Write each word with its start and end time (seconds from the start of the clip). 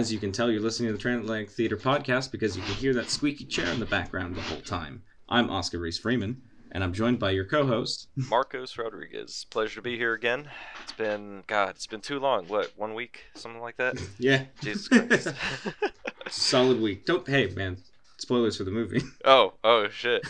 As 0.00 0.10
you 0.10 0.18
can 0.18 0.32
tell, 0.32 0.50
you're 0.50 0.62
listening 0.62 0.88
to 0.88 0.92
the 0.94 0.98
Transatlantic 0.98 1.50
Theater 1.50 1.76
podcast 1.76 2.32
because 2.32 2.56
you 2.56 2.62
can 2.62 2.72
hear 2.72 2.94
that 2.94 3.10
squeaky 3.10 3.44
chair 3.44 3.66
in 3.70 3.78
the 3.78 3.84
background 3.84 4.34
the 4.34 4.40
whole 4.40 4.62
time. 4.62 5.02
I'm 5.28 5.50
Oscar 5.50 5.78
Reese 5.78 5.98
Freeman, 5.98 6.40
and 6.72 6.82
I'm 6.82 6.94
joined 6.94 7.18
by 7.18 7.32
your 7.32 7.44
co-host. 7.44 8.08
Marcos 8.16 8.78
Rodriguez. 8.78 9.44
Pleasure 9.50 9.74
to 9.74 9.82
be 9.82 9.98
here 9.98 10.14
again. 10.14 10.48
It's 10.82 10.92
been 10.92 11.44
God, 11.46 11.68
it's 11.76 11.86
been 11.86 12.00
too 12.00 12.18
long. 12.18 12.46
What, 12.48 12.72
one 12.78 12.94
week? 12.94 13.24
Something 13.34 13.60
like 13.60 13.76
that? 13.76 14.00
Yeah. 14.18 14.44
Jesus 14.62 14.88
Christ. 14.88 15.34
Solid 16.30 16.80
week. 16.80 17.04
Don't 17.04 17.28
hey 17.28 17.48
man. 17.48 17.76
Spoilers 18.16 18.56
for 18.56 18.64
the 18.64 18.70
movie. 18.70 19.02
oh, 19.26 19.52
oh 19.62 19.90
shit. 19.90 20.26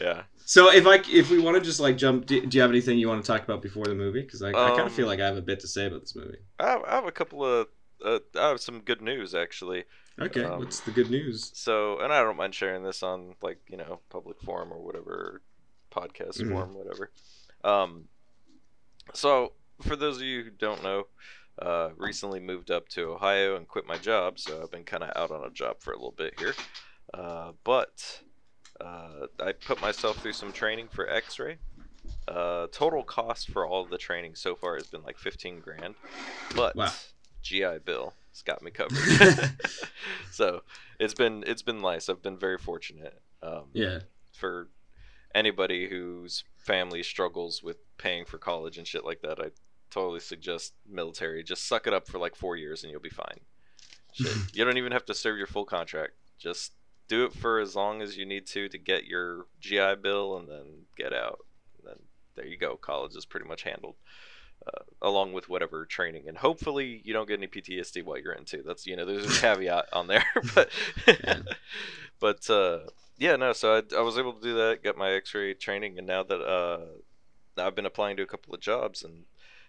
Yeah. 0.00 0.22
so 0.46 0.72
if 0.72 0.86
I 0.86 1.02
if 1.10 1.30
we 1.30 1.40
want 1.40 1.58
to 1.58 1.60
just 1.60 1.78
like 1.78 1.98
jump, 1.98 2.24
do, 2.24 2.40
do 2.46 2.56
you 2.56 2.62
have 2.62 2.70
anything 2.70 2.98
you 2.98 3.08
want 3.08 3.22
to 3.22 3.30
talk 3.30 3.44
about 3.44 3.60
before 3.60 3.84
the 3.84 3.94
movie? 3.94 4.22
Because 4.22 4.42
I, 4.42 4.48
I 4.48 4.52
kind 4.52 4.80
Um, 4.80 4.86
of 4.86 4.94
feel 4.94 5.06
like 5.06 5.20
I 5.20 5.26
have 5.26 5.36
a 5.36 5.42
bit 5.42 5.60
to 5.60 5.68
say 5.68 5.86
about 5.88 6.00
this 6.00 6.16
movie. 6.16 6.38
I 6.58 6.70
have, 6.70 6.82
I 6.86 6.94
have 6.94 7.04
a 7.04 7.12
couple 7.12 7.44
of 7.44 7.66
uh, 8.04 8.18
I 8.36 8.48
have 8.48 8.60
some 8.60 8.80
good 8.80 9.00
news 9.02 9.34
actually. 9.34 9.84
Okay, 10.20 10.42
um, 10.44 10.58
what's 10.58 10.80
the 10.80 10.90
good 10.90 11.10
news? 11.10 11.50
So, 11.54 11.98
and 12.00 12.12
I 12.12 12.22
don't 12.22 12.36
mind 12.36 12.54
sharing 12.54 12.82
this 12.82 13.02
on 13.02 13.34
like, 13.42 13.58
you 13.68 13.76
know, 13.76 14.00
public 14.10 14.40
forum 14.42 14.72
or 14.72 14.80
whatever, 14.80 15.42
podcast 15.92 16.40
Mhm. 16.42 16.48
forum, 16.50 16.74
whatever. 16.74 17.10
Um 17.64 18.08
so 19.14 19.52
for 19.82 19.96
those 19.96 20.16
of 20.16 20.22
you 20.22 20.44
who 20.44 20.50
don't 20.50 20.82
know, 20.82 21.06
uh, 21.60 21.90
recently 21.96 22.40
moved 22.40 22.70
up 22.70 22.88
to 22.90 23.02
Ohio 23.12 23.56
and 23.56 23.66
quit 23.66 23.86
my 23.86 23.96
job, 23.98 24.38
so 24.38 24.60
I've 24.62 24.70
been 24.70 24.84
kind 24.84 25.02
of 25.02 25.10
out 25.16 25.30
on 25.30 25.44
a 25.44 25.50
job 25.50 25.80
for 25.80 25.92
a 25.92 25.96
little 25.96 26.12
bit 26.16 26.38
here. 26.38 26.54
Uh, 27.14 27.52
but 27.64 28.22
uh, 28.80 29.26
I 29.40 29.52
put 29.52 29.80
myself 29.80 30.18
through 30.18 30.34
some 30.34 30.52
training 30.52 30.88
for 30.88 31.08
X-ray. 31.08 31.58
Uh, 32.28 32.66
total 32.70 33.02
cost 33.02 33.50
for 33.50 33.66
all 33.66 33.86
the 33.86 33.98
training 33.98 34.34
so 34.34 34.54
far 34.54 34.74
has 34.76 34.86
been 34.86 35.02
like 35.02 35.16
15 35.18 35.60
grand, 35.60 35.94
but 36.54 36.76
Wow. 36.76 36.92
GI 37.48 37.78
Bill 37.84 38.12
has 38.30 38.42
got 38.42 38.60
me 38.62 38.70
covered. 38.70 38.98
so 40.30 40.62
it's 41.00 41.14
been 41.14 41.44
it's 41.46 41.62
been 41.62 41.80
nice. 41.80 42.08
I've 42.10 42.22
been 42.22 42.36
very 42.38 42.58
fortunate. 42.58 43.20
Um, 43.42 43.64
Yeah. 43.72 44.00
for 44.34 44.68
anybody 45.34 45.88
whose 45.88 46.44
family 46.58 47.02
struggles 47.02 47.62
with 47.62 47.78
paying 47.96 48.24
for 48.26 48.36
college 48.36 48.76
and 48.76 48.86
shit 48.86 49.04
like 49.04 49.22
that, 49.22 49.38
I 49.40 49.50
totally 49.90 50.20
suggest 50.20 50.74
military. 50.86 51.42
Just 51.42 51.66
suck 51.66 51.86
it 51.86 51.94
up 51.94 52.06
for 52.06 52.18
like 52.18 52.36
four 52.36 52.56
years 52.56 52.82
and 52.82 52.90
you'll 52.90 53.00
be 53.00 53.08
fine. 53.08 53.40
Shit. 54.12 54.36
you 54.52 54.64
don't 54.64 54.76
even 54.76 54.92
have 54.92 55.06
to 55.06 55.14
serve 55.14 55.38
your 55.38 55.46
full 55.46 55.64
contract. 55.64 56.12
Just 56.38 56.72
do 57.08 57.24
it 57.24 57.32
for 57.32 57.58
as 57.60 57.74
long 57.74 58.02
as 58.02 58.18
you 58.18 58.26
need 58.26 58.46
to 58.48 58.68
to 58.68 58.76
get 58.78 59.06
your 59.06 59.46
GI 59.60 59.94
Bill 60.02 60.36
and 60.36 60.48
then 60.48 60.66
get 60.98 61.14
out. 61.14 61.38
And 61.78 61.88
then 61.88 61.98
there 62.36 62.46
you 62.46 62.58
go. 62.58 62.76
College 62.76 63.16
is 63.16 63.24
pretty 63.24 63.46
much 63.48 63.62
handled. 63.62 63.94
Uh, 64.68 64.82
along 65.00 65.32
with 65.32 65.48
whatever 65.48 65.86
training, 65.86 66.28
and 66.28 66.36
hopefully 66.36 67.00
you 67.04 67.12
don't 67.12 67.28
get 67.28 67.38
any 67.38 67.46
PTSD 67.46 68.04
while 68.04 68.18
you're 68.18 68.32
into. 68.32 68.62
That's 68.62 68.86
you 68.86 68.96
know 68.96 69.06
there's 69.06 69.24
a 69.24 69.40
caveat 69.40 69.86
on 69.92 70.08
there, 70.08 70.24
but 70.54 70.70
Yeah. 71.06 71.40
but 72.20 72.50
uh, 72.50 72.80
yeah, 73.18 73.36
no. 73.36 73.52
So 73.52 73.76
I, 73.76 73.96
I 73.96 74.00
was 74.00 74.18
able 74.18 74.32
to 74.32 74.42
do 74.42 74.54
that, 74.56 74.82
got 74.82 74.96
my 74.96 75.12
X-ray 75.12 75.54
training, 75.54 75.98
and 75.98 76.06
now 76.06 76.22
that 76.22 76.40
uh, 76.40 76.80
I've 77.56 77.74
been 77.74 77.86
applying 77.86 78.16
to 78.16 78.22
a 78.22 78.26
couple 78.26 78.54
of 78.54 78.60
jobs, 78.60 79.02
and 79.02 79.24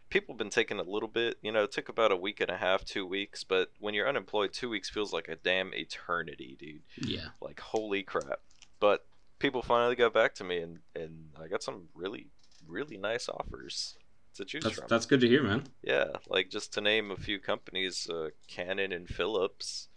people 0.09 0.33
have 0.33 0.39
been 0.39 0.49
taking 0.49 0.79
a 0.79 0.83
little 0.83 1.09
bit. 1.09 1.37
You 1.41 1.51
know, 1.51 1.63
it 1.63 1.71
took 1.71 1.89
about 1.89 2.11
a 2.11 2.17
week 2.17 2.41
and 2.41 2.49
a 2.49 2.57
half, 2.57 2.83
two 2.83 3.05
weeks. 3.05 3.43
But 3.43 3.69
when 3.79 3.93
you're 3.93 4.09
unemployed, 4.09 4.53
two 4.53 4.69
weeks 4.69 4.89
feels 4.89 5.13
like 5.13 5.27
a 5.27 5.35
damn 5.35 5.73
eternity, 5.73 6.57
dude. 6.59 7.09
Yeah. 7.09 7.27
Like 7.41 7.59
holy 7.59 8.03
crap. 8.03 8.39
But 8.79 9.05
people 9.37 9.61
finally 9.61 9.95
got 9.95 10.13
back 10.13 10.33
to 10.35 10.43
me, 10.43 10.59
and 10.59 10.79
and 10.95 11.29
I 11.41 11.47
got 11.47 11.63
some 11.63 11.89
really 11.93 12.27
really 12.67 12.97
nice 12.97 13.29
offers 13.29 13.95
to 14.35 14.45
choose 14.45 14.63
That's 14.63 14.75
from. 14.77 14.87
that's 14.87 15.05
good 15.05 15.21
to 15.21 15.27
hear, 15.27 15.43
man. 15.43 15.63
Yeah, 15.83 16.05
like 16.27 16.49
just 16.49 16.73
to 16.73 16.81
name 16.81 17.11
a 17.11 17.17
few 17.17 17.39
companies, 17.39 18.07
uh, 18.09 18.29
Canon 18.47 18.91
and 18.91 19.07
Philips 19.07 19.87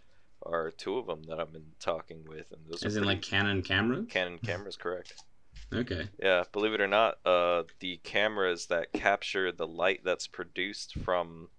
are 0.45 0.71
two 0.71 0.97
of 0.97 1.07
them 1.07 1.23
that 1.23 1.39
I've 1.39 1.53
been 1.53 1.71
talking 1.79 2.25
with, 2.27 2.51
and 2.51 2.61
those 2.67 2.83
As 2.83 2.95
are 2.95 2.99
in 2.99 3.05
pretty- 3.05 3.17
like 3.19 3.21
Canon 3.25 3.61
cameras. 3.61 4.05
Canon 4.09 4.39
cameras, 4.39 4.75
correct? 4.75 5.13
Okay. 5.73 6.07
Yeah, 6.19 6.43
believe 6.51 6.73
it 6.73 6.81
or 6.81 6.87
not, 6.87 7.17
uh, 7.25 7.63
the 7.79 7.97
cameras 8.03 8.67
that 8.67 8.91
capture 8.93 9.51
the 9.51 9.65
light 9.67 10.01
that's 10.03 10.27
produced 10.27 10.95
from 10.99 11.49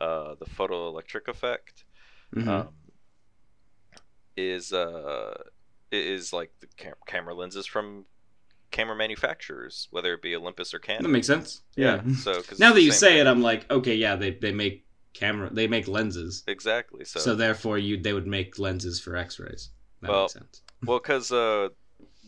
uh, 0.00 0.34
the 0.36 0.46
photoelectric 0.46 1.28
effect 1.28 1.84
Mhm. 2.34 2.48
um, 2.48 2.74
is 4.36 4.72
uh, 4.72 5.42
is 5.92 6.32
like 6.32 6.52
the 6.60 6.66
cam- 6.76 6.94
camera 7.06 7.34
lenses 7.34 7.66
from 7.66 8.06
camera 8.70 8.96
manufacturers, 8.96 9.88
whether 9.90 10.14
it 10.14 10.22
be 10.22 10.34
Olympus 10.36 10.72
or 10.72 10.78
Canon. 10.78 11.02
that 11.04 11.08
makes 11.08 11.26
sense. 11.26 11.62
Yeah. 11.76 12.02
So 12.18 12.42
'cause 12.42 12.58
now 12.58 12.72
that 12.72 12.82
you 12.82 12.92
say 12.92 13.12
thing. 13.12 13.20
it, 13.20 13.26
I'm 13.26 13.42
like, 13.42 13.70
okay, 13.70 13.94
yeah, 13.94 14.16
they, 14.16 14.30
they 14.32 14.52
make 14.52 14.84
camera, 15.12 15.50
they 15.52 15.66
make 15.66 15.88
lenses, 15.88 16.44
exactly. 16.46 17.04
So, 17.04 17.20
so, 17.20 17.34
therefore 17.34 17.78
you 17.78 17.96
they 18.00 18.12
would 18.12 18.26
make 18.26 18.58
lenses 18.58 19.00
for 19.00 19.16
X-rays. 19.16 19.70
That 20.02 20.08
Well, 20.10 20.22
makes 20.22 20.32
sense. 20.34 20.62
Well, 20.86 20.98
because 20.98 21.30
uh, 21.30 21.68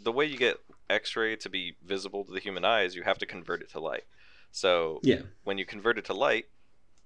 the 0.03 0.13
way 0.13 0.27
you 0.27 0.37
get 0.37 0.59
X-ray 0.91 1.37
to 1.37 1.49
be 1.49 1.77
visible 1.85 2.25
to 2.25 2.33
the 2.33 2.41
human 2.41 2.65
eye 2.65 2.83
is 2.83 2.95
you 2.95 3.03
have 3.03 3.19
to 3.19 3.27
convert 3.27 3.63
it 3.63 3.71
to 3.71 3.81
light. 3.81 4.05
So 4.51 5.01
Yeah. 5.03 5.23
when 5.45 5.57
you 5.59 5.65
convert 5.65 5.97
it 5.97 6.05
to 6.07 6.13
light, 6.13 6.47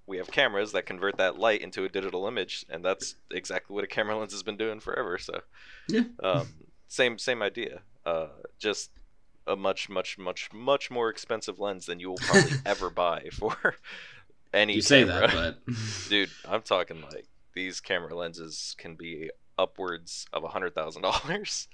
we 0.07 0.17
have 0.17 0.31
cameras 0.31 0.73
that 0.73 0.87
convert 0.87 1.17
that 1.19 1.39
light 1.39 1.61
into 1.61 1.85
a 1.85 1.89
digital 1.89 2.27
image, 2.27 2.65
and 2.69 2.85
that's 2.85 3.17
exactly 3.31 3.75
what 3.75 3.85
a 3.85 3.87
camera 3.89 4.17
lens 4.19 4.33
has 4.33 4.43
been 4.43 4.57
doing 4.57 4.81
forever. 4.81 5.19
So 5.19 5.41
Yeah. 5.89 6.05
um, 6.23 6.49
same 6.89 7.19
same 7.19 7.43
idea. 7.43 7.83
Uh, 8.05 8.29
just 8.59 8.91
a 9.47 9.57
much 9.57 9.89
much 9.89 10.19
much 10.19 10.53
much 10.53 10.91
more 10.91 11.09
expensive 11.09 11.59
lens 11.59 11.87
than 11.87 12.01
you 12.01 12.11
will 12.11 12.17
probably 12.19 12.53
ever 12.67 12.91
buy 12.91 13.29
for 13.33 13.77
any. 14.53 14.75
You 14.75 14.83
say 14.83 15.05
camera. 15.05 15.29
that, 15.29 15.59
but 15.67 15.75
dude, 16.09 16.31
I'm 16.49 16.63
talking 16.63 17.01
like 17.03 17.27
these 17.55 17.81
camera 17.81 18.15
lenses 18.15 18.75
can 18.79 18.95
be 18.97 19.31
upwards 19.59 20.27
of 20.33 20.45
a 20.45 20.49
hundred 20.49 20.75
thousand 20.75 21.03
dollars. 21.03 21.69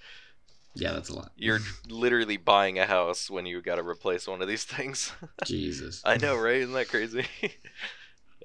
yeah, 0.74 0.92
that's 0.92 1.08
a 1.08 1.14
lot. 1.16 1.32
You're 1.36 1.60
literally 1.88 2.36
buying 2.36 2.78
a 2.78 2.86
house 2.86 3.28
when 3.30 3.46
you 3.46 3.60
got 3.62 3.76
to 3.76 3.82
replace 3.82 4.26
one 4.28 4.40
of 4.42 4.48
these 4.48 4.64
things. 4.64 5.12
Jesus. 5.44 6.00
I 6.04 6.16
know, 6.18 6.36
right? 6.36 6.56
Isn't 6.56 6.74
that 6.74 6.88
crazy? 6.88 7.26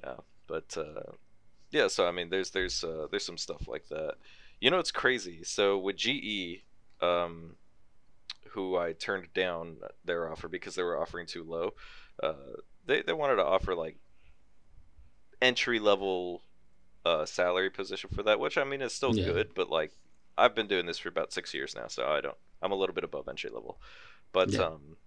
yeah, 0.03 0.15
but 0.47 0.75
uh, 0.77 1.11
yeah. 1.71 1.88
So 1.88 2.07
I 2.07 2.11
mean, 2.11 2.29
there's 2.29 2.51
there's 2.51 2.83
uh, 2.83 3.07
there's 3.11 3.25
some 3.25 3.38
stuff 3.38 3.67
like 3.67 3.88
that. 3.89 4.15
You 4.59 4.71
know, 4.71 4.79
it's 4.79 4.91
crazy. 4.91 5.44
So 5.44 5.77
with 5.77 5.97
GE, 5.97 6.63
um, 7.01 7.55
who 8.57 8.75
I 8.75 8.94
turned 8.94 9.34
down 9.35 9.78
their 10.03 10.31
offer 10.31 10.47
because 10.50 10.73
they 10.75 10.84
were 10.84 11.00
offering 11.00 11.28
too 11.28 11.44
low. 11.44 11.73
Uh, 12.23 12.34
they 12.88 13.03
they 13.03 13.13
wanted 13.13 13.35
to 13.35 13.45
offer 13.45 13.75
like 13.75 13.97
entry 15.41 15.79
level 15.79 16.41
uh, 17.06 17.25
salary 17.25 17.69
position 17.72 18.09
for 18.13 18.23
that, 18.23 18.40
which 18.41 18.57
I 18.57 18.66
mean 18.66 18.81
is 18.84 18.94
still 18.94 19.13
Yeah. 19.13 19.25
good, 19.25 19.53
but 19.56 19.69
like 19.69 19.94
I've 20.38 20.56
been 20.56 20.68
doing 20.68 20.88
this 20.88 21.00
for 21.00 21.09
about 21.09 21.34
six 21.34 21.53
years 21.53 21.75
now, 21.75 21.88
so 21.90 22.07
I 22.07 22.22
don't. 22.22 22.38
I'm 22.62 22.73
a 22.73 22.75
little 22.75 22.95
bit 22.95 23.06
above 23.06 23.29
entry 23.29 23.51
level, 23.51 23.79
but 24.34 24.59
Yeah. 24.59 24.62
um, 24.62 24.97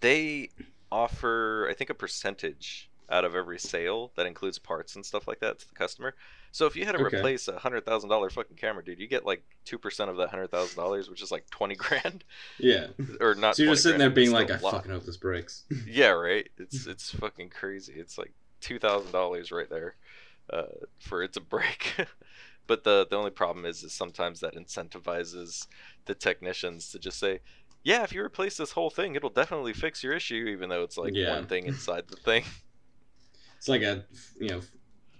they 0.00 0.50
offer 0.90 1.68
I 1.70 1.74
think 1.74 1.90
a 1.90 1.94
percentage 1.94 2.90
out 3.12 3.24
of 3.24 3.36
every 3.36 3.58
sale 3.58 4.12
that 4.16 4.26
includes 4.26 4.58
parts 4.58 4.96
and 4.96 5.06
stuff 5.06 5.28
like 5.28 5.40
that 5.40 5.58
to 5.60 5.68
the 5.68 5.74
customer. 5.74 6.14
So 6.50 6.66
if 6.66 6.76
you 6.76 6.84
had 6.84 6.92
to 6.92 6.98
Okay. 6.98 7.18
replace 7.18 7.48
a 7.48 7.58
hundred 7.58 7.84
thousand 7.86 8.10
dollar 8.10 8.30
fucking 8.30 8.56
camera, 8.56 8.84
dude, 8.84 8.98
you 9.00 9.06
get 9.06 9.26
like 9.26 9.44
two 9.64 9.78
percent 9.78 10.10
of 10.10 10.16
that 10.18 10.30
hundred 10.30 10.50
thousand 10.50 10.76
dollars, 10.76 11.08
which 11.10 11.22
is 11.22 11.30
like 11.30 11.48
twenty 11.50 11.74
grand, 11.76 12.24
Yeah. 12.58 12.88
or 13.20 13.34
not. 13.34 13.56
So 13.56 13.62
you're 13.62 13.72
just 13.72 13.82
20 13.84 13.94
sitting 13.94 13.98
there 13.98 14.10
being 14.10 14.32
like, 14.32 14.50
I 14.50 14.58
fucking 14.58 14.90
hope 14.90 15.04
this 15.04 15.16
breaks. 15.16 15.64
Yeah, 15.86 16.10
right. 16.10 16.48
It's 16.58 16.86
it's 16.86 17.10
fucking 17.10 17.50
crazy. 17.50 17.94
It's 17.96 18.18
like 18.18 18.32
two 18.60 18.78
thousand 18.78 19.12
dollars 19.12 19.50
right 19.52 19.68
there, 19.68 19.96
uh, 20.50 20.64
for 20.98 21.22
it 21.22 21.32
to 21.34 21.40
break. 21.54 21.94
but 22.66 22.84
the 22.84 23.06
the 23.08 23.16
only 23.16 23.30
problem 23.30 23.64
is, 23.66 23.82
is 23.82 23.92
sometimes 23.92 24.40
that 24.40 24.54
incentivizes 24.54 25.66
the 26.06 26.14
technicians 26.14 26.90
to 26.90 26.98
just 26.98 27.18
say, 27.18 27.40
"Yeah, 27.82 28.02
if 28.04 28.12
you 28.12 28.22
replace 28.22 28.56
this 28.56 28.72
whole 28.72 28.90
thing, 28.90 29.14
it'll 29.14 29.30
definitely 29.30 29.72
fix 29.72 30.02
your 30.02 30.14
issue," 30.14 30.46
even 30.48 30.68
though 30.68 30.82
it's 30.82 30.98
like 30.98 31.14
Yeah. 31.14 31.30
one 31.30 31.46
thing 31.46 31.66
inside 31.66 32.08
the 32.08 32.16
thing. 32.16 32.44
It's 33.62 33.68
like 33.68 33.82
a 33.82 34.04
you 34.40 34.48
know 34.48 34.60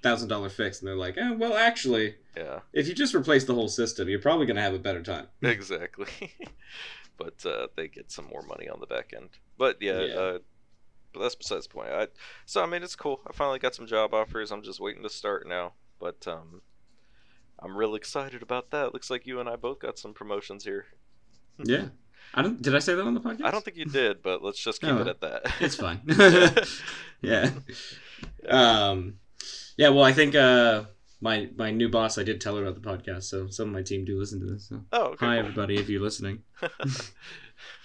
thousand 0.03 0.29
dollar 0.29 0.49
fix, 0.49 0.81
and 0.81 0.89
they're 0.89 0.97
like, 0.97 1.17
eh, 1.17 1.31
well, 1.31 1.55
actually, 1.55 2.17
Yeah, 2.37 2.59
if 2.73 2.89
you 2.89 2.95
just 2.95 3.15
replace 3.15 3.45
the 3.45 3.55
whole 3.55 3.69
system, 3.69 4.09
you're 4.09 4.19
probably 4.19 4.47
gonna 4.47 4.61
have 4.61 4.75
a 4.75 4.81
better 4.81 5.01
time. 5.01 5.29
exactly. 5.43 6.09
but 7.17 7.47
uh, 7.47 7.69
they 7.77 7.87
get 7.87 8.11
some 8.11 8.25
more 8.27 8.43
money 8.43 8.69
on 8.69 8.81
the 8.81 8.87
back 8.89 9.13
end. 9.17 9.29
But 9.59 9.77
yeah. 9.81 10.01
Yeah. 10.01 10.15
Uh, 10.15 10.39
but 11.13 11.21
that's 11.21 11.37
besides 11.37 11.69
the 11.69 11.73
point. 11.75 11.91
I, 11.91 12.09
so 12.45 12.65
I 12.65 12.67
mean, 12.67 12.83
it's 12.83 12.97
cool. 12.97 13.21
I 13.29 13.33
finally 13.33 13.61
got 13.61 13.77
some 13.77 13.87
job 13.87 14.13
offers. 14.13 14.51
I'm 14.51 14.63
just 14.65 14.81
waiting 14.81 15.05
to 15.05 15.09
start 15.09 15.47
now. 15.47 15.75
But 16.01 16.27
um, 16.27 16.63
I'm 17.61 17.77
real 17.77 17.95
excited 17.95 18.43
about 18.43 18.73
that. 18.73 18.93
Looks 18.93 19.09
like 19.09 19.25
you 19.25 19.39
and 19.39 19.49
I 19.49 19.55
both 19.55 19.79
got 19.79 20.01
some 20.01 20.15
promotions 20.15 20.65
here. 20.65 20.87
Yeah. 21.63 21.85
I 22.35 22.43
don't. 22.43 22.61
Did 22.61 22.75
I 22.75 22.81
say 22.81 22.95
that 22.97 23.03
on 23.07 23.15
the 23.15 23.21
podcast? 23.21 23.45
I 23.45 23.53
don't 23.53 23.65
think 23.65 23.77
you 23.77 23.85
did, 23.85 24.21
but 24.21 24.43
let's 24.43 24.59
just 24.59 24.81
keep 24.81 24.91
Oh, 24.91 24.99
it 25.03 25.07
at 25.07 25.21
that. 25.21 25.43
It's 25.61 25.77
fine. 25.77 26.01
yeah. 27.21 27.51
Um. 28.49 29.15
Yeah. 29.77 29.89
Well, 29.91 30.05
I 30.05 30.13
think 30.13 30.35
uh 30.35 30.85
my 31.21 31.49
my 31.57 31.71
new 31.71 31.89
boss. 31.89 32.19
I 32.19 32.23
did 32.25 32.41
tell 32.41 32.57
her 32.57 32.65
about 32.67 32.81
the 32.83 32.89
podcast, 32.89 33.25
so 33.25 33.49
some 33.49 33.69
of 33.69 33.75
my 33.75 33.83
team 33.83 34.05
do 34.05 34.19
listen 34.19 34.41
to 34.41 34.47
this. 34.47 34.69
So. 34.69 34.83
Oh, 34.93 35.03
okay. 35.09 35.27
Hi, 35.27 35.37
cool. 35.37 35.39
everybody, 35.41 35.77
if 35.77 35.89
you're 35.89 36.01
listening. 36.03 36.41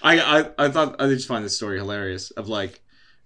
I, 0.01 0.19
I 0.19 0.49
I 0.65 0.69
thought 0.69 0.99
I 1.01 1.07
just 1.07 1.27
find 1.27 1.43
this 1.45 1.55
story 1.55 1.77
hilarious. 1.77 2.31
Of 2.31 2.47
like, 2.47 2.81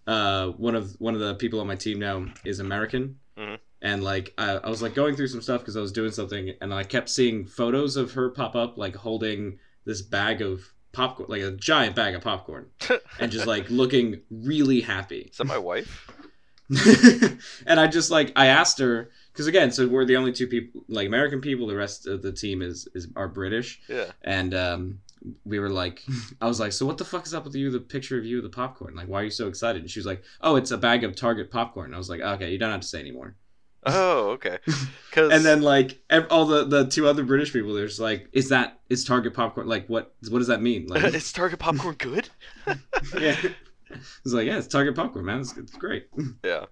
uh, 0.07 0.47
one 0.49 0.75
of 0.75 0.95
one 0.99 1.13
of 1.13 1.19
the 1.21 1.35
people 1.35 1.59
on 1.61 1.67
my 1.67 1.75
team 1.75 1.99
now 1.99 2.25
is 2.43 2.59
American, 2.59 3.19
Mhm. 3.37 3.59
and 3.81 4.03
like 4.03 4.33
I, 4.37 4.51
I 4.57 4.69
was 4.69 4.81
like 4.81 4.93
going 4.93 5.15
through 5.15 5.27
some 5.27 5.41
stuff 5.41 5.61
because 5.61 5.77
I 5.77 5.81
was 5.81 5.91
doing 5.93 6.11
something, 6.11 6.53
and 6.61 6.73
I 6.73 6.83
kept 6.83 7.09
seeing 7.09 7.45
photos 7.45 7.95
of 7.95 8.11
her 8.13 8.29
pop 8.31 8.55
up, 8.55 8.77
like 8.77 8.95
holding 8.95 9.59
this 9.85 10.01
bag 10.01 10.41
of 10.41 10.61
popcorn, 10.91 11.29
like 11.29 11.41
a 11.41 11.51
giant 11.51 11.95
bag 11.95 12.15
of 12.15 12.21
popcorn, 12.21 12.67
and 13.19 13.31
just 13.31 13.47
like 13.47 13.69
looking 13.69 14.21
really 14.29 14.81
happy. 14.81 15.29
Is 15.31 15.37
that 15.37 15.45
my 15.45 15.57
wife? 15.57 16.09
And 17.65 17.79
I 17.79 17.87
just 17.87 18.11
like 18.11 18.31
I 18.35 18.47
asked 18.47 18.79
her 18.79 19.09
because 19.33 19.47
again, 19.47 19.71
so 19.71 19.87
we're 19.87 20.05
the 20.05 20.17
only 20.17 20.31
two 20.31 20.47
people, 20.47 20.83
like 20.87 21.07
American 21.07 21.41
people. 21.41 21.67
The 21.67 21.75
rest 21.75 22.07
of 22.07 22.21
the 22.21 22.31
team 22.31 22.61
is 22.61 22.87
is 22.93 23.07
are 23.15 23.27
British, 23.27 23.81
Yeah. 23.87 24.11
and 24.23 24.53
um, 24.53 24.99
we 25.45 25.59
were 25.59 25.69
like, 25.69 26.03
I 26.41 26.47
was 26.47 26.59
like, 26.59 26.71
so 26.73 26.85
what 26.85 26.97
the 26.97 27.05
fuck 27.05 27.25
is 27.25 27.33
up 27.33 27.43
with 27.45 27.55
you? 27.55 27.69
The 27.71 27.79
picture 27.79 28.17
of 28.17 28.25
you 28.25 28.37
with 28.41 28.45
the 28.51 28.55
popcorn. 28.55 28.95
Like, 28.95 29.07
why 29.07 29.21
are 29.21 29.25
you 29.25 29.29
so 29.31 29.47
excited? 29.47 29.81
And 29.81 29.89
she 29.91 29.99
was 29.99 30.05
like, 30.05 30.23
oh, 30.41 30.55
it's 30.55 30.71
a 30.71 30.77
bag 30.77 31.03
of 31.03 31.15
Target 31.15 31.51
popcorn. 31.51 31.87
And 31.87 31.95
I 31.95 31.97
was 31.97 32.09
like, 32.09 32.21
okay, 32.21 32.51
you 32.51 32.57
don't 32.57 32.71
have 32.71 32.81
to 32.81 32.87
say 32.87 32.99
anymore. 32.99 33.35
Oh, 33.83 34.31
okay. 34.31 34.59
Cause 35.11 35.31
And 35.31 35.43
then 35.43 35.61
like 35.63 35.99
all 36.29 36.45
the 36.45 36.65
the 36.65 36.85
two 36.85 37.07
other 37.07 37.23
British 37.23 37.51
people, 37.53 37.73
they're 37.73 37.87
just 37.87 37.99
like, 37.99 38.27
is 38.31 38.49
that 38.49 38.79
is 38.89 39.03
Target 39.05 39.33
popcorn? 39.33 39.67
Like, 39.67 39.87
what 39.87 40.13
what 40.29 40.37
does 40.39 40.47
that 40.47 40.61
mean? 40.61 40.87
Like, 40.87 41.03
is 41.13 41.31
Target 41.31 41.59
popcorn 41.59 41.95
good? 41.95 42.29
yeah. 43.19 43.37
It's 44.25 44.33
like, 44.33 44.47
yeah, 44.47 44.57
it's 44.57 44.67
Target 44.67 44.95
popcorn, 44.95 45.25
man. 45.25 45.41
It's, 45.41 45.55
it's 45.57 45.75
great. 45.75 46.07
Yeah. 46.43 46.65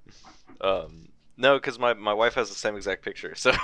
Um, 0.62 1.10
no, 1.38 1.58
because 1.58 1.80
my, 1.80 1.94
my 1.94 2.14
wife 2.14 2.34
has 2.34 2.50
the 2.50 2.56
same 2.56 2.76
exact 2.76 3.02
picture. 3.02 3.34
So, 3.36 3.52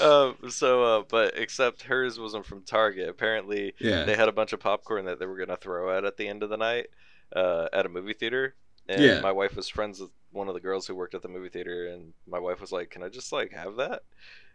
um, 0.00 0.36
so, 0.48 0.84
uh, 0.84 1.02
but 1.08 1.34
except 1.36 1.82
hers 1.82 2.18
wasn't 2.18 2.46
from 2.46 2.62
Target. 2.62 3.10
Apparently, 3.10 3.74
yeah. 3.78 4.04
they 4.04 4.16
had 4.16 4.28
a 4.28 4.32
bunch 4.32 4.54
of 4.54 4.60
popcorn 4.60 5.04
that 5.04 5.18
they 5.18 5.26
were 5.26 5.36
gonna 5.36 5.58
throw 5.58 5.94
out 5.94 6.06
at 6.06 6.16
the 6.16 6.28
end 6.28 6.42
of 6.42 6.48
the 6.48 6.56
night 6.56 6.86
uh, 7.36 7.68
at 7.74 7.84
a 7.84 7.90
movie 7.90 8.14
theater. 8.14 8.54
And 8.88 9.02
Yeah. 9.02 9.20
my 9.20 9.32
wife 9.32 9.56
was 9.56 9.68
friends 9.68 10.00
with 10.00 10.10
one 10.30 10.48
of 10.48 10.54
the 10.54 10.60
girls 10.60 10.86
who 10.86 10.94
worked 10.94 11.14
at 11.14 11.22
the 11.22 11.28
movie 11.28 11.48
theater, 11.48 11.86
and 11.88 12.12
my 12.26 12.38
wife 12.38 12.60
was 12.60 12.72
like, 12.72 12.90
"Can 12.90 13.02
I 13.02 13.08
just 13.08 13.32
like 13.32 13.52
have 13.52 13.76
that?" 13.76 14.02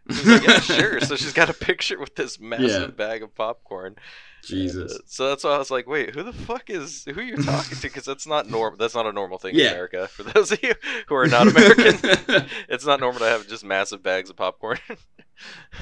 Like, 0.08 0.42
"Yeah, 0.46 0.60
sure." 0.60 1.00
So 1.00 1.16
she's 1.16 1.32
got 1.32 1.50
a 1.50 1.54
picture 1.54 1.98
with 1.98 2.14
this 2.14 2.38
massive 2.38 2.68
Yeah. 2.68 2.86
bag 2.88 3.22
of 3.22 3.34
popcorn. 3.34 3.96
Jesus. 4.42 4.92
And, 4.92 5.00
uh, 5.00 5.04
so 5.06 5.28
that's 5.28 5.44
why 5.44 5.50
I 5.50 5.58
was 5.58 5.70
like, 5.70 5.86
wait, 5.86 6.14
who 6.14 6.22
the 6.22 6.32
fuck 6.32 6.70
is 6.70 7.04
who 7.04 7.20
you're 7.20 7.36
you 7.38 7.42
talking 7.42 7.76
to? 7.76 7.82
Because 7.82 8.04
that's 8.06 8.26
not 8.26 8.48
normal. 8.48 8.78
That's 8.78 8.94
not 8.94 9.04
a 9.06 9.12
normal 9.12 9.36
thing 9.38 9.54
Yeah. 9.54 9.66
in 9.66 9.72
America. 9.72 10.08
For 10.08 10.22
those 10.22 10.50
of 10.52 10.62
you 10.62 10.72
who 11.08 11.14
are 11.14 11.26
not 11.26 11.46
American, 11.48 11.98
it's 12.68 12.86
not 12.86 13.00
normal 13.00 13.18
to 13.20 13.26
have 13.26 13.46
just 13.48 13.64
massive 13.64 14.02
bags 14.02 14.30
of 14.30 14.36
popcorn. 14.36 14.78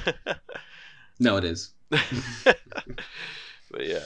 no, 1.19 1.37
it 1.37 1.43
is. 1.45 1.73
but 1.89 3.85
yeah, 3.85 4.03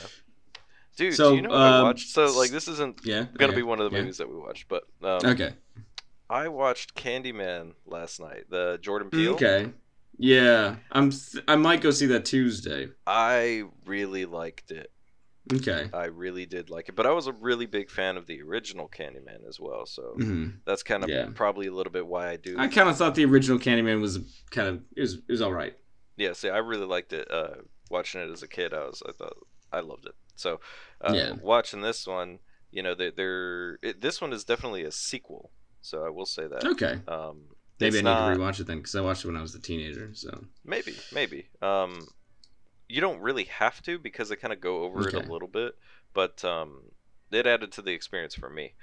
dude, 0.96 1.16
So, 1.16 1.32
do 1.32 1.36
you 1.38 1.42
know 1.42 1.50
what 1.50 1.62
I 1.62 1.80
um, 1.80 1.84
watched? 1.88 2.10
So 2.10 2.38
like, 2.38 2.52
this 2.52 2.68
isn't 2.68 3.02
Yeah. 3.06 3.26
gonna 3.38 3.52
okay. 3.52 3.58
be 3.58 3.64
one 3.64 3.80
of 3.80 3.90
the 3.90 3.96
Yeah. 3.96 4.04
movies 4.04 4.18
that 4.18 4.30
we 4.30 4.36
watched, 4.36 4.68
but 4.68 4.84
um, 5.02 5.26
Okay. 5.26 5.54
I 6.30 6.48
watched 6.48 6.96
Candyman 6.96 7.74
last 7.86 8.20
night, 8.20 8.46
the 8.50 8.80
Jordan 8.82 9.10
Peele. 9.10 9.34
Okay. 9.36 9.72
Yeah, 10.18 10.76
I'm. 10.92 11.12
I 11.48 11.56
might 11.56 11.82
go 11.82 11.92
see 11.92 12.06
that 12.08 12.26
Tuesday. 12.26 12.90
I 13.08 13.64
really 13.86 14.26
liked 14.26 14.72
it. 14.72 14.92
Okay. 15.52 15.90
I 15.94 16.06
really 16.06 16.46
did 16.46 16.70
like 16.70 16.88
it, 16.88 16.96
but 16.96 17.06
I 17.06 17.12
was 17.12 17.28
a 17.28 17.34
really 17.34 17.66
big 17.66 17.90
fan 17.90 18.16
of 18.16 18.28
the 18.28 18.42
original 18.42 18.88
Candyman 18.88 19.46
as 19.48 19.60
well. 19.60 19.86
So 19.86 20.14
hmm 20.16 20.50
that's 20.66 20.84
kind 20.84 21.04
of 21.04 21.10
Yeah. 21.10 21.30
probably 21.36 21.68
a 21.68 21.74
little 21.74 21.92
bit 21.92 22.08
why 22.08 22.30
I 22.30 22.38
do. 22.38 22.56
I 22.58 22.68
kind 22.68 22.88
of 22.88 22.98
thought 22.98 23.16
the 23.16 23.26
original 23.26 23.60
Candyman 23.60 24.00
was 24.02 24.20
kind 24.52 24.68
of 24.70 24.84
it 24.96 25.02
was 25.02 25.16
it 25.16 25.24
was 25.30 25.42
all 25.42 25.52
right. 25.52 25.76
yeah, 26.16 26.34
see, 26.34 26.50
I 26.50 26.60
really 26.60 26.86
liked 26.86 27.12
it. 27.12 27.30
Uh, 27.30 27.56
watching 27.90 28.22
it 28.22 28.30
as 28.32 28.44
a 28.44 28.48
kid, 28.48 28.74
I 28.74 28.86
was 28.86 29.04
I 29.08 29.12
thought 29.12 29.36
I 29.72 29.82
loved 29.82 30.06
it. 30.06 30.16
So 30.36 30.60
uh, 31.02 31.14
Yeah. 31.14 31.34
watching 31.42 31.82
this 31.82 32.06
one, 32.08 32.40
you 32.72 32.82
know, 32.84 32.96
they, 32.96 33.12
they're 33.12 33.78
it, 33.82 34.02
this 34.02 34.20
one 34.22 34.34
is 34.34 34.44
definitely 34.44 34.84
a 34.84 34.92
sequel. 34.92 35.52
So 35.82 36.06
I 36.06 36.10
will 36.10 36.26
say 36.26 36.48
that. 36.48 36.64
Okay. 36.66 37.00
Um, 37.08 37.42
Maybe 37.80 37.98
I 37.98 38.02
need 38.02 38.04
not- 38.06 38.34
to 38.34 38.40
rewatch 38.40 38.60
it 38.60 38.68
then 38.68 38.78
because 38.78 38.96
I 38.96 39.02
watched 39.02 39.26
it 39.26 39.28
when 39.28 39.36
I 39.38 39.42
was 39.42 39.54
a 39.56 39.60
teenager. 39.60 40.12
So 40.14 40.46
Maybe, 40.64 40.96
maybe. 41.12 41.48
Um, 41.62 42.08
you 42.88 43.02
don't 43.02 43.20
really 43.22 43.46
have 43.46 43.82
to 43.84 44.00
because 44.00 44.30
they 44.30 44.36
kind 44.36 44.54
of 44.54 44.62
go 44.62 44.84
over 44.84 45.08
it 45.08 45.14
a 45.14 45.32
little 45.32 45.48
bit, 45.48 45.76
but 46.14 46.44
um, 46.46 46.82
it 47.32 47.46
added 47.48 47.72
to 47.74 47.82
the 47.82 47.92
experience 47.92 48.36
for 48.36 48.50
me. 48.50 48.74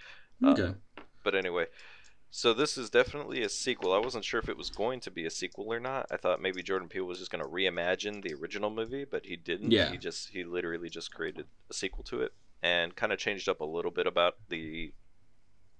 Uh, 0.44 0.50
okay. 0.50 0.74
But 1.22 1.34
anyway, 1.34 1.66
so 2.30 2.54
this 2.54 2.78
is 2.78 2.90
definitely 2.90 3.42
a 3.42 3.48
sequel. 3.48 3.92
I 3.92 3.98
wasn't 3.98 4.24
sure 4.24 4.40
if 4.40 4.48
it 4.48 4.56
was 4.56 4.70
going 4.70 5.00
to 5.00 5.10
be 5.10 5.26
a 5.26 5.30
sequel 5.30 5.72
or 5.72 5.80
not. 5.80 6.06
I 6.10 6.16
thought 6.16 6.40
maybe 6.40 6.62
Jordan 6.62 6.88
Peele 6.88 7.04
was 7.04 7.18
just 7.18 7.30
going 7.30 7.42
to 7.44 7.48
reimagine 7.50 8.22
the 8.22 8.34
original 8.34 8.70
movie, 8.70 9.04
but 9.04 9.26
he 9.26 9.36
didn't. 9.36 9.72
Yeah. 9.72 9.90
He 9.90 9.98
just 9.98 10.30
he 10.30 10.44
literally 10.44 10.88
just 10.90 11.12
created 11.12 11.46
a 11.70 11.74
sequel 11.74 12.04
to 12.04 12.22
it 12.22 12.32
and 12.62 12.94
kind 12.94 13.12
of 13.12 13.18
changed 13.18 13.48
up 13.48 13.60
a 13.60 13.64
little 13.64 13.90
bit 13.90 14.06
about 14.06 14.36
the 14.48 14.92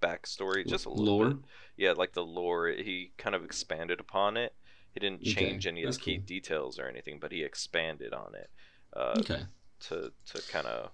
backstory, 0.02 0.66
just 0.66 0.86
a 0.86 0.90
little 0.90 1.16
Lore? 1.16 1.30
bit. 1.30 1.36
Yeah, 1.76 1.92
like 1.92 2.12
the 2.12 2.24
lore. 2.24 2.68
He 2.68 3.12
kind 3.18 3.34
of 3.34 3.44
expanded 3.44 4.00
upon 4.00 4.36
it. 4.36 4.54
He 4.92 5.00
didn't 5.00 5.22
Okay, 5.26 5.32
change 5.34 5.66
any 5.66 5.84
of 5.84 5.92
the 5.92 5.96
key 5.96 6.18
cool. 6.18 6.24
details 6.26 6.78
or 6.78 6.86
anything, 6.88 7.18
but 7.20 7.32
he 7.32 7.42
expanded 7.42 8.12
on 8.12 8.34
it. 8.34 8.50
Uh, 8.92 9.14
okay. 9.18 9.42
to 9.80 10.12
to 10.26 10.42
kind 10.50 10.66
of 10.66 10.90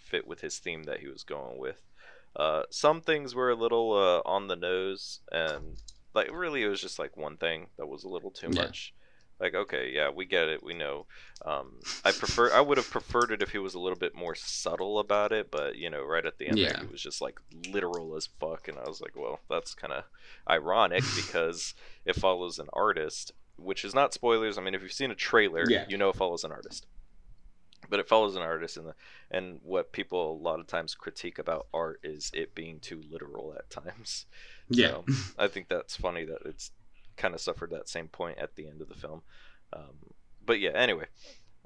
fit 0.00 0.26
with 0.26 0.40
his 0.40 0.58
theme 0.58 0.84
that 0.84 1.00
he 1.00 1.08
was 1.08 1.24
going 1.24 1.58
with. 1.58 1.80
Uh, 2.36 2.62
some 2.70 3.00
things 3.00 3.34
were 3.34 3.50
a 3.50 3.54
little 3.56 3.92
uh, 3.94 4.28
on 4.28 4.46
the 4.48 4.56
nose, 4.56 5.20
and 5.32 5.76
like 6.14 6.30
really, 6.32 6.62
it 6.62 6.68
was 6.68 6.80
just 6.80 6.98
like 6.98 7.16
one 7.16 7.36
thing 7.36 7.66
that 7.76 7.86
was 7.86 8.04
a 8.04 8.08
little 8.08 8.30
too 8.30 8.48
Yeah. 8.52 8.62
much. 8.62 8.94
Like, 9.40 9.54
okay, 9.54 9.92
yeah, 9.94 10.10
we 10.10 10.24
get 10.24 10.48
it, 10.48 10.64
we 10.64 10.74
know. 10.74 11.06
Um, 11.44 11.76
I 12.04 12.10
prefer, 12.10 12.52
I 12.52 12.60
would 12.60 12.76
have 12.76 12.90
preferred 12.90 13.30
it 13.30 13.40
if 13.40 13.50
he 13.50 13.58
was 13.58 13.74
a 13.74 13.78
little 13.78 13.98
bit 13.98 14.12
more 14.12 14.34
subtle 14.34 14.98
about 14.98 15.30
it, 15.30 15.48
but 15.48 15.76
you 15.76 15.90
know, 15.90 16.02
right 16.02 16.26
at 16.26 16.38
the 16.38 16.48
end, 16.48 16.58
Yeah. 16.58 16.80
he 16.80 16.86
was 16.86 17.00
just 17.00 17.20
like 17.20 17.38
literal 17.70 18.16
as 18.16 18.26
fuck, 18.40 18.66
and 18.66 18.76
I 18.78 18.88
was 18.88 19.00
like, 19.00 19.14
well, 19.14 19.38
that's 19.48 19.74
kind 19.74 19.92
of 19.92 20.04
ironic 20.50 21.04
because 21.16 21.74
it 22.04 22.16
follows 22.16 22.58
an 22.58 22.66
artist, 22.72 23.30
which 23.56 23.84
is 23.84 23.94
not 23.94 24.12
spoilers. 24.12 24.58
I 24.58 24.60
mean, 24.60 24.74
if 24.74 24.82
you've 24.82 24.92
seen 24.92 25.12
a 25.12 25.16
trailer, 25.16 25.64
Yeah. 25.70 25.84
you 25.88 25.96
know 25.96 26.08
it 26.08 26.16
follows 26.16 26.42
an 26.42 26.50
artist 26.50 26.86
but 27.88 28.00
it 28.00 28.08
follows 28.08 28.36
an 28.36 28.42
artist 28.42 28.76
and 28.76 28.86
the 28.86 28.94
and 29.30 29.60
what 29.62 29.92
people 29.92 30.32
a 30.32 30.42
lot 30.42 30.60
of 30.60 30.66
times 30.66 30.94
critique 30.94 31.38
about 31.38 31.66
art 31.72 32.00
is 32.02 32.30
it 32.34 32.54
being 32.54 32.78
too 32.80 33.02
literal 33.10 33.54
at 33.56 33.70
times 33.70 34.26
Yeah. 34.70 34.88
So, 34.88 35.04
i 35.38 35.48
think 35.48 35.68
that's 35.68 35.96
funny 35.96 36.24
that 36.26 36.38
it's 36.44 36.72
kind 37.16 37.34
of 37.34 37.40
suffered 37.40 37.70
that 37.70 37.88
same 37.88 38.08
point 38.08 38.38
at 38.38 38.54
the 38.56 38.68
end 38.68 38.82
of 38.82 38.88
the 38.88 38.94
film 38.94 39.22
um, 39.72 39.96
but 40.44 40.60
yeah 40.60 40.70
anyway 40.70 41.06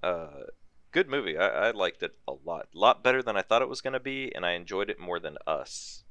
uh, 0.03 0.45
good 0.93 1.09
movie 1.09 1.37
I, 1.37 1.69
I 1.69 1.71
liked 1.73 2.03
it 2.03 2.13
a 2.29 2.33
lot 2.45 2.69
a 2.75 2.79
lot 2.79 3.03
better 3.03 3.23
than 3.23 3.37
i 3.37 3.43
thought 3.43 3.63
it 3.63 3.69
was 3.69 3.81
going 3.81 3.93
to 3.95 4.01
be 4.01 4.33
and 4.35 4.47
i 4.47 4.53
enjoyed 4.53 4.89
it 4.89 5.01
more 5.01 5.19
than 5.19 5.37
us 5.47 6.05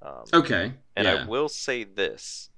um, 0.00 0.24
Okay. 0.32 0.72
and 0.96 1.06
yeah. 1.06 1.14
I 1.24 1.26
will 1.26 1.48
say 1.48 1.82
this: 1.84 2.50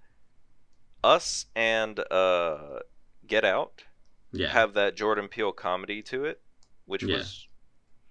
Us 1.03 1.47
and 1.57 1.99
uh, 2.11 2.81
Get 3.27 3.45
Out 3.45 3.85
yeah. 4.33 4.49
have 4.51 4.75
that 4.75 4.95
Jordan 4.97 5.29
Peele 5.29 5.53
comedy 5.53 6.03
to 6.03 6.25
it, 6.25 6.43
which 6.91 7.03
Yeah. 7.03 7.17
was 7.19 7.47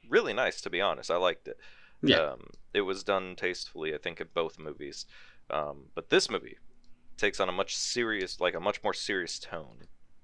really 0.10 0.34
nice 0.34 0.62
to 0.62 0.70
be 0.70 0.82
honest. 0.82 1.12
I 1.12 1.18
liked 1.18 1.48
it. 1.48 1.58
yeah. 2.02 2.18
Um, 2.32 2.48
it 2.74 2.82
was 2.82 3.04
done 3.04 3.36
tastefully, 3.36 3.94
I 3.94 3.98
think, 3.98 4.22
in 4.22 4.28
both 4.34 4.58
movies. 4.58 5.06
Um, 5.50 5.86
but 5.96 6.10
this 6.10 6.30
movie 6.30 6.58
takes 7.18 7.40
on 7.40 7.50
a 7.50 7.52
much 7.52 7.76
serious, 7.76 8.40
like 8.40 8.56
a 8.56 8.60
much 8.60 8.82
more 8.84 8.94
serious 8.94 9.38
tone. 9.40 9.78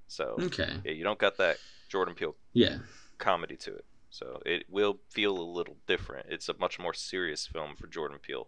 So 0.08 0.36
okay. 0.40 0.78
yeah, 0.86 0.92
you 0.92 1.04
don't 1.04 1.20
got 1.20 1.38
that 1.38 1.58
Jordan 1.90 2.16
Peele 2.16 2.36
Yeah. 2.54 2.78
comedy 3.18 3.58
to 3.58 3.76
it. 3.76 3.86
So 4.10 4.42
it 4.46 4.66
will 4.70 5.00
feel 5.10 5.38
a 5.38 5.44
little 5.58 5.76
different. 5.88 6.28
It's 6.30 6.48
a 6.48 6.54
much 6.58 6.80
more 6.80 6.94
serious 6.94 7.46
film 7.46 7.76
for 7.76 7.88
Jordan 7.88 8.20
Peele 8.22 8.48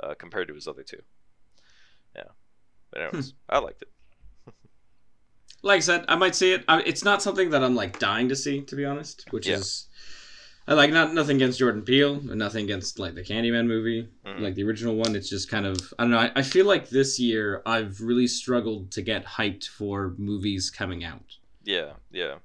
uh, 0.00 0.14
compared 0.14 0.46
to 0.48 0.54
his 0.54 0.68
other 0.68 0.84
two. 0.84 1.02
Yeah. 2.14 2.30
But 2.92 3.02
anyways, 3.02 3.34
I 3.48 3.58
liked 3.58 3.82
it. 3.82 3.88
Like 5.62 5.78
I 5.78 5.80
said, 5.80 6.04
I 6.08 6.16
might 6.16 6.34
see 6.36 6.52
it. 6.52 6.64
I, 6.68 6.80
it's 6.82 7.04
not 7.04 7.22
something 7.22 7.50
that 7.50 7.64
I'm 7.64 7.74
like 7.74 7.98
dying 7.98 8.28
to 8.28 8.36
see, 8.36 8.60
to 8.62 8.76
be 8.76 8.84
honest. 8.84 9.24
Which 9.30 9.48
Yeah. 9.48 9.56
is, 9.56 9.86
I 10.68 10.74
like 10.74 10.92
not 10.92 11.14
nothing 11.14 11.36
against 11.36 11.58
Jordan 11.58 11.82
Peele, 11.82 12.20
nothing 12.22 12.64
against 12.64 12.98
like 12.98 13.14
the 13.14 13.22
Candyman 13.22 13.66
movie, 13.66 14.08
Mhm. 14.26 14.40
like 14.40 14.54
the 14.54 14.62
original 14.64 14.94
one. 14.96 15.16
It's 15.16 15.28
just 15.30 15.48
kind 15.50 15.66
of 15.66 15.92
I 15.98 16.04
don't 16.04 16.10
know. 16.12 16.18
I, 16.18 16.30
I 16.36 16.42
feel 16.42 16.66
like 16.66 16.90
this 16.90 17.18
year 17.18 17.62
I've 17.66 18.00
really 18.00 18.26
struggled 18.26 18.92
to 18.92 19.02
get 19.02 19.24
hyped 19.24 19.66
for 19.68 20.14
movies 20.18 20.70
coming 20.70 21.04
out. 21.04 21.36
Yeah, 21.64 21.92
yeah. 22.12 22.36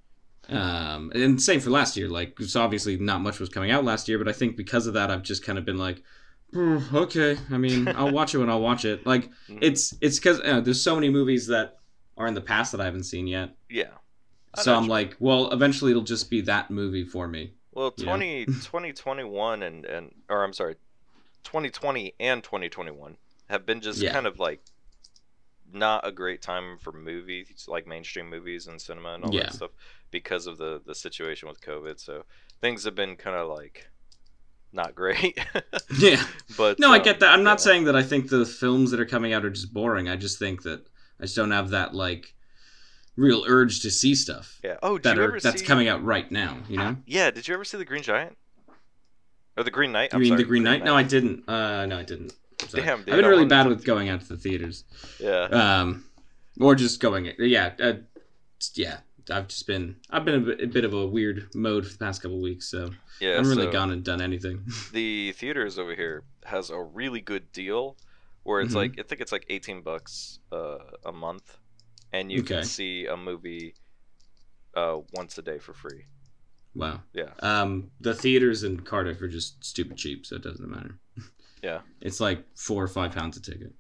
Um, 0.50 1.12
and 1.16 1.42
same 1.42 1.60
for 1.62 1.70
last 1.70 1.96
year. 1.96 2.10
Like, 2.10 2.38
so 2.42 2.62
obviously 2.62 2.98
not 2.98 3.22
much 3.22 3.40
was 3.40 3.48
coming 3.50 3.72
out 3.72 3.86
last 3.86 4.10
year, 4.10 4.18
but 4.18 4.28
I 4.28 4.34
think 4.34 4.58
because 4.58 4.88
of 4.88 4.94
that, 4.96 5.10
I've 5.10 5.24
just 5.24 5.44
kind 5.46 5.58
of 5.58 5.64
been 5.66 5.78
like, 5.78 6.04
"Hmm, 6.52 6.80
okay. 6.94 7.38
I 7.50 7.58
mean, 7.58 7.88
I'll 7.96 8.12
watch 8.12 8.34
it 8.36 8.40
when 8.40 8.50
I'll 8.50 8.60
watch 8.62 8.84
it. 8.86 9.06
Like, 9.06 9.30
Mhm. 9.50 9.60
it's 9.62 9.94
it's 10.02 10.20
because 10.20 10.40
uh, 10.42 10.60
there's 10.62 10.82
so 10.84 10.96
many 10.96 11.10
movies 11.10 11.48
that 11.48 11.78
are 12.18 12.28
in 12.28 12.34
the 12.34 12.42
past 12.42 12.72
that 12.72 12.82
I 12.82 12.86
haven't 12.86 13.04
seen 13.04 13.28
yet. 13.28 13.56
Yeah. 13.70 13.92
I 14.56 14.62
So 14.62 14.76
I'm 14.76 14.88
like, 14.88 15.16
well, 15.20 15.52
eventually 15.52 15.92
it'll 15.92 16.04
just 16.04 16.30
be 16.30 16.42
that 16.42 16.70
movie 16.70 17.04
for 17.06 17.28
me. 17.28 17.54
Well, 17.72 17.94
you 17.98 18.06
20, 18.06 18.46
2021 18.46 19.64
and, 19.64 19.86
and, 19.86 20.14
or 20.30 20.44
I'm 20.44 20.54
sorry, 20.54 20.76
2020 21.44 22.14
and 22.20 22.44
2021 22.44 23.18
have 23.50 23.66
been 23.66 23.82
just 23.82 24.00
Yeah. 24.00 24.14
kind 24.14 24.28
of 24.28 24.40
like 24.40 24.62
not 25.72 26.08
a 26.08 26.12
great 26.12 26.42
time 26.42 26.78
for 26.80 26.92
movies, 26.92 27.66
like 27.68 27.88
mainstream 27.88 28.30
movies 28.30 28.68
and 28.68 28.80
cinema 28.80 29.16
and 29.16 29.24
all 29.26 29.34
Yeah. 29.34 29.44
that 29.44 29.54
stuff 29.54 29.72
because 30.12 30.46
of 30.46 30.58
the, 30.60 30.82
the 30.86 30.94
situation 30.94 31.48
with 31.48 31.62
COVID. 31.62 32.00
So 32.00 32.24
things 32.62 32.84
have 32.84 32.94
been 32.96 33.16
kind 33.16 33.36
of 33.36 33.50
like 33.50 33.90
not 34.72 34.94
great. 34.94 35.40
Yeah. 35.98 36.24
but 36.58 36.80
No, 36.80 36.92
I 36.92 36.98
um, 36.98 37.04
get 37.04 37.20
that. 37.22 37.30
I'm 37.32 37.44
not 37.44 37.60
yeah. 37.60 37.64
saying 37.64 37.84
that 37.86 37.96
I 37.96 38.04
think 38.04 38.30
the 38.30 38.46
films 38.46 38.92
that 38.92 39.00
are 39.00 39.06
coming 39.06 39.34
out 39.34 39.46
are 39.46 39.50
just 39.50 39.74
boring. 39.74 40.10
I 40.10 40.16
just 40.16 40.38
think 40.40 40.62
that 40.64 40.86
I 41.24 41.26
just 41.26 41.38
don't 41.38 41.52
have 41.52 41.70
that 41.70 41.96
like 41.96 42.34
real 43.16 43.46
urge 43.48 43.80
to 43.82 43.90
see 43.90 44.14
stuff 44.14 44.60
Yeah. 44.62 44.76
Oh, 44.84 44.98
did 44.98 45.04
that 45.04 45.16
you 45.16 45.22
are 45.22 45.26
ever 45.26 45.40
that's 45.40 45.62
see... 45.62 45.66
coming 45.66 45.88
out 45.88 46.04
right 46.04 46.30
now. 46.30 46.58
You 46.68 46.78
know, 46.78 46.98
Yeah. 47.06 47.32
Did 47.32 47.48
you 47.48 47.54
ever 47.54 47.64
see 47.64 47.78
the 47.78 47.86
Green 47.86 48.04
Giant? 48.04 48.38
Or 49.56 49.64
the 49.64 49.72
Green 49.72 49.94
Knight? 49.94 50.12
you 50.12 50.18
I'm 50.18 50.22
mean 50.22 50.32
sorry, 50.32 50.44
the 50.44 50.48
Green 50.48 50.64
Knight? 50.64 50.84
No, 50.84 50.98
I 50.98 51.04
didn't. 51.04 51.48
Uh, 51.48 51.86
no, 51.86 51.98
I 51.98 52.04
didn't. 52.04 52.34
Damn, 52.72 53.04
dude, 53.04 53.14
I've 53.14 53.22
been 53.22 53.26
really 53.26 53.46
bad 53.46 53.68
with 53.68 53.86
going 53.86 54.10
out 54.10 54.20
to 54.22 54.28
the 54.28 54.38
theaters. 54.38 54.84
Yeah. 55.18 55.44
Um, 55.44 56.04
or 56.60 56.76
just 56.76 57.00
going. 57.00 57.32
Yeah, 57.40 57.72
uh, 57.82 57.94
yeah. 58.74 58.98
I've 59.32 59.48
just 59.48 59.66
been. 59.66 59.96
I've 60.10 60.26
been 60.26 60.50
a 60.62 60.68
bit, 60.68 60.84
of 60.84 60.94
a 60.94 61.08
weird 61.08 61.48
mode 61.56 61.86
for 61.86 61.94
the 61.94 62.00
past 62.00 62.22
couple 62.22 62.42
weeks, 62.42 62.70
so 62.70 62.90
Yeah. 63.22 63.32
I 63.32 63.34
haven't 63.36 63.50
really 63.50 63.72
gone 63.72 63.92
and 63.92 64.04
done 64.04 64.22
anything. 64.22 64.66
The 64.92 65.32
theaters 65.34 65.80
over 65.80 65.96
here 65.96 66.24
has 66.46 66.70
a 66.70 66.82
really 66.82 67.22
good 67.22 67.52
deal 67.54 67.96
where 68.44 68.62
it's 68.62 68.74
Mhm. 68.74 68.76
like 68.76 69.00
I 69.00 69.04
think 69.04 69.22
it's 69.22 69.32
like 69.32 69.46
18 69.50 69.82
bucks 69.82 70.40
uh, 70.52 70.80
a 71.06 71.12
month, 71.12 71.58
and 72.12 72.32
you 72.32 72.42
Okay. 72.42 72.46
can 72.46 72.64
see 72.64 73.06
a 73.08 73.18
movie 73.18 73.76
uh, 74.76 75.00
once 75.14 75.38
a 75.38 75.42
day 75.42 75.60
for 75.60 75.74
free. 75.74 76.06
wow. 76.76 77.02
Yeah. 77.14 77.34
Um, 77.40 77.92
the 78.00 78.14
theaters 78.14 78.64
in 78.64 78.80
Cardiff 78.82 79.22
are 79.22 79.28
just 79.28 79.64
stupid 79.64 79.98
cheap, 79.98 80.26
so 80.26 80.36
it 80.36 80.44
doesn't 80.44 80.70
matter. 80.70 81.00
Yeah. 81.62 81.82
It's 82.02 82.20
like 82.20 82.46
four 82.56 82.84
or 82.84 82.88
five 82.88 83.14
pounds 83.14 83.38
a 83.38 83.42
ticket. 83.42 83.74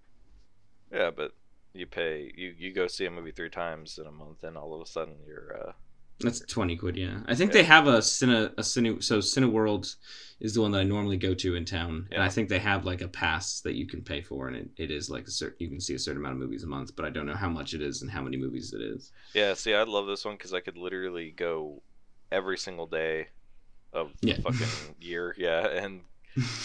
Yeah, 0.92 1.12
but 1.12 1.32
you 1.74 1.88
pay 1.88 2.32
you 2.36 2.54
you 2.58 2.74
go 2.74 2.88
see 2.88 3.06
a 3.06 3.12
movie 3.12 3.32
three 3.32 3.50
times 3.50 3.98
in 3.98 4.06
a 4.08 4.12
month, 4.12 4.44
and 4.44 4.58
all 4.58 4.74
of 4.76 4.82
a 4.82 4.86
sudden 4.86 5.16
you're 5.26 5.70
uh, 5.70 5.74
That's 6.20 6.40
twenty 6.42 6.76
quid. 6.78 6.96
Yeah, 6.96 7.20
I 7.28 7.36
think 7.36 7.52
Yeah. 7.52 7.62
they 7.62 7.64
have 7.64 7.88
a 7.88 7.98
cine 8.00 8.52
a 8.58 8.62
cine. 8.62 9.04
So 9.04 9.18
Cineworld 9.20 9.96
is 10.40 10.54
the 10.54 10.62
one 10.62 10.72
that 10.72 10.80
I 10.80 10.84
normally 10.84 11.18
go 11.18 11.34
to 11.34 11.56
in 11.56 11.66
town, 11.66 12.08
and 12.12 12.22
I 12.22 12.30
think 12.30 12.50
they 12.50 12.60
have 12.60 12.86
like 12.86 13.02
a 13.02 13.08
pass 13.08 13.62
that 13.62 13.76
you 13.76 13.86
can 13.88 14.02
pay 14.02 14.22
for, 14.22 14.48
and 14.48 14.56
it, 14.58 14.70
it 14.78 14.92
is 14.92 15.10
like 15.10 15.26
a 15.28 15.32
certain 15.32 15.58
you 15.60 15.70
can 15.70 15.80
see 15.82 15.96
a 15.96 16.00
certain 16.00 16.22
amount 16.22 16.34
of 16.36 16.40
movies 16.40 16.64
a 16.64 16.68
month, 16.68 16.96
but 16.96 17.06
I 17.06 17.10
don't 17.10 17.26
know 17.26 17.36
how 17.36 17.50
much 17.50 17.74
it 17.74 17.82
is 17.82 18.02
and 18.02 18.12
how 18.12 18.22
many 18.22 18.38
movies 18.38 18.74
it 18.74 18.82
is. 18.82 19.12
yeah. 19.34 19.54
See, 19.54 19.74
I 19.74 19.84
love 19.84 20.08
this 20.08 20.24
one 20.26 20.36
because 20.36 20.54
I 20.54 20.60
could 20.60 20.78
literally 20.78 21.32
go 21.32 21.82
every 22.32 22.58
single 22.58 22.88
day 22.88 23.28
of 23.92 24.12
Yeah. 24.22 24.36
the 24.38 24.42
fucking 24.44 24.96
year. 25.02 25.36
Yeah, 25.38 25.68
and 25.68 26.02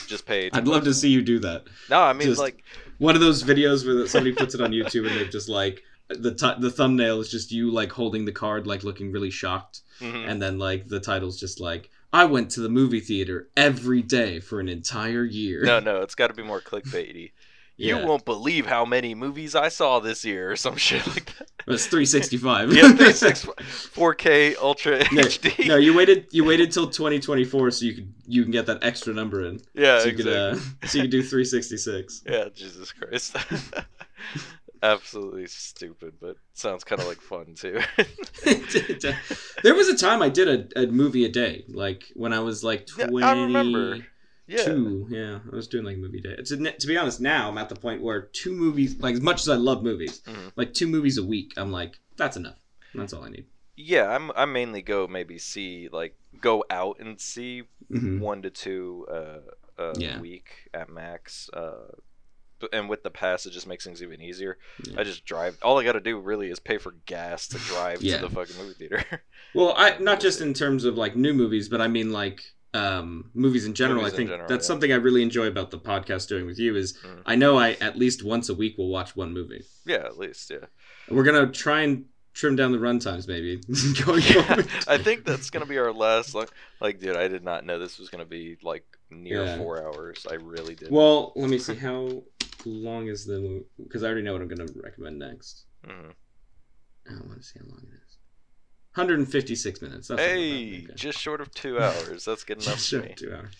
just 0.06 0.24
pay. 0.26 0.50
I'd 0.52 0.66
love 0.68 0.84
to 0.84 0.94
see 0.94 1.10
you 1.10 1.20
do 1.22 1.38
that. 1.40 1.64
No, 1.90 2.00
I 2.00 2.12
mean 2.12 2.28
just- 2.28 2.40
like 2.40 2.62
One 2.98 3.14
of 3.14 3.20
those 3.20 3.42
videos 3.44 3.86
where 3.86 4.06
somebody 4.06 4.34
puts 4.34 4.54
it 4.54 4.60
on 4.60 4.72
YouTube 4.72 5.06
and 5.08 5.16
they're 5.16 5.28
just 5.28 5.48
like 5.48 5.82
the 6.08 6.34
t- 6.34 6.60
the 6.60 6.70
thumbnail 6.70 7.20
is 7.20 7.30
just 7.30 7.52
you 7.52 7.70
like 7.70 7.92
holding 7.92 8.24
the 8.24 8.32
card, 8.32 8.66
like 8.66 8.82
looking 8.84 9.12
really 9.12 9.30
shocked, 9.30 9.80
mhm. 10.00 10.28
and 10.28 10.40
then 10.40 10.58
like 10.58 10.88
the 10.88 11.00
title's 11.00 11.38
just 11.38 11.60
like 11.60 11.90
I 12.12 12.24
went 12.24 12.50
to 12.52 12.60
the 12.60 12.68
movie 12.70 13.00
theater 13.00 13.48
every 13.56 14.00
day 14.02 14.40
for 14.40 14.60
an 14.60 14.68
entire 14.68 15.24
year. 15.24 15.62
no, 15.64 15.78
no, 15.80 16.00
it's 16.00 16.14
got 16.14 16.28
to 16.28 16.34
be 16.34 16.42
more 16.42 16.60
clickbaity. 16.60 17.32
Yeah. 17.80 18.00
You 18.00 18.06
won't 18.08 18.24
believe 18.24 18.66
how 18.66 18.84
many 18.84 19.14
movies 19.14 19.54
I 19.54 19.68
saw 19.68 20.00
this 20.00 20.24
year, 20.24 20.50
or 20.50 20.56
some 20.56 20.74
shit 20.88 21.06
like 21.06 21.26
that. 21.38 21.48
It's 21.68 21.86
365. 21.86 22.72
Yeah, 22.72 22.80
365, 22.88 23.54
4K 23.94 24.56
Ultra 24.56 24.98
no, 25.12 25.22
HD. 25.22 25.68
no, 25.68 25.76
you 25.76 25.94
waited. 25.94 26.26
You 26.32 26.42
waited 26.44 26.72
till 26.72 26.90
2024 26.90 27.70
so 27.70 27.84
you 27.84 27.94
could 27.94 28.12
you 28.26 28.42
can 28.42 28.50
get 28.50 28.66
that 28.66 28.82
extra 28.82 29.14
number 29.14 29.44
in. 29.46 29.60
yeah, 29.74 30.00
So 30.00 30.06
you 30.06 30.10
exactly. 30.10 30.24
could 30.24 30.32
uh, 30.82 30.86
so 30.88 30.98
you 30.98 31.02
could 31.04 31.10
do 31.12 31.22
366. 31.22 32.24
Yeah, 32.28 32.48
Jesus 32.52 32.90
Christ. 32.90 33.36
Absolutely 34.82 35.46
stupid, 35.46 36.14
but 36.20 36.36
sounds 36.54 36.84
kind 36.84 37.00
of 37.00 37.06
like 37.08 37.20
fun 37.20 37.54
too. 37.54 37.80
there 39.62 39.74
was 39.74 39.88
a 39.88 39.96
time 39.96 40.22
I 40.22 40.28
did 40.28 40.72
a, 40.76 40.82
a 40.84 40.86
movie 40.86 41.24
a 41.24 41.28
day, 41.28 41.64
like 41.68 42.04
when 42.14 42.32
I 42.32 42.40
was 42.40 42.62
like 42.62 42.88
Yeah, 42.96 43.06
I 43.06 43.32
remember. 43.32 43.98
yeah. 44.46 44.64
Two, 44.64 45.06
yeah, 45.10 45.40
I 45.52 45.54
was 45.56 45.68
doing 45.68 45.84
like 45.84 45.96
a 45.96 46.00
movie 46.00 46.20
day. 46.20 46.36
To, 46.36 46.72
to 46.72 46.86
be 46.86 46.96
honest, 46.96 47.20
now 47.20 47.48
I'm 47.48 47.58
at 47.58 47.68
the 47.68 47.76
point 47.76 48.02
where 48.02 48.22
two 48.22 48.52
movies, 48.52 48.96
like 49.00 49.14
as 49.14 49.20
much 49.20 49.40
as 49.42 49.48
I 49.48 49.56
love 49.56 49.82
movies, 49.82 50.22
Mhm. 50.26 50.52
like 50.56 50.74
two 50.74 50.86
movies 50.86 51.18
a 51.18 51.24
week, 51.24 51.52
I'm 51.56 51.72
like, 51.72 51.96
that's 52.16 52.36
enough. 52.36 52.58
That's 52.94 53.12
all 53.12 53.24
I 53.24 53.28
need. 53.30 53.46
Yeah, 53.76 54.08
I'm 54.08 54.32
I 54.34 54.44
mainly 54.44 54.82
go 54.82 55.06
maybe 55.06 55.38
see 55.38 55.88
like 55.92 56.16
go 56.40 56.64
out 56.70 56.98
and 57.00 57.20
see 57.20 57.64
hmm 57.88 58.20
one 58.20 58.42
to 58.42 58.50
two 58.50 59.06
uh, 59.10 59.82
a 59.82 60.00
Yeah. 60.00 60.20
week 60.20 60.48
at 60.74 60.88
max. 60.90 61.48
Uh, 61.52 61.92
and 62.72 62.88
with 62.88 63.02
the 63.02 63.10
pass, 63.10 63.46
it 63.46 63.50
just 63.50 63.66
makes 63.66 63.84
things 63.84 64.02
even 64.02 64.20
easier. 64.20 64.58
Yeah. 64.84 65.00
I 65.00 65.04
just 65.04 65.24
drive. 65.24 65.58
All 65.62 65.78
I 65.78 65.84
got 65.84 65.92
to 65.92 66.00
do 66.00 66.18
really 66.18 66.50
is 66.50 66.58
pay 66.58 66.78
for 66.78 66.92
gas 67.06 67.46
to 67.48 67.58
drive 67.58 68.02
Yeah. 68.02 68.18
to 68.18 68.28
the 68.28 68.34
fucking 68.34 68.56
movie 68.56 68.74
theater. 68.74 69.04
Well, 69.54 69.72
I 69.76 69.96
not 69.98 70.20
just 70.20 70.42
in 70.42 70.52
terms 70.52 70.84
of 70.84 70.98
like 70.98 71.16
new 71.16 71.32
movies, 71.32 71.70
but 71.70 71.80
I 71.80 71.88
mean 71.88 72.12
like 72.12 72.42
um, 72.74 73.30
movies 73.32 73.64
in 73.64 73.72
general. 73.72 74.02
Movies 74.02 74.12
I 74.12 74.16
think 74.16 74.28
general, 74.30 74.46
that's 74.48 74.64
yeah. 74.64 74.68
something 74.68 74.92
I 74.92 74.96
really 74.96 75.22
enjoy 75.22 75.46
about 75.46 75.70
the 75.70 75.78
podcast 75.78 76.28
doing 76.28 76.44
with 76.44 76.58
you 76.58 76.76
is 76.76 76.98
Mm. 76.98 77.22
I 77.24 77.34
know 77.34 77.56
I 77.58 77.72
at 77.80 77.96
least 77.96 78.22
once 78.22 78.50
a 78.50 78.54
week 78.54 78.76
will 78.76 78.90
watch 78.90 79.16
one 79.16 79.32
movie. 79.32 79.64
yeah, 79.86 80.04
at 80.04 80.18
least 80.18 80.50
yeah. 80.50 80.66
We're 81.08 81.24
gonna 81.24 81.50
try 81.50 81.80
and 81.80 82.04
trim 82.34 82.56
down 82.56 82.72
the 82.72 82.78
run 82.78 82.98
times 82.98 83.26
maybe 83.26 83.56
going 84.04 84.22
Yeah, 84.22 84.42
forward. 84.42 84.68
I 84.86 84.98
think 84.98 85.24
that's 85.24 85.48
gonna 85.48 85.64
be 85.66 85.78
our 85.78 85.92
last. 85.94 86.34
Like, 86.34 86.50
like, 86.80 87.00
dude, 87.00 87.16
I 87.16 87.26
did 87.28 87.42
not 87.42 87.64
know 87.64 87.78
this 87.78 87.98
was 87.98 88.10
gonna 88.10 88.26
be 88.26 88.58
like 88.62 88.84
near 89.10 89.44
Yeah. 89.46 89.56
four 89.56 89.82
hours. 89.82 90.26
I 90.30 90.34
really 90.34 90.74
did. 90.74 90.90
Well, 90.90 91.32
let 91.36 91.48
me 91.48 91.58
see 91.58 91.74
how 91.74 92.22
long 92.68 93.08
is 93.08 93.24
the 93.26 93.64
because 93.82 94.02
I 94.02 94.06
already 94.06 94.22
know 94.22 94.32
what 94.34 94.42
I'm 94.42 94.48
gonna 94.48 94.66
recommend 94.76 95.18
next. 95.18 95.64
Mhm. 95.86 96.12
I 97.10 97.12
want 97.26 97.40
to 97.40 97.42
see 97.42 97.58
how 97.58 97.66
long 97.66 97.80
it 97.82 97.94
is. 97.94 98.18
156 98.94 99.82
minutes. 99.82 100.08
That's. 100.08 100.20
Hey, 100.20 100.84
Okay. 100.84 100.94
just 100.94 101.18
short 101.18 101.40
of 101.40 101.50
two 101.52 101.78
hours. 101.82 102.24
That's 102.24 102.44
good 102.44 102.58
enough 102.58 102.74
Just 102.74 102.88
short 102.88 103.06
of 103.10 103.16
two 103.16 103.32
hours. 103.34 103.54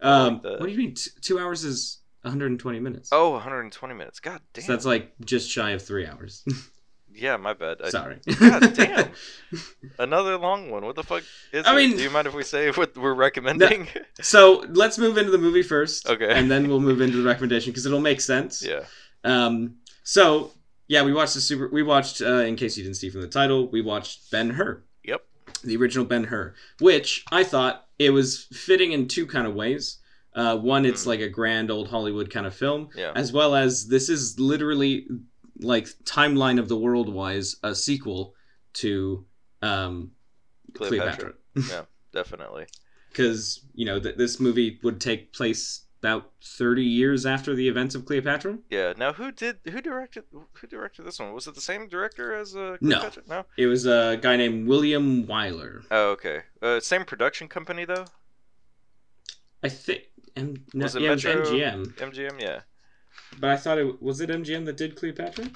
I 0.00 0.22
like 0.24 0.28
Um, 0.32 0.40
what 0.42 0.62
do 0.66 0.68
you 0.72 0.78
mean? 0.78 0.94
T- 0.94 1.10
two 1.20 1.38
hours 1.38 1.64
is 1.64 1.98
120 2.22 2.80
minutes. 2.80 3.10
Oh, 3.12 3.30
120 3.30 3.94
minutes. 3.94 4.20
God 4.20 4.40
damn. 4.52 4.64
so 4.64 4.72
that's 4.72 4.84
like 4.84 5.12
just 5.24 5.48
shy 5.50 5.70
of 5.70 5.82
three 5.82 6.06
hours. 6.06 6.44
yeah, 7.14 7.36
my 7.36 7.52
bad. 7.52 7.78
I, 7.82 7.90
Sorry. 7.90 8.18
God 8.38 8.74
damn. 8.74 9.10
Another 9.98 10.36
long 10.38 10.70
one. 10.70 10.84
What 10.84 10.96
the 10.96 11.02
fuck 11.02 11.22
is 11.52 11.66
I 11.66 11.72
it? 11.72 11.76
mean- 11.76 11.96
Do 11.96 12.02
you 12.02 12.10
mind 12.10 12.26
if 12.26 12.34
we 12.34 12.42
say 12.42 12.70
what 12.70 12.96
we're 12.96 13.14
recommending? 13.14 13.88
so 14.20 14.64
let's 14.68 14.98
move 14.98 15.18
into 15.18 15.30
the 15.30 15.38
movie 15.38 15.62
first. 15.62 16.08
Okay. 16.08 16.30
And 16.30 16.50
then 16.50 16.68
we'll 16.68 16.80
move 16.80 17.00
into 17.00 17.18
the 17.18 17.24
recommendation 17.28 17.70
because 17.72 17.86
it'll 17.86 18.00
make 18.00 18.20
sense. 18.20 18.64
yeah. 18.64 18.84
Um. 19.24 19.76
So 20.04 20.52
yeah, 20.88 21.02
we 21.04 21.12
watched 21.12 21.34
the 21.34 21.40
super. 21.40 21.68
We 21.72 21.82
watched. 21.82 22.20
Uh, 22.22 22.40
in 22.40 22.56
case 22.56 22.76
you 22.76 22.82
didn't 22.82 22.96
see 22.96 23.10
from 23.10 23.20
the 23.20 23.28
title, 23.28 23.70
we 23.70 23.80
watched 23.82 24.30
Ben 24.30 24.50
Hur. 24.50 24.82
Yep. 25.04 25.22
the 25.64 25.76
original 25.76 26.04
Ben 26.04 26.24
Hur, 26.24 26.54
which 26.80 27.24
I 27.30 27.44
thought 27.44 27.86
it 27.98 28.10
was 28.10 28.44
fitting 28.52 28.92
in 28.92 29.06
two 29.08 29.26
kind 29.26 29.46
of 29.46 29.54
ways. 29.54 29.98
Uh, 30.34 30.56
one, 30.56 30.86
it's 30.86 31.02
Hmm. 31.04 31.10
like 31.10 31.20
a 31.20 31.28
grand 31.28 31.70
old 31.70 31.88
Hollywood 31.88 32.30
kind 32.30 32.46
of 32.46 32.54
film, 32.54 32.88
Yeah. 32.96 33.12
as 33.14 33.32
well 33.32 33.54
as 33.54 33.86
this 33.86 34.08
is 34.08 34.40
literally 34.40 35.06
like 35.62 35.86
timeline 36.04 36.58
of 36.58 36.68
the 36.68 36.76
world 36.76 37.08
wise 37.12 37.56
a 37.62 37.74
sequel 37.74 38.34
to 38.74 39.24
um, 39.62 40.12
Cleopatra. 40.74 41.34
Cleopatra, 41.54 41.86
Definitely. 42.12 42.66
because 43.10 43.64
you 43.74 43.84
know 43.86 43.98
th- 44.00 44.16
this 44.16 44.38
movie 44.40 44.78
would 44.82 45.00
take 45.00 45.32
place 45.32 45.84
about 46.00 46.32
thirty 46.58 46.82
years 46.84 47.24
after 47.24 47.54
the 47.54 47.68
events 47.68 47.94
of 47.94 48.04
Cleopatra. 48.06 48.58
Yeah. 48.70 48.92
Now, 48.96 49.12
who 49.12 49.30
did 49.30 49.58
who 49.70 49.80
directed 49.80 50.24
who 50.32 50.66
directed 50.66 51.04
this 51.04 51.18
one? 51.20 51.32
Was 51.32 51.46
it 51.46 51.54
the 51.54 51.60
same 51.60 51.88
director 51.88 52.34
as 52.34 52.56
uh, 52.56 52.76
No. 52.80 52.98
Cleopatra? 52.98 53.22
No. 53.28 53.44
It 53.56 53.66
was 53.66 53.86
a 53.86 54.18
guy 54.20 54.36
named 54.36 54.66
William 54.68 55.26
Wyler. 55.26 55.84
Oh, 55.90 56.10
okay. 56.10 56.40
Uh, 56.60 56.80
same 56.80 57.04
production 57.04 57.46
company 57.48 57.84
though. 57.84 58.06
I 59.62 59.68
think. 59.68 60.02
M- 60.34 60.64
no, 60.74 60.84
Was 60.84 60.96
it 60.96 61.02
yeah, 61.02 61.10
Metro? 61.10 61.44
MGM, 61.44 61.94
MGM. 61.94 62.40
Yeah. 62.40 62.60
But 63.40 63.50
I 63.50 63.56
thought 63.56 63.78
it 63.78 64.02
was 64.02 64.20
it 64.20 64.30
MGM 64.30 64.64
that 64.66 64.76
did 64.76 64.96
Cleopatra. 64.96 65.50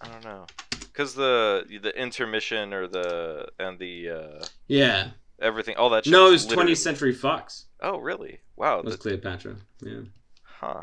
I 0.00 0.08
don't 0.08 0.24
know. 0.24 0.46
Cause 0.92 1.14
the 1.14 1.64
the 1.82 1.90
intermission 2.00 2.72
or 2.72 2.86
the 2.86 3.48
and 3.58 3.78
the 3.78 4.10
uh, 4.10 4.44
Yeah, 4.68 5.10
everything 5.40 5.76
all 5.76 5.90
that. 5.90 6.04
Shit 6.04 6.12
no, 6.12 6.28
it 6.28 6.32
was 6.32 6.46
was 6.46 6.54
20th 6.54 6.76
Century 6.76 7.12
Fox. 7.12 7.66
Oh, 7.80 7.98
really? 7.98 8.40
Wow. 8.56 8.82
was 8.82 8.94
the- 8.94 8.98
Cleopatra. 8.98 9.56
Yeah, 9.82 10.00
huh. 10.44 10.82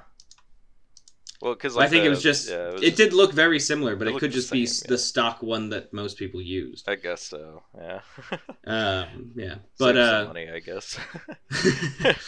Well, 1.41 1.55
because 1.55 1.75
I 1.75 1.87
think 1.87 2.05
it 2.05 2.09
was 2.09 2.21
just 2.21 2.49
yeah, 2.49 2.73
it, 2.81 2.95
did 2.95 3.13
look 3.13 3.33
very 3.33 3.59
similar, 3.59 3.95
but 3.95 4.07
it 4.07 4.15
it, 4.15 4.19
could 4.19 4.31
the 4.31 4.35
just 4.35 4.51
be 4.51 4.67
same, 4.67 4.89
the 4.89 4.97
stock 4.97 5.41
one 5.41 5.69
that 5.69 5.91
most 5.91 6.17
people 6.19 6.39
used. 6.39 6.87
I 6.87 6.95
guess 6.95 7.23
so. 7.23 7.63
Yeah. 7.75 8.01
Um, 8.63 9.31
yeah, 9.35 9.55
but 9.79 9.95
Save 9.95 10.05
some 10.05 10.23
uh, 10.23 10.27
money, 10.27 10.49
I 10.49 10.59
guess. 10.59 10.99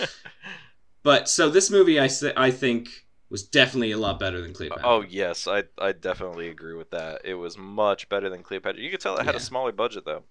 but 1.04 1.30
so 1.30 1.50
this 1.50 1.70
movie, 1.70 2.00
I 2.00 2.10
I 2.36 2.50
think 2.50 2.90
was 3.34 3.44
definitely 3.44 3.92
a 3.92 3.98
lot 3.98 4.20
better 4.20 4.40
than 4.40 4.54
Cleopatra. 4.54 4.88
oh 4.88 5.02
yes, 5.02 5.48
I 5.48 5.64
I 5.78 5.92
definitely 5.92 6.48
agree 6.50 6.76
with 6.76 6.92
that. 6.92 7.22
It 7.26 7.34
was 7.34 7.58
much 7.58 8.08
better 8.08 8.30
than 8.30 8.44
Cleopatra. 8.44 8.82
You 8.82 8.90
could 8.92 9.02
tell 9.02 9.18
it 9.18 9.26
had 9.26 9.34
Yeah. 9.36 9.42
a 9.42 9.50
smaller 9.52 9.72
budget 9.74 10.06
though. 10.06 10.24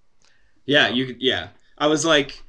yeah, 0.65 0.89
you 0.89 1.07
could. 1.07 1.21
Yeah, 1.21 1.49
I 1.77 1.89
was 1.89 2.05
like, 2.07 2.43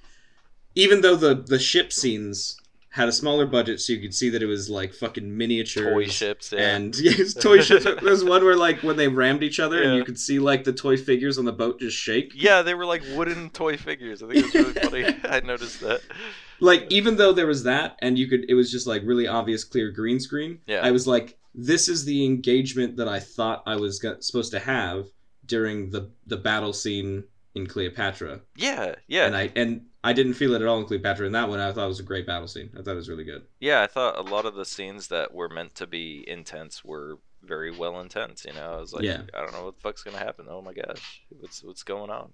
even 0.76 1.02
though 1.02 1.16
the 1.16 1.36
the 1.36 1.60
ship 1.60 1.92
scenes 1.92 2.58
had 2.90 3.08
a 3.10 3.12
smaller 3.12 3.48
budget, 3.48 3.82
so 3.82 3.92
you 3.92 4.00
could 4.00 4.14
see 4.14 4.30
that 4.30 4.44
it 4.44 4.46
was 4.46 4.70
like 4.70 4.94
fucking 4.94 5.36
miniature 5.36 5.90
Toy 5.94 6.06
ships, 6.06 6.52
yeah. 6.52 6.76
And 6.76 6.96
yes, 7.00 7.34
toy 7.34 7.60
ships. 7.62 7.86
There's 7.86 8.24
one 8.24 8.44
where 8.46 8.56
like 8.56 8.84
when 8.84 8.96
they 8.98 9.08
rammed 9.08 9.42
each 9.42 9.60
other, 9.60 9.82
and 9.82 9.96
you 9.96 10.04
could 10.04 10.20
see 10.20 10.38
like 10.38 10.64
the 10.64 10.74
toy 10.74 10.98
figures 10.98 11.40
on 11.40 11.46
the 11.46 11.52
boat 11.52 11.80
just 11.80 11.98
shake. 11.98 12.34
yeah, 12.36 12.62
they 12.62 12.76
were 12.76 12.86
like 12.86 13.02
wooden 13.16 13.50
toy 13.50 13.78
figures. 13.78 14.22
I 14.22 14.28
think 14.28 14.54
it 14.54 14.66
was 14.68 14.76
really 14.76 15.04
funny. 15.14 15.18
I 15.24 15.40
noticed 15.40 15.80
that. 15.82 16.02
Like 16.64 16.86
even 16.90 17.18
though 17.18 17.32
there 17.34 17.48
was 17.48 17.64
that 17.64 17.98
and 18.00 18.18
you 18.18 18.28
could 18.28 18.46
it 18.50 18.54
was 18.56 18.72
just 18.72 18.88
like 18.88 19.02
really 19.06 19.28
obvious 19.28 19.64
clear 19.64 19.92
green 19.92 20.20
screen 20.20 20.60
Yeah. 20.66 20.82
i 20.84 20.92
was 20.92 21.06
like 21.08 21.38
this 21.54 21.88
is 21.88 22.06
the 22.06 22.26
engagement 22.26 22.98
that 22.98 23.08
i 23.08 23.20
thought 23.20 23.62
i 23.66 23.76
was 23.76 24.00
go- 24.00 24.20
supposed 24.20 24.52
to 24.52 24.60
have 24.60 25.06
during 25.46 25.90
the 25.92 26.10
the 26.26 26.38
battle 26.38 26.74
scene 26.74 27.24
in 27.56 27.68
cleopatra 27.68 28.42
Yeah, 28.56 28.96
yeah, 29.08 29.26
and 29.28 29.36
i 29.36 29.52
and 29.56 29.86
i 30.04 30.14
didn't 30.14 30.34
feel 30.36 30.54
it 30.54 30.62
at 30.62 30.68
all 30.68 30.80
in 30.80 30.86
cleopatra 30.86 31.26
in 31.28 31.34
that 31.34 31.50
one 31.50 31.60
i 31.60 31.72
thought 31.72 31.86
it 31.86 31.96
was 31.96 32.00
a 32.00 32.04
great 32.12 32.26
battle 32.26 32.48
scene 32.48 32.70
i 32.78 32.82
thought 32.82 32.92
it 32.94 33.04
was 33.04 33.10
really 33.10 33.24
good 33.26 33.44
yeah. 33.60 33.82
I 33.84 33.88
thought 33.88 34.18
a 34.18 34.22
lot 34.36 34.46
of 34.46 34.56
the 34.56 34.66
scenes 34.66 35.08
that 35.10 35.34
were 35.34 35.50
meant 35.50 35.76
to 35.76 35.88
be 35.88 36.24
intense 36.28 36.84
were 36.84 37.20
very 37.42 37.72
well 37.72 38.00
intense. 38.00 38.46
You 38.46 38.54
know, 38.54 38.74
I 38.74 38.80
was 38.80 38.94
like, 38.94 39.04
Yeah. 39.04 39.22
I 39.34 39.40
don't 39.42 39.52
know 39.54 39.66
what 39.66 39.76
the 39.76 39.82
fuck's 39.82 40.02
gonna 40.04 40.18
happen. 40.18 40.46
Oh 40.50 40.62
my 40.62 40.74
gosh, 40.74 41.22
what's 41.30 41.62
what's 41.64 41.84
going 41.84 42.10
on? 42.10 42.32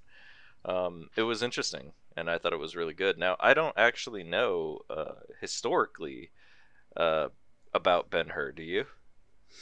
Um, 0.65 1.09
it 1.15 1.23
was 1.23 1.41
interesting, 1.43 1.93
and 2.19 2.29
I 2.29 2.37
thought 2.37 2.53
it 2.53 2.59
was 2.59 2.75
really 2.75 2.93
good. 2.93 3.17
Now, 3.17 3.35
I 3.39 3.53
don't 3.53 3.77
actually 3.77 4.23
know 4.23 4.79
uh, 4.89 5.13
historically 5.41 6.31
uh, 6.97 7.29
about 7.73 8.09
Ben 8.09 8.29
Hur. 8.29 8.51
Do 8.51 8.63
you? 8.63 8.85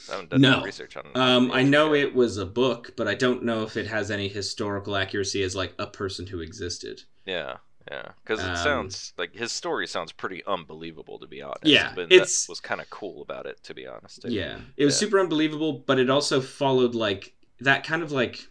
I 0.09 0.13
haven't 0.13 0.29
done 0.31 0.41
No. 0.41 0.57
any 0.57 0.65
research 0.65 0.97
on. 0.97 1.05
It. 1.05 1.15
Um 1.17 1.49
i 1.51 1.63
know 1.63 1.93
it 1.93 2.13
was 2.13 2.37
a 2.37 2.45
book 2.45 2.93
but 2.97 3.07
i 3.07 3.15
don't 3.15 3.43
know 3.43 3.63
if 3.63 3.77
it 3.77 3.87
has 3.87 4.11
any 4.11 4.27
historical 4.27 4.97
accuracy 4.97 5.41
as 5.43 5.55
like 5.55 5.73
a 5.79 5.87
person 5.87 6.27
who 6.27 6.41
existed 6.41 7.03
Yeah, 7.25 7.57
yeah, 7.89 8.09
because 8.21 8.41
it 8.43 8.49
Um, 8.49 8.55
sounds 8.57 9.13
like 9.17 9.33
his 9.33 9.53
story 9.53 9.87
sounds 9.87 10.11
pretty 10.11 10.43
unbelievable 10.45 11.19
to 11.19 11.27
be 11.27 11.41
honest. 11.41 11.65
Yeah, 11.77 11.93
but 11.95 12.11
it's- 12.11 12.45
that 12.45 12.51
was 12.51 12.59
kind 12.59 12.81
of 12.81 12.89
cool 12.89 13.21
about 13.21 13.45
it 13.45 13.63
to 13.63 13.73
be 13.73 13.87
honest. 13.87 14.21
too. 14.23 14.29
Yeah, 14.29 14.59
it 14.75 14.83
was 14.83 14.95
Yeah. 14.95 15.05
super 15.07 15.19
unbelievable, 15.21 15.71
but 15.87 15.99
it 15.99 16.09
also 16.09 16.41
followed 16.41 16.93
like 16.93 17.33
that 17.61 17.85
kind 17.85 18.03
of 18.03 18.11
like 18.11 18.49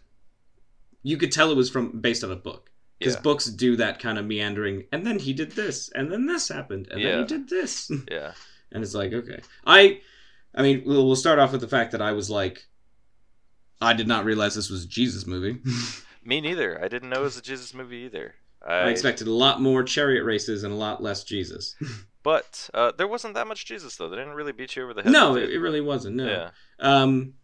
you 1.03 1.17
could 1.17 1.31
tell 1.31 1.51
it 1.51 1.55
was 1.55 1.69
from 1.69 2.01
based 2.01 2.23
on 2.23 2.31
a 2.31 2.35
book 2.35 2.71
because 2.99 3.15
Yeah. 3.15 3.21
books 3.21 3.45
do 3.45 3.75
that 3.77 3.99
kind 3.99 4.17
of 4.17 4.25
meandering, 4.25 4.85
and 4.91 5.05
then 5.05 5.19
he 5.19 5.33
did 5.33 5.51
this, 5.51 5.89
and 5.89 6.11
then 6.11 6.25
this 6.25 6.47
happened, 6.49 6.87
and 6.91 7.03
then 7.03 7.19
he 7.19 7.25
did 7.25 7.49
this, 7.49 7.91
yeah, 8.11 8.31
and 8.71 8.83
it's 8.83 8.93
like 8.93 9.13
okay, 9.13 9.39
I, 9.65 10.01
I 10.55 10.61
mean, 10.63 10.83
we'll, 10.85 11.05
we'll 11.05 11.15
start 11.15 11.39
off 11.39 11.51
with 11.51 11.61
the 11.61 11.67
fact 11.67 11.91
that 11.91 12.01
I 12.01 12.11
was 12.13 12.29
like, 12.29 12.65
I 13.81 13.93
did 13.93 14.07
not 14.07 14.25
realize 14.25 14.55
this 14.55 14.69
was 14.69 14.83
a 14.85 14.87
Jesus 14.87 15.27
movie. 15.27 15.59
me 16.25 16.41
neither. 16.41 16.83
I 16.83 16.87
didn't 16.87 17.09
know 17.09 17.19
it 17.21 17.23
was 17.23 17.37
a 17.37 17.41
Jesus 17.41 17.73
movie 17.73 17.97
either. 17.97 18.35
I 18.67 18.89
expected 18.89 19.27
a 19.27 19.31
lot 19.33 19.61
more 19.61 19.83
chariot 19.83 20.23
races 20.23 20.63
and 20.63 20.73
a 20.73 20.75
lot 20.77 21.01
less 21.01 21.23
Jesus. 21.23 21.75
But 22.23 22.69
uh, 22.73 22.91
there 22.97 23.07
wasn't 23.07 23.35
that 23.35 23.47
much 23.47 23.65
Jesus 23.65 23.95
though. 23.95 24.09
They 24.09 24.17
didn't 24.17 24.33
really 24.33 24.51
beat 24.51 24.75
you 24.75 24.83
over 24.83 24.93
the 24.93 25.01
head. 25.01 25.13
no, 25.13 25.37
it, 25.37 25.49
it 25.49 25.59
really 25.59 25.79
wasn't. 25.79 26.17
No. 26.17 26.25
Yeah, 26.25 26.49
Um, 26.77 27.35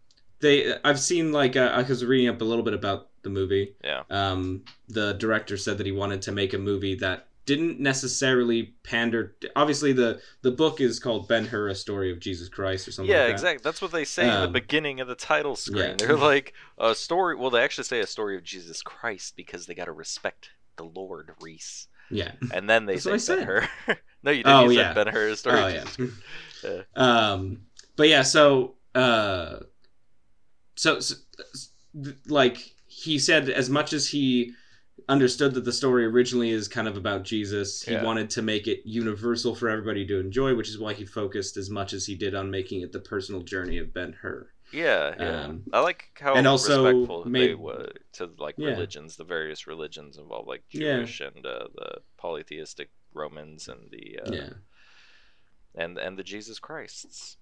they 0.42 0.74
I've 0.84 1.00
seen 1.00 1.32
like 1.32 1.56
uh, 1.56 1.72
I 1.74 1.84
was 1.84 2.04
reading 2.04 2.28
up 2.28 2.42
a 2.42 2.44
little 2.44 2.66
bit 2.66 2.74
about 2.74 3.08
the 3.24 3.30
movie. 3.30 3.74
yeah, 3.84 4.04
Um, 4.10 4.64
the 4.90 5.14
director 5.14 5.58
said 5.58 5.78
that 5.80 5.86
he 5.86 5.92
wanted 5.92 6.22
to 6.24 6.32
make 6.32 6.54
a 6.54 6.58
movie 6.58 6.96
that 6.96 7.28
didn't 7.46 7.78
necessarily 7.80 8.74
pander. 8.84 9.36
Obviously, 9.58 9.92
the 9.92 10.22
the 10.44 10.52
book 10.52 10.80
is 10.80 10.98
called 11.00 11.28
Ben 11.28 11.46
Hur: 11.46 11.68
A 11.70 11.76
Story 11.76 12.10
of 12.12 12.20
Jesus 12.20 12.48
Christ 12.48 12.88
or 12.88 12.92
something. 12.94 13.12
yeah. 13.12 13.20
like 13.20 13.28
that. 13.28 13.32
exactly. 13.34 13.62
That's 13.64 13.82
what 13.82 13.92
they 13.92 14.06
say 14.06 14.24
in 14.24 14.30
the 14.34 14.44
Um, 14.44 14.54
beginning 14.54 15.02
of 15.02 15.08
the 15.10 15.16
title 15.16 15.56
screen. 15.58 15.78
yeah. 15.90 15.96
They're 15.98 16.16
like 16.16 16.54
a 16.78 16.96
story. 16.96 17.36
Well, 17.36 17.50
they 17.50 17.62
actually 17.62 17.84
say 17.84 18.00
a 18.00 18.08
story 18.08 18.38
of 18.38 18.44
Jesus 18.44 18.82
Christ 18.82 19.36
because 19.36 19.66
they 19.66 19.74
got 19.76 19.86
to 19.86 19.92
respect 19.92 20.52
the 20.78 20.86
Lord, 20.86 21.32
Reese. 21.42 21.88
Yeah. 22.10 22.32
And 22.54 22.70
then 22.70 22.86
they 22.86 22.94
That's 22.96 23.04
say 23.04 23.12
Ben 23.12 23.20
said. 23.20 23.44
Hur. 23.46 23.68
no, 24.24 24.32
you 24.32 24.44
didn't. 24.44 24.48
Oh, 24.56 24.70
you 24.70 24.80
yeah. 24.80 24.94
Ben 24.94 25.08
Hur: 25.08 25.28
A 25.30 25.36
story 25.36 25.60
Oh 25.60 25.68
of 25.68 25.74
yeah. 25.74 25.84
Jesus. 25.84 26.00
Yeah. 26.64 26.82
Um, 26.96 27.64
but 27.98 28.08
yeah, 28.08 28.22
so 28.22 28.76
uh, 28.96 29.58
so, 30.76 31.00
so 31.02 31.16
like 32.28 32.73
he 32.94 33.18
said, 33.20 33.50
as 33.50 33.70
much 33.70 33.94
as 33.94 34.08
he 34.10 34.54
understood 35.10 35.54
that 35.56 35.66
the 35.66 35.74
story 35.74 36.06
originally 36.06 36.52
is 36.52 36.68
kind 36.68 36.88
of 36.88 36.96
about 36.98 37.24
Jesus, 37.24 37.82
he 37.82 37.94
Yeah. 37.94 38.04
wanted 38.04 38.30
to 38.32 38.42
make 38.42 38.68
it 38.68 38.82
universal 38.86 39.56
for 39.56 39.68
everybody 39.70 40.06
to 40.08 40.20
enjoy, 40.20 40.56
which 40.56 40.70
is 40.70 40.78
why 40.78 40.94
he 40.94 41.06
focused 41.06 41.58
as 41.58 41.70
much 41.70 41.94
as 41.94 42.06
he 42.06 42.16
did 42.16 42.36
on 42.36 42.52
making 42.52 42.82
it 42.82 42.92
the 42.92 43.00
personal 43.00 43.42
journey 43.42 43.78
of 43.80 43.94
Ben 43.94 44.14
Hur. 44.22 44.50
Yeah, 44.72 45.16
yeah. 45.20 45.44
Um, 45.46 45.64
I 45.74 45.80
like 45.82 46.10
how 46.20 46.36
and 46.36 46.48
also 46.48 46.84
respectful 46.86 47.24
they 47.26 47.30
made- 47.30 47.56
were 47.60 47.92
to 48.14 48.32
like 48.38 48.56
Yeah. 48.58 48.70
religions, 48.70 49.18
the 49.18 49.24
various 49.24 49.68
religions 49.68 50.18
involved, 50.18 50.48
like. 50.48 50.68
Jewish 50.70 51.20
and 51.22 51.46
uh, 51.46 51.68
the 51.76 52.02
polytheistic 52.18 52.90
Romans 53.14 53.68
and 53.68 53.92
the 53.92 54.20
uh, 54.20 54.54
and 55.76 55.98
and 55.98 56.18
the 56.18 56.24
Jesus 56.24 56.60
Christs. 56.60 57.38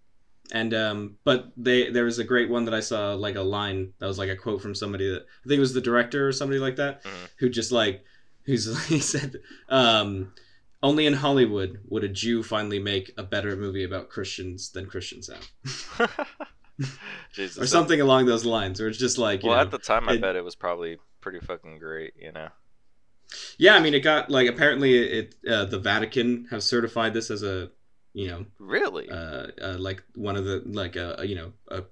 And 0.54 0.74
um, 0.74 1.18
but 1.24 1.52
they 1.56 1.90
there 1.92 2.04
was 2.06 2.20
a 2.20 2.24
great 2.26 2.50
one 2.50 2.66
that 2.66 2.74
I 2.74 2.82
saw 2.82 3.14
like 3.14 3.36
a 3.36 3.42
line 3.42 3.94
that 4.00 4.06
was 4.08 4.18
like 4.20 4.30
a 4.30 4.36
quote 4.36 4.62
from 4.62 4.76
somebody 4.76 5.10
that 5.10 5.22
I 5.22 5.48
think 5.48 5.58
it 5.58 5.62
was 5.62 5.74
the 5.74 5.82
director 5.82 6.28
or 6.28 6.32
somebody 6.34 6.60
like 6.60 6.76
that 6.76 7.04
Mhm. 7.04 7.30
who 7.40 7.50
just 7.50 7.72
like 7.72 8.04
who's 8.46 8.86
he 8.88 9.00
said 9.00 9.38
um, 9.70 10.34
only 10.84 11.06
in 11.06 11.14
Hollywood 11.14 11.80
would 11.88 12.04
a 12.04 12.10
Jew 12.10 12.44
finally 12.44 12.80
make 12.80 13.12
a 13.18 13.24
better 13.24 13.56
movie 13.56 13.84
about 13.86 14.10
Christians 14.10 14.72
than 14.72 14.88
Christians 14.88 15.30
have 15.30 16.28
Jesus. 17.34 17.62
or 17.64 17.68
something 17.68 18.02
along 18.02 18.26
those 18.26 18.44
lines 18.46 18.80
where 18.80 18.90
it's 18.90 18.98
just 18.98 19.18
like 19.18 19.44
you 19.44 19.50
Well, 19.50 19.58
know, 19.58 19.64
at 19.64 19.72
the 19.72 19.78
time, 19.78 20.10
I 20.10 20.14
it- 20.14 20.22
bet 20.22 20.36
it 20.36 20.44
was 20.44 20.56
probably 20.56 20.98
pretty 21.22 21.40
fucking 21.40 21.78
great. 21.80 22.14
You 22.20 22.32
know. 22.32 22.50
yeah 23.58 23.76
I 23.76 23.80
mean 23.80 23.94
it 23.94 24.00
got 24.02 24.30
like 24.30 24.48
apparently 24.50 24.98
it 24.98 25.36
uh, 25.50 25.66
the 25.66 25.80
Vatican 25.80 26.48
have 26.52 26.64
certified 26.64 27.14
this 27.14 27.30
as 27.32 27.44
a 27.44 27.70
you 28.14 28.28
know 28.28 28.46
Really. 28.60 29.10
uh, 29.10 29.48
uh, 29.62 29.76
like 29.80 30.04
one 30.16 30.36
of 30.36 30.46
the 30.46 30.62
like 30.66 30.96
a, 30.96 31.16
a 31.20 31.26
you 31.26 31.36
know 31.36 31.54
a 31.70 31.84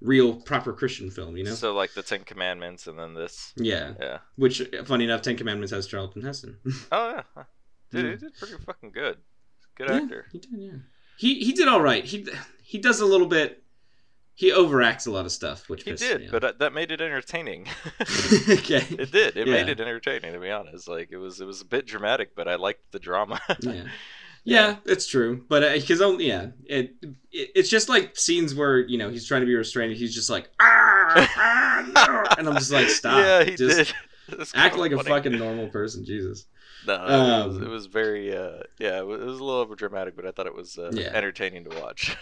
real 0.00 0.34
proper 0.34 0.72
Christian 0.72 1.10
film 1.10 1.36
you 1.36 1.44
know 1.44 1.52
So 1.54 1.72
like 1.74 1.94
the 1.94 2.02
Ten 2.02 2.24
Commandments 2.24 2.86
and 2.86 2.98
then 2.98 3.14
this. 3.14 3.52
yeah 3.56 3.94
Yeah. 4.00 4.18
Which, 4.36 4.62
funny 4.84 5.04
enough, 5.04 5.22
Ten 5.22 5.36
Commandments 5.36 5.72
has 5.72 5.86
Charlton 5.86 6.22
Heston. 6.22 6.58
Oh 6.92 7.22
yeah. 7.36 7.42
Dude, 7.90 8.04
Yeah. 8.04 8.10
he 8.12 8.16
did 8.16 8.34
pretty 8.38 8.54
fucking 8.64 8.90
good. 8.92 9.18
Good 9.76 9.88
Yeah, 9.88 9.96
actor. 9.96 10.26
he 10.32 10.38
did, 10.38 10.50
yeah. 10.52 10.70
He 11.18 11.34
he 11.44 11.52
did 11.52 11.68
all 11.68 11.80
right. 11.80 12.04
He 12.04 12.26
he 12.62 12.78
does 12.78 13.00
a 13.00 13.06
little 13.06 13.26
bit. 13.28 13.62
He 14.34 14.50
overacts 14.50 15.06
a 15.06 15.10
lot 15.10 15.26
of 15.26 15.30
stuff, 15.32 15.68
which 15.68 15.84
He 15.84 15.92
did, 15.92 16.30
but 16.30 16.42
uh, 16.42 16.52
that 16.58 16.72
made 16.72 16.90
it 16.90 17.00
entertaining. 17.02 17.66
okay. 18.48 18.84
It 18.98 19.12
did. 19.12 19.36
It 19.36 19.46
made 19.46 19.68
it 19.68 19.78
entertaining, 19.78 20.32
to 20.32 20.40
be 20.40 20.50
honest. 20.50 20.88
Like 20.88 21.10
it 21.12 21.18
was, 21.18 21.40
it 21.42 21.44
was 21.44 21.60
a 21.60 21.66
bit 21.66 21.86
dramatic, 21.86 22.34
but 22.34 22.48
I 22.48 22.54
liked 22.56 22.90
the 22.92 22.98
drama. 22.98 23.40
yeah. 23.60 23.84
Yeah, 24.44 24.76
it's 24.86 25.06
true, 25.06 25.44
but 25.48 25.72
because 25.74 26.00
only 26.00 26.26
yeah, 26.28 26.48
it, 26.64 26.94
it 27.30 27.50
it's 27.54 27.68
just 27.68 27.88
like 27.88 28.16
scenes 28.18 28.54
where 28.54 28.78
you 28.78 28.98
know 28.98 29.08
he's 29.08 29.26
trying 29.26 29.42
to 29.42 29.46
be 29.46 29.54
restrained. 29.54 29.94
He's 29.96 30.14
just 30.14 30.28
like 30.30 30.50
ah, 30.60 31.32
ah 31.36 31.92
no, 31.94 32.24
and 32.38 32.48
I'm 32.48 32.56
just 32.56 32.72
like 32.72 32.88
stop. 32.88 33.18
Yeah, 33.18 33.44
he 33.44 33.54
just 33.56 33.92
did. 34.28 34.48
Act 34.54 34.76
like 34.76 34.92
a 34.92 35.02
fucking 35.02 35.36
normal 35.38 35.68
person, 35.68 36.04
Jesus. 36.04 36.46
No, 36.84 36.94
it, 36.94 37.46
was, 37.46 37.56
Um, 37.58 37.62
it 37.62 37.68
was 37.68 37.86
very, 37.86 38.36
uh, 38.36 38.58
yeah, 38.80 38.98
it 38.98 39.06
was, 39.06 39.20
it 39.20 39.24
was 39.24 39.38
a 39.38 39.44
little 39.44 39.66
bit 39.66 39.78
dramatic, 39.78 40.16
but 40.16 40.26
I 40.26 40.32
thought 40.32 40.48
it 40.48 40.54
was 40.54 40.78
uh, 40.78 40.90
Yeah. 40.92 41.12
entertaining 41.14 41.62
to 41.62 41.80
watch. 41.80 42.16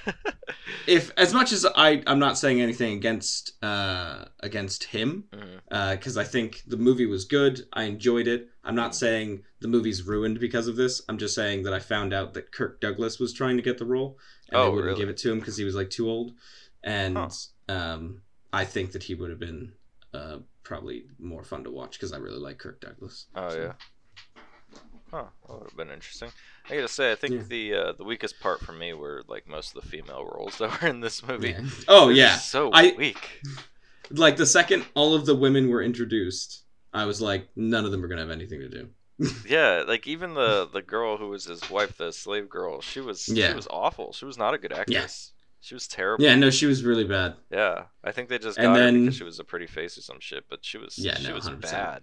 If 0.87 1.13
as 1.17 1.33
much 1.33 1.53
as 1.53 1.65
I 1.77 2.03
I'm 2.07 2.19
not 2.19 2.37
saying 2.37 2.61
anything 2.61 2.93
against 2.93 3.53
uh 3.65 4.27
against 4.41 4.85
him, 4.85 5.25
because 5.71 6.19
I 6.19 6.25
think 6.25 6.63
the 6.67 6.77
movie 6.77 7.07
was 7.07 7.25
good. 7.25 7.63
I 7.73 7.85
enjoyed 7.85 8.29
it. 8.29 8.50
I'm 8.63 8.75
not 8.75 8.95
saying 8.95 9.43
the 9.61 9.69
movie's 9.69 10.03
ruined 10.03 10.39
because 10.39 10.67
of 10.69 10.77
this. 10.77 11.01
I'm 11.09 11.17
just 11.19 11.35
saying 11.35 11.63
that 11.63 11.73
I 11.73 11.79
found 11.79 12.13
out 12.13 12.35
that 12.35 12.53
Kirk 12.53 12.81
Douglas 12.81 13.19
was 13.19 13.33
trying 13.33 13.57
to 13.57 13.63
get 13.63 13.79
the 13.79 13.87
role, 13.87 14.19
and 14.51 14.57
Oh, 14.59 14.65
they 14.65 14.71
wouldn't 14.71 14.87
really? 14.87 14.99
give 15.01 15.09
it 15.09 15.17
to 15.19 15.33
him 15.33 15.39
because 15.39 15.57
he 15.57 15.65
was 15.65 15.75
like 15.75 15.91
too 15.91 16.09
old. 16.11 16.33
And 16.83 17.17
Huh. 17.17 17.29
um, 17.69 18.23
I 18.53 18.65
think 18.65 18.93
that 18.93 19.03
he 19.05 19.15
would 19.15 19.31
have 19.31 19.39
been 19.41 19.73
uh, 20.13 20.39
probably 20.63 21.05
more 21.19 21.43
fun 21.45 21.65
to 21.65 21.71
watch 21.71 21.93
because 21.93 22.13
I 22.13 22.19
really 22.19 22.39
like 22.39 22.59
Kirk 22.59 22.81
Douglas. 22.81 23.27
Oh 23.35 23.49
So, 23.51 23.61
yeah. 23.63 23.73
Huh. 25.11 25.25
That 25.49 25.55
would 25.59 25.69
have 25.71 25.77
been 25.77 25.91
interesting. 25.91 26.31
I 26.69 26.75
gotta 26.77 26.87
say, 26.89 27.11
I 27.11 27.17
think 27.17 27.35
Yeah. 27.35 27.43
the 27.49 27.75
uh, 27.75 27.93
the 27.93 28.05
weakest 28.05 28.39
part 28.41 28.61
for 28.61 28.73
me 28.73 28.93
were 28.93 29.23
like 29.27 29.49
most 29.49 29.75
of 29.75 29.83
the 29.83 29.89
female 29.89 30.25
roles 30.25 30.59
that 30.59 30.81
were 30.83 30.89
in 30.89 31.01
this 31.01 31.27
movie. 31.27 31.51
yeah. 31.51 31.65
Oh 31.89 32.09
yeah, 32.11 32.37
so 32.37 32.71
I- 32.73 32.95
weak. 32.97 33.41
like 34.11 34.37
the 34.37 34.47
second 34.47 34.85
all 34.95 35.15
of 35.15 35.27
the 35.27 35.35
women 35.35 35.69
were 35.69 35.83
introduced, 35.83 36.63
I 36.93 37.05
was 37.07 37.21
like, 37.21 37.49
none 37.57 37.85
of 37.85 37.91
them 37.93 38.05
are 38.05 38.09
gonna 38.09 38.23
have 38.23 38.31
anything 38.31 38.61
to 38.61 38.69
do. 38.69 38.89
Yeah, 39.47 39.85
like 39.87 40.07
even 40.07 40.35
the 40.35 40.67
the 40.73 40.81
girl 40.83 41.17
who 41.19 41.29
was 41.29 41.45
his 41.45 41.69
wife, 41.71 41.97
the 41.99 42.13
slave 42.13 42.49
girl, 42.49 42.81
she 42.81 43.01
was 43.01 43.23
she 43.25 43.53
was 43.53 43.67
awful. 43.71 44.13
She 44.13 44.25
was 44.25 44.39
not 44.39 44.55
a 44.55 44.59
good 44.59 44.73
actress. 44.73 45.33
She 45.63 45.75
was 45.75 45.87
terrible. 45.87 46.25
Yeah, 46.25 46.37
no, 46.37 46.49
she 46.49 46.65
was 46.65 46.83
really 46.85 47.05
bad. 47.05 47.35
Yeah, 47.51 47.83
I 48.03 48.13
think 48.13 48.31
they 48.31 48.39
just 48.39 48.57
And 48.57 48.65
got 48.69 48.77
her 48.79 48.85
then- 48.87 49.03
because 49.05 49.17
she 49.17 49.25
was 49.25 49.39
a 49.39 49.45
pretty 49.45 49.67
face 49.67 49.99
or 49.99 50.01
some 50.01 50.21
shit, 50.21 50.45
but 50.49 50.61
she 50.65 50.79
was 50.79 50.97
Yeah, 50.99 51.17
she 51.19 51.29
no, 51.29 51.35
was 51.35 51.45
100%. 51.47 51.61
bad. 51.61 52.03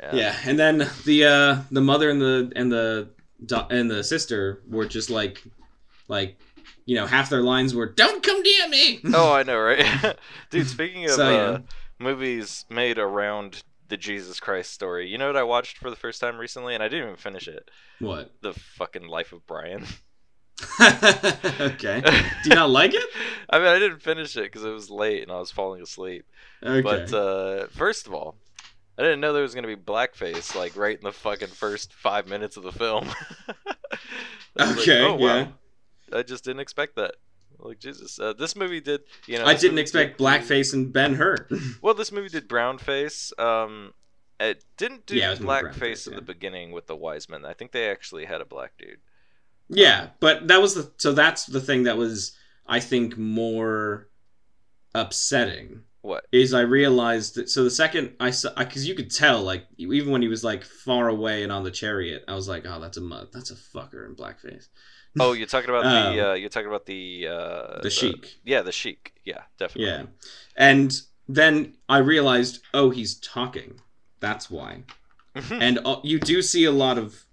Yeah. 0.00 0.14
Yeah, 0.14 0.36
and 0.44 0.58
then 0.58 0.90
the 1.04 1.24
uh 1.24 1.56
the 1.70 1.80
mother 1.80 2.10
and 2.10 2.20
the 2.20 2.52
and 2.54 2.70
the 2.70 3.08
and 3.70 3.90
the 3.90 4.04
sister 4.04 4.62
were 4.68 4.86
just 4.86 5.08
like 5.10 5.42
like 6.08 6.38
you 6.84 6.96
know 6.96 7.06
half 7.06 7.30
their 7.30 7.42
lines 7.42 7.74
were 7.74 7.86
"Don't 7.86 8.22
come 8.22 8.42
near 8.42 8.68
me." 8.68 9.00
Oh, 9.14 9.32
I 9.32 9.42
know, 9.48 9.58
right? 9.58 10.16
Dude, 10.50 10.66
speaking 10.68 11.04
of 11.06 11.12
So, 11.12 11.30
yeah. 11.30 11.36
uh, 11.36 11.58
movies 11.98 12.64
made 12.68 12.98
around 12.98 13.62
the 13.88 13.96
Jesus 13.96 14.40
Christ 14.40 14.72
story, 14.72 15.08
you 15.08 15.16
know 15.18 15.26
what 15.28 15.36
I 15.36 15.42
watched 15.44 15.78
for 15.78 15.90
the 15.90 15.96
first 15.96 16.20
time 16.20 16.38
recently, 16.38 16.74
and 16.74 16.82
I 16.82 16.88
didn't 16.88 17.04
even 17.04 17.16
finish 17.16 17.46
it. 17.48 17.70
what? 18.00 18.32
The 18.42 18.52
fucking 18.52 19.06
Life 19.06 19.32
of 19.32 19.46
Brian. 19.46 19.84
okay. 20.80 22.00
Do 22.42 22.48
you 22.48 22.54
not 22.54 22.70
like 22.70 22.94
it? 22.94 23.04
I 23.50 23.58
mean, 23.58 23.68
I 23.68 23.78
didn't 23.78 24.00
finish 24.02 24.36
it 24.36 24.44
because 24.44 24.64
it 24.64 24.70
was 24.70 24.90
late 24.90 25.22
and 25.22 25.30
I 25.30 25.38
was 25.38 25.50
falling 25.50 25.82
asleep. 25.82 26.24
Okay. 26.62 26.80
But 26.80 27.12
uh, 27.12 27.66
first 27.68 28.06
of 28.06 28.14
all, 28.14 28.36
I 28.98 29.02
didn't 29.02 29.20
know 29.20 29.32
there 29.34 29.42
was 29.42 29.54
gonna 29.54 29.66
be 29.66 29.76
blackface 29.76 30.54
like 30.54 30.74
right 30.76 30.96
in 30.96 31.04
the 31.04 31.12
fucking 31.12 31.48
first 31.48 31.92
five 31.92 32.26
minutes 32.26 32.56
of 32.56 32.62
the 32.62 32.72
film. 32.72 33.06
Was 34.58 34.68
like, 34.70 34.78
Okay, 34.78 35.02
oh, 35.02 35.14
wow. 35.16 35.18
yeah. 35.18 35.46
I 36.18 36.22
just 36.22 36.44
didn't 36.44 36.60
expect 36.60 36.96
that. 36.96 37.16
Like 37.68 37.78
Jesus, 37.80 38.18
uh, 38.18 38.32
this 38.32 38.54
movie 38.56 38.80
did. 38.80 39.02
You 39.26 39.38
know, 39.38 39.44
I 39.46 39.54
didn't 39.54 39.78
expect 39.78 40.18
did- 40.18 40.24
blackface 40.24 40.72
and 40.74 40.92
Ben 40.92 41.14
Hur. 41.14 41.48
Well, 41.82 41.94
this 41.94 42.10
movie 42.12 42.28
did 42.28 42.48
brownface. 42.48 43.38
Um, 43.38 43.92
it 44.38 44.64
didn't 44.76 45.06
do 45.06 45.16
Yeah, 45.16 45.32
it 45.32 45.38
blackface 45.40 46.06
at 46.06 46.12
yeah. 46.12 46.16
the 46.16 46.22
beginning 46.22 46.72
with 46.72 46.86
the 46.86 46.96
wise 46.96 47.28
men. 47.28 47.44
I 47.44 47.52
think 47.54 47.72
they 47.72 47.88
actually 47.90 48.24
had 48.26 48.40
a 48.40 48.44
black 48.44 48.72
dude. 48.78 48.98
yeah, 49.68 50.08
but 50.20 50.48
that 50.48 50.60
was 50.60 50.74
the 50.74 50.92
so 50.98 51.12
that's 51.12 51.46
the 51.46 51.60
thing 51.60 51.84
that 51.84 51.96
was 51.96 52.36
I 52.66 52.80
think 52.80 53.16
more 53.16 54.08
upsetting 54.94 55.82
What? 56.02 56.26
is 56.32 56.54
I 56.54 56.60
realized 56.62 57.34
that 57.34 57.48
so 57.50 57.64
the 57.64 57.70
second 57.70 58.14
I 58.20 58.30
saw 58.30 58.50
because 58.56 58.86
you 58.88 58.94
could 58.94 59.10
tell 59.10 59.42
like 59.42 59.66
even 59.76 60.10
when 60.10 60.22
he 60.22 60.28
was 60.28 60.42
like 60.44 60.64
far 60.64 61.08
away 61.08 61.42
and 61.42 61.52
on 61.52 61.64
the 61.64 61.70
chariot 61.70 62.24
I 62.28 62.34
was 62.34 62.48
like 62.48 62.64
oh 62.66 62.80
that's 62.80 62.96
a 62.96 63.00
mud 63.02 63.28
that's 63.32 63.50
a 63.50 63.54
fucker 63.54 64.06
in 64.06 64.14
blackface 64.14 64.68
Oh, 65.18 65.32
you're 65.32 65.46
talking 65.46 65.70
about 65.70 65.86
Um, 65.86 66.16
the. 66.16 66.30
Uh, 66.30 66.34
you're 66.34 66.48
talking 66.50 66.68
about 66.68 66.86
the. 66.86 67.26
Uh, 67.28 67.80
the 67.82 67.90
sheik 67.90 68.36
Yeah, 68.44 68.62
the 68.62 68.72
sheik. 68.72 69.14
Yeah, 69.24 69.42
definitely. 69.58 69.90
yeah 69.92 70.04
and 70.56 70.92
then 71.28 71.74
I 71.88 71.98
realized 71.98 72.60
oh 72.72 72.90
he's 72.90 73.16
talking 73.20 73.80
that's 74.20 74.48
why 74.50 74.84
Mhm. 75.34 75.58
and 75.60 75.78
uh, 75.84 76.00
you 76.04 76.18
do 76.20 76.40
see 76.40 76.64
a 76.64 76.70
lot 76.72 76.96
of 76.98 77.26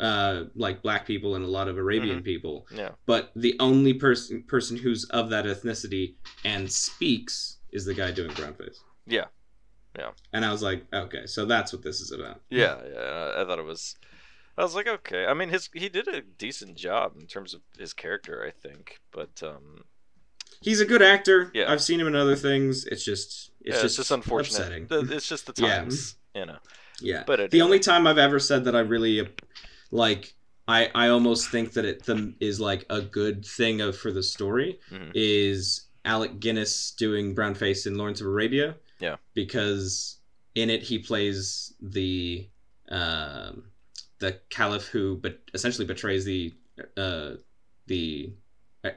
uh 0.00 0.44
like 0.56 0.82
black 0.82 1.06
people 1.06 1.36
and 1.36 1.44
a 1.44 1.48
lot 1.58 1.68
of 1.68 1.76
Arabian 1.78 2.22
people 2.22 2.66
yeah. 2.74 2.90
but 3.06 3.30
the 3.36 3.54
only 3.60 3.94
person 3.94 4.42
person 4.54 4.76
who's 4.76 5.04
of 5.10 5.30
that 5.30 5.44
ethnicity 5.44 6.14
and 6.44 6.72
speaks 6.72 7.58
is 7.70 7.84
the 7.84 7.94
guy 7.94 8.10
doing 8.10 8.30
brownface 8.30 8.78
Yeah. 9.06 9.26
Yeah. 9.98 10.10
and 10.32 10.44
I 10.44 10.50
was 10.50 10.62
like 10.62 10.84
okay 10.92 11.26
so 11.26 11.44
that's 11.44 11.72
what 11.72 11.82
this 11.82 12.00
is 12.00 12.10
about 12.10 12.40
Yeah, 12.50 12.76
yeah. 12.92 13.34
I 13.36 13.44
thought 13.44 13.58
it 13.60 13.64
was. 13.64 13.94
I 14.56 14.62
was 14.62 14.74
like, 14.74 14.86
okay. 14.86 15.26
I 15.26 15.34
mean, 15.34 15.48
his 15.48 15.68
he 15.74 15.88
did 15.88 16.06
a 16.08 16.20
decent 16.20 16.76
job 16.76 17.14
in 17.20 17.26
terms 17.26 17.54
of 17.54 17.60
his 17.78 17.92
character, 17.92 18.44
I 18.46 18.50
think. 18.50 18.98
But 19.10 19.42
um, 19.42 19.84
He's 20.60 20.80
a 20.80 20.84
good 20.86 21.02
actor. 21.02 21.50
Yeah. 21.54 21.70
I've 21.70 21.82
seen 21.82 22.00
him 22.00 22.06
in 22.06 22.14
other 22.14 22.36
things. 22.36 22.84
It's 22.86 23.04
just 23.04 23.50
it's 23.60 23.76
yeah, 23.76 23.82
just, 23.82 23.84
it's 23.84 23.96
just 23.96 24.10
unfortunate. 24.12 24.58
upsetting. 24.60 24.86
The- 24.86 25.16
it's 25.16 25.28
just 25.28 25.46
the 25.46 25.54
Yeah. 25.62 25.78
times, 25.78 26.16
you 26.34 26.46
know. 26.46 26.58
yeah. 27.00 27.24
But 27.26 27.50
The 27.50 27.62
only 27.62 27.80
time 27.80 28.06
I've 28.06 28.18
ever 28.18 28.38
said 28.38 28.64
that 28.66 28.76
I 28.76 28.80
really 28.80 29.28
like 29.90 30.34
I 30.68 30.90
I 30.94 31.08
almost 31.08 31.50
think 31.50 31.72
that 31.72 31.84
it 31.84 32.04
the, 32.04 32.32
is 32.40 32.60
like 32.60 32.86
a 32.88 33.02
good 33.02 33.44
thing 33.44 33.80
of 33.80 33.96
for 33.96 34.12
the 34.12 34.22
story 34.22 34.78
Mhm. 34.90 35.10
is 35.14 35.88
Alec 36.04 36.38
Guinness 36.38 36.92
doing 36.92 37.34
brownface 37.34 37.86
in 37.86 37.96
Lawrence 37.98 38.20
of 38.20 38.26
Arabia. 38.28 38.76
Yeah. 39.00 39.16
Because 39.34 40.18
in 40.54 40.70
it 40.70 40.82
he 40.84 40.98
plays 41.00 41.74
the 41.82 42.48
um 42.90 43.64
the 44.20 44.40
caliph 44.50 44.86
who 44.88 45.16
but 45.16 45.38
essentially 45.54 45.86
betrays 45.86 46.24
the 46.24 46.52
uh 46.96 47.32
the 47.86 48.32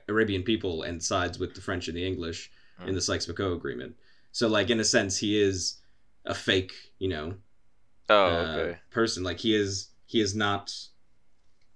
Arabian 0.08 0.44
people 0.44 0.84
and 0.84 1.02
sides 1.02 1.40
with 1.40 1.54
the 1.56 1.62
French 1.62 1.88
and 1.88 1.96
the 1.98 2.06
English 2.06 2.52
in 2.86 2.94
the 2.94 3.02
Sykes-Picot 3.02 3.54
agreement. 3.54 3.96
So 4.32 4.48
like 4.48 4.70
in 4.70 4.80
a 4.80 4.84
sense 4.84 5.18
he 5.18 5.42
is 5.42 5.78
a 6.26 6.36
fake, 6.36 6.74
you 7.00 7.10
know, 7.10 7.36
Oh, 8.10 8.26
uh, 8.26 8.56
okay. 8.58 8.78
person. 8.92 9.24
Like 9.24 9.40
he 9.40 9.56
is 9.56 9.90
he 10.06 10.22
is 10.22 10.36
not 10.36 10.74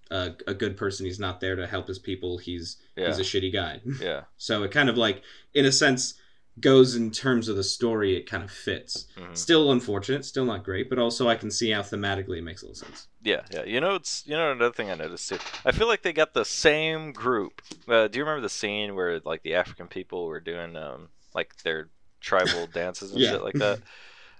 a, 0.09 0.33
a 0.47 0.53
good 0.53 0.77
person. 0.77 1.05
He's 1.05 1.19
not 1.19 1.39
there 1.41 1.55
to 1.55 1.65
help 1.67 1.87
his 1.87 1.99
people. 1.99 2.37
He's 2.37 2.77
Yeah. 2.95 3.07
he's 3.07 3.19
a 3.19 3.23
shitty 3.23 3.51
guy. 3.51 3.81
Yeah. 3.99 4.21
so 4.37 4.63
it 4.63 4.71
kind 4.71 4.89
of 4.89 4.97
like 4.97 5.23
in 5.53 5.65
a 5.65 5.71
sense 5.71 6.15
goes 6.59 6.95
in 6.95 7.11
terms 7.11 7.47
of 7.47 7.55
the 7.55 7.63
story. 7.63 8.15
It 8.17 8.29
kind 8.29 8.43
of 8.43 8.51
fits. 8.51 9.07
mhm. 9.17 9.35
Still 9.35 9.71
unfortunate. 9.71 10.25
Still 10.25 10.45
not 10.45 10.63
great. 10.63 10.89
But 10.89 10.99
also 10.99 11.27
I 11.29 11.35
can 11.35 11.49
see 11.49 11.71
how 11.71 11.81
thematically 11.81 12.37
it 12.39 12.43
makes 12.43 12.61
a 12.61 12.65
little 12.65 12.75
sense. 12.75 13.07
Yeah, 13.23 13.41
yeah. 13.51 13.63
You 13.63 13.79
know, 13.81 13.95
it's 13.95 14.23
you 14.27 14.35
know 14.35 14.51
another 14.51 14.73
thing 14.73 14.91
I 14.91 14.95
noticed 14.95 15.29
too. 15.29 15.37
I 15.65 15.71
feel 15.71 15.87
like 15.87 16.01
they 16.03 16.13
got 16.13 16.33
the 16.33 16.45
same 16.45 17.13
group. 17.13 17.61
Uh, 17.87 18.07
do 18.07 18.19
you 18.19 18.25
remember 18.25 18.41
the 18.41 18.49
scene 18.49 18.95
where 18.95 19.19
like 19.23 19.43
the 19.43 19.55
African 19.55 19.87
people 19.87 20.25
were 20.27 20.39
doing 20.41 20.75
um 20.75 21.09
like 21.33 21.55
their 21.63 21.89
tribal 22.19 22.67
dances 22.73 23.11
and 23.11 23.21
Yeah. 23.21 23.31
shit 23.31 23.43
like 23.43 23.55
that? 23.55 23.79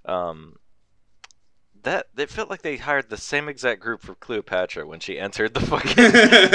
Um, 0.04 0.56
that 1.84 2.08
it 2.18 2.30
felt 2.30 2.50
like 2.50 2.62
they 2.62 2.78
hired 2.78 3.10
the 3.10 3.18
same 3.18 3.50
exact 3.50 3.82
group 3.82 4.02
for 4.02 4.16
Cleopatra 4.16 4.86
when 4.86 5.00
she 5.00 5.20
entered 5.20 5.54
the 5.54 5.60
fucking. 5.66 6.04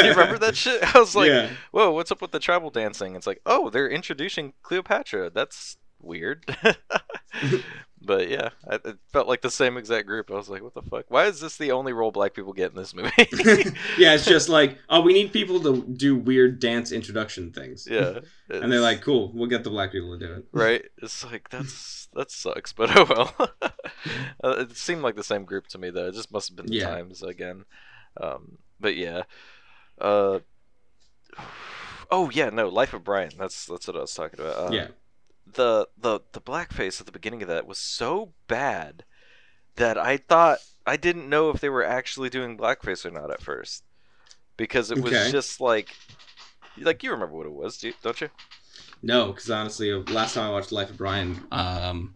you 0.05 0.11
remember 0.11 0.39
that 0.39 0.57
shit? 0.57 0.95
I 0.95 0.99
was 0.99 1.15
like, 1.15 1.29
yeah. 1.29 1.51
whoa, 1.71 1.91
what's 1.91 2.13
up 2.13 2.23
with 2.23 2.33
the 2.33 2.39
tribal 2.39 2.71
dancing? 2.71 3.17
It's 3.17 3.27
like, 3.27 3.41
oh, 3.47 3.71
they're 3.71 3.89
introducing 3.89 4.55
Cleopatra. 4.63 5.31
That's 5.31 5.77
weird. 6.01 6.45
but 8.07 8.29
yeah, 8.31 8.51
I- 8.71 8.77
it 8.77 8.97
felt 9.13 9.29
like 9.29 9.43
the 9.43 9.51
same 9.51 9.77
exact 9.77 10.07
group. 10.07 10.31
I 10.31 10.35
was 10.35 10.49
like, 10.49 10.63
what 10.63 10.75
the 10.75 10.83
fuck? 10.83 11.05
Why 11.09 11.27
is 11.27 11.41
this 11.41 11.57
the 11.57 11.73
only 11.73 11.93
role 11.93 12.11
black 12.11 12.33
people 12.35 12.53
get 12.53 12.71
in 12.71 12.77
this 12.77 12.95
movie? 12.95 13.11
yeah, 13.99 14.15
it's 14.15 14.25
just 14.25 14.49
like, 14.49 14.79
oh, 14.89 15.01
we 15.03 15.13
need 15.13 15.33
people 15.33 15.61
to 15.61 15.83
do 15.83 16.17
weird 16.17 16.61
dance 16.61 16.93
introduction 16.93 17.53
things. 17.53 17.87
yeah. 17.91 18.21
And 18.49 18.71
they're 18.71 18.81
like, 18.81 19.01
cool, 19.03 19.33
we'll 19.35 19.49
get 19.49 19.65
the 19.65 19.71
black 19.71 19.91
people 19.91 20.17
to 20.17 20.25
do 20.25 20.33
it. 20.35 20.45
right? 20.53 20.85
It's 21.03 21.25
like 21.25 21.49
that's 21.51 22.07
that 22.15 22.31
sucks, 22.31 22.73
but 22.73 22.97
oh 22.97 23.05
well. 23.11 23.51
Uh, 24.43 24.51
it 24.61 24.77
seemed 24.77 25.03
like 25.03 25.17
the 25.17 25.25
same 25.25 25.45
group 25.45 25.67
to 25.69 25.79
me 25.79 25.91
though. 25.91 26.07
It 26.07 26.15
just 26.15 26.31
must 26.33 26.49
have 26.51 26.57
been 26.57 26.67
the 26.67 26.77
Yeah. 26.77 26.89
times 26.91 27.23
again. 27.25 27.65
Um, 28.21 28.59
but 28.79 28.95
yeah. 28.97 29.23
Uh, 30.01 30.39
oh 32.11 32.31
yeah, 32.31 32.51
no, 32.51 32.69
Life 32.69 32.95
of 32.95 33.03
Brian. 33.05 33.31
That's 33.39 33.67
that's 33.67 33.87
what 33.89 33.97
I 33.97 34.01
was 34.01 34.15
talking 34.15 34.41
about. 34.41 34.69
Uh, 34.71 34.73
yeah. 34.73 34.89
The 35.47 35.89
the 35.97 36.21
the 36.33 36.41
blackface 36.41 37.01
at 37.01 37.07
the 37.07 37.13
beginning 37.13 37.43
of 37.43 37.49
that 37.49 37.67
was 37.67 37.79
so 37.79 38.33
bad 38.49 39.05
that 39.77 39.99
I 39.99 40.17
thought 40.19 40.61
I 40.87 40.97
didn't 40.97 41.29
know 41.29 41.51
if 41.51 41.61
they 41.61 41.69
were 41.71 41.85
actually 41.85 42.31
doing 42.31 42.59
blackface 42.59 43.05
or 43.07 43.11
not 43.11 43.31
at 43.31 43.43
first 43.43 43.85
because 44.57 44.91
it 44.91 45.01
was 45.01 45.15
Okay. 45.15 45.31
just 45.31 45.61
like 45.61 45.97
like 46.79 47.03
you 47.03 47.11
remember 47.13 47.37
what 47.37 47.47
it 47.47 47.53
was, 47.53 47.85
don't 48.03 48.21
you? 48.21 48.31
No, 49.03 49.29
because 49.33 49.51
honestly, 49.51 49.93
last 49.93 50.35
time 50.35 50.49
I 50.49 50.53
watched 50.53 50.73
Life 50.73 50.91
of 50.91 50.97
Brian, 50.99 51.47
um, 51.53 52.15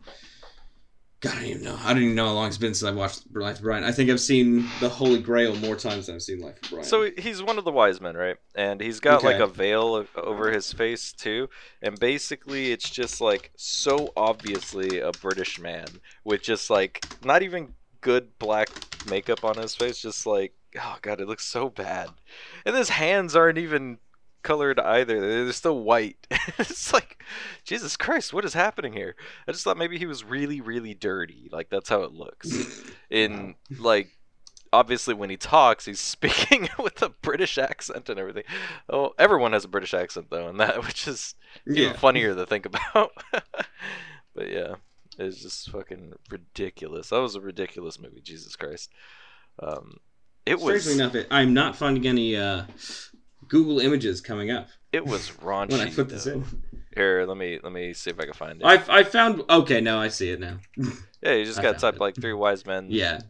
God, 1.20 1.34
I 1.34 1.36
don't 1.36 1.44
even 1.48 1.64
know. 1.64 1.78
I 1.84 1.92
don't 1.92 2.02
even 2.02 2.14
know 2.14 2.28
how 2.28 2.32
long 2.32 2.48
it's 2.48 2.56
been 2.56 2.72
since 2.72 2.88
I 2.88 2.94
watched 2.94 3.24
Life 3.34 3.56
of 3.56 3.62
Brian. 3.62 3.84
I 3.84 3.92
think 3.92 4.08
I've 4.08 4.20
seen 4.20 4.66
The 4.80 4.88
Holy 4.88 5.20
Grail 5.20 5.54
more 5.56 5.76
times 5.76 6.06
than 6.06 6.14
I've 6.14 6.22
seen 6.22 6.40
Life 6.40 6.56
of 6.62 6.70
Brian. 6.70 6.84
So 6.84 7.10
he's 7.18 7.42
one 7.42 7.58
of 7.58 7.64
the 7.64 7.70
wise 7.70 8.00
men, 8.00 8.16
right? 8.16 8.36
And 8.54 8.80
he's 8.80 9.00
got 9.00 9.22
like 9.22 9.38
a 9.38 9.46
veil 9.46 10.06
over 10.16 10.50
his 10.50 10.72
face 10.72 11.12
too, 11.12 11.50
and 11.82 12.00
basically 12.00 12.72
it's 12.72 12.88
just 12.88 13.20
like 13.20 13.50
so 13.56 14.12
obviously 14.16 15.00
a 15.00 15.12
British 15.12 15.60
man 15.60 15.86
with 16.24 16.40
just 16.40 16.70
like 16.70 17.04
not 17.22 17.42
even 17.42 17.74
good 18.00 18.38
black 18.38 18.70
makeup 19.10 19.44
on 19.44 19.58
his 19.58 19.74
face, 19.74 20.00
just 20.00 20.26
like 20.26 20.54
oh 20.78 20.96
god, 21.02 21.20
it 21.20 21.28
looks 21.28 21.44
so 21.44 21.68
bad. 21.68 22.08
And 22.64 22.74
his 22.74 22.88
hands 22.88 23.36
aren't 23.36 23.58
even 23.58 23.98
colored 24.42 24.78
either; 24.78 25.20
they're 25.20 25.52
still 25.52 25.80
white. 25.80 26.26
it's 26.58 26.92
like 26.92 27.22
Jesus 27.64 27.96
Christ, 27.96 28.32
what 28.32 28.44
is 28.44 28.54
happening 28.54 28.92
here? 28.92 29.16
I 29.46 29.52
just 29.52 29.64
thought 29.64 29.76
maybe 29.76 29.98
he 29.98 30.06
was 30.06 30.24
really, 30.24 30.60
really 30.60 30.94
dirty. 30.94 31.48
Like 31.52 31.70
that's 31.70 31.88
how 31.88 32.02
it 32.02 32.12
looks. 32.12 32.82
In 33.10 33.54
like 33.78 34.08
obviously 34.72 35.14
when 35.14 35.30
he 35.30 35.36
talks 35.36 35.84
he's 35.84 35.98
speaking 36.00 36.68
with 36.78 37.02
a 37.02 37.08
british 37.08 37.58
accent 37.58 38.08
and 38.08 38.20
everything. 38.20 38.44
Oh 38.88 39.14
everyone 39.18 39.52
has 39.52 39.64
a 39.64 39.68
british 39.68 39.94
accent 39.94 40.28
though 40.30 40.48
and 40.48 40.60
that 40.60 40.84
which 40.86 41.08
is 41.08 41.34
even 41.66 41.94
funnier 41.94 42.34
to 42.34 42.46
think 42.46 42.66
about. 42.66 43.10
But 44.32 44.48
yeah 44.48 44.76
it's 45.18 45.42
just 45.42 45.70
fucking 45.70 46.12
ridiculous. 46.30 47.08
That 47.08 47.20
was 47.20 47.34
a 47.34 47.40
ridiculous 47.40 47.98
movie 47.98 48.20
jesus 48.20 48.54
christ. 48.54 48.90
Um 49.60 49.96
it 50.46 50.58
was 50.58 50.82
strangely 50.82 51.02
enough, 51.02 51.14
it, 51.14 51.26
I'm 51.30 51.52
not 51.52 51.76
finding 51.76 52.06
any 52.06 52.36
uh, 52.36 52.64
Google 53.50 53.78
images 53.80 54.20
coming 54.22 54.50
up 54.50 54.68
it 54.92 55.04
was 55.04 55.30
raunchy 55.42 55.72
when 55.76 55.80
I 55.82 55.90
put 55.90 56.08
this 56.08 56.24
though. 56.24 56.32
in. 56.34 56.44
here 56.96 57.24
let 57.28 57.36
me 57.36 57.58
let 57.62 57.72
me 57.72 57.92
see 57.92 58.10
if 58.10 58.18
i 58.18 58.24
can 58.24 58.32
find 58.32 58.60
it 58.60 58.64
I 58.64 58.82
I 59.00 59.02
found 59.04 59.42
okay. 59.48 59.80
No, 59.82 59.98
I 60.00 60.08
see 60.08 60.30
it 60.30 60.40
now. 60.40 60.56
yeah 61.22 61.34
you 61.34 61.44
just 61.44 61.60
got 61.60 61.78
type 61.78 61.96
it. 61.96 62.00
like 62.00 62.14
three 62.16 62.32
wise 62.32 62.64
men 62.64 62.86
Yeah, 62.90 63.20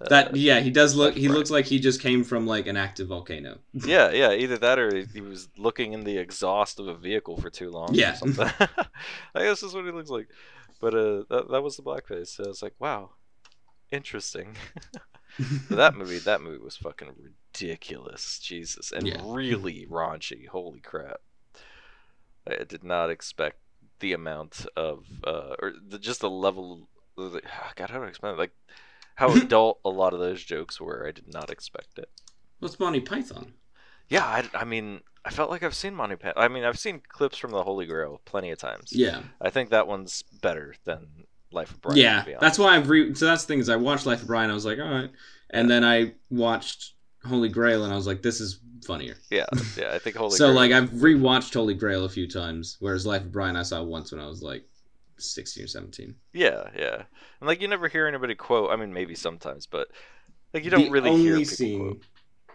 uh, 0.00 0.08
that 0.08 0.34
yeah, 0.36 0.58
he 0.60 0.70
does 0.70 0.94
look. 0.96 1.14
He 1.14 1.28
looks 1.28 1.50
like 1.50 1.66
he 1.66 1.78
just 1.78 2.00
came 2.00 2.24
from 2.24 2.46
like 2.46 2.66
an 2.66 2.76
active 2.76 3.08
volcano. 3.08 3.58
Yeah, 3.86 4.10
yeah, 4.10 4.32
either 4.32 4.58
that 4.58 4.78
or 4.78 4.90
he- 5.14 5.20
was 5.20 5.48
looking 5.56 5.92
in 5.92 6.02
the 6.04 6.18
exhaust 6.18 6.80
of 6.80 6.88
a 6.88 6.94
vehicle 6.94 7.36
for 7.36 7.50
too 7.50 7.70
long. 7.70 7.94
Yeah. 7.94 8.12
or 8.14 8.16
something. 8.16 8.50
I 9.36 9.42
guess 9.46 9.60
that's 9.60 9.74
what 9.74 9.84
he 9.84 9.92
looks 9.92 10.10
like. 10.10 10.28
But 10.80 10.94
uh, 10.94 11.22
that 11.30 11.44
that 11.52 11.62
was 11.62 11.76
the 11.76 11.82
blackface. 11.84 12.28
So 12.34 12.44
I 12.44 12.48
was 12.48 12.62
like, 12.62 12.74
wow, 12.80 13.10
interesting. 13.92 14.56
That 15.70 15.96
movie, 15.96 16.18
that 16.18 16.40
movie 16.40 16.62
was 16.62 16.76
fucking 16.76 17.08
ridiculous, 17.52 18.38
Jesus, 18.38 18.92
and 18.92 19.06
Yeah. 19.06 19.22
really 19.24 19.86
raunchy. 19.86 20.46
Holy 20.46 20.80
crap! 20.80 21.20
I 22.46 22.64
did 22.64 22.84
not 22.84 23.10
expect 23.10 23.58
the 24.00 24.12
amount 24.12 24.66
of, 24.76 25.06
uh, 25.26 25.54
or 25.60 25.72
the, 25.86 25.98
just 25.98 26.20
the 26.20 26.30
level. 26.30 26.88
Of 27.16 27.32
the, 27.32 27.42
God, 27.76 27.90
how 27.90 27.98
do 27.98 28.04
I 28.04 28.08
explain 28.08 28.34
it? 28.34 28.38
Like 28.38 28.52
how 29.16 29.34
adult 29.36 29.80
a 29.84 29.90
lot 29.90 30.12
of 30.14 30.20
those 30.20 30.42
jokes 30.44 30.80
were. 30.80 31.06
I 31.06 31.12
did 31.12 31.32
not 31.32 31.50
expect 31.50 31.98
it. 31.98 32.10
What's 32.58 32.78
Monty 32.78 33.00
Python? 33.00 33.54
Yeah, 34.08 34.24
I, 34.24 34.44
I 34.52 34.64
mean, 34.64 35.00
I 35.24 35.30
felt 35.30 35.50
like 35.50 35.62
I've 35.62 35.74
seen 35.74 35.94
Monty 35.94 36.16
Python. 36.16 36.34
I 36.36 36.48
mean, 36.48 36.64
I've 36.64 36.78
seen 36.78 37.00
clips 37.08 37.38
from 37.38 37.52
the 37.52 37.62
Holy 37.62 37.86
Grail 37.86 38.20
plenty 38.24 38.50
of 38.50 38.58
times. 38.58 38.92
Yeah, 38.92 39.22
I 39.40 39.50
think 39.50 39.70
that 39.70 39.86
one's 39.88 40.22
better 40.42 40.74
than 40.84 41.24
Life 41.54 41.70
of 41.70 41.80
Brian. 41.80 41.98
yeah, 41.98 42.24
that's 42.40 42.58
why 42.58 42.76
I've 42.76 42.88
re. 42.88 43.14
So 43.14 43.26
that's 43.26 43.44
the 43.44 43.48
thing 43.48 43.60
is 43.60 43.68
I 43.68 43.76
watched 43.76 44.06
Life 44.06 44.22
of 44.22 44.26
Brian. 44.26 44.50
I 44.50 44.54
was 44.54 44.66
like, 44.66 44.78
all 44.78 44.88
right, 44.90 45.10
and 45.50 45.70
then 45.70 45.84
I 45.84 46.12
watched 46.30 46.94
Holy 47.24 47.48
Grail, 47.48 47.84
and 47.84 47.92
I 47.92 47.96
was 47.96 48.06
like, 48.06 48.22
this 48.22 48.40
is 48.40 48.60
funnier. 48.86 49.16
Yeah, 49.30 49.46
yeah. 49.78 49.92
I 49.94 49.98
think 49.98 50.16
Holy. 50.16 50.36
so 50.36 50.46
Grail- 50.46 50.54
like 50.56 50.72
I've 50.72 50.90
rewatched 50.90 51.54
Holy 51.54 51.74
Grail 51.74 52.04
a 52.04 52.08
few 52.08 52.28
times, 52.28 52.76
whereas 52.80 53.06
Life 53.06 53.22
of 53.22 53.32
Brian 53.32 53.56
I 53.56 53.62
saw 53.62 53.82
once 53.82 54.12
when 54.12 54.20
I 54.20 54.26
was 54.26 54.42
like 54.42 54.64
sixteen 55.18 55.64
or 55.64 55.68
seventeen. 55.68 56.16
Yeah, 56.32 56.64
yeah. 56.76 57.02
And 57.40 57.46
like 57.48 57.62
you 57.62 57.68
never 57.68 57.88
hear 57.88 58.06
anybody 58.06 58.34
quote. 58.34 58.70
I 58.70 58.76
mean, 58.76 58.92
maybe 58.92 59.14
sometimes, 59.14 59.66
but 59.66 59.88
like 60.52 60.64
you 60.64 60.70
don't 60.70 60.84
the 60.84 60.90
really 60.90 61.10
only 61.10 61.22
hear 61.22 61.44
scene, 61.44 61.80
quote 61.80 62.02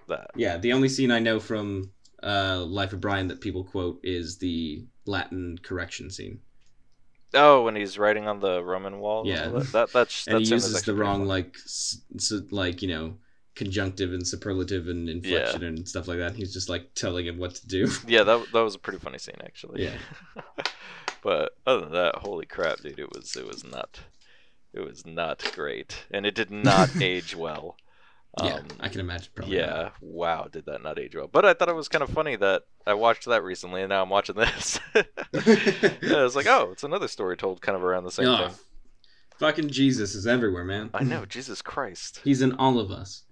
that. 0.07 0.31
yeah, 0.35 0.57
the 0.57 0.73
only 0.73 0.89
scene 0.89 1.09
I 1.11 1.19
know 1.19 1.39
from 1.39 1.91
uh, 2.21 2.63
Life 2.65 2.93
of 2.93 2.99
Brian 3.01 3.27
that 3.29 3.41
people 3.41 3.63
quote 3.63 3.99
is 4.03 4.37
the 4.37 4.85
Latin 5.05 5.57
correction 5.63 6.11
scene, 6.11 6.39
Oh, 7.33 7.63
when 7.63 7.75
he's 7.75 7.97
writing 7.97 8.27
on 8.27 8.39
the 8.39 8.63
Roman 8.63 8.99
wall. 8.99 9.25
Yeah. 9.25 9.45
all 9.45 9.59
That, 9.59 9.71
that 9.71 9.93
that's 9.93 10.27
and 10.27 10.39
he 10.39 10.45
uses 10.45 10.81
the 10.81 10.95
wrong 10.95 11.25
like 11.25 11.55
like 12.51 12.81
you 12.81 12.87
know 12.87 13.15
conjunctive 13.55 14.13
and 14.13 14.25
superlative 14.25 14.87
and 14.87 15.09
inflection 15.09 15.63
and 15.63 15.87
stuff 15.87 16.07
like 16.07 16.17
that. 16.17 16.35
He's 16.35 16.53
just 16.53 16.69
like 16.69 16.93
telling 16.95 17.25
him 17.27 17.37
what 17.37 17.55
to 17.55 17.67
do. 17.67 17.89
Yeah, 18.07 18.23
that 18.23 18.51
that 18.53 18.61
was 18.61 18.75
a 18.75 18.79
pretty 18.79 18.99
funny 18.99 19.17
scene 19.19 19.35
actually. 19.43 19.83
Yeah. 19.83 19.97
but 21.23 21.51
other 21.67 21.81
than 21.81 21.91
that, 21.93 22.15
holy 22.15 22.45
crap, 22.45 22.79
dude! 22.79 22.99
It 22.99 23.13
was 23.13 23.35
it 23.35 23.45
was 23.45 23.63
not 23.63 23.99
it 24.73 24.79
was 24.79 25.05
not 25.05 25.51
great, 25.53 26.05
and 26.09 26.25
it 26.25 26.35
did 26.35 26.51
not 26.51 26.89
age 27.01 27.35
well. 27.35 27.75
Yeah, 28.43 28.55
Um, 28.55 28.65
I 28.79 28.89
can 28.89 28.99
imagine. 29.01 29.29
Probably 29.35 29.57
not. 29.57 29.67
yeah, 29.67 29.89
wow, 30.01 30.47
did 30.51 30.65
that 30.65 30.81
not 30.83 30.97
age 30.99 31.15
well? 31.15 31.27
But 31.27 31.45
I 31.45 31.53
thought 31.53 31.69
it 31.69 31.75
was 31.75 31.87
kind 31.87 32.03
of 32.03 32.09
funny 32.09 32.35
that 32.37 32.63
I 32.87 32.93
watched 32.93 33.25
that 33.25 33.43
recently, 33.43 33.81
and 33.81 33.89
now 33.89 34.01
I'm 34.03 34.09
watching 34.09 34.35
this. 34.35 34.79
yeah, 34.95 35.03
it's 36.01 36.35
like, 36.35 36.47
oh, 36.47 36.69
it's 36.71 36.83
another 36.83 37.07
story 37.07 37.37
told 37.37 37.61
kind 37.61 37.75
of 37.75 37.83
around 37.83 38.03
the 38.05 38.11
same 38.11 38.27
Oh, 38.27 38.47
thing. 38.49 38.57
fucking 39.37 39.69
Jesus 39.69 40.15
is 40.15 40.25
everywhere, 40.27 40.63
man. 40.65 40.89
I 40.93 41.03
know, 41.03 41.25
Jesus 41.25 41.61
Christ. 41.61 42.21
He's 42.23 42.41
in 42.41 42.53
all 42.53 42.79
of 42.79 42.91
us. 42.91 43.23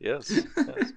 yes, 0.00 0.30
yes. 0.30 0.92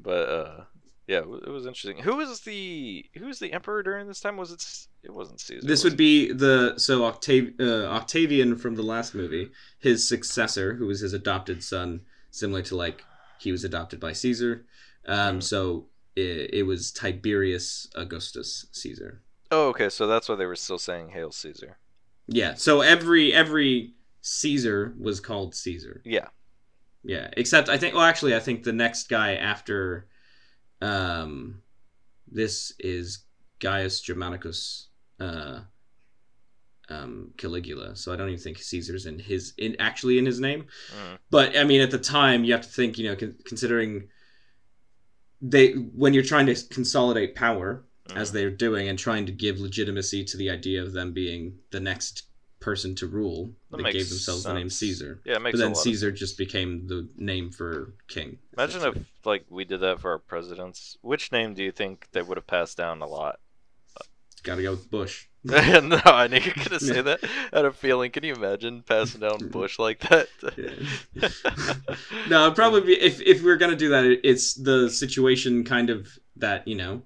But 0.00 0.28
uh, 0.28 0.60
yeah, 1.06 1.18
it 1.18 1.50
was 1.50 1.66
interesting. 1.66 1.98
Who 1.98 2.16
was 2.16 2.40
the 2.40 3.04
who 3.14 3.26
was 3.26 3.38
the 3.38 3.52
emperor 3.52 3.82
during 3.82 4.06
this 4.08 4.20
time? 4.20 4.36
Was 4.36 4.50
it? 4.52 4.64
It 5.04 5.14
wasn't 5.14 5.40
Caesar. 5.40 5.66
This 5.66 5.84
was 5.84 5.92
would 5.92 5.96
be 5.98 6.32
the 6.32 6.74
so 6.78 7.02
Octav- 7.02 7.60
uh, 7.60 7.86
Octavian 7.86 8.56
from 8.56 8.74
the 8.74 8.82
last 8.82 9.14
movie, 9.14 9.50
his 9.78 10.08
successor, 10.08 10.74
who 10.74 10.86
was 10.86 11.00
his 11.00 11.12
adopted 11.12 11.62
son, 11.62 12.00
similar 12.30 12.62
to 12.62 12.76
like 12.76 13.04
he 13.38 13.52
was 13.52 13.64
adopted 13.64 14.00
by 14.00 14.12
Caesar. 14.12 14.66
Um, 15.06 15.38
Mhm. 15.38 15.42
So 15.42 15.88
it, 16.16 16.50
it 16.54 16.62
was 16.64 16.90
Tiberius 16.90 17.88
Augustus 17.94 18.66
Caesar. 18.72 19.22
Oh, 19.52 19.68
okay. 19.68 19.88
So 19.88 20.06
that's 20.08 20.28
why 20.28 20.34
they 20.34 20.46
were 20.46 20.56
still 20.56 20.78
saying 20.78 21.10
"Hail 21.10 21.30
Caesar." 21.30 21.78
Yeah. 22.26 22.54
So 22.54 22.80
every 22.80 23.32
every 23.32 23.94
Caesar 24.22 24.94
was 24.98 25.20
called 25.20 25.54
Caesar. 25.54 26.02
Yeah. 26.04 26.28
Yeah. 27.04 27.28
Except 27.36 27.68
I 27.68 27.78
think. 27.78 27.94
Well, 27.94 28.02
actually, 28.02 28.34
I 28.34 28.40
think 28.40 28.64
the 28.64 28.72
next 28.72 29.08
guy 29.08 29.34
after, 29.36 30.08
um, 30.82 31.62
this 32.30 32.72
is 32.78 33.24
Gaius 33.60 34.00
Germanicus, 34.00 34.88
uh, 35.20 35.60
um, 36.88 37.32
Caligula. 37.36 37.96
So 37.96 38.12
I 38.12 38.16
don't 38.16 38.28
even 38.28 38.40
think 38.40 38.58
Caesar's 38.58 39.06
in 39.06 39.18
his 39.18 39.54
in 39.58 39.76
actually 39.78 40.18
in 40.18 40.26
his 40.26 40.40
name. 40.40 40.66
Mm. 40.94 41.18
But 41.30 41.56
I 41.56 41.64
mean, 41.64 41.80
at 41.80 41.90
the 41.90 41.98
time, 41.98 42.44
you 42.44 42.52
have 42.52 42.62
to 42.62 42.68
think. 42.68 42.98
You 42.98 43.08
know, 43.08 43.16
con- 43.16 43.36
considering 43.44 44.08
they 45.42 45.72
when 45.72 46.14
you're 46.14 46.22
trying 46.22 46.46
to 46.46 46.54
consolidate 46.70 47.34
power 47.34 47.84
as 48.14 48.30
Mhm. 48.30 48.32
they're 48.34 48.50
doing 48.50 48.88
and 48.88 48.98
trying 48.98 49.26
to 49.26 49.32
give 49.32 49.58
legitimacy 49.58 50.24
to 50.24 50.36
the 50.36 50.48
idea 50.48 50.82
of 50.82 50.92
them 50.92 51.12
being 51.12 51.58
the 51.72 51.80
next 51.80 52.22
person 52.66 52.96
to 52.96 53.06
rule, 53.06 53.52
That 53.70 53.76
they 53.76 53.92
gave 53.92 54.08
themselves 54.08 54.42
the 54.42 54.52
name. 54.52 54.68
Caesar. 54.68 55.20
Yeah, 55.24 55.36
it 55.36 55.42
makes 55.42 55.52
But 55.52 55.58
then 55.58 55.66
a 55.68 55.74
lot 55.74 55.78
of 55.78 55.84
Caesar 55.84 56.10
just 56.10 56.36
became 56.36 56.88
the 56.88 57.08
name 57.16 57.52
for 57.52 57.94
king. 58.08 58.38
Imagine 58.58 58.82
if 58.82 58.98
like 59.24 59.44
we 59.48 59.64
did 59.64 59.78
that 59.82 60.00
for 60.00 60.10
our 60.10 60.18
presidents. 60.18 60.98
Which 61.00 61.30
name 61.30 61.54
do 61.54 61.62
you 61.62 61.70
think 61.70 62.08
they 62.10 62.22
would 62.22 62.36
have 62.36 62.48
passed 62.48 62.76
down 62.76 63.02
a 63.02 63.06
lot? 63.06 63.38
Gotta 64.42 64.62
go 64.62 64.72
with 64.72 64.90
Bush. 64.90 65.26
no, 65.44 66.00
I 66.04 66.26
knew 66.26 66.38
you 66.38 66.52
were 66.56 66.64
gonna 66.64 66.80
say 66.80 67.02
that. 67.02 67.20
I 67.52 67.56
had 67.58 67.64
a 67.66 67.72
feeling. 67.72 68.10
Can 68.10 68.24
you 68.24 68.34
imagine 68.34 68.82
passing 68.82 69.20
down 69.20 69.48
Bush 69.50 69.78
like 69.78 70.00
that? 70.08 70.26
No, 72.28 72.50
probably 72.50 72.80
be 72.80 73.00
if 73.00 73.20
if 73.20 73.42
we 73.44 73.50
are 73.52 73.56
gonna 73.56 73.76
do 73.76 73.90
that, 73.90 74.04
it's 74.24 74.54
the 74.54 74.90
situation 74.90 75.62
kind 75.62 75.88
of 75.88 76.18
that 76.34 76.66
you 76.66 76.74
know, 76.74 77.02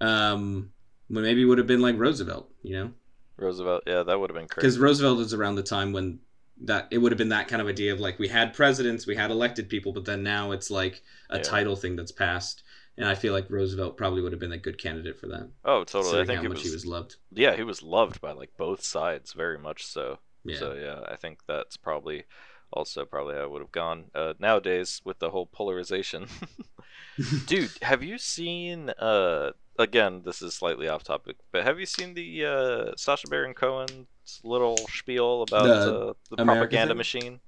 um, 0.00 0.70
maybe 1.10 1.44
would 1.44 1.58
have 1.58 1.66
been 1.66 1.82
like 1.82 1.98
Roosevelt, 1.98 2.50
you 2.62 2.76
know, 2.78 2.90
Roosevelt. 3.36 3.82
Yeah, 3.86 4.02
that 4.02 4.18
would 4.18 4.30
have 4.30 4.36
been 4.36 4.48
crazy. 4.48 4.66
because. 4.66 4.78
Roosevelt 4.78 5.20
is 5.20 5.34
around 5.34 5.56
the 5.56 5.62
time 5.62 5.92
when 5.92 6.20
that 6.62 6.86
it 6.92 6.98
would 6.98 7.10
have 7.10 7.18
been 7.18 7.30
that 7.30 7.48
kind 7.48 7.60
of 7.60 7.66
idea 7.68 7.92
of 7.92 7.98
like 7.98 8.18
we 8.18 8.28
had 8.28 8.54
presidents, 8.54 9.06
we 9.06 9.16
had 9.16 9.30
elected 9.30 9.68
people, 9.68 9.92
but 9.92 10.04
then 10.04 10.22
now 10.22 10.52
it's 10.52 10.70
like 10.70 11.02
a 11.30 11.38
Yeah. 11.38 11.42
title 11.42 11.74
thing 11.74 11.96
that's 11.96 12.12
passed, 12.12 12.62
and 12.96 13.08
I 13.08 13.16
feel 13.16 13.32
like 13.32 13.50
Roosevelt 13.50 13.96
probably 13.96 14.22
would 14.22 14.30
have 14.32 14.38
been 14.40 14.52
a 14.52 14.58
good 14.58 14.78
candidate 14.78 15.18
for 15.18 15.26
that. 15.28 15.50
oh, 15.64 15.82
totally. 15.84 16.20
I 16.20 16.24
think 16.24 16.42
how 16.42 16.48
much 16.48 16.58
was, 16.58 16.66
he 16.66 16.70
was 16.70 16.86
loved. 16.86 17.16
Yeah, 17.32 17.56
he 17.56 17.64
was 17.64 17.82
loved 17.82 18.20
by 18.20 18.30
like 18.32 18.50
both 18.56 18.84
sides, 18.84 19.32
very 19.32 19.58
much 19.58 19.84
so. 19.84 20.18
Yeah. 20.44 20.58
So 20.58 20.74
yeah, 20.74 21.00
I 21.10 21.16
think 21.16 21.40
that's 21.48 21.76
probably 21.76 22.24
also 22.72 23.04
probably 23.04 23.34
how 23.34 23.42
I 23.42 23.46
would 23.46 23.62
have 23.62 23.72
gone 23.72 24.04
uh, 24.14 24.34
nowadays 24.38 25.00
with 25.04 25.18
the 25.18 25.30
whole 25.30 25.46
polarization. 25.46 26.26
Dude, 27.46 27.70
have 27.82 28.02
you 28.02 28.18
seen? 28.18 28.90
Uh, 28.90 29.52
again, 29.78 30.22
this 30.24 30.42
is 30.42 30.54
slightly 30.54 30.88
off 30.88 31.04
topic, 31.04 31.36
but 31.52 31.64
have 31.64 31.80
you 31.80 31.86
seen 31.86 32.14
the 32.14 32.44
uh, 32.46 32.92
Sacha 32.96 33.28
Baron 33.28 33.54
Cohen's 33.54 34.06
little 34.44 34.88
spiel 34.88 35.42
about 35.42 35.72
The 35.72 35.86
uh, 35.86 36.14
the 36.30 36.38
propaganda 36.38 36.94
thing? 36.94 36.94
machine? 36.94 37.40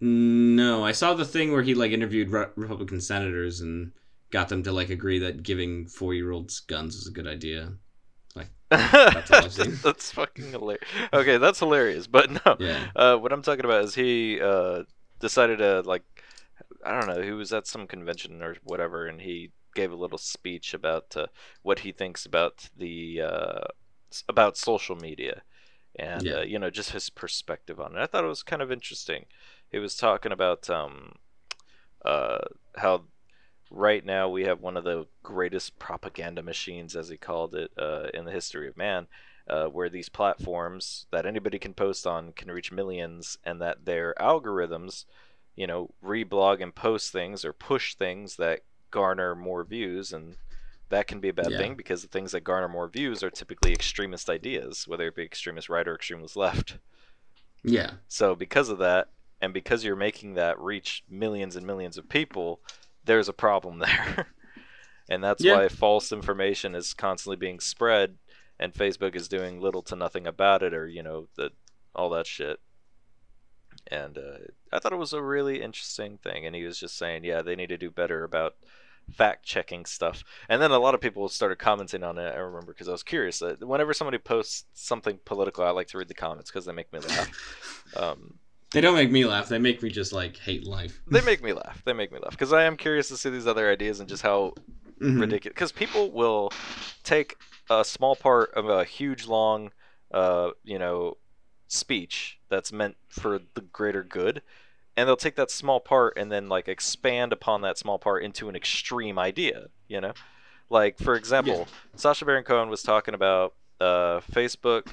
No, 0.00 0.84
I 0.84 0.92
saw 0.92 1.14
the 1.14 1.24
thing 1.24 1.50
where 1.52 1.62
he 1.62 1.74
like 1.74 1.90
interviewed 1.92 2.30
re- 2.30 2.46
Republican 2.56 3.00
senators 3.00 3.60
and 3.60 3.92
got 4.30 4.48
them 4.48 4.62
to 4.64 4.72
like 4.72 4.90
agree 4.90 5.18
that 5.20 5.42
giving 5.42 5.86
four 5.86 6.14
year 6.14 6.30
olds 6.30 6.60
guns 6.60 6.94
is 6.96 7.06
a 7.08 7.12
good 7.12 7.26
idea. 7.26 7.76
that's, 8.70 9.30
I've 9.30 9.52
seen. 9.52 9.80
that's 9.82 10.10
fucking 10.10 10.52
hilarious. 10.52 10.82
Okay, 11.12 11.36
that's 11.38 11.58
hilarious. 11.58 12.06
But 12.06 12.30
no, 12.46 12.58
Yeah. 12.58 12.88
uh, 12.96 13.16
what 13.16 13.32
I'm 13.32 13.42
talking 13.42 13.64
about 13.64 13.84
is 13.84 13.94
he 13.94 14.40
uh, 14.40 14.82
decided 15.20 15.58
to 15.58 15.82
like, 15.82 16.02
I 16.84 16.92
don't 16.98 17.08
know, 17.14 17.22
he 17.22 17.32
was 17.32 17.52
at 17.52 17.66
some 17.66 17.86
convention 17.86 18.42
or 18.42 18.56
whatever, 18.64 19.06
and 19.06 19.20
he 19.20 19.50
gave 19.74 19.92
a 19.92 19.96
little 19.96 20.18
speech 20.18 20.74
about 20.74 21.16
uh, 21.16 21.26
what 21.62 21.80
he 21.80 21.92
thinks 21.92 22.26
about 22.26 22.68
the 22.76 23.22
uh, 23.22 23.64
about 24.28 24.56
social 24.56 24.96
media, 24.96 25.42
and 25.98 26.32
Yeah. 26.32 26.34
uh, 26.34 26.42
you 26.42 26.58
know 26.58 26.70
just 26.70 26.90
his 26.92 27.10
perspective 27.10 27.80
on 27.80 27.96
it. 27.96 28.00
I 28.00 28.06
thought 28.06 28.24
it 28.24 28.28
was 28.28 28.42
kind 28.42 28.62
of 28.62 28.72
interesting. 28.72 29.26
He 29.70 29.78
was 29.78 29.96
talking 29.96 30.32
about 30.32 30.70
um, 30.70 31.14
uh, 32.04 32.38
how 32.76 33.04
right 33.70 34.04
now 34.04 34.28
we 34.28 34.44
have 34.44 34.60
one 34.60 34.76
of 34.76 34.84
the 34.84 35.06
greatest 35.22 35.78
propaganda 35.78 36.42
machines, 36.42 36.96
as 36.96 37.08
he 37.08 37.16
called 37.16 37.54
it, 37.54 37.70
uh, 37.78 38.08
in 38.14 38.24
the 38.24 38.32
history 38.32 38.68
of 38.68 38.76
man, 38.76 39.06
uh, 39.48 39.66
where 39.66 39.88
these 39.90 40.08
platforms 40.08 41.06
that 41.12 41.26
anybody 41.26 41.58
can 41.58 41.74
post 41.74 42.06
on 42.06 42.32
can 42.32 42.50
reach 42.50 42.72
millions, 42.72 43.38
and 43.44 43.60
that 43.62 43.84
their 43.84 44.14
algorithms, 44.20 45.04
you 45.56 45.66
know, 45.66 45.90
reblog 46.04 46.62
and 46.62 46.74
post 46.74 47.12
things 47.12 47.44
or 47.44 47.52
push 47.52 47.94
things 47.94 48.36
that 48.36 48.60
garner 48.94 49.34
more 49.34 49.64
views, 49.64 50.12
and 50.12 50.36
that 50.88 51.08
can 51.08 51.18
be 51.20 51.28
a 51.30 51.32
bad 51.34 51.50
Yeah. 51.50 51.58
thing 51.58 51.74
because 51.74 52.02
the 52.02 52.08
things 52.08 52.30
that 52.32 52.44
garner 52.44 52.68
more 52.68 52.88
views 52.88 53.22
are 53.24 53.30
typically 53.30 53.72
extremist 53.72 54.30
ideas, 54.30 54.86
whether 54.86 55.08
it 55.08 55.16
be 55.16 55.24
extremist 55.24 55.68
right 55.68 55.88
or 55.88 55.96
extremist 55.96 56.36
left. 56.36 56.78
Yeah. 57.64 57.94
So 58.08 58.36
because 58.36 58.68
of 58.68 58.78
that, 58.78 59.08
and 59.40 59.52
because 59.52 59.84
you're 59.84 59.96
making 59.96 60.34
that 60.34 60.58
reach 60.60 61.02
millions 61.10 61.56
and 61.56 61.66
millions 61.66 61.98
of 61.98 62.08
people, 62.08 62.60
there's 63.04 63.28
a 63.28 63.32
problem 63.32 63.78
there. 63.86 64.28
and 65.08 65.22
that's 65.24 65.42
Yeah. 65.42 65.54
why 65.56 65.68
false 65.68 66.12
information 66.12 66.74
is 66.76 66.94
constantly 66.94 67.36
being 67.36 67.60
spread 67.60 68.16
and 68.60 68.72
Facebook 68.72 69.16
is 69.16 69.28
doing 69.28 69.60
little 69.60 69.82
to 69.82 69.96
nothing 69.96 70.26
about 70.26 70.62
it 70.62 70.72
or, 70.72 70.86
you 70.86 71.02
know, 71.02 71.26
the 71.34 71.50
all 71.96 72.10
that 72.10 72.26
shit. 72.26 72.60
And 73.88 74.16
uh, 74.16 74.38
I 74.72 74.78
thought 74.78 74.92
it 74.92 74.98
was 74.98 75.12
a 75.12 75.22
really 75.22 75.60
interesting 75.60 76.18
thing 76.18 76.46
and 76.46 76.54
he 76.54 76.64
was 76.64 76.78
just 76.78 76.96
saying, 76.96 77.24
yeah, 77.24 77.42
they 77.42 77.56
need 77.56 77.68
to 77.70 77.76
do 77.76 77.90
better 77.90 78.24
about 78.24 78.54
fact 79.12 79.44
checking 79.44 79.84
stuff. 79.84 80.24
And 80.48 80.60
then 80.60 80.70
a 80.70 80.78
lot 80.78 80.94
of 80.94 81.00
people 81.00 81.28
started 81.28 81.58
commenting 81.58 82.02
on 82.02 82.18
it. 82.18 82.32
I 82.34 82.38
remember 82.38 82.72
because 82.72 82.88
I 82.88 82.92
was 82.92 83.02
curious. 83.02 83.42
Uh, 83.42 83.56
whenever 83.60 83.92
somebody 83.94 84.18
posts 84.18 84.64
something 84.74 85.18
political, 85.24 85.64
I 85.64 85.70
like 85.70 85.88
to 85.88 85.98
read 85.98 86.08
the 86.08 86.14
comments 86.14 86.50
because 86.50 86.64
they 86.64 86.72
make 86.72 86.92
me 86.92 87.00
laugh. 87.00 87.30
Um, 87.96 88.38
They 88.72 88.80
don't 88.80 88.96
make 88.96 89.12
me 89.12 89.24
laugh. 89.24 89.48
They 89.48 89.58
make 89.58 89.80
me 89.80 89.88
just 89.88 90.12
like 90.12 90.36
hate 90.36 90.66
life. 90.66 91.00
they 91.08 91.20
make 91.20 91.44
me 91.44 91.52
laugh. 91.52 91.80
They 91.84 91.92
make 91.92 92.10
me 92.10 92.18
laugh 92.18 92.32
because 92.32 92.52
I 92.52 92.64
am 92.64 92.76
curious 92.76 93.06
to 93.08 93.16
see 93.16 93.30
these 93.30 93.46
other 93.46 93.70
ideas 93.70 94.00
and 94.00 94.08
just 94.08 94.22
how 94.22 94.54
Mhm. 95.00 95.20
ridiculous. 95.20 95.54
Because 95.54 95.70
people 95.72 96.10
will 96.10 96.50
take 97.04 97.36
a 97.70 97.84
small 97.84 98.16
part 98.16 98.52
of 98.54 98.68
a 98.68 98.84
huge, 98.84 99.26
long, 99.26 99.70
uh, 100.12 100.50
you 100.64 100.78
know, 100.78 101.18
speech 101.68 102.38
that's 102.48 102.72
meant 102.72 102.96
for 103.08 103.38
the 103.54 103.60
greater 103.60 104.02
good, 104.02 104.42
and 104.96 105.08
they'll 105.08 105.16
take 105.16 105.36
that 105.36 105.50
small 105.50 105.80
part 105.80 106.14
and 106.16 106.30
then 106.30 106.48
like 106.48 106.68
expand 106.68 107.32
upon 107.32 107.62
that 107.62 107.78
small 107.78 107.98
part 107.98 108.22
into 108.22 108.48
an 108.48 108.56
extreme 108.56 109.18
idea. 109.18 109.66
You 109.88 110.00
know, 110.00 110.12
like 110.70 110.98
for 110.98 111.14
example, 111.14 111.66
Sacha 111.96 112.24
Baron 112.24 112.44
Cohen 112.44 112.68
was 112.68 112.82
talking 112.82 113.14
about 113.14 113.54
uh, 113.80 114.20
Facebook 114.32 114.86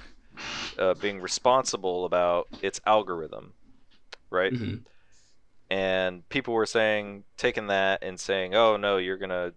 uh, 0.80 0.94
being 0.96 1.22
responsible 1.22 2.06
about 2.06 2.48
its 2.62 2.80
algorithm, 2.86 3.54
right? 4.30 4.54
Mhm. 4.54 4.82
and 5.70 6.28
people 6.30 6.54
were 6.54 6.66
saying 6.66 7.24
taking 7.38 7.68
that 7.68 8.04
and 8.04 8.20
saying 8.20 8.54
oh 8.56 8.76
no 8.76 8.98
you're 8.98 9.18
gonna 9.18 9.54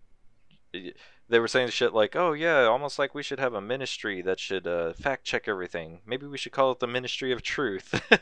they 1.29 1.39
were 1.39 1.49
saying 1.49 1.71
shit 1.71 1.95
like 1.95 2.15
oh 2.17 2.33
yeah 2.33 2.65
almost 2.65 2.99
like 2.99 3.15
we 3.15 3.23
should 3.23 3.41
have 3.41 3.55
a 3.55 3.61
ministry 3.61 4.21
that 4.23 4.39
should 4.39 4.67
uh, 4.67 4.93
fact 4.93 5.25
check 5.25 5.49
everything. 5.49 6.01
Maybe 6.07 6.27
we 6.27 6.39
should 6.39 6.53
call 6.53 6.73
it 6.73 6.81
the 6.81 6.87
ministry 6.87 7.33
of 7.33 7.43
truth. 7.43 8.01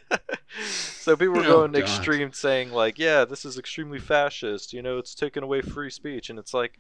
So 0.55 1.17
people 1.17 1.35
were 1.35 1.41
Oh, 1.41 1.49
going 1.49 1.73
God. 1.73 1.81
extreme 1.81 2.33
saying 2.33 2.71
like 2.71 2.99
yeah 2.99 3.25
this 3.25 3.45
is 3.45 3.59
extremely 3.59 3.99
fascist. 3.99 4.73
You 4.73 4.83
know 4.83 4.99
it's 4.99 5.15
taking 5.15 5.43
away 5.43 5.63
free 5.63 5.91
speech. 5.91 6.31
And 6.31 6.39
it's 6.39 6.55
like 6.55 6.79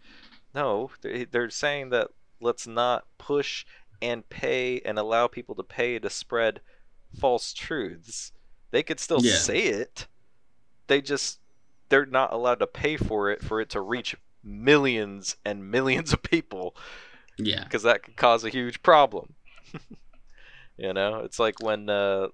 no 0.54 0.90
they- 1.00 1.24
they're 1.24 1.50
saying 1.50 1.90
that 1.90 2.08
let's 2.40 2.66
not 2.66 3.04
push 3.18 3.64
and 4.00 4.28
pay 4.28 4.80
and 4.84 4.98
allow 4.98 5.26
people 5.26 5.54
to 5.54 5.62
pay 5.62 5.98
to 5.98 6.10
spread 6.10 6.60
false 7.18 7.52
truths. 7.52 8.32
They 8.70 8.82
could 8.82 9.00
still 9.00 9.20
Yeah. 9.22 9.36
say 9.36 9.58
it. 9.64 10.06
They 10.86 11.00
just 11.00 11.40
they're 11.88 12.06
not 12.06 12.32
allowed 12.32 12.60
to 12.60 12.66
pay 12.66 12.96
for 12.96 13.30
it 13.30 13.42
for 13.42 13.60
it 13.60 13.70
to 13.70 13.80
reach 13.80 14.14
millions 14.44 15.36
and 15.44 15.70
millions 15.70 16.12
of 16.12 16.22
people 16.22 16.76
Yeah. 17.38 17.64
because 17.64 17.82
that 17.82 18.02
could 18.02 18.16
cause 18.16 18.44
a 18.44 18.50
huge 18.50 18.82
problem 18.82 19.34
you 20.76 20.92
know 20.92 21.20
it's 21.20 21.38
like 21.38 21.62
when 21.62 21.88
uh 21.88 22.28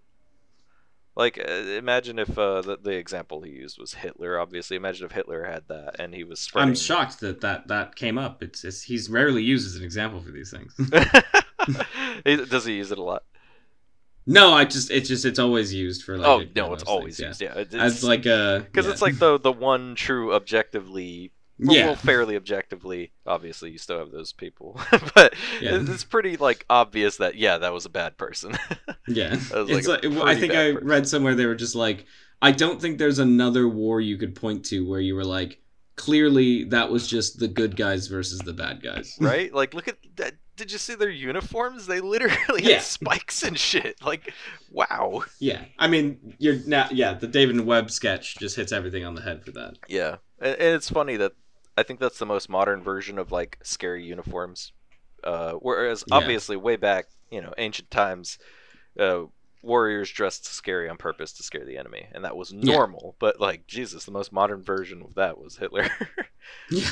like 1.16 1.38
uh, 1.38 1.52
imagine 1.52 2.18
if 2.18 2.38
uh 2.38 2.62
the, 2.62 2.78
the 2.80 2.92
example 2.92 3.42
he 3.42 3.50
used 3.50 3.78
was 3.78 3.94
hitler 3.94 4.38
obviously 4.38 4.76
imagine 4.76 5.06
if 5.06 5.12
hitler 5.12 5.44
had 5.44 5.64
that 5.68 5.98
and 5.98 6.14
he 6.14 6.24
was 6.24 6.40
spreading 6.40 6.70
I'm 6.70 6.74
shocked 6.74 7.20
that 7.20 7.40
that, 7.40 7.68
that 7.68 7.96
came 7.96 8.18
up. 8.18 8.42
It's, 8.42 8.64
it's 8.64 8.82
he's 8.82 9.10
rarely 9.10 9.42
used 9.42 9.66
as 9.66 9.76
an 9.76 9.82
example 9.82 10.20
for 10.20 10.30
these 10.30 10.50
things. 10.50 10.74
Does 12.48 12.64
he 12.64 12.74
use 12.74 12.92
it 12.92 12.98
a 12.98 13.02
lot 13.02 13.24
no, 14.30 14.52
I 14.52 14.66
just 14.66 14.90
it's 14.90 15.08
just 15.08 15.24
it's 15.24 15.38
always 15.38 15.72
used 15.72 16.02
for 16.02 16.18
like 16.18 16.26
oh 16.26 16.44
no 16.54 16.74
it's 16.74 16.82
always 16.82 17.16
things, 17.16 17.40
used 17.40 17.42
yeah 17.42 17.62
it's, 17.62 17.74
as 17.74 18.04
like 18.04 18.26
a 18.26 18.62
because 18.66 18.84
yeah. 18.84 18.92
it's 18.92 19.00
like 19.00 19.18
the 19.18 19.38
the 19.38 19.50
one 19.50 19.94
true 19.94 20.34
objectively 20.34 21.32
yeah 21.58 21.86
well, 21.86 21.96
fairly 21.96 22.36
objectively. 22.36 23.12
Obviously, 23.26 23.70
you 23.70 23.78
still 23.78 23.98
have 23.98 24.10
those 24.10 24.32
people, 24.32 24.80
but 25.14 25.34
Yeah. 25.60 25.80
it's, 25.82 26.04
pretty 26.04 26.36
like 26.36 26.64
obvious 26.70 27.16
that 27.18 27.34
yeah, 27.36 27.58
that 27.58 27.72
was 27.72 27.84
a 27.86 27.90
bad 27.90 28.16
person. 28.16 28.56
Yeah, 29.10 29.38
like, 29.54 29.70
it's 29.70 29.88
like, 29.88 30.04
I 30.04 30.34
think 30.34 30.52
I 30.52 30.72
person. 30.72 30.86
read 30.86 31.08
somewhere 31.08 31.34
they 31.34 31.46
were 31.46 31.54
just 31.54 31.74
like, 31.74 32.04
I 32.42 32.52
don't 32.52 32.78
think 32.78 32.98
there's 32.98 33.18
another 33.18 33.66
war 33.66 34.02
you 34.02 34.18
could 34.18 34.34
point 34.36 34.66
to 34.66 34.86
where 34.86 35.00
you 35.00 35.14
were 35.14 35.24
like, 35.24 35.60
clearly 35.96 36.64
that 36.64 36.90
was 36.90 37.08
just 37.08 37.38
the 37.38 37.48
good 37.48 37.74
guys 37.74 38.06
versus 38.06 38.38
the 38.40 38.52
bad 38.52 38.82
guys. 38.82 39.16
right? 39.20 39.52
Like, 39.52 39.72
look 39.74 39.88
at 39.88 39.96
that. 40.16 40.34
Did 40.56 40.70
you 40.72 40.76
see 40.78 40.94
their 40.94 41.08
uniforms? 41.08 41.86
They 41.86 42.00
literally 42.00 42.62
Yeah. 42.64 42.74
had 42.74 42.82
spikes 42.82 43.42
and 43.44 43.58
shit. 43.58 43.96
Like, 44.04 44.32
wow. 44.70 45.22
Yeah, 45.38 45.64
I 45.78 45.88
mean, 45.88 46.34
you're 46.38 46.56
now. 46.66 46.88
Yeah, 46.92 47.14
the 47.14 47.28
David 47.28 47.56
and 47.56 47.66
Webb 47.66 47.90
sketch 47.90 48.36
just 48.38 48.56
hits 48.56 48.72
everything 48.72 49.04
on 49.04 49.14
the 49.14 49.22
head 49.22 49.42
for 49.44 49.52
that. 49.52 49.74
Yeah, 49.88 50.16
and 50.40 50.56
it's 50.58 50.90
funny 50.90 51.16
that 51.16 51.32
I 51.78 51.82
think 51.84 52.00
that's 52.00 52.18
the 52.18 52.26
most 52.26 52.48
modern 52.48 52.82
version 52.82 53.18
of 53.18 53.30
like 53.32 53.58
scary 53.62 54.04
uniforms. 54.04 54.72
Uh, 55.24 55.52
whereas 55.54 56.04
Yeah. 56.06 56.16
obviously, 56.16 56.56
way 56.56 56.76
back, 56.76 57.06
you 57.30 57.40
know, 57.40 57.52
ancient 57.58 57.90
times, 57.90 58.38
uh, 58.98 59.24
warriors 59.62 60.10
dressed 60.10 60.46
scary 60.46 60.88
on 60.88 60.96
purpose 60.96 61.32
to 61.34 61.42
scare 61.42 61.64
the 61.64 61.76
enemy, 61.76 62.06
and 62.12 62.24
that 62.24 62.36
was 62.36 62.52
Yeah. 62.52 62.72
normal. 62.74 63.16
But 63.18 63.40
like 63.40 63.66
Jesus, 63.66 64.04
the 64.04 64.12
most 64.12 64.32
modern 64.32 64.62
version 64.62 65.02
of 65.02 65.14
that 65.14 65.38
was 65.38 65.56
Hitler. 65.56 65.88
Yeah, 66.70 66.90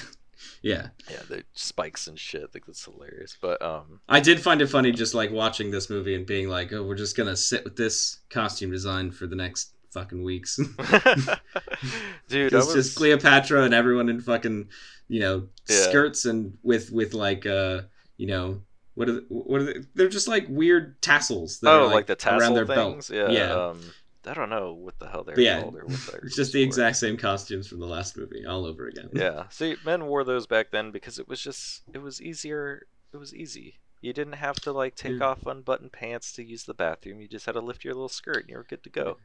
yeah. 0.63 0.89
yeah, 1.11 1.23
the 1.29 1.45
spikes 1.55 2.07
and 2.09 2.19
shit. 2.19 2.43
I 2.43 2.47
think 2.53 2.67
that's 2.67 2.85
hilarious. 2.85 3.39
But 3.41 3.63
um, 3.63 4.01
I 4.09 4.21
did 4.21 4.41
find 4.41 4.61
it 4.61 4.67
funny 4.67 4.93
just 4.93 5.15
like 5.15 5.31
watching 5.31 5.71
this 5.71 5.89
movie 5.89 6.15
and 6.15 6.27
being 6.27 6.49
like, 6.49 6.73
oh, 6.75 6.83
we're 6.83 6.95
just 6.95 7.17
gonna 7.17 7.37
sit 7.37 7.65
with 7.65 7.77
this 7.77 8.19
costume 8.29 8.71
design 8.71 9.11
for 9.13 9.27
the 9.27 9.37
next 9.37 9.73
fucking 9.91 10.23
weeks. 10.23 10.57
dude, 12.29 12.53
it's 12.53 12.67
was 12.67 12.75
just 12.75 12.97
Cleopatra 12.97 13.63
and 13.63 13.75
everyone 13.75 14.09
in 14.09 14.21
fucking, 14.21 14.69
you 15.09 15.21
know, 15.21 15.49
Yeah. 15.69 15.77
skirts 15.89 16.25
and 16.25 16.57
with 16.63 16.91
with 16.91 17.15
like 17.15 17.47
uh, 17.47 17.83
you 18.17 18.27
know, 18.27 18.63
what 18.95 19.09
are 19.09 19.13
the, 19.13 19.25
what 19.29 19.61
are 19.61 19.65
they? 19.65 19.81
They're 19.95 20.09
just 20.09 20.29
like 20.29 20.47
weird 20.49 21.01
tassels. 21.03 21.61
That 21.61 21.71
oh, 21.71 21.87
are, 21.89 21.95
like, 21.95 22.07
the 22.07 22.17
tassel 22.17 22.41
around 22.41 22.55
their 22.55 22.67
things. 22.67 23.09
belt. 23.09 23.31
Yeah. 23.31 23.47
Yeah. 23.47 23.53
Um, 23.53 23.81
I 24.27 24.35
don't 24.35 24.51
know 24.51 24.73
what 24.73 24.99
the 24.99 25.07
hell 25.07 25.23
they're 25.23 25.39
yeah, 25.39 25.61
called 25.63 25.77
or 25.77 25.85
what 25.85 26.01
they're 26.11 26.21
It's 26.25 26.35
just 26.35 26.53
the 26.53 26.63
for. 26.63 26.67
exact 26.67 26.97
same 26.97 27.17
costumes 27.17 27.69
from 27.69 27.79
the 27.79 27.87
last 27.87 28.17
movie 28.17 28.45
all 28.45 28.65
over 28.67 28.89
again. 28.89 29.09
Yeah. 29.13 29.45
See, 29.51 29.77
men 29.85 30.07
wore 30.07 30.25
those 30.25 30.47
back 30.49 30.73
then 30.73 30.91
because 30.91 31.19
it 31.21 31.29
was 31.29 31.41
just 31.41 31.83
it 31.95 31.99
was 32.03 32.21
easier. 32.21 32.87
It 33.13 33.19
was 33.19 33.35
easy. 33.35 33.79
You 34.01 34.13
didn't 34.13 34.35
have 34.35 34.57
to 34.63 34.73
like 34.73 34.97
take 34.97 35.21
Yeah. 35.21 35.27
off 35.27 35.47
unbuttoned 35.47 35.93
pants 35.93 36.33
to 36.33 36.43
use 36.45 36.65
the 36.65 36.75
bathroom. 36.75 37.21
You 37.21 37.29
just 37.29 37.47
had 37.47 37.53
to 37.53 37.61
lift 37.61 37.85
your 37.85 37.95
little 37.95 38.09
skirt 38.09 38.39
and 38.43 38.51
you 38.51 38.57
were 38.57 38.65
good 38.65 38.83
to 38.83 38.91
go. 38.91 39.19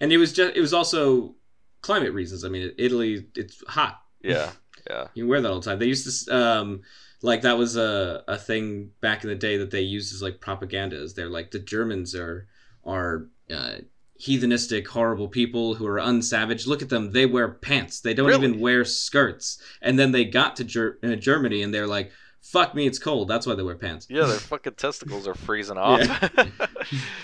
And 0.00 0.12
it 0.12 0.18
was 0.18 0.32
just 0.32 0.56
it 0.56 0.60
was 0.60 0.72
also 0.72 1.34
climate 1.82 2.12
reasons. 2.12 2.44
I 2.44 2.48
mean, 2.48 2.72
Italy 2.78 3.26
it's 3.36 3.62
hot. 3.68 4.00
Yeah. 4.22 4.50
Yeah. 4.88 5.08
You 5.12 5.24
can 5.24 5.28
wear 5.28 5.40
that 5.42 5.50
all 5.50 5.60
the 5.60 5.70
time. 5.70 5.78
They 5.78 5.86
used 5.86 6.26
to 6.26 6.34
um 6.34 6.80
like 7.22 7.42
that 7.42 7.58
was 7.58 7.76
a 7.76 8.24
a 8.26 8.38
thing 8.38 8.90
back 9.02 9.22
in 9.22 9.28
the 9.28 9.36
day 9.36 9.58
that 9.58 9.70
they 9.70 9.82
used 9.82 10.14
as 10.14 10.22
like 10.22 10.40
propaganda. 10.40 10.96
Is 10.96 11.12
they're 11.12 11.28
like 11.28 11.50
the 11.50 11.58
Germans 11.58 12.14
are 12.14 12.48
are 12.84 13.28
uh, 13.50 13.72
heathenistic, 14.18 14.86
horrible 14.86 15.28
people 15.28 15.74
who 15.74 15.86
are 15.86 15.98
unsavage. 15.98 16.66
Look 16.66 16.80
at 16.80 16.88
them; 16.88 17.12
they 17.12 17.26
wear 17.26 17.48
pants. 17.48 18.00
They 18.00 18.14
don't 18.14 18.26
Really? 18.28 18.46
even 18.48 18.58
wear 18.60 18.86
skirts. 18.86 19.62
And 19.82 19.98
then 19.98 20.12
they 20.12 20.24
got 20.24 20.56
to 20.56 20.64
Ger- 20.64 20.98
uh, 21.02 21.14
Germany 21.16 21.62
and 21.62 21.74
they're 21.74 21.86
like, 21.86 22.10
"Fuck 22.40 22.74
me, 22.74 22.86
it's 22.86 22.98
cold." 22.98 23.28
That's 23.28 23.46
why 23.46 23.54
they 23.54 23.62
wear 23.62 23.76
pants. 23.76 24.06
Yeah, 24.08 24.24
their 24.24 24.38
fucking 24.38 24.74
testicles 24.74 25.28
are 25.28 25.34
freezing 25.34 25.76
off. 25.76 26.00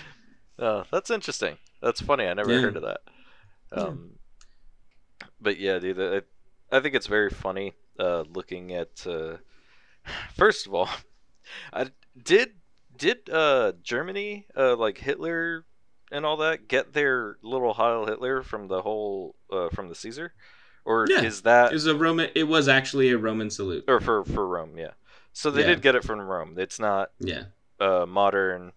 oh, 0.58 0.84
that's 0.92 1.10
interesting. 1.10 1.56
That's 1.87 2.01
funny. 2.01 2.27
I 2.27 2.35
never 2.35 2.51
Yeah. 2.53 2.62
heard 2.62 2.77
of 2.77 2.83
that. 2.83 3.01
Yeah. 3.72 3.83
Um, 3.85 4.11
but 5.40 5.57
yeah, 5.61 5.79
dude, 5.79 6.01
I, 6.01 6.77
I 6.77 6.81
think 6.81 6.96
it's 6.96 7.07
very 7.07 7.31
funny 7.31 7.75
uh, 7.96 8.22
looking 8.22 8.75
at. 8.75 9.07
Uh, 9.07 9.37
first 10.37 10.66
of 10.66 10.75
all, 10.75 10.88
I 11.72 11.90
did 12.20 12.55
did 12.96 13.31
uh, 13.31 13.72
Germany 13.85 14.46
uh, 14.57 14.75
like 14.75 14.99
Hitler 14.99 15.64
and 16.11 16.27
all 16.27 16.38
that 16.38 16.66
get 16.66 16.92
their 16.92 17.37
little 17.40 17.75
Heil 17.75 18.07
Hitler 18.07 18.42
from 18.42 18.66
the 18.66 18.83
whole 18.83 19.37
uh, 19.53 19.68
from 19.68 19.88
the 19.88 19.94
Caesar, 19.94 20.33
or 20.85 21.07
Yeah. 21.09 21.22
is 21.22 21.42
that 21.42 21.70
It 21.70 21.75
was 21.75 21.87
a 21.87 21.94
Roman. 21.94 22.31
It 22.35 22.49
was 22.49 22.66
actually 22.66 23.11
a 23.11 23.18
Roman 23.18 23.49
salute. 23.49 23.85
or 23.87 24.01
for 24.01 24.25
for 24.25 24.44
Rome? 24.44 24.77
Yeah. 24.77 24.94
So 25.33 25.53
they 25.53 25.61
Yeah. 25.61 25.66
did 25.68 25.83
get 25.83 25.94
it 25.94 26.03
from 26.03 26.18
Rome. 26.18 26.57
It's 26.59 26.81
not 26.81 27.12
Yeah, 27.20 27.44
uh, 27.79 28.07
modern 28.07 28.72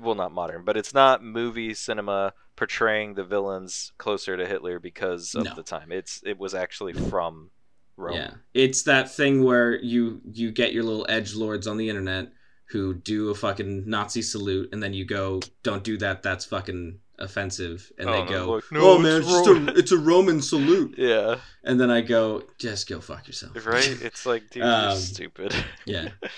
well 0.00 0.14
not 0.14 0.32
modern 0.32 0.64
but 0.64 0.76
it's 0.76 0.94
not 0.94 1.22
movie 1.22 1.74
cinema 1.74 2.32
portraying 2.56 3.14
the 3.14 3.24
villains 3.24 3.92
closer 3.98 4.36
to 4.36 4.46
hitler 4.46 4.78
because 4.78 5.34
of 5.34 5.44
No. 5.44 5.54
the 5.54 5.62
time 5.62 5.92
it's 5.92 6.22
it 6.24 6.38
was 6.38 6.54
actually 6.54 6.92
from 6.92 7.50
rome 7.96 8.14
yeah. 8.16 8.30
It's 8.54 8.82
that 8.84 9.10
thing 9.14 9.44
where 9.44 9.74
you 9.80 10.20
you 10.32 10.50
get 10.52 10.72
your 10.72 10.84
little 10.84 11.06
edge 11.08 11.34
lords 11.34 11.66
on 11.66 11.76
the 11.76 11.88
internet 11.88 12.32
who 12.70 12.94
do 12.94 13.30
a 13.30 13.34
fucking 13.34 13.88
Nazi 13.88 14.20
salute, 14.20 14.68
and 14.72 14.82
then 14.82 14.92
you 14.92 15.06
go, 15.06 15.40
"Don't 15.62 15.82
do 15.82 15.96
that. 15.98 16.22
That's 16.22 16.44
fucking 16.44 16.98
offensive." 17.18 17.90
And 17.98 18.08
Oh, 18.10 18.12
they 18.12 18.30
go, 18.30 18.52
like, 18.52 18.64
"No, 18.70 18.80
"Oh 18.82 18.98
man, 18.98 19.22
it's 19.24 19.48
a, 19.48 19.66
it's 19.78 19.90
a 19.92 19.96
Roman 19.96 20.42
salute." 20.42 20.94
yeah 20.98 21.36
And 21.64 21.80
then 21.80 21.90
I 21.90 22.02
go, 22.02 22.42
"Just 22.58 22.88
go 22.88 23.00
fuck 23.00 23.26
yourself." 23.26 23.54
right 23.66 23.96
it's 24.02 24.26
like 24.26 24.50
dude 24.50 24.62
you're 24.64 24.72
Um, 24.90 24.96
stupid 24.98 25.54
yeah. 25.86 26.10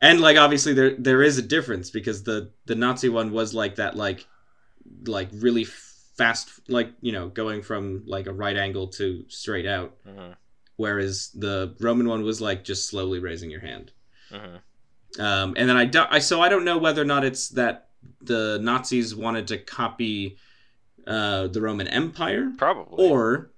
And 0.00 0.20
like 0.20 0.36
obviously 0.36 0.74
there 0.74 0.94
there 0.96 1.22
is 1.22 1.38
a 1.38 1.42
difference 1.42 1.90
because 1.90 2.22
the 2.22 2.50
the 2.66 2.74
Nazi 2.74 3.08
one 3.08 3.32
was 3.32 3.54
like 3.54 3.76
that 3.76 3.96
like 3.96 4.26
like 5.06 5.28
really 5.32 5.64
fast 5.64 6.50
like 6.68 6.92
you 7.00 7.12
know 7.12 7.28
going 7.28 7.62
from 7.62 8.02
like 8.06 8.26
a 8.26 8.32
right 8.32 8.56
angle 8.56 8.88
to 8.88 9.24
straight 9.28 9.66
out. 9.66 9.96
Hmm 10.06 10.32
whereas 10.76 11.30
the 11.34 11.74
Roman 11.80 12.08
one 12.08 12.22
was 12.22 12.40
like 12.40 12.64
just 12.64 12.88
slowly 12.88 13.18
raising 13.18 13.50
your 13.50 13.60
hand. 13.60 13.92
hmm 14.30 14.56
Um, 15.18 15.54
and 15.56 15.68
then 15.68 15.76
I, 15.76 15.86
do, 15.86 16.02
I 16.08 16.18
so 16.18 16.40
I 16.42 16.48
don't 16.48 16.64
know 16.64 16.78
whether 16.78 17.02
or 17.02 17.06
not 17.06 17.24
it's 17.24 17.48
that 17.50 17.88
the 18.20 18.58
Nazis 18.62 19.14
wanted 19.14 19.48
to 19.48 19.58
copy 19.58 20.36
uh, 21.06 21.48
the 21.48 21.60
Roman 21.60 21.88
Empire. 21.88 22.52
Probably. 22.56 23.08
Or 23.08 23.50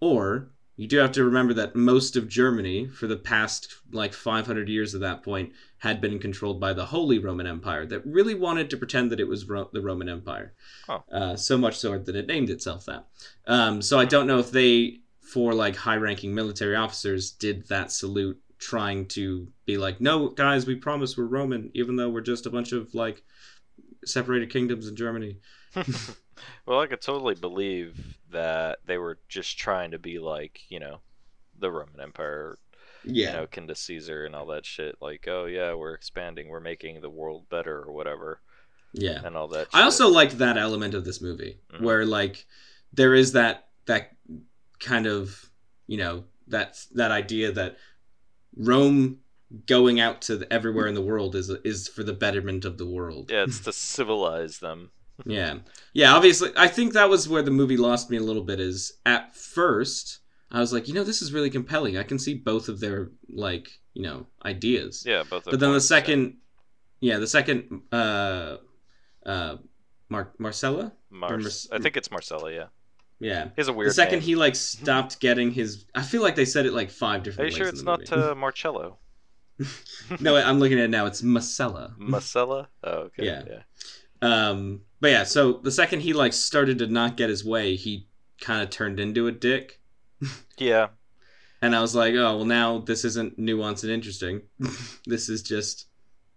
or 0.00 0.50
you 0.80 0.86
do 0.86 0.96
have 0.96 1.12
to 1.12 1.24
remember 1.24 1.52
that 1.52 1.76
most 1.76 2.16
of 2.16 2.26
Germany 2.26 2.86
for 2.86 3.06
the 3.06 3.18
past 3.18 3.74
like 3.92 4.14
500 4.14 4.66
years 4.66 4.94
at 4.94 5.02
that 5.02 5.22
point 5.22 5.52
had 5.76 6.00
been 6.00 6.18
controlled 6.18 6.58
by 6.58 6.72
the 6.72 6.86
Holy 6.86 7.18
Roman 7.18 7.46
Empire 7.46 7.84
that 7.84 8.06
really 8.06 8.34
wanted 8.34 8.70
to 8.70 8.78
pretend 8.78 9.12
that 9.12 9.20
it 9.20 9.28
was 9.28 9.46
Ro- 9.46 9.68
the 9.74 9.82
Roman 9.82 10.08
Empire. 10.08 10.54
Huh. 10.86 11.00
Uh, 11.12 11.36
so 11.36 11.58
much 11.58 11.76
so 11.76 11.98
that 11.98 12.16
it 12.16 12.26
named 12.26 12.48
itself 12.48 12.86
that. 12.86 13.04
Um, 13.46 13.82
so 13.82 13.98
I 13.98 14.06
don't 14.06 14.26
know 14.26 14.38
if 14.38 14.52
they, 14.52 15.00
for 15.20 15.52
like 15.52 15.76
high-ranking 15.76 16.34
military 16.34 16.76
officers, 16.76 17.30
did 17.30 17.68
that 17.68 17.92
salute 17.92 18.40
trying 18.58 19.04
to 19.08 19.48
be 19.66 19.76
like, 19.76 20.00
no, 20.00 20.28
guys, 20.28 20.64
we 20.64 20.76
promise 20.76 21.14
we're 21.14 21.24
Roman, 21.24 21.70
even 21.74 21.96
though 21.96 22.08
we're 22.08 22.22
just 22.22 22.46
a 22.46 22.50
bunch 22.50 22.72
of 22.72 22.94
like 22.94 23.22
separated 24.06 24.48
kingdoms 24.48 24.88
in 24.88 24.96
Germany. 24.96 25.40
well 26.66 26.80
i 26.80 26.86
could 26.86 27.00
totally 27.00 27.34
believe 27.34 28.18
that 28.30 28.78
they 28.86 28.98
were 28.98 29.18
just 29.28 29.58
trying 29.58 29.90
to 29.90 29.98
be 29.98 30.18
like 30.18 30.60
you 30.68 30.78
know 30.80 31.00
the 31.58 31.70
roman 31.70 32.00
empire 32.00 32.56
Yeah. 33.04 33.26
you 33.30 33.36
know, 33.38 33.46
Kinda 33.46 33.74
Caesar 33.74 34.26
and 34.26 34.34
all 34.36 34.46
that 34.48 34.66
shit. 34.66 34.96
Like, 35.00 35.26
oh 35.26 35.46
yeah, 35.46 35.72
we're 35.72 35.94
expanding, 35.94 36.48
we're 36.48 36.60
making 36.60 37.00
the 37.00 37.08
world 37.08 37.48
better 37.48 37.82
or 37.82 37.92
whatever, 37.92 38.40
yeah. 38.92 39.20
and 39.24 39.36
all 39.38 39.48
that. 39.48 39.68
I 39.72 39.82
also 39.84 40.08
liked 40.08 40.36
that 40.38 40.58
element 40.58 40.92
of 40.94 41.04
this 41.06 41.20
movie 41.22 41.60
Mhm. 41.72 41.80
where 41.80 42.04
like 42.04 42.44
there 42.92 43.14
is 43.14 43.32
that 43.32 43.68
that 43.86 44.12
kind 44.80 45.06
of 45.06 45.50
you 45.86 45.96
know 45.96 46.24
that 46.48 46.78
that 46.94 47.10
idea 47.10 47.52
that 47.52 47.76
Rome 48.56 49.20
going 49.66 49.98
out 50.00 50.22
to 50.22 50.36
the, 50.36 50.52
everywhere 50.52 50.86
in 50.86 50.94
the 50.94 51.00
world 51.02 51.34
is 51.34 51.48
is 51.64 51.88
for 51.88 52.02
the 52.04 52.12
betterment 52.12 52.64
of 52.64 52.76
the 52.78 52.86
world. 52.86 53.30
yeah, 53.30 53.44
it's 53.44 53.60
to 53.60 53.72
civilize 53.72 54.58
them. 54.58 54.90
Yeah. 55.24 55.58
Yeah, 55.92 56.14
obviously 56.14 56.50
I 56.56 56.68
think 56.68 56.92
that 56.92 57.08
was 57.08 57.28
where 57.28 57.42
the 57.42 57.50
movie 57.50 57.76
lost 57.76 58.10
me 58.10 58.16
a 58.16 58.22
little 58.22 58.44
bit 58.44 58.60
is 58.60 58.92
at 59.04 59.34
first 59.34 60.20
I 60.52 60.58
was 60.58 60.72
like, 60.72 60.88
you 60.88 60.94
know, 60.94 61.04
this 61.04 61.22
is 61.22 61.32
really 61.32 61.50
compelling. 61.50 61.96
I 61.96 62.02
can 62.02 62.18
see 62.18 62.34
both 62.34 62.68
of 62.68 62.80
their 62.80 63.10
like, 63.28 63.68
you 63.94 64.02
know, 64.02 64.26
ideas. 64.44 65.04
Yeah, 65.06 65.22
both. 65.28 65.44
but 65.44 65.60
then 65.60 65.72
the 65.72 65.80
second 65.80 66.38
yeah, 67.00 67.18
the 67.18 67.26
second 67.26 67.82
uh 67.92 68.56
uh 69.24 69.56
Mar- 70.08 70.32
Marcella? 70.38 70.92
Mars, 71.10 71.68
Mar- 71.70 71.78
I 71.78 71.82
think 71.82 71.96
it's 71.96 72.10
Marcella. 72.10 72.52
Yeah, 72.52 72.66
Yeah. 73.20 73.48
He's 73.56 73.68
a 73.68 73.72
weird. 73.72 73.90
the 73.90 73.94
second 73.94 74.20
name. 74.20 74.26
he 74.26 74.34
like 74.34 74.56
stopped 74.56 75.20
getting 75.20 75.52
his 75.52 75.86
I 75.94 76.02
feel 76.02 76.22
like 76.22 76.34
they 76.34 76.44
said 76.44 76.66
it 76.66 76.72
like 76.72 76.90
five 76.90 77.22
different. 77.22 77.46
Are 77.46 77.50
you 77.50 77.56
sure 77.56 77.68
it's 77.68 77.82
not 77.82 78.12
uh, 78.12 78.34
Marcello? 78.34 78.98
no, 80.20 80.36
I'm 80.36 80.58
looking 80.58 80.78
at 80.78 80.84
it 80.84 80.90
now. 80.90 81.06
It's 81.06 81.22
Marcella. 81.22 81.94
Marcella? 81.98 82.68
Oh, 82.82 82.92
okay. 82.92 83.26
Yeah. 83.26 83.42
yeah. 83.46 83.62
Um, 84.22 84.82
but 85.00 85.10
yeah, 85.10 85.24
so 85.24 85.54
the 85.54 85.70
second 85.70 86.00
he 86.00 86.12
like 86.12 86.32
started 86.32 86.78
to 86.78 86.86
not 86.86 87.16
get 87.16 87.28
his 87.30 87.44
way, 87.44 87.76
he 87.76 88.06
kind 88.40 88.62
of 88.62 88.70
turned 88.70 89.00
into 89.00 89.26
a 89.26 89.32
dick, 89.32 89.80
Yeah. 90.58 90.88
and 91.62 91.74
I 91.74 91.80
was 91.80 91.94
like, 91.94 92.14
oh 92.14 92.36
well, 92.36 92.44
now 92.44 92.78
this 92.78 93.04
isn't 93.04 93.38
nuanced 93.38 93.82
and 93.82 93.92
interesting. 93.92 94.42
this 95.06 95.28
is 95.28 95.42
just 95.42 95.86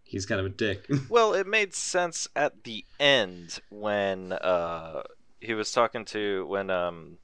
he's 0.04 0.26
kind 0.26 0.40
of 0.40 0.46
a 0.46 0.50
dick. 0.50 0.86
Well, 1.10 1.34
it 1.34 1.48
made 1.48 1.74
sense 1.74 2.28
at 2.36 2.64
the 2.64 2.86
end 3.00 3.60
when 3.70 4.32
uh, 4.34 5.04
he 5.42 5.54
was 5.54 5.72
talking 5.72 6.06
to 6.06 6.46
when 6.48 6.70
um 6.70 7.18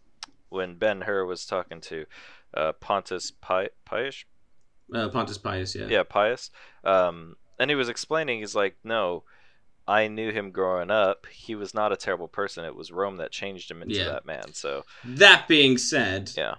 when 0.49 0.75
Ben 0.75 1.01
Hur 1.01 1.25
was 1.25 1.45
talking 1.45 1.79
to 1.81 2.05
uh, 2.53 2.71
Pontus 2.73 3.31
Pi- 3.31 3.69
Pius. 3.85 4.25
uh, 4.93 5.07
Pontus 5.09 5.37
Pius, 5.37 5.75
yeah. 5.75 5.85
Yeah, 5.87 6.03
Pius. 6.03 6.49
Um, 6.83 7.35
and 7.59 7.69
he 7.69 7.75
was 7.75 7.87
explaining. 7.89 8.39
He's 8.39 8.55
like, 8.55 8.75
no. 8.83 9.23
I 9.89 10.07
knew 10.07 10.31
him 10.31 10.51
growing 10.51 10.91
up. 10.91 11.25
He 11.31 11.55
was 11.55 11.73
not 11.73 11.91
a 11.91 11.97
terrible 11.97 12.27
person. 12.27 12.63
It 12.63 12.75
was 12.75 12.91
Rome 12.91 13.17
that 13.17 13.31
changed 13.31 13.71
him 13.71 13.81
into 13.81 13.95
Yeah. 13.95 14.05
that 14.09 14.25
man. 14.25 14.53
So 14.53 14.83
That 15.03 15.47
being 15.47 15.77
said, 15.77 16.31
yeah, 16.37 16.55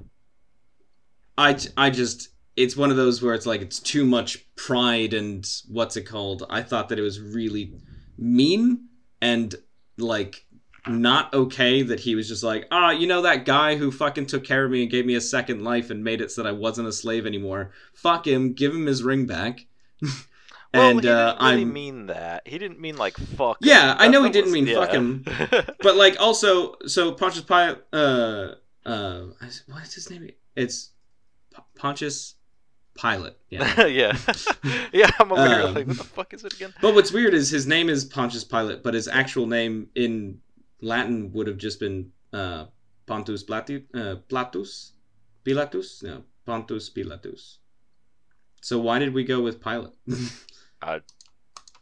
I 1.38 1.56
I 1.76 1.90
just 1.90 2.28
it's 2.56 2.76
one 2.76 2.90
of 2.90 2.96
those 2.96 3.22
where 3.22 3.34
it's 3.34 3.46
like 3.46 3.62
it's 3.62 3.78
too 3.78 4.04
much 4.04 4.44
pride 4.56 5.14
and 5.14 5.46
what's 5.68 5.96
it 5.96 6.02
called? 6.02 6.44
I 6.50 6.62
thought 6.62 6.88
that 6.88 6.98
it 6.98 7.02
was 7.02 7.20
really 7.20 7.72
mean 8.18 8.88
and 9.22 9.54
like 9.96 10.44
not 10.86 11.32
okay 11.32 11.82
that 11.82 12.00
he 12.00 12.14
was 12.14 12.26
just 12.28 12.42
like, 12.42 12.66
ah, 12.72 12.90
you 12.90 13.06
know 13.06 13.22
that 13.22 13.44
guy 13.44 13.76
who 13.76 13.90
fucking 13.92 14.26
took 14.26 14.44
care 14.44 14.64
of 14.64 14.70
me 14.70 14.82
and 14.82 14.90
gave 14.90 15.06
me 15.06 15.14
a 15.14 15.20
second 15.20 15.62
life 15.62 15.90
and 15.90 16.02
made 16.02 16.20
it 16.20 16.30
so 16.30 16.42
that 16.42 16.48
I 16.48 16.52
wasn't 16.52 16.88
a 16.88 16.92
slave 16.92 17.26
anymore. 17.26 17.70
Fuck 17.94 18.26
him, 18.26 18.54
give 18.54 18.74
him 18.74 18.86
his 18.86 19.02
ring 19.02 19.26
back. 19.26 19.66
well, 20.74 20.90
and 20.90 21.02
he 21.02 21.08
uh, 21.08 21.32
didn't 21.32 21.46
really 21.48 21.62
I'm 21.62 21.72
mean 21.72 22.06
that. 22.06 22.46
He 22.46 22.58
didn't 22.58 22.80
mean 22.80 22.96
like 22.96 23.16
fuck. 23.16 23.58
Yeah, 23.60 23.92
him. 23.92 23.96
I 23.98 24.04
That- 24.06 24.10
know 24.12 24.22
he 24.24 24.30
didn't 24.30 24.52
was- 24.52 24.54
mean 24.54 24.66
fuck 24.74 24.90
him. 24.92 25.24
but 25.82 25.96
like 25.96 26.16
also 26.20 26.76
so 26.86 27.12
Pontius 27.12 27.44
Pilate 27.44 27.78
uh 27.92 28.54
uh 28.86 29.22
what's 29.68 29.94
his 29.94 30.10
name? 30.10 30.30
It's 30.56 30.90
Pontius 31.76 32.34
Pilate. 33.00 33.34
Yeah. 33.48 33.86
yeah, 33.86 34.16
yeah. 34.92 35.10
I'm 35.18 35.32
over 35.32 35.48
here 35.48 35.62
Um, 35.66 35.74
like, 35.74 35.86
what 35.86 35.96
the 35.98 36.04
fuck 36.04 36.34
is 36.34 36.44
it 36.44 36.52
again? 36.54 36.72
But 36.82 36.94
what's 36.94 37.12
weird 37.12 37.34
is 37.34 37.50
his 37.50 37.66
name 37.66 37.88
is 37.88 38.04
Pontius 38.04 38.44
Pilate, 38.44 38.82
but 38.82 38.94
his 38.94 39.08
actual 39.08 39.46
name 39.46 39.88
in 39.94 40.40
Latin 40.82 41.32
would 41.32 41.46
have 41.46 41.56
just 41.56 41.80
been 41.80 42.10
uh, 42.32 42.66
Pontus 43.06 43.42
Plati- 43.42 43.86
uh, 43.94 44.16
Platus? 44.28 44.92
Pilatus? 45.44 46.02
No, 46.02 46.22
Pontus 46.46 46.90
Pilatus. 46.90 47.58
So 48.60 48.78
why 48.78 48.98
did 48.98 49.14
we 49.14 49.24
go 49.24 49.40
with 49.40 49.62
Pilate? 49.62 49.92
I 50.82 51.00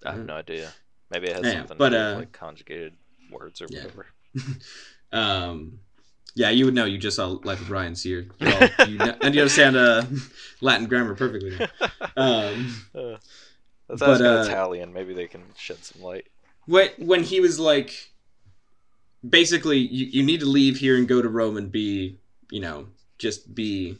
I 0.04 0.12
have 0.12 0.26
no 0.26 0.34
idea. 0.34 0.72
Maybe 1.10 1.28
it 1.28 1.36
has 1.36 1.46
Yeah, 1.46 1.60
something 1.60 1.78
but, 1.78 1.90
to 1.90 1.96
do 1.96 2.04
with 2.04 2.14
uh, 2.14 2.18
like 2.18 2.32
conjugated 2.32 2.94
words 3.30 3.60
or 3.62 3.66
yeah. 3.68 3.84
whatever. 3.84 4.06
um, 5.12 5.78
yeah, 6.34 6.50
you 6.50 6.64
would 6.66 6.74
know. 6.74 6.84
You 6.84 6.98
just 6.98 7.16
saw 7.16 7.38
Life 7.44 7.60
of 7.60 7.68
Brian, 7.68 7.96
so 7.96 8.08
you're, 8.08 8.24
you're 8.38 8.52
all, 8.52 8.68
you 8.88 8.98
know, 8.98 9.16
and 9.22 9.34
you 9.34 9.40
understand 9.40 9.76
uh, 9.76 10.04
Latin 10.60 10.86
grammar 10.86 11.14
perfectly. 11.14 11.58
Um, 12.16 12.74
Uh, 12.94 13.16
let's 13.88 14.00
But, 14.00 14.20
uh, 14.20 14.44
Italian. 14.46 14.92
Maybe 14.92 15.14
they 15.14 15.26
can 15.26 15.42
shed 15.56 15.78
some 15.84 16.02
light. 16.02 16.26
when 16.66 16.90
when 16.98 17.22
he 17.24 17.40
was 17.40 17.58
like 17.58 18.12
basically 19.28 19.78
you, 19.78 20.06
you 20.06 20.22
need 20.22 20.40
to 20.40 20.46
leave 20.46 20.76
here 20.78 20.96
and 20.96 21.08
go 21.08 21.20
to 21.20 21.28
rome 21.28 21.56
and 21.56 21.72
be 21.72 22.18
you 22.50 22.60
know 22.60 22.86
just 23.18 23.54
be 23.54 23.98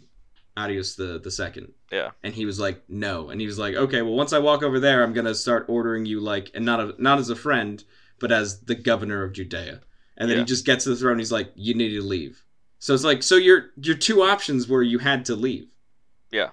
Arrius 0.57 0.97
the 0.97 1.19
the 1.19 1.31
second 1.31 1.73
Yeah. 1.91 2.11
and 2.23 2.35
he 2.35 2.45
was 2.47 2.59
like 2.61 2.83
no 2.89 3.31
and 3.31 3.41
he 3.41 3.47
was 3.47 3.59
like 3.59 3.75
okay 3.75 4.03
well 4.03 4.15
once 4.15 4.33
i 4.33 4.39
walk 4.39 4.63
over 4.63 4.79
there 4.79 5.03
i'm 5.03 5.13
gonna 5.15 5.35
start 5.35 5.67
ordering 5.69 6.05
you 6.07 6.21
like 6.21 6.51
and 6.55 6.65
not 6.65 6.81
a, 6.81 6.95
not 6.99 7.19
as 7.19 7.31
a 7.31 7.37
friend 7.37 7.83
but 8.21 8.31
as 8.33 8.61
the 8.63 8.75
governor 8.75 9.23
of 9.25 9.33
judea 9.33 9.81
and 10.17 10.29
then 10.29 10.37
Yeah. 10.39 10.43
he 10.43 10.47
just 10.47 10.67
gets 10.67 10.85
to 10.85 10.91
the 10.91 10.97
throne 10.97 11.19
he's 11.19 11.33
like 11.33 11.51
you 11.55 11.75
need 11.75 11.91
to 11.95 12.03
leave 12.03 12.45
so 12.79 12.93
it's 12.95 13.05
like 13.05 13.23
so 13.23 13.37
your 13.37 13.71
your 13.81 13.97
two 13.97 14.23
options 14.23 14.69
were 14.69 14.83
you 14.83 14.99
had 14.99 15.25
to 15.27 15.35
leave 15.35 15.69
Yeah. 16.31 16.51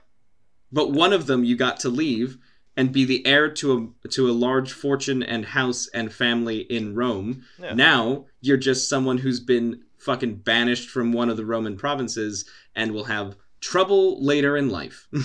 but 0.71 0.91
one 0.91 1.11
of 1.13 1.25
them 1.27 1.43
you 1.43 1.55
got 1.57 1.79
to 1.81 1.89
leave 1.89 2.37
and 2.77 2.91
be 2.91 3.05
the 3.05 3.25
heir 3.25 3.49
to 3.49 3.93
a 4.05 4.07
to 4.09 4.29
a 4.29 4.33
large 4.33 4.71
fortune 4.73 5.23
and 5.23 5.45
house 5.45 5.87
and 5.93 6.11
family 6.11 6.59
in 6.59 6.93
Rome. 6.93 7.43
Yeah. 7.57 7.73
Now 7.73 8.25
you're 8.41 8.57
just 8.57 8.89
someone 8.89 9.17
who's 9.19 9.39
been 9.39 9.83
fucking 9.97 10.35
banished 10.39 10.89
from 10.89 11.13
one 11.13 11.29
of 11.29 11.37
the 11.37 11.45
Roman 11.45 11.77
provinces 11.77 12.43
and 12.75 12.91
will 12.91 13.05
have 13.05 13.37
trouble 13.65 14.23
later 14.23 14.55
in 14.57 14.69
life. 14.69 15.07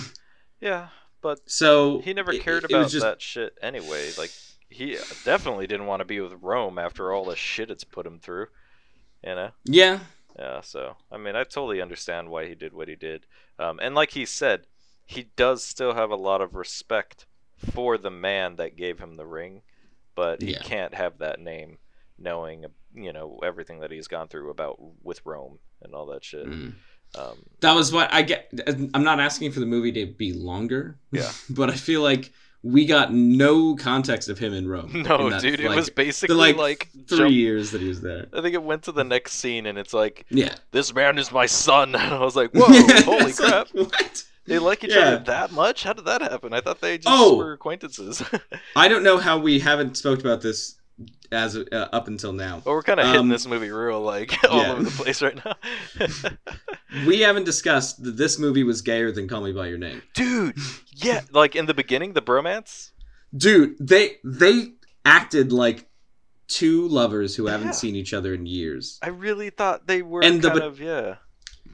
Yeah, 0.59 0.89
but 1.21 1.39
so 1.49 2.01
he 2.01 2.13
never 2.13 2.33
cared 2.33 2.63
it 2.65 2.71
was 2.71 2.71
about 2.71 2.91
just- 2.91 3.03
that 3.03 3.19
shit 3.21 3.57
anyway. 3.63 4.11
Like 4.15 4.29
he 4.69 4.95
definitely 5.25 5.65
didn't 5.65 5.87
want 5.87 6.01
to 6.01 6.05
be 6.05 6.19
with 6.19 6.33
Rome 6.39 6.77
after 6.77 7.11
all 7.11 7.25
the 7.25 7.35
shit 7.35 7.71
it's 7.71 7.83
put 7.83 8.05
him 8.05 8.19
through. 8.19 8.45
You 9.25 9.33
know. 9.33 9.49
Yeah, 9.65 9.99
Yeah, 10.37 10.61
so 10.61 10.97
I 11.11 11.17
mean, 11.17 11.35
I 11.35 11.45
totally 11.45 11.81
understand 11.81 12.29
why 12.29 12.47
he 12.47 12.53
did 12.53 12.73
what 12.73 12.87
he 12.89 12.95
did, 12.95 13.25
um, 13.57 13.79
and 13.81 13.95
like 13.95 14.11
he 14.11 14.23
said, 14.23 14.67
he 15.05 15.31
does 15.35 15.63
still 15.63 15.95
have 15.95 16.11
a 16.11 16.15
lot 16.15 16.41
of 16.41 16.53
respect 16.53 17.25
for 17.73 17.97
the 17.97 18.11
man 18.11 18.57
that 18.57 18.75
gave 18.75 18.99
him 18.99 19.15
the 19.15 19.25
ring, 19.25 19.63
but 20.13 20.43
he 20.43 20.51
Yeah. 20.51 20.61
can't 20.61 20.93
have 20.93 21.17
that 21.17 21.39
name, 21.39 21.79
knowing 22.19 22.65
you 22.93 23.13
know 23.13 23.39
everything 23.43 23.79
that 23.79 23.89
he's 23.91 24.07
gone 24.07 24.27
through 24.27 24.51
about 24.51 24.77
with 25.03 25.21
Rome 25.25 25.57
and 25.81 25.95
all 25.95 26.05
that 26.07 26.23
shit. 26.23 26.45
Mm. 26.45 26.75
Um, 27.17 27.37
that 27.59 27.73
was 27.75 27.91
what 27.91 28.13
I 28.13 28.21
get. 28.21 28.51
I'm 28.93 29.03
not 29.03 29.19
asking 29.19 29.51
for 29.51 29.59
the 29.59 29.65
movie 29.65 29.91
to 29.93 30.05
be 30.05 30.33
longer. 30.33 30.97
Yeah. 31.11 31.31
but 31.49 31.69
I 31.69 31.75
feel 31.75 32.01
like 32.01 32.31
we 32.63 32.85
got 32.85 33.11
no 33.11 33.75
context 33.75 34.29
of 34.29 34.37
him 34.37 34.53
in 34.53 34.67
Rome. 34.67 35.03
no, 35.07 35.25
in 35.25 35.29
that, 35.31 35.41
dude, 35.41 35.59
it 35.59 35.69
was 35.69 35.89
basically 35.89 36.35
like, 36.35 36.57
like, 36.57 36.89
three 37.07 37.17
jump- 37.17 37.31
years 37.31 37.71
that 37.71 37.81
he 37.81 37.87
was 37.87 38.01
there. 38.01 38.27
I 38.33 38.41
think 38.41 38.53
it 38.53 38.63
went 38.63 38.83
to 38.83 38.91
the 38.91 39.03
next 39.03 39.33
scene, 39.33 39.65
and 39.65 39.77
it's 39.77 39.93
like, 39.93 40.25
Yeah. 40.29 40.53
"This 40.71 40.93
man 40.93 41.17
is 41.17 41.31
my 41.31 41.47
son," 41.47 41.95
and 41.95 42.13
I 42.13 42.19
was 42.23 42.35
like, 42.35 42.51
"Whoa, 42.51 42.65
holy 42.67 43.25
It's 43.31 43.39
like, 43.39 43.49
crap!" 43.49 43.67
what? 43.73 44.23
They 44.45 44.57
like 44.59 44.83
each 44.83 44.91
Yeah. 44.91 44.99
other 45.07 45.23
that 45.25 45.51
much? 45.51 45.83
How 45.83 45.93
did 45.93 46.05
that 46.05 46.21
happen? 46.21 46.53
I 46.53 46.61
thought 46.61 46.81
they 46.81 46.97
just 46.97 47.07
Oh! 47.09 47.37
were 47.37 47.53
acquaintances. 47.53 48.23
I 48.75 48.87
don't 48.87 49.03
know 49.03 49.17
how 49.17 49.37
we 49.37 49.59
haven't 49.59 49.97
spoke 49.97 50.19
about 50.19 50.41
this 50.41 50.77
as 51.31 51.55
uh, 51.55 51.63
up 51.93 52.07
until 52.07 52.33
now. 52.33 52.61
Well, 52.65 52.75
we're 52.75 52.83
kind 52.83 52.99
of 52.99 53.05
hitting 53.07 53.21
Um, 53.21 53.29
this 53.29 53.47
movie 53.47 53.69
real 53.71 54.01
like 54.01 54.37
all 54.49 54.61
yeah. 54.61 54.71
over 54.73 54.83
the 54.83 54.91
place 54.91 55.21
right 55.21 55.39
now. 55.45 55.55
We 57.05 57.21
haven't 57.21 57.45
discussed 57.45 58.03
that 58.03 58.17
this 58.17 58.37
movie 58.37 58.63
was 58.63 58.81
gayer 58.81 59.11
than 59.11 59.27
Call 59.27 59.41
Me 59.41 59.51
by 59.53 59.67
Your 59.67 59.77
Name. 59.77 60.01
Dude, 60.13 60.55
yeah, 60.95 61.21
like 61.31 61.55
in 61.55 61.65
the 61.65 61.73
beginning, 61.73 62.13
the 62.13 62.21
bromance. 62.21 62.91
Dude, 63.35 63.75
they 63.79 64.17
they 64.23 64.73
acted 65.05 65.51
like 65.51 65.87
two 66.47 66.87
lovers 66.89 67.35
who 67.35 67.47
haven't 67.47 67.75
seen 67.75 67.95
each 67.95 68.13
other 68.13 68.33
in 68.33 68.45
years. 68.45 68.99
I 69.01 69.07
really 69.09 69.49
thought 69.49 69.87
they 69.87 70.01
were 70.01 70.21
And 70.23 70.41
the 70.41 70.63
of 70.63 70.79
yeah. 70.81 71.15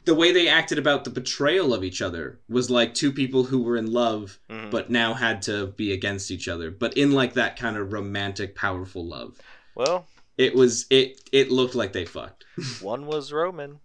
The 0.05 0.13
way 0.15 0.31
they 0.31 0.47
acted 0.47 0.77
about 0.77 1.03
the 1.03 1.09
betrayal 1.09 1.73
of 1.73 1.83
each 1.83 2.01
other 2.01 2.39
was 2.47 2.69
like 2.69 2.93
two 2.93 3.11
people 3.11 3.43
who 3.43 3.61
were 3.63 3.75
in 3.75 3.91
love 3.91 4.39
Mhm. 4.49 4.71
but 4.71 4.89
now 4.89 5.13
had 5.15 5.41
to 5.43 5.67
be 5.67 5.91
against 5.91 6.31
each 6.31 6.47
other, 6.47 6.71
but 6.71 6.95
in 6.95 7.11
like 7.11 7.33
that 7.33 7.57
kind 7.57 7.75
of 7.75 7.91
romantic, 7.91 8.55
powerful 8.55 9.05
love. 9.05 9.37
Well, 9.75 10.05
It 10.37 10.53
was 10.55 10.85
it 10.91 11.19
it 11.33 11.51
looked 11.51 11.73
like 11.75 11.91
they 11.93 12.05
fucked. 12.05 12.45
one 12.81 13.07
was 13.07 13.33
Roman, 13.33 13.79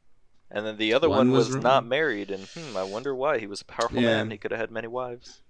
and 0.52 0.64
then 0.66 0.76
the 0.76 0.94
other 0.94 1.10
One 1.10 1.30
one 1.30 1.32
was 1.32 1.48
was, 1.48 1.56
not 1.56 1.84
married. 1.84 2.30
And 2.30 2.48
hmm, 2.54 2.76
I 2.76 2.84
wonder 2.84 3.14
why. 3.14 3.40
He 3.40 3.48
was 3.48 3.60
a 3.62 3.64
powerful 3.64 4.02
Yeah. 4.02 4.04
man. 4.04 4.30
He 4.30 4.38
could 4.38 4.52
have 4.52 4.60
had 4.60 4.70
many 4.70 4.88
wives. 4.88 5.42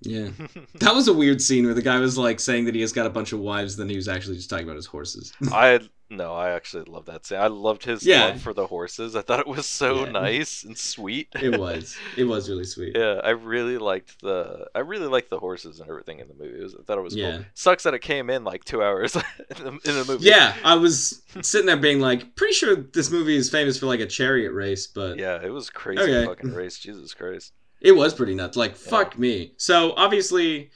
Yeah. 0.00 0.28
That 0.80 0.94
was 0.94 1.08
a 1.08 1.12
weird 1.12 1.42
scene 1.42 1.64
where 1.64 1.74
the 1.74 1.82
guy 1.82 1.98
was 1.98 2.16
like 2.16 2.38
saying 2.40 2.66
that 2.66 2.74
he 2.74 2.80
has 2.82 2.92
got 2.92 3.06
a 3.06 3.10
bunch 3.10 3.32
of 3.32 3.40
wives, 3.40 3.76
then 3.76 3.88
he 3.88 3.96
was 3.96 4.08
actually 4.08 4.36
just 4.36 4.48
talking 4.48 4.64
about 4.64 4.76
his 4.76 4.86
horses. 4.86 5.32
I 5.50 5.80
no, 6.10 6.34
I 6.34 6.50
actually 6.50 6.84
love 6.84 7.06
that 7.06 7.26
scene. 7.26 7.38
I 7.38 7.48
loved 7.48 7.84
his 7.84 8.04
Yeah. 8.04 8.26
love 8.26 8.40
for 8.40 8.52
the 8.54 8.66
horses. 8.66 9.14
I 9.14 9.22
thought 9.22 9.40
it 9.40 9.46
was 9.46 9.66
so 9.66 10.04
Yeah. 10.04 10.10
nice 10.12 10.64
and 10.64 10.76
sweet. 10.78 11.28
it 11.40 11.58
was. 11.58 11.96
It 12.16 12.24
was 12.24 12.48
really 12.48 12.64
sweet. 12.64 12.96
Yeah, 12.96 13.20
I 13.22 13.30
really 13.30 13.78
liked 13.78 14.20
the 14.22 14.66
I 14.74 14.80
really 14.80 15.06
liked 15.06 15.30
the 15.30 15.38
horses 15.38 15.80
and 15.80 15.88
everything 15.90 16.20
in 16.20 16.28
the 16.28 16.34
movie. 16.34 16.62
Was, 16.62 16.74
I 16.74 16.82
thought 16.84 16.98
it 16.98 17.02
was 17.02 17.14
Yeah. 17.16 17.36
cool. 17.36 17.44
Sucks 17.54 17.82
that 17.82 17.94
it 17.94 18.00
came 18.00 18.30
in 18.30 18.44
like 18.44 18.64
two 18.64 18.82
hours 18.82 19.14
in 19.16 19.22
the, 19.64 19.68
in 19.84 19.94
the 19.98 20.04
movie. 20.06 20.24
Yeah, 20.26 20.54
I 20.64 20.74
was 20.76 21.22
sitting 21.42 21.66
there 21.66 21.76
being 21.76 22.00
like, 22.00 22.34
pretty 22.36 22.54
sure 22.54 22.74
this 22.76 23.10
movie 23.10 23.36
is 23.36 23.50
famous 23.50 23.78
for 23.78 23.86
like 23.86 24.00
a 24.00 24.06
chariot 24.06 24.52
race, 24.52 24.86
but 24.86 25.18
yeah, 25.18 25.38
it 25.42 25.50
was 25.50 25.70
crazy 25.70 26.00
Okay. 26.02 26.24
fucking 26.26 26.52
race. 26.52 26.78
Jesus 26.78 27.14
Christ. 27.14 27.52
it 27.80 27.92
was 27.92 28.12
pretty 28.14 28.34
nuts. 28.34 28.56
Like, 28.56 28.74
fuck 28.76 29.18
me. 29.18 29.52
So 29.56 29.92
obviously, 29.96 30.70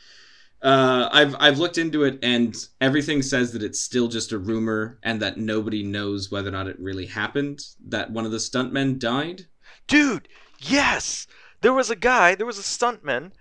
uh, 0.63 1.09
I've 1.13 1.35
I've 1.41 1.59
looked 1.59 1.79
into 1.79 2.05
it, 2.05 2.19
and 2.23 2.57
everything 2.81 3.23
says 3.23 3.53
that 3.53 3.63
it's 3.63 3.81
still 3.81 4.09
just 4.09 4.33
a 4.33 4.39
rumor, 4.39 4.99
and 5.03 5.21
that 5.21 5.37
nobody 5.37 5.83
knows 5.83 6.31
whether 6.31 6.49
or 6.49 6.53
not 6.53 6.69
it 6.69 6.79
really 6.79 7.07
happened. 7.07 7.61
That 7.89 8.11
one 8.11 8.25
of 8.25 8.31
the 8.33 8.39
stuntmen 8.39 8.99
died. 8.99 9.47
Dude, 9.87 10.29
yes. 10.61 11.27
There 11.61 11.73
was 11.73 11.91
a 11.91 11.97
guy, 11.97 12.35
there 12.35 12.47
was 12.47 12.59
a 12.59 12.63
stuntman. 12.63 13.33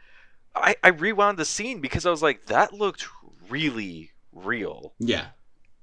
I, 0.56 0.76
I 0.84 0.90
rewound 0.90 1.38
the 1.40 1.46
scene 1.46 1.80
because 1.80 2.06
I 2.06 2.12
was 2.12 2.22
like, 2.22 2.48
that 2.48 2.74
looked 2.74 3.08
really 3.50 4.12
real. 4.32 4.94
Yeah, 5.00 5.28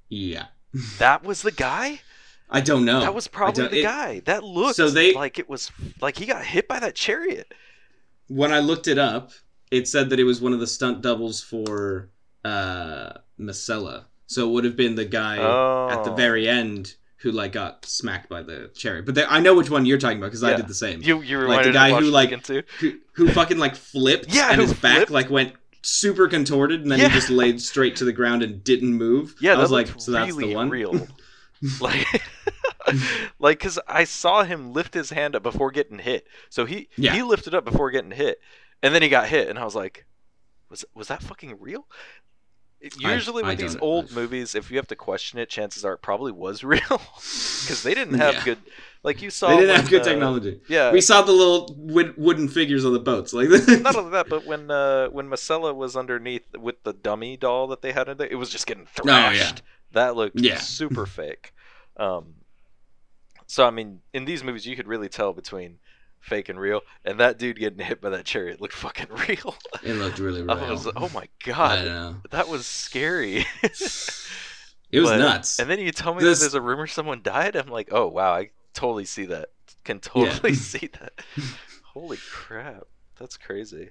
yeah. 0.09 0.47
That 0.99 1.24
was 1.24 1.43
the 1.43 1.51
guy? 1.53 2.01
I 2.51 2.61
don't 2.61 2.84
know. 2.84 3.01
that 3.01 3.14
was 3.14 3.26
probably 3.28 3.68
the 3.68 3.80
it- 3.80 3.82
guy. 3.82 4.20
That 4.26 4.45
looked 4.45 4.76
So 4.76 4.89
they- 4.91 5.14
like 5.14 5.39
it 5.39 5.49
was 5.49 5.70
like 6.01 6.16
he 6.18 6.26
got 6.26 6.45
hit 6.45 6.68
by 6.68 6.78
that 6.80 6.95
chariot. 6.95 7.53
when 8.28 8.53
I 8.53 8.59
looked 8.61 8.86
it 8.89 8.99
up, 8.99 9.32
it 9.71 9.89
said 9.89 10.11
that 10.11 10.19
it 10.21 10.25
was 10.25 10.41
one 10.41 10.53
of 10.53 10.61
the 10.61 10.66
stunt 10.66 11.03
doubles 11.03 11.43
for 11.43 12.11
uh 12.45 13.12
Messala. 13.39 14.05
So 14.27 14.49
it 14.49 14.53
would 14.53 14.64
have 14.64 14.77
been 14.77 14.95
the 14.95 15.05
guy 15.05 15.37
at 15.37 16.05
the 16.05 16.11
Oh. 16.11 16.14
very 16.14 16.49
end 16.49 16.95
who 17.19 17.33
like 17.33 17.53
got 17.53 17.85
smacked 17.85 18.29
by 18.29 18.43
the 18.43 18.71
chariot. 18.75 19.05
But 19.07 19.14
there, 19.16 19.27
I 19.29 19.41
know 19.41 19.55
which 19.55 19.71
one 19.71 19.85
you're 19.87 19.99
talking 19.99 20.19
about 20.19 20.29
because 20.29 20.45
I 20.45 20.55
did 20.55 20.69
the 20.69 20.75
same. 20.75 21.03
You 21.03 21.21
you 21.23 21.39
Like 21.41 21.64
the 21.64 21.73
guy 21.73 21.91
who, 21.91 22.03
like- 22.11 22.31
Who, 22.47 22.93
who 23.12 23.29
fucking 23.31 23.59
like 23.59 23.75
flipped 23.75 24.27
Yeah, 24.35 24.53
and 24.53 24.61
his 24.61 24.73
back 24.75 25.11
like 25.11 25.29
went 25.31 25.55
super 25.83 26.29
contorted 26.29 26.83
and 26.83 26.91
then 26.93 26.99
Yeah. 27.01 27.09
he 27.09 27.14
just 27.14 27.31
laid 27.31 27.61
straight 27.61 27.97
to 27.97 28.05
the 28.05 28.12
ground 28.12 28.43
and 28.43 28.62
didn't 28.62 28.95
move. 28.95 29.35
Yeah, 29.41 29.55
I 29.55 29.59
was 29.59 29.71
like, 29.71 29.89
so 29.99 30.12
that's 30.12 30.33
really 30.33 30.51
the 30.51 30.57
one. 30.57 30.71
real. 30.71 31.07
like, 31.81 32.07
like, 33.39 33.59
cause 33.61 33.79
I 33.89 34.05
saw 34.05 34.45
him 34.45 34.73
lift 34.73 34.95
his 34.95 35.11
hand 35.11 35.35
up 35.35 35.43
before 35.43 35.71
getting 35.71 35.99
hit. 35.99 36.27
So 36.51 36.64
he 36.66 36.89
Yeah. 36.97 37.14
he 37.14 37.23
lifted 37.23 37.55
up 37.55 37.64
before 37.64 37.91
getting 37.91 38.11
hit, 38.12 38.41
and 38.83 38.95
then 38.95 39.03
he 39.03 39.09
got 39.09 39.29
hit, 39.29 39.49
and 39.49 39.59
I 39.59 39.64
was 39.64 39.74
like, 39.74 40.05
was 40.70 40.85
was 40.95 41.09
that 41.09 41.22
fucking 41.22 41.57
real? 41.61 41.87
Usually 43.01 43.43
I 43.43 43.49
with 43.49 43.59
these 43.59 43.72
don't- 43.74 43.83
old 43.83 44.12
movies, 44.12 44.55
if 44.55 44.70
you 44.70 44.76
have 44.76 44.87
to 44.87 44.95
question 44.95 45.41
it, 45.41 45.49
chances 45.49 45.85
are 45.85 45.95
it 45.95 46.03
probably 46.03 46.31
was 46.31 46.62
real, 46.74 46.81
because 47.16 47.83
they 47.83 47.93
didn't 47.93 48.14
have 48.14 48.35
Yeah. 48.35 48.45
good. 48.45 48.59
Like 49.03 49.20
you 49.20 49.31
saw, 49.31 49.49
They 49.49 49.57
didn't 49.57 49.68
when, 49.70 49.81
have 49.81 49.91
good 49.91 50.01
uh, 50.03 50.05
technology. 50.05 50.61
Yeah, 50.68 50.93
we 50.93 51.01
saw 51.01 51.22
the 51.22 51.33
little 51.33 51.74
wood, 51.76 52.14
wooden 52.16 52.49
figures 52.49 52.85
on 52.85 52.93
the 52.93 53.01
boats, 53.01 53.33
like 53.33 53.49
not 53.81 53.97
only 53.97 54.11
that, 54.12 54.29
but 54.29 54.47
when 54.47 54.70
uh, 54.70 55.09
when 55.09 55.29
Marcella 55.29 55.74
was 55.74 55.97
underneath 55.97 56.57
with 56.57 56.83
the 56.85 56.93
dummy 56.93 57.37
doll 57.37 57.66
that 57.68 57.83
they 57.83 57.91
had 57.93 58.09
in 58.09 58.16
there, 58.16 58.29
it 58.29 58.37
was 58.37 58.49
just 58.51 58.66
getting 58.66 58.87
Oh, 59.01 59.03
yeah. 59.05 59.31
thrashed. 59.33 59.62
That 59.93 60.14
looked 60.16 60.39
Yeah. 60.41 60.59
super 60.59 61.05
fake. 61.07 61.53
Um, 61.97 62.35
so 63.47 63.66
I 63.66 63.70
mean, 63.70 64.01
in 64.12 64.24
these 64.24 64.45
movies, 64.45 64.66
you 64.66 64.76
could 64.76 64.87
really 64.87 65.09
tell 65.09 65.33
between 65.33 65.79
fake 66.21 66.49
and 66.49 66.59
real, 66.61 66.81
and 67.05 67.21
that 67.21 67.39
dude 67.39 67.59
getting 67.59 67.79
hit 67.85 68.01
by 68.01 68.11
that 68.11 68.25
chariot 68.25 68.61
looked 68.61 68.75
fucking 68.75 69.07
real. 69.29 69.55
it 69.83 69.95
looked 69.95 70.19
really 70.19 70.43
real. 70.43 70.51
I 70.53 70.71
was, 70.71 70.87
oh 70.97 71.11
my 71.14 71.29
god, 71.45 72.21
that 72.31 72.49
was 72.49 72.66
scary. 72.66 73.47
It 74.91 75.01
was 75.01 75.11
But- 75.11 75.19
nuts. 75.19 75.59
And 75.59 75.69
then 75.69 75.81
you 75.81 75.93
tell 75.93 76.14
me 76.14 76.23
This- 76.23 76.39
that 76.39 76.45
there's 76.45 76.55
a 76.55 76.62
rumor 76.62 76.87
someone 76.87 77.21
died. 77.23 77.57
I'm 77.57 77.69
like, 77.69 77.91
oh 77.93 78.07
wow, 78.09 78.33
I 78.33 78.51
totally 78.73 79.05
see 79.05 79.27
that. 79.27 79.51
Can 79.85 80.01
totally 80.01 80.55
see 80.71 80.89
that. 81.01 81.12
Holy 81.93 82.16
crap, 82.33 82.85
that's 83.19 83.37
crazy. 83.37 83.91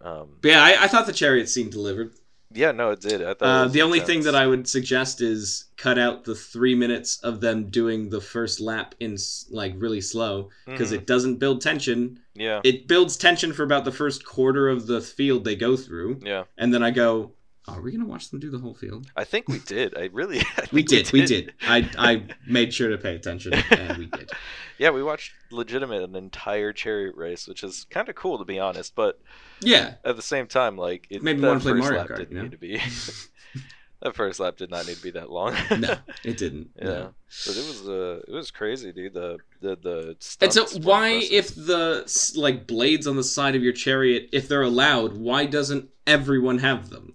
Um, 0.00 0.38
But 0.40 0.48
yeah, 0.50 0.62
I, 0.64 0.84
I 0.84 0.88
thought 0.88 1.06
the 1.06 1.12
chariot 1.12 1.48
scene 1.50 1.68
delivered. 1.70 2.12
Yeah, 2.52 2.72
no, 2.72 2.90
it 2.90 3.00
did. 3.00 3.22
I 3.22 3.34
thought 3.34 3.42
it 3.42 3.60
Uh, 3.60 3.64
was 3.64 3.72
the 3.72 3.82
only 3.82 4.00
thing 4.00 4.22
that 4.22 4.34
I 4.34 4.46
would 4.46 4.68
suggest 4.68 5.20
is 5.20 5.64
cut 5.76 5.98
out 5.98 6.24
the 6.24 6.34
three 6.34 6.74
minutes 6.74 7.18
of 7.22 7.40
them 7.40 7.66
doing 7.70 8.08
the 8.10 8.20
first 8.20 8.60
lap 8.60 8.94
in 9.00 9.16
like 9.50 9.74
really 9.76 10.00
slow 10.00 10.48
because 10.64 10.90
Mhm. 10.90 10.96
it 10.96 11.06
doesn't 11.06 11.36
build 11.36 11.60
tension. 11.60 12.20
yeah, 12.34 12.60
It 12.64 12.86
builds 12.86 13.16
tension 13.16 13.52
for 13.52 13.62
about 13.62 13.84
the 13.84 13.92
first 13.92 14.24
quarter 14.24 14.68
of 14.68 14.86
the 14.86 15.00
field 15.00 15.44
they 15.44 15.56
go 15.56 15.76
through, 15.76 16.20
yeah. 16.22 16.44
and 16.58 16.72
then 16.72 16.82
I 16.82 16.90
go, 16.90 17.32
"Are 17.68 17.80
we 17.80 17.92
gonna 17.92 18.06
watch 18.06 18.30
them 18.30 18.40
do 18.40 18.50
the 18.50 18.58
whole 18.58 18.74
field?" 18.74 19.06
I 19.16 19.24
think 19.24 19.48
we 19.48 19.58
did. 19.58 19.96
I 19.96 20.08
really. 20.12 20.40
I 20.56 20.66
We 20.72 20.82
think 20.82 20.88
did, 20.88 21.12
we 21.12 21.26
did. 21.26 21.54
I 21.62 21.88
I 21.98 22.22
made 22.46 22.72
sure 22.72 22.88
to 22.90 22.98
pay 22.98 23.14
attention, 23.14 23.54
and 23.70 23.98
we 23.98 24.06
did. 24.06 24.30
Yeah, 24.78 24.90
we 24.90 25.02
watched 25.02 25.32
legitimate 25.50 26.02
an 26.02 26.14
entire 26.16 26.72
chariot 26.72 27.16
race, 27.16 27.46
which 27.48 27.64
is 27.64 27.86
kind 27.90 28.08
of 28.08 28.14
cool 28.14 28.38
to 28.38 28.44
be 28.44 28.58
honest. 28.58 28.94
But 28.94 29.20
Yeah, 29.60 29.94
at 30.04 30.16
the 30.16 30.22
same 30.22 30.46
time, 30.46 30.76
like 30.76 31.06
it, 31.10 31.22
Made 31.22 31.36
me 31.36 31.42
that 31.42 31.48
wanna 31.48 31.60
play 31.60 31.72
Mario 31.74 32.04
Kart, 32.04 32.16
didn't 32.16 32.30
you 32.30 32.36
know? 32.36 32.42
need 32.42 32.52
to 32.52 32.58
be. 32.58 32.80
that 34.02 34.14
first 34.14 34.38
lap 34.38 34.56
did 34.56 34.70
not 34.70 34.86
need 34.86 34.96
to 34.96 35.02
be 35.02 35.10
that 35.12 35.30
long. 35.30 35.54
no, 35.78 35.96
it 36.24 36.36
didn't. 36.36 36.70
yeah, 36.76 36.84
no. 36.84 37.14
but 37.46 37.56
it 37.56 37.66
was 37.66 37.88
uh, 37.88 38.20
it 38.28 38.32
was 38.32 38.50
crazy, 38.50 38.92
dude. 38.92 39.14
The 39.14 39.38
the 39.60 39.76
the. 39.76 40.16
And 40.42 40.52
so, 40.52 40.66
why, 40.80 41.08
impressive. 41.08 41.32
if 41.32 41.54
the 41.66 42.32
like 42.36 42.66
blades 42.66 43.06
on 43.06 43.16
the 43.16 43.24
side 43.24 43.56
of 43.56 43.62
your 43.62 43.72
chariot, 43.72 44.28
if 44.32 44.46
they're 44.48 44.62
allowed, 44.62 45.16
why 45.16 45.46
doesn't 45.46 45.88
everyone 46.06 46.58
have 46.58 46.90
them? 46.90 47.14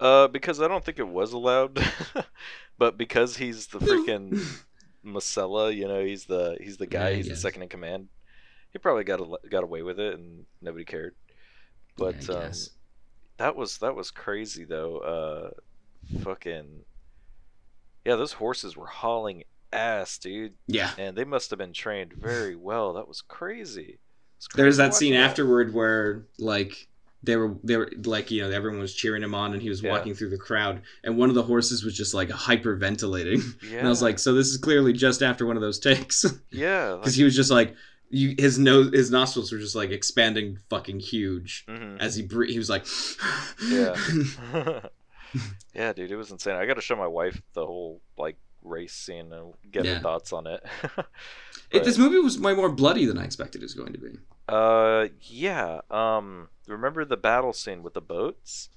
Uh, 0.00 0.28
because 0.28 0.60
I 0.60 0.68
don't 0.68 0.82
think 0.84 0.98
it 0.98 1.06
was 1.06 1.32
allowed, 1.32 1.78
but 2.78 2.96
because 2.96 3.36
he's 3.36 3.66
the 3.66 3.78
freaking 3.78 4.40
Messala, 5.04 5.74
you 5.74 5.86
know, 5.86 6.02
he's 6.02 6.24
the 6.24 6.56
he's 6.60 6.78
the 6.78 6.86
guy, 6.86 7.10
Yeah, 7.10 7.16
he's 7.16 7.28
the 7.28 7.36
second 7.36 7.62
in 7.62 7.68
command. 7.68 8.08
He 8.72 8.78
probably 8.78 9.04
got 9.04 9.20
a, 9.20 9.48
got 9.48 9.64
away 9.64 9.82
with 9.82 10.00
it, 10.00 10.14
and 10.14 10.46
nobody 10.62 10.84
cared. 10.84 11.14
But 11.96 12.26
Yeah, 12.28 12.34
um, 12.36 12.52
that 13.36 13.56
was 13.56 13.78
that 13.78 13.94
was 13.94 14.10
crazy 14.10 14.64
though. 14.64 14.98
Uh, 14.98 15.50
fucking 16.22 16.84
yeah, 18.04 18.16
those 18.16 18.32
horses 18.32 18.76
were 18.76 18.86
hauling 18.86 19.44
ass, 19.72 20.18
dude, 20.18 20.54
yeah, 20.66 20.92
and 20.98 21.16
they 21.16 21.24
must 21.24 21.50
have 21.50 21.58
been 21.58 21.72
trained 21.72 22.14
very 22.14 22.56
well. 22.56 22.94
That 22.94 23.08
was 23.08 23.20
crazy. 23.22 23.98
It's 24.38 24.48
there's 24.54 24.78
that 24.78 24.94
scene 24.94 25.12
watching 25.12 25.22
afterward 25.22 25.74
where 25.74 26.26
like 26.38 26.88
they 27.22 27.36
were 27.36 27.54
they 27.62 27.76
were 27.76 27.90
like 28.04 28.30
you 28.30 28.42
know 28.42 28.50
everyone 28.50 28.80
was 28.80 28.94
cheering 28.94 29.22
him 29.22 29.34
on 29.34 29.52
and 29.52 29.60
he 29.62 29.68
was 29.68 29.82
Yeah. 29.82 29.90
walking 29.90 30.14
through 30.14 30.30
the 30.30 30.38
crowd 30.38 30.80
and 31.04 31.18
one 31.18 31.28
of 31.28 31.34
the 31.34 31.42
horses 31.42 31.84
was 31.84 31.94
just 31.96 32.14
like 32.14 32.28
hyperventilating 32.30 33.42
Yeah, 33.70 33.78
and 33.78 33.86
I 33.86 33.90
was 33.90 34.02
like 34.02 34.18
so 34.18 34.32
this 34.34 34.48
is 34.48 34.56
clearly 34.56 34.92
just 34.92 35.22
after 35.22 35.46
one 35.46 35.56
of 35.56 35.62
those 35.62 35.78
takes 35.78 36.24
yeah, 36.50 36.96
because 36.98 37.14
he 37.14 37.24
was 37.24 37.36
just 37.36 37.50
like 37.50 37.74
you, 38.08 38.34
his 38.38 38.58
nose 38.58 38.90
his 38.92 39.10
nostrils 39.10 39.52
were 39.52 39.58
just 39.58 39.76
like 39.76 39.90
expanding 39.90 40.58
fucking 40.68 41.00
huge 41.00 41.64
mhm. 41.68 42.00
as 42.00 42.16
he 42.16 42.26
he 42.48 42.58
was 42.58 42.70
like 42.70 42.84
Yeah. 43.68 43.94
yeah, 45.74 45.92
dude, 45.92 46.10
it 46.10 46.16
was 46.16 46.30
insane. 46.30 46.56
I 46.56 46.66
got 46.66 46.74
to 46.74 46.80
show 46.80 46.96
my 46.96 47.06
wife 47.06 47.40
the 47.54 47.64
whole 47.64 48.00
like 48.18 48.36
race 48.62 48.92
scene 48.94 49.32
and 49.32 49.54
get 49.70 49.84
Yeah. 49.84 49.94
her 49.94 50.00
thoughts 50.00 50.32
on 50.32 50.46
it. 50.46 50.64
It, 51.70 51.84
this 51.84 51.98
movie 51.98 52.18
was 52.18 52.38
way 52.38 52.52
more 52.54 52.68
bloody 52.68 53.06
than 53.06 53.16
I 53.16 53.24
expected 53.24 53.60
it 53.62 53.64
was 53.64 53.74
going 53.74 53.92
to 53.92 53.98
be. 53.98 54.18
Uh, 54.50 55.08
yeah. 55.22 55.80
Um, 55.90 56.48
remember 56.66 57.04
the 57.04 57.16
battle 57.16 57.52
scene 57.52 57.82
with 57.82 57.94
the 57.94 58.00
boats? 58.00 58.68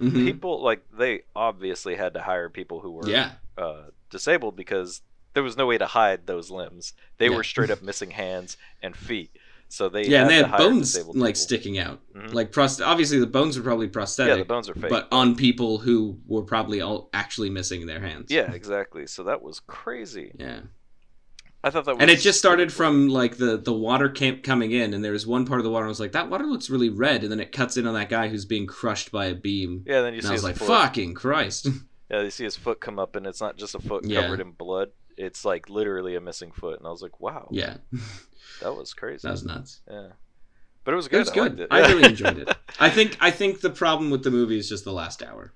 Mhm. 0.00 0.12
People 0.24 0.62
like 0.62 0.82
they 0.92 1.22
obviously 1.36 1.96
had 1.96 2.14
to 2.14 2.22
hire 2.22 2.48
people 2.48 2.80
who 2.80 2.92
were 2.92 3.08
Yeah, 3.08 3.32
uh, 3.58 3.84
disabled 4.08 4.56
because 4.56 5.02
there 5.34 5.42
was 5.42 5.56
no 5.56 5.66
way 5.66 5.78
to 5.78 5.86
hide 5.86 6.26
those 6.26 6.50
limbs. 6.50 6.94
They 7.18 7.28
Yeah. 7.28 7.36
were 7.36 7.44
straight 7.44 7.70
up 7.70 7.82
missing 7.82 8.10
hands 8.12 8.56
and 8.82 8.96
feet. 8.96 9.30
So 9.68 9.88
they 9.88 10.04
yeah, 10.06 10.22
and 10.22 10.30
they 10.30 10.36
had 10.42 10.50
bones 10.56 10.96
like 10.96 11.06
people. 11.14 11.34
sticking 11.36 11.78
out, 11.78 12.00
Mhm. 12.12 12.32
like 12.34 12.50
prost- 12.50 12.84
Obviously, 12.84 13.20
the 13.20 13.26
bones 13.28 13.56
were 13.56 13.62
probably 13.62 13.86
prosthetic. 13.86 14.32
Yeah, 14.32 14.38
the 14.38 14.44
bones 14.44 14.68
are 14.68 14.74
fake. 14.74 14.90
but 14.90 15.06
on 15.12 15.36
people 15.36 15.78
who 15.78 16.18
were 16.26 16.42
probably 16.42 16.80
all 16.80 17.08
actually 17.12 17.50
missing 17.50 17.86
their 17.86 18.00
hands. 18.00 18.32
yeah, 18.32 18.50
exactly. 18.52 19.06
So 19.06 19.22
that 19.24 19.42
was 19.42 19.60
crazy. 19.60 20.32
yeah. 20.38 20.62
I 21.62 21.70
thought 21.70 21.84
that 21.84 21.94
was 21.96 22.00
And 22.02 22.10
it 22.10 22.20
just 22.20 22.38
started 22.38 22.72
from 22.72 23.08
like 23.08 23.36
the 23.36 23.56
the 23.58 23.72
water 23.72 24.08
camp 24.08 24.42
coming 24.42 24.72
in, 24.72 24.94
and 24.94 25.04
there 25.04 25.12
was 25.12 25.26
one 25.26 25.44
part 25.46 25.60
of 25.60 25.64
the 25.64 25.70
water 25.70 25.84
I 25.86 25.88
was 25.88 26.00
like, 26.00 26.12
that 26.12 26.30
water 26.30 26.46
looks 26.46 26.70
really 26.70 26.88
red, 26.88 27.22
and 27.22 27.30
then 27.30 27.40
it 27.40 27.52
cuts 27.52 27.76
in 27.76 27.86
on 27.86 27.94
that 27.94 28.08
guy 28.08 28.28
who's 28.28 28.44
being 28.46 28.66
crushed 28.66 29.12
by 29.12 29.26
a 29.26 29.34
beam. 29.34 29.84
Yeah, 29.86 30.00
then 30.02 30.14
you 30.14 30.18
and 30.18 30.24
see 30.24 30.30
I 30.30 30.32
was 30.32 30.44
like, 30.44 30.56
foot. 30.56 30.68
fucking 30.68 31.14
Christ. 31.14 31.68
Yeah, 32.10 32.22
you 32.22 32.30
see 32.30 32.42
his 32.42 32.56
foot 32.56 32.80
come 32.80 32.98
up, 32.98 33.14
and 33.14 33.24
it's 33.24 33.40
not 33.40 33.56
just 33.56 33.76
a 33.76 33.78
foot 33.78 34.04
Yeah. 34.04 34.22
covered 34.22 34.40
in 34.40 34.50
blood. 34.50 34.88
It's 35.16 35.44
like 35.44 35.70
literally 35.70 36.16
a 36.16 36.20
missing 36.20 36.50
foot, 36.50 36.78
and 36.78 36.84
I 36.88 36.90
was 36.90 37.02
like, 37.02 37.20
"Wow, 37.20 37.46
yeah, 37.52 37.76
that 38.62 38.74
was 38.74 38.94
crazy." 38.94 39.20
that 39.22 39.30
was 39.30 39.44
nuts. 39.44 39.80
Yeah, 39.88 40.08
but 40.82 40.92
it 40.92 40.96
was 40.96 41.06
good. 41.06 41.16
It 41.18 41.20
was 41.20 41.28
I 41.30 41.34
good. 41.34 41.60
it. 41.60 41.68
I 41.70 41.80
really 41.86 42.04
enjoyed 42.08 42.38
it. 42.38 42.48
I 42.80 42.90
think 42.90 43.16
I 43.20 43.30
think 43.30 43.60
the 43.60 43.70
problem 43.70 44.10
with 44.10 44.24
the 44.24 44.32
movie 44.32 44.58
is 44.58 44.68
just 44.68 44.84
the 44.84 44.92
last 44.92 45.22
hour. 45.22 45.52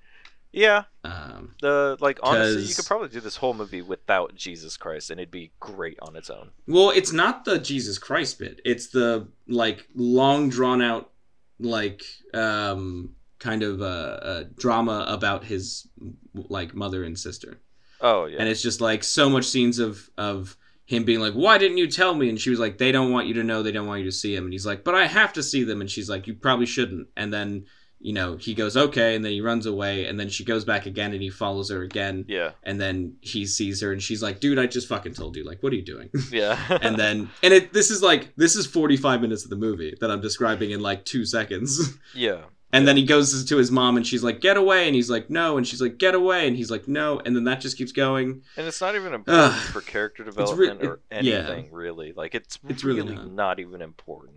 Yeah, 0.55 0.83
Um, 1.03 1.53
the 1.61 1.97
like 1.99 2.19
honestly, 2.23 2.63
you 2.63 2.73
could 2.73 2.85
probably 2.85 3.09
do 3.09 3.19
this 3.19 3.35
whole 3.35 3.53
movie 3.53 3.81
without 3.81 4.33
Jesus 4.35 4.77
Christ, 4.77 5.09
and 5.11 5.19
it'd 5.19 5.29
be 5.29 5.51
great 5.59 5.99
on 6.01 6.15
its 6.15 6.29
own. 6.29 6.51
well, 6.67 6.89
it's 6.91 7.11
not 7.11 7.43
the 7.45 7.59
Jesus 7.59 7.97
Christ 7.97 8.39
bit. 8.39 8.61
It's 8.63 8.87
the 8.87 9.27
like 9.47 9.87
long 9.95 10.49
drawn 10.49 10.81
out 10.81 11.11
like 11.59 12.03
um 12.33 13.11
kind 13.39 13.63
of 13.63 13.81
a, 13.81 14.19
a 14.23 14.43
drama 14.57 15.05
about 15.07 15.43
his 15.43 15.87
like 16.33 16.73
mother 16.73 17.03
and 17.03 17.19
sister. 17.19 17.59
Oh 18.01 18.25
yeah. 18.25 18.37
and 18.39 18.47
it's 18.49 18.61
just 18.61 18.81
like 18.81 19.03
so 19.03 19.29
much 19.29 19.45
scenes 19.45 19.77
of 19.79 20.09
of 20.17 20.57
him 20.85 21.03
being 21.03 21.19
like 21.19 21.33
why 21.33 21.57
didn't 21.57 21.77
you 21.77 21.87
tell 21.87 22.15
me? 22.15 22.29
And 22.29 22.39
she 22.39 22.49
was 22.49 22.59
like 22.59 22.77
they 22.77 22.91
don't 22.93 23.11
want 23.11 23.27
you 23.27 23.33
to 23.35 23.43
know. 23.43 23.61
They 23.61 23.71
don't 23.73 23.87
want 23.87 23.99
you 23.99 24.05
to 24.05 24.11
see 24.11 24.33
him. 24.35 24.45
And 24.45 24.53
he's 24.53 24.65
like 24.65 24.83
but 24.85 24.95
i 24.95 25.05
have 25.05 25.33
to 25.33 25.43
see 25.43 25.63
them. 25.65 25.81
And 25.81 25.89
she's 25.91 26.09
like 26.09 26.27
you 26.27 26.33
probably 26.33 26.65
shouldn't. 26.65 27.07
And 27.17 27.33
then 27.33 27.65
you 28.05 28.13
know 28.13 28.37
he 28.37 28.53
goes 28.53 28.77
okay 28.77 29.15
and 29.15 29.25
then 29.25 29.31
he 29.31 29.41
runs 29.41 29.65
away 29.65 30.05
and 30.05 30.19
then 30.19 30.29
she 30.29 30.43
goes 30.45 30.63
back 30.63 30.85
again 30.85 31.11
and 31.13 31.21
he 31.23 31.29
follows 31.29 31.71
her 31.71 31.81
again 31.81 32.23
yeah. 32.27 32.51
and 32.61 32.79
then 32.79 33.15
he 33.21 33.45
sees 33.47 33.81
her 33.81 33.91
and 33.91 34.01
she's 34.03 34.21
like 34.21 34.39
dude 34.39 34.59
i 34.59 34.67
just 34.67 34.87
fucking 34.87 35.13
told 35.13 35.35
you 35.35 35.43
like 35.43 35.61
what 35.63 35.73
are 35.73 35.75
you 35.75 35.81
doing 35.81 36.09
Yeah. 36.31 36.55
and 36.83 36.97
then 36.97 37.29
and 37.41 37.51
it 37.51 37.73
this 37.73 37.89
is 37.89 38.03
like 38.03 38.31
this 38.35 38.55
is 38.55 38.67
45 38.67 39.21
minutes 39.21 39.43
of 39.43 39.49
the 39.49 39.55
movie 39.55 39.95
that 40.01 40.11
i'm 40.11 40.21
describing 40.21 40.69
in 40.69 40.81
like 40.81 41.03
two 41.03 41.25
seconds 41.25 41.97
yeah. 42.13 42.41
and 42.71 42.87
then 42.87 42.95
he 42.95 43.05
goes 43.05 43.43
to 43.43 43.57
his 43.57 43.71
mom 43.71 43.97
and 43.97 44.05
she's 44.05 44.23
like 44.23 44.39
get 44.39 44.55
away 44.55 44.85
and 44.85 44.93
he's 44.95 45.09
like 45.09 45.31
no 45.31 45.57
and 45.57 45.65
she's 45.67 45.81
like 45.81 45.97
get 45.97 46.13
away 46.13 46.47
and 46.47 46.55
he's 46.55 46.69
like 46.69 46.87
no 46.87 47.19
and 47.25 47.35
then 47.35 47.45
that 47.45 47.59
just 47.59 47.75
keeps 47.75 47.91
going 47.91 48.43
And 48.55 48.67
it's 48.67 48.81
not 48.81 48.95
even 48.95 49.13
important 49.15 49.53
for 49.73 49.81
character 49.81 50.21
re- 50.23 50.29
development 50.29 50.83
or 50.83 50.99
it- 51.09 51.23
yeah. 51.25 51.37
anything 51.37 51.71
really. 51.71 52.13
Like 52.13 52.35
it's, 52.35 52.59
It's 52.69 52.83
really, 52.83 53.01
really 53.01 53.15
not. 53.15 53.31
not. 53.31 53.59
even 53.59 53.81
important. 53.81 54.34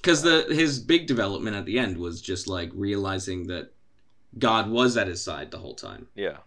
Because 0.00 0.22
the 0.22 0.46
his 0.50 0.78
big 0.78 1.06
development 1.06 1.56
at 1.56 1.64
the 1.66 1.78
end 1.78 1.98
was 1.98 2.20
just 2.22 2.46
like 2.48 2.70
realizing 2.74 3.46
that 3.48 3.72
god 4.38 4.70
was 4.70 4.96
at 4.96 5.06
his 5.08 5.22
side 5.22 5.50
the 5.50 5.58
whole 5.58 5.74
time 5.74 6.06
Yeah. 6.14 6.38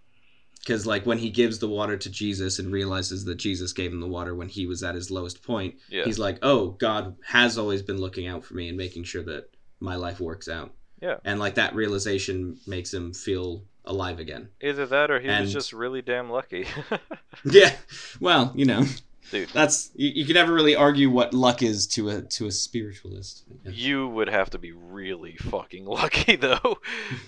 because 0.59 0.85
like 0.85 1.05
when 1.05 1.17
he 1.17 1.29
gives 1.29 1.59
the 1.59 1.67
water 1.67 1.97
to 1.97 2.09
jesus 2.09 2.59
and 2.59 2.71
realizes 2.71 3.25
that 3.25 3.35
jesus 3.35 3.73
gave 3.73 3.91
him 3.91 3.99
the 3.99 4.07
water 4.07 4.35
when 4.35 4.49
he 4.49 4.65
was 4.67 4.83
at 4.83 4.95
his 4.95 5.09
lowest 5.11 5.43
point 5.43 5.75
Yeah. 5.89 6.03
he's 6.05 6.19
like 6.19 6.37
oh 6.43 6.69
god 6.71 7.15
has 7.25 7.57
always 7.57 7.81
been 7.81 7.97
looking 7.99 8.27
out 8.27 8.43
for 8.43 8.53
me 8.53 8.67
and 8.69 8.77
making 8.77 9.03
sure 9.05 9.23
that 9.23 9.49
my 9.79 9.95
life 9.95 10.19
works 10.19 10.47
out 10.47 10.73
Yeah. 11.01 11.17
and 11.25 11.39
like 11.39 11.55
that 11.55 11.73
realization 11.75 12.57
makes 12.67 12.93
him 12.93 13.13
feel 13.13 13.63
alive 13.85 14.19
again 14.19 14.49
Either 14.61 14.85
that 14.85 15.09
or 15.09 15.19
he 15.19 15.27
And- 15.27 15.41
was 15.45 15.51
just 15.53 15.73
really 15.73 16.03
damn 16.03 16.29
lucky. 16.29 16.67
yeah 17.45 17.73
well 18.19 18.51
you 18.55 18.65
know 18.65 18.85
Dude. 19.29 19.49
that's 19.49 19.91
you, 19.95 20.09
you 20.09 20.25
can 20.25 20.33
never 20.33 20.53
really 20.53 20.75
argue 20.75 21.09
what 21.09 21.33
luck 21.33 21.61
is 21.61 21.87
to 21.87 22.09
a 22.09 22.21
to 22.23 22.47
a 22.47 22.51
spiritualist. 22.51 23.43
You 23.63 24.07
would 24.07 24.29
have 24.29 24.49
to 24.51 24.57
be 24.57 24.71
really 24.71 25.37
fucking 25.37 25.85
lucky 25.85 26.35
though 26.37 26.79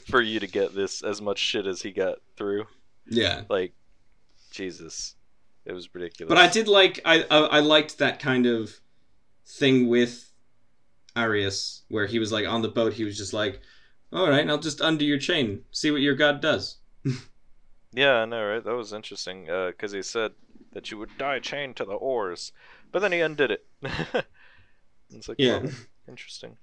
for 0.09 0.21
you 0.21 0.39
to 0.39 0.47
get 0.47 0.75
this 0.75 1.03
as 1.03 1.21
much 1.21 1.39
shit 1.39 1.65
as 1.65 1.81
he 1.81 1.91
got 1.91 2.19
through. 2.35 2.65
yeah 3.07 3.43
Like 3.49 3.73
Jesus. 4.51 5.15
It 5.65 5.73
was 5.73 5.93
ridiculous. 5.93 6.29
But 6.29 6.37
I 6.37 6.47
did 6.47 6.67
like 6.67 6.99
I, 7.05 7.23
I 7.29 7.37
I 7.37 7.59
liked 7.59 7.99
that 7.99 8.19
kind 8.19 8.45
of 8.45 8.79
thing 9.45 9.87
with 9.87 10.31
Arrius 11.15 11.81
where 11.89 12.07
he 12.07 12.19
was 12.19 12.31
like 12.31 12.47
on 12.47 12.61
the 12.61 12.69
boat 12.69 12.93
he 12.93 13.03
was 13.03 13.17
just 13.17 13.33
like 13.33 13.61
all 14.11 14.29
right 14.29 14.49
I'll 14.49 14.57
just 14.57 14.81
undo 14.81 15.05
your 15.05 15.19
chain 15.19 15.63
see 15.71 15.91
what 15.91 16.01
your 16.01 16.15
god 16.15 16.41
does 16.41 16.77
Yeah, 17.93 18.13
I 18.13 18.25
know, 18.25 18.43
right? 18.43 18.63
That 18.63 18.75
was 18.75 18.91
interesting 18.91 19.49
uh, 19.49 19.67
because 19.67 19.91
he 19.91 20.01
said 20.01 20.31
that 20.73 20.91
you 20.91 20.97
would 20.97 21.17
die 21.17 21.39
chained 21.39 21.75
to 21.77 21.85
the 21.85 21.93
oars, 21.93 22.51
but 22.91 22.99
then 22.99 23.11
he 23.11 23.21
undid 23.21 23.51
it. 23.51 23.65
it's 25.11 25.27
like, 25.27 25.37
yeah 25.39 25.59
well, 25.59 25.71
interesting. 26.07 26.57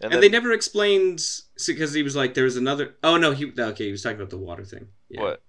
and, 0.00 0.12
then, 0.12 0.20
they 0.20 0.28
never 0.28 0.52
explained 0.52 1.22
because 1.66 1.92
he 1.92 2.02
was 2.02 2.16
like 2.16 2.34
there 2.34 2.44
was 2.44 2.56
another 2.56 2.96
oh 3.02 3.16
no 3.16 3.32
he 3.32 3.52
okay 3.58 3.86
he 3.86 3.92
was 3.92 4.02
talking 4.02 4.16
about 4.16 4.30
the 4.30 4.38
water 4.38 4.64
thing 4.64 4.88
yeah. 5.08 5.20
what? 5.20 5.42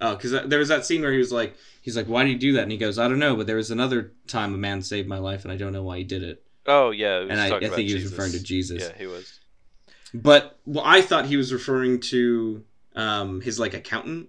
oh 0.00 0.14
because 0.14 0.32
there 0.48 0.58
was 0.58 0.68
that 0.68 0.84
scene 0.84 1.02
where 1.02 1.12
he 1.12 1.18
was 1.18 1.32
like 1.32 1.56
he's 1.80 1.96
like 1.96 2.06
why 2.06 2.22
did 2.22 2.30
you 2.30 2.38
do 2.38 2.52
that 2.52 2.62
and 2.62 2.72
he 2.72 2.78
goes 2.78 2.98
I 2.98 3.08
don't 3.08 3.18
know 3.18 3.34
but 3.34 3.46
there 3.46 3.56
was 3.56 3.70
another 3.70 4.12
time 4.26 4.54
a 4.54 4.58
man 4.58 4.82
saved 4.82 5.08
my 5.08 5.18
life 5.18 5.44
and 5.44 5.52
I 5.52 5.56
don't 5.56 5.72
know 5.72 5.82
why 5.82 5.98
he 5.98 6.04
did 6.04 6.22
it 6.22 6.44
Oh 6.64 6.90
yeah, 6.90 7.18
he 7.18 7.24
was 7.24 7.30
and 7.32 7.40
I, 7.40 7.46
I 7.46 7.50
think 7.50 7.64
about 7.64 7.78
he 7.80 7.94
was 7.94 8.04
referring 8.04 8.32
to 8.32 8.42
Jesus 8.42 8.82
Yeah, 8.82 8.96
he 8.96 9.06
was. 9.06 9.40
but 10.14 10.58
well, 10.64 10.84
I 10.86 11.00
thought 11.00 11.26
he 11.26 11.36
was 11.36 11.52
referring 11.52 12.00
to 12.00 12.64
um 12.94 13.40
his 13.40 13.58
like 13.58 13.74
accountant 13.74 14.28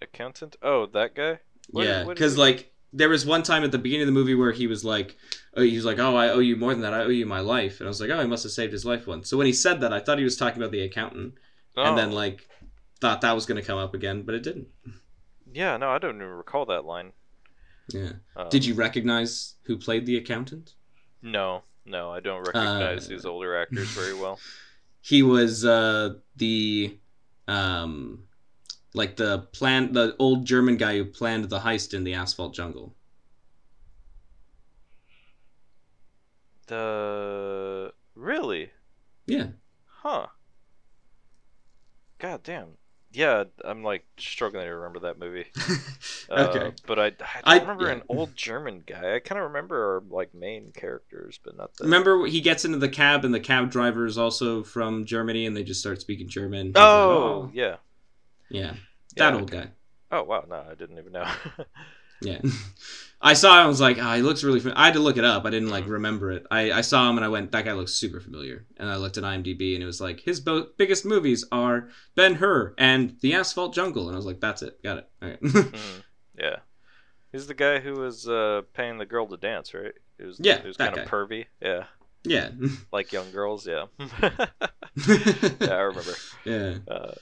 Accountant? 0.00 0.56
Oh, 0.62 0.86
that 0.86 1.14
guy? 1.14 1.40
What- 1.70 1.86
yeah, 1.86 2.04
because 2.04 2.36
like 2.38 2.72
there 2.92 3.08
was 3.08 3.26
one 3.26 3.42
time 3.42 3.64
at 3.64 3.72
the 3.72 3.78
beginning 3.78 4.02
of 4.02 4.06
the 4.14 4.18
movie 4.20 4.34
where 4.34 4.52
he 4.52 4.66
was 4.66 4.84
like, 4.84 5.16
oh, 5.54 5.62
he 5.62 5.76
was 5.76 5.84
like, 5.84 5.98
oh, 5.98 6.16
I 6.16 6.30
owe 6.30 6.38
you 6.38 6.56
more 6.56 6.72
than 6.72 6.82
that. 6.82 6.94
I 6.94 7.00
owe 7.02 7.08
you 7.08 7.26
my 7.26 7.40
life, 7.40 7.80
and 7.80 7.86
I 7.86 7.90
was 7.90 8.00
like, 8.00 8.10
oh, 8.10 8.20
he 8.20 8.26
must 8.26 8.44
have 8.44 8.52
saved 8.52 8.72
his 8.72 8.84
life 8.86 9.06
once. 9.06 9.28
So 9.28 9.36
when 9.36 9.46
he 9.46 9.52
said 9.52 9.80
that, 9.82 9.92
I 9.92 10.00
thought 10.00 10.18
he 10.18 10.24
was 10.24 10.36
talking 10.38 10.60
about 10.62 10.72
the 10.72 10.82
accountant, 10.82 11.34
and 11.76 11.96
then 11.98 12.10
Oh, 12.10 12.14
like 12.14 12.48
thought 13.00 13.20
that 13.20 13.34
was 13.34 13.46
going 13.46 13.60
to 13.60 13.66
come 13.66 13.78
up 13.78 13.94
again, 13.94 14.22
but 14.22 14.34
it 14.34 14.42
didn't. 14.42 14.68
yeah, 15.52 15.76
no, 15.76 15.90
I 15.90 15.98
don't 15.98 16.16
even 16.16 16.28
recall 16.28 16.66
that 16.66 16.84
line. 16.84 17.12
Yeah. 17.92 18.12
Um, 18.36 18.48
Did 18.50 18.64
you 18.66 18.74
recognize 18.74 19.54
who 19.64 19.76
played 19.78 20.04
the 20.04 20.16
accountant? 20.16 20.74
No, 21.22 21.62
no, 21.86 22.10
I 22.10 22.20
don't 22.20 22.40
recognize 22.46 23.06
Uh, 23.06 23.10
these 23.10 23.24
older 23.26 23.56
actors 23.56 23.88
very 23.88 24.14
well. 24.14 24.38
He 25.00 25.22
was 25.22 25.64
uh, 25.64 26.14
the 26.36 26.98
um, 27.46 28.24
like 28.98 29.16
the 29.16 29.38
plan, 29.52 29.92
the 29.94 30.14
old 30.18 30.44
German 30.44 30.76
guy 30.76 30.98
who 30.98 31.06
planned 31.06 31.44
the 31.48 31.60
heist 31.60 31.94
in 31.94 32.04
the 32.04 32.12
asphalt 32.14 32.52
jungle. 32.54 32.94
The 36.66 37.92
really, 38.14 38.70
Yeah. 39.26 39.48
huh? 39.86 40.26
God 42.18 42.42
damn. 42.42 42.72
Yeah, 43.10 43.44
I'm 43.64 43.82
like 43.82 44.04
struggling 44.18 44.66
to 44.66 44.70
remember 44.74 44.98
that 45.00 45.18
movie. 45.18 45.46
okay. 46.30 46.66
Uh, 46.66 46.70
but 46.86 46.98
I, 46.98 47.06
I 47.06 47.08
don't 47.08 47.20
I- 47.46 47.58
remember 47.60 47.86
yeah. 47.86 47.92
an 47.92 48.02
old 48.10 48.36
German 48.36 48.82
guy. 48.86 49.14
I 49.14 49.18
kind 49.20 49.38
of 49.38 49.44
remember 49.46 49.94
our 49.94 50.02
like 50.10 50.34
main 50.34 50.72
characters, 50.72 51.40
but 51.42 51.56
not 51.56 51.74
the. 51.76 51.84
Remember 51.84 52.26
he 52.26 52.42
gets 52.42 52.66
into 52.66 52.76
the 52.76 52.88
cab 52.90 53.24
and 53.24 53.32
the 53.32 53.40
cab 53.40 53.70
driver 53.70 54.04
is 54.04 54.18
also 54.18 54.62
from 54.62 55.06
Germany 55.06 55.46
and 55.46 55.56
they 55.56 55.64
just 55.64 55.80
start 55.80 56.02
speaking 56.02 56.28
German. 56.28 56.66
He's 56.66 56.74
like, 56.74 56.84
Oh, 56.84 57.50
yeah. 57.54 57.76
yeah, 58.50 58.74
Yeah, 59.18 59.30
that 59.30 59.38
old 59.40 59.50
guy. 59.50 59.68
Oh 60.10 60.22
wow, 60.24 60.44
no, 60.48 60.64
I 60.70 60.74
didn't 60.74 60.98
even 60.98 61.12
know. 61.12 61.26
Yeah, 62.20 62.40
I 63.22 63.34
saw. 63.34 63.60
Him, 63.60 63.66
I 63.66 63.68
was 63.68 63.80
like, 63.80 63.96
oh, 64.00 64.12
he 64.14 64.22
looks 64.22 64.42
really. 64.42 64.58
Fam-. 64.58 64.72
I 64.74 64.86
had 64.86 64.94
to 64.94 64.98
look 65.00 65.18
it 65.18 65.24
up. 65.24 65.44
I 65.44 65.50
didn't 65.50 65.68
like 65.70 65.84
Mhm. 65.84 65.90
remember 65.90 66.32
it. 66.32 66.46
I, 66.50 66.72
I 66.72 66.80
saw 66.80 67.08
him 67.08 67.16
and 67.16 67.24
I 67.24 67.28
went, 67.28 67.52
that 67.52 67.64
guy 67.64 67.74
looks 67.74 67.92
super 67.94 68.18
familiar. 68.18 68.66
And 68.76 68.90
I 68.90 68.96
looked 68.96 69.18
at 69.18 69.22
IMDb 69.22 69.74
and 69.74 69.84
it 69.84 69.86
was 69.86 70.00
like 70.00 70.18
his 70.18 70.40
bo- 70.40 70.66
biggest 70.76 71.04
movies 71.04 71.44
are 71.52 71.90
Ben 72.16 72.34
Hur 72.34 72.74
and 72.76 73.16
The 73.20 73.34
Asphalt 73.34 73.72
Jungle. 73.72 74.08
And 74.08 74.16
I 74.16 74.18
was 74.18 74.26
like, 74.26 74.40
that's 74.40 74.62
it. 74.62 74.82
Got 74.82 74.98
it. 74.98 75.08
All 75.22 75.28
right. 75.28 75.40
Mhm. 75.42 76.02
Yeah, 76.36 76.56
he's 77.30 77.46
the 77.46 77.54
guy 77.54 77.78
who 77.78 77.92
was 77.92 78.28
uh, 78.28 78.62
paying 78.74 78.98
the 78.98 79.06
girl 79.06 79.28
to 79.28 79.36
dance, 79.36 79.72
right? 79.72 79.94
It 80.18 80.24
was 80.26 80.40
Yeah, 80.42 80.54
it 80.56 80.66
was 80.66 80.76
that 80.78 80.94
kind 80.94 81.06
of 81.06 81.08
pervy. 81.08 81.44
Yeah, 81.62 81.84
yeah. 82.24 82.50
like 82.92 83.12
young 83.12 83.30
girls. 83.30 83.64
Yeah, 83.64 83.84
yeah, 84.00 84.46
I 85.60 85.80
remember. 85.82 86.14
yeah. 86.44 86.74
Uh, 86.88 87.12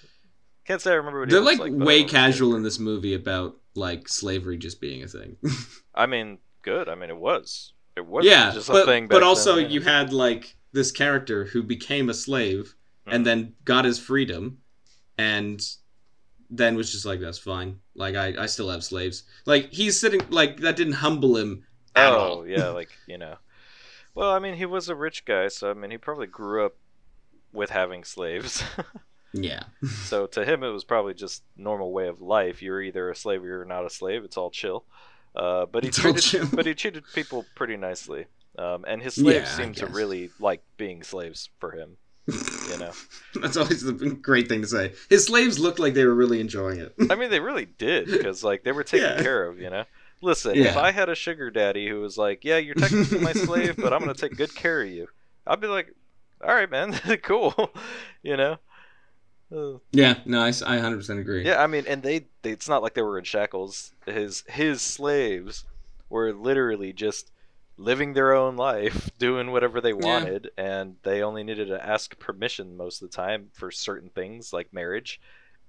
can't 0.66 0.80
say 0.82 0.92
I 0.92 0.94
remember 0.94 1.20
what 1.20 1.28
he 1.28 1.34
They're 1.34 1.42
like 1.44 1.58
like. 1.58 1.72
way 1.72 2.04
casual 2.04 2.54
in 2.56 2.62
this 2.62 2.78
movie 2.78 3.14
about 3.14 3.56
like 3.74 4.08
slavery 4.08 4.56
just 4.58 4.80
being 4.80 5.02
a 5.02 5.08
thing. 5.08 5.36
I 5.94 6.06
mean, 6.06 6.38
good. 6.62 6.88
I 6.88 6.94
mean, 6.94 7.10
it 7.10 7.16
was. 7.16 7.72
It 7.96 8.06
was 8.06 8.24
yeah, 8.26 8.50
just 8.52 8.68
a 8.68 8.72
but, 8.72 8.84
thing. 8.86 9.06
but 9.08 9.22
also 9.22 9.56
then, 9.56 9.64
yeah. 9.64 9.70
you 9.70 9.80
had 9.80 10.12
like 10.12 10.56
this 10.72 10.90
character 10.92 11.44
who 11.46 11.62
became 11.62 12.08
a 12.10 12.14
slave 12.14 12.74
Mhm. 13.06 13.14
and 13.14 13.26
then 13.26 13.52
got 13.64 13.84
his 13.84 13.98
freedom 14.00 14.58
and 15.16 15.62
then 16.50 16.74
was 16.76 16.90
just 16.92 17.06
like 17.06 17.20
that's 17.20 17.38
fine 17.38 17.78
like 17.94 18.14
I, 18.16 18.34
I 18.42 18.46
still 18.46 18.68
have 18.68 18.82
slaves 18.84 19.22
like 19.46 19.72
he's 19.72 19.98
sitting 19.98 20.20
like 20.28 20.58
that 20.60 20.76
didn't 20.76 20.94
humble 20.94 21.36
him 21.36 21.64
at 21.94 22.12
oh 22.12 22.16
all 22.18 22.46
yeah, 22.46 22.68
like 22.80 22.90
you 23.06 23.16
know. 23.18 23.36
Well, 24.14 24.32
I 24.32 24.38
mean, 24.40 24.54
he 24.54 24.66
was 24.66 24.88
a 24.88 24.94
rich 24.96 25.24
guy, 25.24 25.48
so 25.48 25.70
I 25.70 25.74
mean, 25.74 25.90
he 25.90 25.98
probably 25.98 26.26
grew 26.26 26.64
up 26.66 26.74
with 27.52 27.70
having 27.70 28.02
slaves. 28.04 28.62
yeah 29.32 29.64
so 30.02 30.26
to 30.28 30.44
him, 30.44 30.62
it 30.62 30.70
was 30.70 30.84
probably 30.84 31.14
just 31.14 31.42
normal 31.56 31.92
way 31.92 32.08
of 32.08 32.20
life. 32.20 32.62
You're 32.62 32.82
either 32.82 33.10
a 33.10 33.16
slave 33.16 33.42
or 33.42 33.46
you're 33.46 33.64
not 33.64 33.86
a 33.86 33.90
slave. 33.90 34.24
It's 34.24 34.36
all 34.36 34.50
chill. 34.50 34.84
Uh, 35.34 35.66
but 35.66 35.82
he 35.82 35.88
It's 35.88 35.98
treated, 35.98 36.24
but 36.54 36.66
he 36.66 36.74
treated 36.74 37.12
people 37.12 37.44
pretty 37.54 37.76
nicely. 37.76 38.26
Um, 38.58 38.84
and 38.88 39.02
his 39.02 39.14
slaves 39.14 39.50
Yeah, 39.50 39.56
seemed 39.56 39.76
to 39.78 39.86
really 39.86 40.32
like 40.38 40.62
being 40.78 41.02
slaves 41.02 41.50
for 41.58 41.72
him. 41.72 41.98
You 42.70 42.76
know, 42.78 42.96
that's 43.40 43.56
always 43.56 43.82
the 43.82 43.92
great 43.92 44.48
thing 44.48 44.62
to 44.62 44.66
say 44.66 44.92
his 45.08 45.26
slaves 45.26 45.58
looked 45.58 45.78
like 45.78 45.94
they 45.94 46.04
were 46.04 46.14
really 46.14 46.40
enjoying 46.40 46.80
it 46.80 46.94
I 47.10 47.14
mean, 47.14 47.30
they 47.30 47.40
really 47.40 47.66
did 47.66 48.06
because 48.06 48.42
like 48.42 48.64
they 48.64 48.72
were 48.72 48.82
taken 48.84 49.14
Yeah. 49.14 49.22
care 49.22 49.46
of. 49.46 49.60
You 49.60 49.70
know, 49.70 49.84
listen, 50.20 50.62
if 50.62 50.76
I 50.76 50.90
had 50.90 51.08
a 51.08 51.14
sugar 51.14 51.50
daddy 51.50 51.88
who 51.88 52.00
was 52.00 52.16
like, 52.18 52.44
"Yeah, 52.44 52.56
you're 52.58 52.74
technically 52.74 53.18
my 53.18 53.32
slave, 53.34 53.76
but 53.80 53.92
I'm 53.92 54.00
gonna 54.00 54.14
take 54.14 54.36
good 54.36 54.54
care 54.54 54.82
of 54.82 54.88
you," 54.88 55.06
I'd 55.46 55.60
be 55.60 55.66
like, 55.68 55.92
"All 56.42 56.54
right, 56.54 56.70
man, 56.70 56.92
cool," 57.22 57.54
you 58.22 58.36
know. 58.36 58.58
Uh, 59.54 59.78
yeah 59.92 60.18
no 60.24 60.40
I, 60.40 60.48
I 60.48 60.50
100% 60.50 61.20
agree 61.20 61.44
Yeah, 61.44 61.62
I 61.62 61.66
mean, 61.66 61.84
and 61.86 62.02
they, 62.02 62.26
they 62.42 62.50
it's 62.50 62.68
not 62.68 62.82
like 62.82 62.94
they 62.94 63.02
were 63.02 63.18
in 63.18 63.24
shackles. 63.24 63.94
His 64.04 64.42
his 64.48 64.82
slaves 64.82 65.64
were 66.08 66.32
literally 66.32 66.92
just 66.92 67.30
living 67.78 68.12
their 68.14 68.34
own 68.34 68.56
life, 68.56 69.10
doing 69.18 69.52
whatever 69.52 69.80
they 69.80 69.92
wanted, 69.92 70.50
and 70.56 70.96
they 71.02 71.22
only 71.22 71.44
needed 71.44 71.68
to 71.68 71.86
ask 71.86 72.18
permission 72.18 72.76
most 72.76 73.02
of 73.02 73.10
the 73.10 73.16
time 73.16 73.48
for 73.52 73.70
certain 73.70 74.08
things 74.10 74.52
like 74.52 74.72
marriage. 74.72 75.20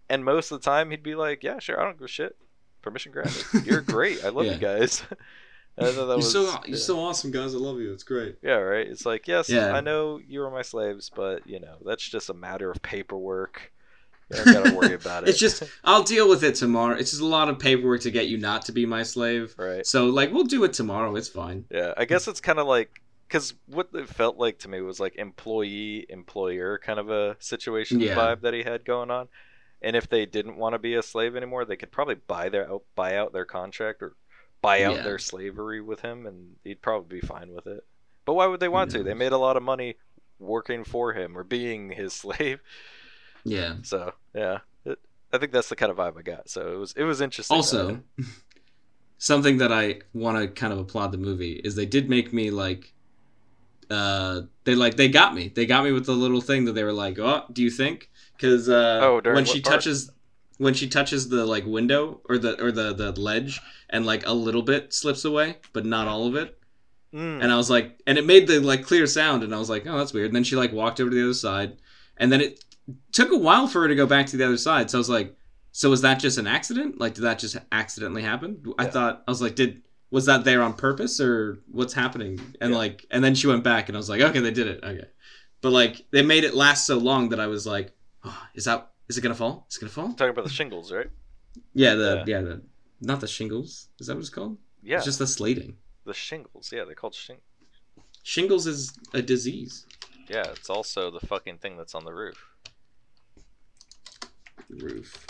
And 0.09 0.23
most 0.25 0.51
of 0.51 0.61
the 0.61 0.65
time, 0.65 0.89
he'd 0.89 1.03
be 1.03 1.15
like, 1.15 1.43
"Yeah, 1.43 1.59
sure, 1.59 1.79
I 1.79 1.83
don't 1.83 1.97
give 1.97 2.05
a 2.05 2.07
shit. 2.07 2.35
Permission 2.81 3.11
granted. 3.11 3.43
You're 3.63 3.81
great. 3.81 4.23
I 4.23 4.29
love 4.29 4.45
Yeah. 4.47 4.53
you 4.53 4.57
guys." 4.59 5.03
I 5.79 5.85
thought 5.91 5.93
that 5.93 6.07
You're 6.07 6.15
was 6.17 6.31
so 6.31 6.43
yeah. 6.43 6.57
you're 6.65 6.77
so 6.77 6.99
awesome, 6.99 7.31
guys. 7.31 7.53
I 7.53 7.57
love 7.59 7.79
you. 7.79 7.93
It's 7.93 8.03
great. 8.03 8.37
Yeah, 8.41 8.53
right. 8.55 8.87
It's 8.87 9.05
like, 9.05 9.27
yes, 9.27 9.47
Yeah. 9.49 9.73
I 9.73 9.81
know 9.81 10.19
you 10.27 10.41
are 10.43 10.49
my 10.51 10.63
slaves, 10.63 11.11
but 11.13 11.45
you 11.47 11.59
know 11.59 11.75
that's 11.85 12.07
just 12.07 12.29
a 12.29 12.33
matter 12.33 12.71
of 12.71 12.81
paperwork. 12.81 13.71
You 14.31 14.43
don't 14.43 14.53
gotta 14.63 14.75
worry 14.75 14.93
about 14.95 15.23
it. 15.27 15.29
It's 15.29 15.39
just 15.39 15.63
I'll 15.83 16.03
deal 16.03 16.27
with 16.27 16.43
it 16.43 16.55
tomorrow. 16.55 16.95
It's 16.97 17.11
just 17.11 17.21
a 17.21 17.25
lot 17.25 17.47
of 17.47 17.59
paperwork 17.59 18.01
to 18.01 18.11
get 18.11 18.27
you 18.27 18.37
not 18.37 18.63
to 18.65 18.71
be 18.71 18.85
my 18.85 19.03
slave. 19.03 19.53
right. 19.57 19.85
So 19.85 20.07
like 20.07 20.31
we'll 20.33 20.43
do 20.45 20.63
it 20.63 20.73
tomorrow. 20.73 21.15
It's 21.15 21.29
fine. 21.29 21.65
Yeah, 21.69 21.93
I 21.95 22.05
guess 22.05 22.27
it's 22.27 22.41
kind 22.41 22.59
of 22.59 22.67
like 22.67 23.01
because 23.27 23.53
what 23.67 23.89
it 23.93 24.09
felt 24.09 24.37
like 24.37 24.57
to 24.59 24.69
me 24.69 24.81
was 24.81 24.99
like 24.99 25.15
employee 25.17 26.05
employer 26.09 26.79
kind 26.79 26.97
of 26.99 27.09
a 27.09 27.35
situation 27.39 27.99
Yeah. 27.99 28.15
vibe 28.15 28.41
that 28.41 28.53
he 28.53 28.63
had 28.63 28.83
going 28.83 29.11
on. 29.11 29.27
And 29.81 29.95
if 29.95 30.09
they 30.09 30.25
didn't 30.25 30.57
want 30.57 30.73
to 30.73 30.79
be 30.79 30.95
a 30.95 31.03
slave 31.03 31.35
anymore, 31.35 31.63
they 31.63 31.75
could 31.75 31.91
probably 31.91 32.15
buy 32.15 32.49
their 32.49 32.67
out, 32.69 32.83
buy 32.95 33.15
out 33.15 33.31
their 33.31 33.45
contract 33.45 34.01
or 34.01 34.13
buy 34.61 34.83
out 34.83 34.97
Yeah. 34.97 35.03
their 35.03 35.19
slavery 35.19 35.81
with 35.81 36.01
him, 36.01 36.25
and 36.25 36.55
he'd 36.63 36.81
probably 36.81 37.19
be 37.19 37.25
fine 37.25 37.53
with 37.53 37.67
it. 37.67 37.85
But 38.25 38.33
why 38.33 38.47
would 38.47 38.59
they 38.59 38.67
want 38.69 38.91
to? 38.91 39.03
They 39.03 39.13
made 39.13 39.31
a 39.31 39.37
lot 39.37 39.57
of 39.57 39.63
money 39.63 39.95
working 40.39 40.83
for 40.83 41.13
him 41.13 41.37
or 41.37 41.43
being 41.43 41.89
his 41.91 42.13
slave. 42.23 42.59
Yeah. 43.43 43.75
So 43.83 44.13
yeah, 44.35 44.59
it, 44.85 44.99
I 45.31 45.37
think 45.37 45.51
that's 45.51 45.69
the 45.69 45.75
kind 45.75 45.91
of 45.91 45.97
vibe 45.97 46.17
I 46.17 46.21
got. 46.21 46.49
So 46.49 46.73
it 46.73 46.77
was 46.77 46.93
it 46.97 47.03
was 47.03 47.21
interesting. 47.21 47.55
Also, 47.55 48.01
something 49.17 49.57
that 49.59 49.71
I 49.71 50.01
want 50.13 50.37
to 50.39 50.47
kind 50.47 50.73
of 50.73 50.79
applaud 50.79 51.11
the 51.11 51.17
movie 51.17 51.53
is 51.53 51.75
they 51.75 51.85
did 51.85 52.09
make 52.09 52.33
me 52.33 52.51
like, 52.51 52.93
uh, 53.89 54.41
they 54.65 54.75
like 54.75 54.97
they 54.97 55.07
got 55.07 55.33
me. 55.33 55.47
They 55.49 55.65
got 55.65 55.83
me 55.83 55.91
with 55.91 56.05
the 56.05 56.13
little 56.13 56.41
thing 56.41 56.65
that 56.65 56.73
they 56.73 56.83
were 56.83 56.93
like, 56.93 57.17
"Oh, 57.19 57.43
do 57.51 57.63
you 57.63 57.69
think?" 57.71 58.09
Because 58.35 58.67
uh, 58.69 58.99
Oh, 59.01 59.21
when 59.33 59.45
she 59.45 59.61
part? 59.61 59.75
touches, 59.75 60.11
when 60.57 60.73
she 60.73 60.87
touches 60.87 61.29
the 61.29 61.45
like 61.45 61.65
window 61.65 62.21
or 62.29 62.37
the 62.37 62.61
or 62.63 62.71
the 62.71 62.93
the 62.93 63.11
ledge, 63.19 63.59
and 63.89 64.05
like 64.05 64.25
a 64.25 64.33
little 64.33 64.61
bit 64.63 64.93
slips 64.93 65.25
away, 65.25 65.57
but 65.73 65.85
not 65.85 66.07
all 66.07 66.27
of 66.27 66.35
it. 66.35 66.57
Mm. 67.13 67.41
And 67.41 67.51
I 67.51 67.55
was 67.55 67.69
like, 67.69 67.99
and 68.05 68.17
it 68.17 68.25
made 68.25 68.47
the 68.47 68.59
like 68.59 68.83
clear 68.83 69.07
sound, 69.07 69.43
and 69.43 69.53
I 69.53 69.59
was 69.59 69.69
like, 69.69 69.85
oh, 69.87 69.97
that's 69.97 70.13
weird. 70.13 70.27
And 70.27 70.35
then 70.35 70.43
she 70.43 70.55
like 70.55 70.73
walked 70.73 70.99
over 70.99 71.09
to 71.09 71.15
the 71.15 71.23
other 71.23 71.33
side, 71.33 71.77
and 72.17 72.31
then 72.31 72.41
it 72.41 72.63
took 73.11 73.31
a 73.31 73.37
while 73.37 73.67
for 73.67 73.81
her 73.81 73.87
to 73.87 73.95
go 73.95 74.05
back 74.05 74.25
to 74.27 74.37
the 74.37 74.45
other 74.45 74.57
side. 74.57 74.89
So 74.89 74.97
I 74.97 74.99
was 74.99 75.09
like, 75.09 75.35
so 75.71 75.89
was 75.89 76.01
that 76.01 76.19
just 76.19 76.37
an 76.37 76.47
accident? 76.47 76.99
Like, 76.99 77.13
did 77.13 77.21
that 77.21 77.39
just 77.39 77.57
accidentally 77.71 78.23
happen? 78.23 78.63
I 78.77 78.85
thought 78.87 79.23
I 79.27 79.31
was 79.31 79.41
like, 79.41 79.55
did 79.55 79.83
was 80.09 80.25
that 80.25 80.43
there 80.43 80.61
on 80.61 80.73
purpose 80.73 81.19
or 81.19 81.59
what's 81.69 81.93
happening? 81.93 82.39
And 82.61 82.71
Yeah. 82.71 82.77
like, 82.77 83.05
and 83.11 83.23
then 83.23 83.35
she 83.35 83.47
went 83.47 83.63
back, 83.63 83.89
and 83.89 83.95
I 83.97 83.99
was 83.99 84.09
like, 84.09 84.21
okay, 84.21 84.39
they 84.39 84.51
did 84.51 84.67
it. 84.67 84.83
Okay, 84.83 85.05
but 85.61 85.71
like 85.71 86.05
they 86.11 86.23
made 86.23 86.43
it 86.43 86.53
last 86.55 86.85
so 86.85 86.97
long 86.97 87.29
that 87.29 87.39
I 87.39 87.47
was 87.47 87.65
like, 87.67 87.93
oh, 88.23 88.43
is 88.53 88.65
that 88.65 88.91
is 89.09 89.17
it 89.17 89.21
gonna 89.21 89.35
fall? 89.35 89.65
Is 89.69 89.77
it 89.77 89.81
gonna 89.81 89.91
fall? 89.91 90.09
talking 90.13 90.29
about 90.29 90.45
the 90.45 90.51
shingles, 90.51 90.91
right? 90.91 91.09
Yeah, 91.73 91.95
the 91.95 92.23
yeah, 92.27 92.41
the 92.41 92.61
not 93.01 93.19
the 93.21 93.27
shingles. 93.27 93.87
Is 93.99 94.07
that 94.07 94.15
what 94.15 94.21
it's 94.21 94.29
called? 94.29 94.57
Yeah, 94.83 94.97
It's 94.97 95.05
just 95.05 95.19
the 95.19 95.27
slating. 95.27 95.77
the 96.05 96.13
shingles. 96.13 96.71
Yeah, 96.73 96.83
they're 96.85 96.95
called 96.95 97.15
shing. 97.15 97.37
Shingles 98.23 98.67
is 98.67 98.93
a 99.13 99.21
disease. 99.21 99.85
Yeah, 100.29 100.43
it's 100.51 100.69
also 100.69 101.09
the 101.11 101.25
fucking 101.25 101.57
thing 101.59 101.77
that's 101.77 101.95
on 101.95 102.03
the 102.05 102.13
roof. 102.13 102.45
Roof. 104.69 105.25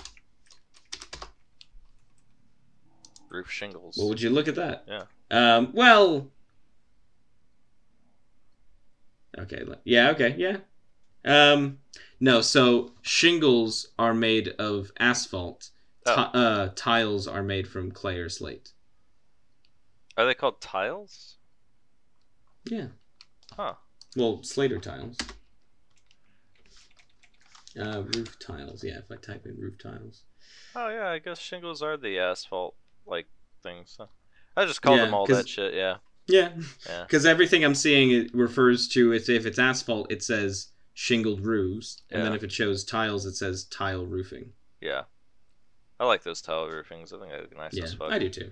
Roof 3.30 3.52
shingles. 3.52 3.98
Well, 3.98 4.10
would 4.10 4.22
you 4.22 4.30
look 4.30 4.48
at 4.48 4.56
that? 4.56 4.86
Yeah. 4.88 5.04
Um. 5.30 5.72
Well. 5.74 6.30
Okay. 9.38 9.64
Yeah. 9.84 10.12
Okay. 10.12 10.36
Yeah. 10.38 10.58
Um. 11.26 11.80
No. 12.20 12.42
So 12.42 12.92
shingles 13.02 13.88
are 13.98 14.14
made 14.14 14.50
of 14.60 14.92
asphalt. 15.00 15.70
Oh. 16.06 16.14
uh, 16.14 16.70
tiles 16.74 17.28
are 17.28 17.44
made 17.44 17.68
from 17.68 17.92
clay 17.92 18.18
or 18.18 18.30
slate. 18.30 18.72
Are 20.16 20.26
they 20.26 20.34
called 20.34 20.62
tiles? 20.62 21.36
Yeah. 22.66 22.88
Huh. 23.56 23.74
Well, 24.16 24.42
Slater 24.42 24.80
tiles. 24.80 25.18
Uh, 27.80 28.04
roof 28.16 28.38
tiles. 28.40 28.84
Yeah. 28.84 29.00
If 29.00 29.12
I 29.12 29.16
type 29.18 29.46
in 29.46 29.58
roof 29.60 29.78
tiles. 29.78 30.24
Oh 30.76 30.90
yeah, 30.90 31.10
I 31.10 31.20
guess 31.20 31.40
shingles 31.40 31.82
are 31.82 31.98
the 31.98 32.20
asphalt 32.20 32.76
like 33.06 33.28
things. 33.62 33.96
Huh? 34.00 34.08
I 34.56 34.66
just 34.66 34.82
called 34.82 34.98
Yeah, 34.98 35.06
them 35.06 35.14
all 35.14 35.28
that 35.28 35.48
shit. 35.48 35.74
Yeah. 35.74 35.98
Yeah. 36.28 36.52
Yeah. 36.88 37.02
Because 37.08 37.26
everything 37.26 37.64
I'm 37.64 37.76
seeing 37.76 38.12
it 38.12 38.34
refers 38.34 38.88
to 38.90 39.14
if 39.14 39.30
if 39.30 39.46
it's 39.46 39.60
asphalt, 39.60 40.12
it 40.12 40.24
says 40.24 40.70
shingled 41.00 41.46
roofs, 41.46 42.02
and 42.10 42.24
then 42.24 42.34
if 42.34 42.42
it 42.44 42.52
shows 42.52 42.84
tiles, 42.84 43.24
it 43.28 43.36
says 43.36 43.66
tile 43.66 44.04
roofing. 44.04 44.52
Yeah. 44.82 45.04
I 46.00 46.06
like 46.06 46.24
those 46.24 46.42
tile 46.42 46.68
roofings. 46.68 47.14
I 47.14 47.20
think 47.20 47.32
they 47.32 47.40
look 47.40 47.56
nice 47.56 47.74
Yeah, 47.76 47.84
as 47.84 47.94
fuck. 47.94 48.12
I 48.12 48.18
do 48.18 48.30
too. 48.30 48.50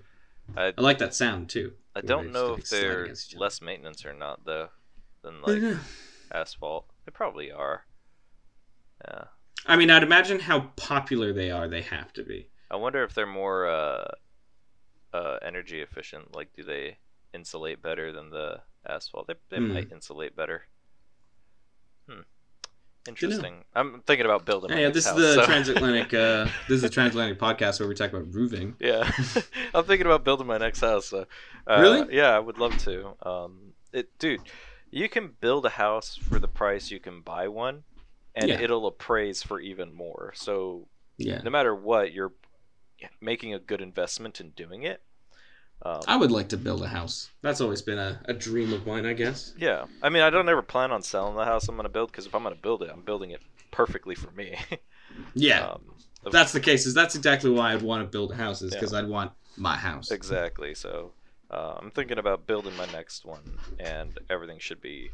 I, 0.56 0.72
I 0.78 0.82
like 0.82 1.00
that 1.00 1.16
sound 1.16 1.50
too. 1.50 1.74
I 1.96 2.02
don't 2.02 2.32
know 2.32 2.54
if 2.54 2.70
they're 2.70 3.06
against 3.06 3.32
each 3.32 3.36
other. 3.36 3.42
less 3.46 3.62
maintenance 3.64 4.06
or 4.06 4.14
not 4.14 4.46
though 4.46 4.68
than 5.24 5.42
like 5.42 5.78
asphalt. 6.32 6.86
They 7.06 7.12
probably 7.12 7.52
are. 7.52 7.86
Yeah. 9.08 9.24
I 9.66 9.76
mean, 9.76 9.90
I'd 9.90 10.04
imagine 10.04 10.40
how 10.40 10.72
popular 10.76 11.34
they 11.34 11.50
are. 11.50 11.68
They 11.68 11.82
have 11.82 12.14
to 12.14 12.24
be. 12.24 12.50
I 12.70 12.76
wonder 12.76 13.04
if 13.04 13.16
they're 13.16 13.26
more 13.26 13.68
uh, 13.68 14.06
uh, 15.16 15.38
energy 15.42 15.82
efficient. 15.82 16.36
Like, 16.36 16.54
do 16.54 16.64
they 16.64 17.00
insulate 17.34 17.82
better 17.82 18.12
than 18.12 18.30
the 18.30 18.62
asphalt? 18.88 19.26
They, 19.26 19.34
they 19.50 19.58
Hmm. 19.58 19.74
might 19.74 19.92
insulate 19.92 20.36
better. 20.36 20.68
Hmm. 22.08 22.22
Interesting. 23.08 23.64
I'm 23.76 24.02
thinking 24.08 24.26
about 24.26 24.46
building. 24.46 24.72
my 24.72 24.78
Hey, 24.78 24.84
next 24.84 24.96
this 24.96 25.06
is 25.08 25.14
the 25.16 25.34
so- 25.36 25.46
transatlantic. 25.46 26.14
Uh, 26.14 26.46
this 26.68 26.78
is 26.78 26.82
the 26.82 26.90
transatlantic 26.90 27.38
podcast 27.40 27.80
where 27.80 27.88
we 27.88 27.94
talk 27.96 28.12
about 28.12 28.34
roofing. 28.34 28.76
yeah, 28.80 29.10
I'm 29.76 29.84
thinking 29.86 30.08
about 30.08 30.24
building 30.24 30.48
my 30.48 30.58
next 30.58 30.80
house. 30.82 31.06
So, 31.08 31.26
uh, 31.68 31.80
Really? 31.80 32.16
Yeah, 32.16 32.30
I 32.36 32.40
would 32.40 32.58
love 32.58 32.78
to. 32.80 33.14
Um, 33.28 33.74
it, 33.94 34.10
dude, 34.18 34.42
you 34.90 35.08
can 35.08 35.34
build 35.40 35.66
a 35.66 35.70
house 35.70 36.16
for 36.16 36.40
the 36.40 36.48
price 36.48 36.90
you 36.90 37.00
can 37.00 37.22
buy 37.22 37.48
one, 37.48 37.84
and 38.34 38.50
Yeah. 38.50 38.60
it'll 38.60 38.88
appraise 38.88 39.44
for 39.44 39.60
even 39.60 39.94
more. 39.94 40.32
So 40.36 40.88
Yeah, 41.18 41.42
no 41.44 41.52
matter 41.52 41.76
what, 41.76 42.12
you're 42.12 42.34
making 43.22 43.54
a 43.54 43.60
good 43.60 43.82
investment 43.82 44.42
in 44.42 44.50
doing 44.52 44.84
it. 44.84 45.02
Um, 45.82 46.02
I 46.08 46.18
would 46.18 46.32
like 46.32 46.50
to 46.50 46.58
build 46.58 46.82
a 46.82 46.88
house. 46.88 47.30
That's 47.42 47.62
always 47.62 47.82
been 47.82 48.00
a, 48.00 48.20
a 48.26 48.34
dream 48.34 48.74
of 48.74 48.88
mine, 48.88 49.06
I 49.06 49.14
guess. 49.14 49.54
yeah, 49.58 49.86
I 50.02 50.10
mean, 50.10 50.24
I 50.24 50.30
don't 50.30 50.50
ever 50.50 50.62
plan 50.62 50.92
on 50.92 51.04
selling 51.04 51.36
the 51.36 51.46
house 51.46 51.68
I'm 51.68 51.76
gonna 51.76 51.90
build 51.90 52.12
because 52.12 52.26
if 52.26 52.34
I'm 52.34 52.44
gonna 52.44 52.56
build 52.56 52.82
it, 52.82 52.90
I'm 52.92 53.02
building 53.02 53.32
it 53.32 53.42
perfectly 53.72 54.16
for 54.16 54.32
me. 54.32 54.58
Yeah, 55.34 55.66
um, 55.66 55.82
if 56.26 56.32
that's 56.32 56.52
the 56.52 56.60
case. 56.60 56.86
Is 56.86 56.94
that's 56.94 57.16
exactly 57.16 57.50
why 57.50 57.74
I'd 57.74 57.82
want 57.82 58.04
to 58.04 58.10
build 58.10 58.34
houses 58.34 58.74
because 58.74 58.94
I'd 58.94 59.08
want 59.08 59.32
my 59.58 59.76
house. 59.76 60.12
exactly. 60.12 60.76
So 60.76 61.12
uh, 61.52 61.76
I'm 61.82 61.92
thinking 61.92 62.18
about 62.18 62.48
building 62.48 62.76
my 62.78 62.86
next 62.88 63.26
one, 63.26 63.58
and 63.80 64.18
everything 64.30 64.60
should 64.60 64.82
be 64.82 65.12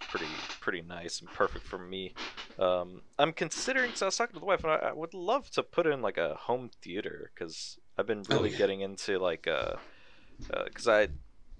pretty 0.00 0.26
pretty 0.60 0.82
nice 0.82 1.20
and 1.20 1.28
perfect 1.30 1.66
for 1.66 1.78
me. 1.78 2.14
Um, 2.58 3.02
I'm 3.18 3.32
considering. 3.32 3.92
So 3.94 4.06
I 4.06 4.08
was 4.08 4.16
talking 4.16 4.34
to 4.34 4.40
the 4.40 4.46
wife, 4.46 4.64
and 4.64 4.72
I, 4.72 4.76
I 4.76 4.92
would 4.92 5.14
love 5.14 5.50
to 5.50 5.62
put 5.62 5.86
in 5.86 6.02
like 6.02 6.18
a 6.18 6.34
home 6.34 6.70
theater 6.82 7.30
because 7.34 7.78
I've 7.98 8.06
been 8.06 8.24
Oh, 8.30 8.44
really 8.44 8.50
yeah. 8.50 8.58
getting 8.58 8.80
into 8.80 9.18
like 9.18 9.46
uh 9.46 9.76
because 10.66 10.88
I 10.88 11.08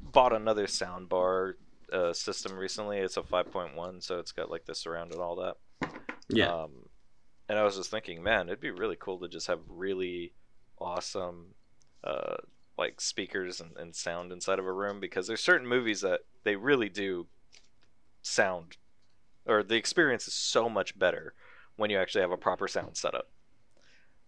bought 0.00 0.32
another 0.32 0.66
soundbar 0.66 1.54
uh, 1.92 2.12
system 2.12 2.54
recently. 2.54 2.98
It's 2.98 3.16
a 3.16 3.22
5.1, 3.22 4.00
so 4.00 4.18
it's 4.18 4.32
got 4.32 4.50
like 4.50 4.64
the 4.66 4.74
surround 4.74 5.12
and 5.12 5.20
all 5.20 5.36
that. 5.36 5.56
Yeah, 6.28 6.52
Um, 6.52 6.70
and 7.48 7.58
I 7.58 7.64
was 7.64 7.76
just 7.76 7.90
thinking, 7.90 8.22
man, 8.22 8.48
it'd 8.48 8.60
be 8.60 8.70
really 8.70 8.96
cool 8.98 9.18
to 9.20 9.28
just 9.28 9.48
have 9.48 9.60
really 9.68 10.34
awesome, 10.78 11.54
uh, 12.04 12.36
like 12.78 13.00
speakers 13.00 13.60
and, 13.60 13.76
and 13.76 13.94
sound 13.94 14.32
inside 14.32 14.58
of 14.58 14.66
a 14.66 14.72
room 14.72 15.00
because 15.00 15.26
there's 15.26 15.42
certain 15.42 15.66
movies 15.68 16.02
that 16.02 16.20
they 16.44 16.56
really 16.56 16.88
do 16.88 17.26
sound, 18.22 18.76
or 19.46 19.62
the 19.62 19.76
experience 19.76 20.28
is 20.28 20.34
so 20.34 20.68
much 20.68 20.98
better 20.98 21.34
when 21.76 21.90
you 21.90 21.98
actually 21.98 22.22
have 22.22 22.32
a 22.32 22.36
proper 22.38 22.68
sound 22.68 22.96
setup. 22.96 23.28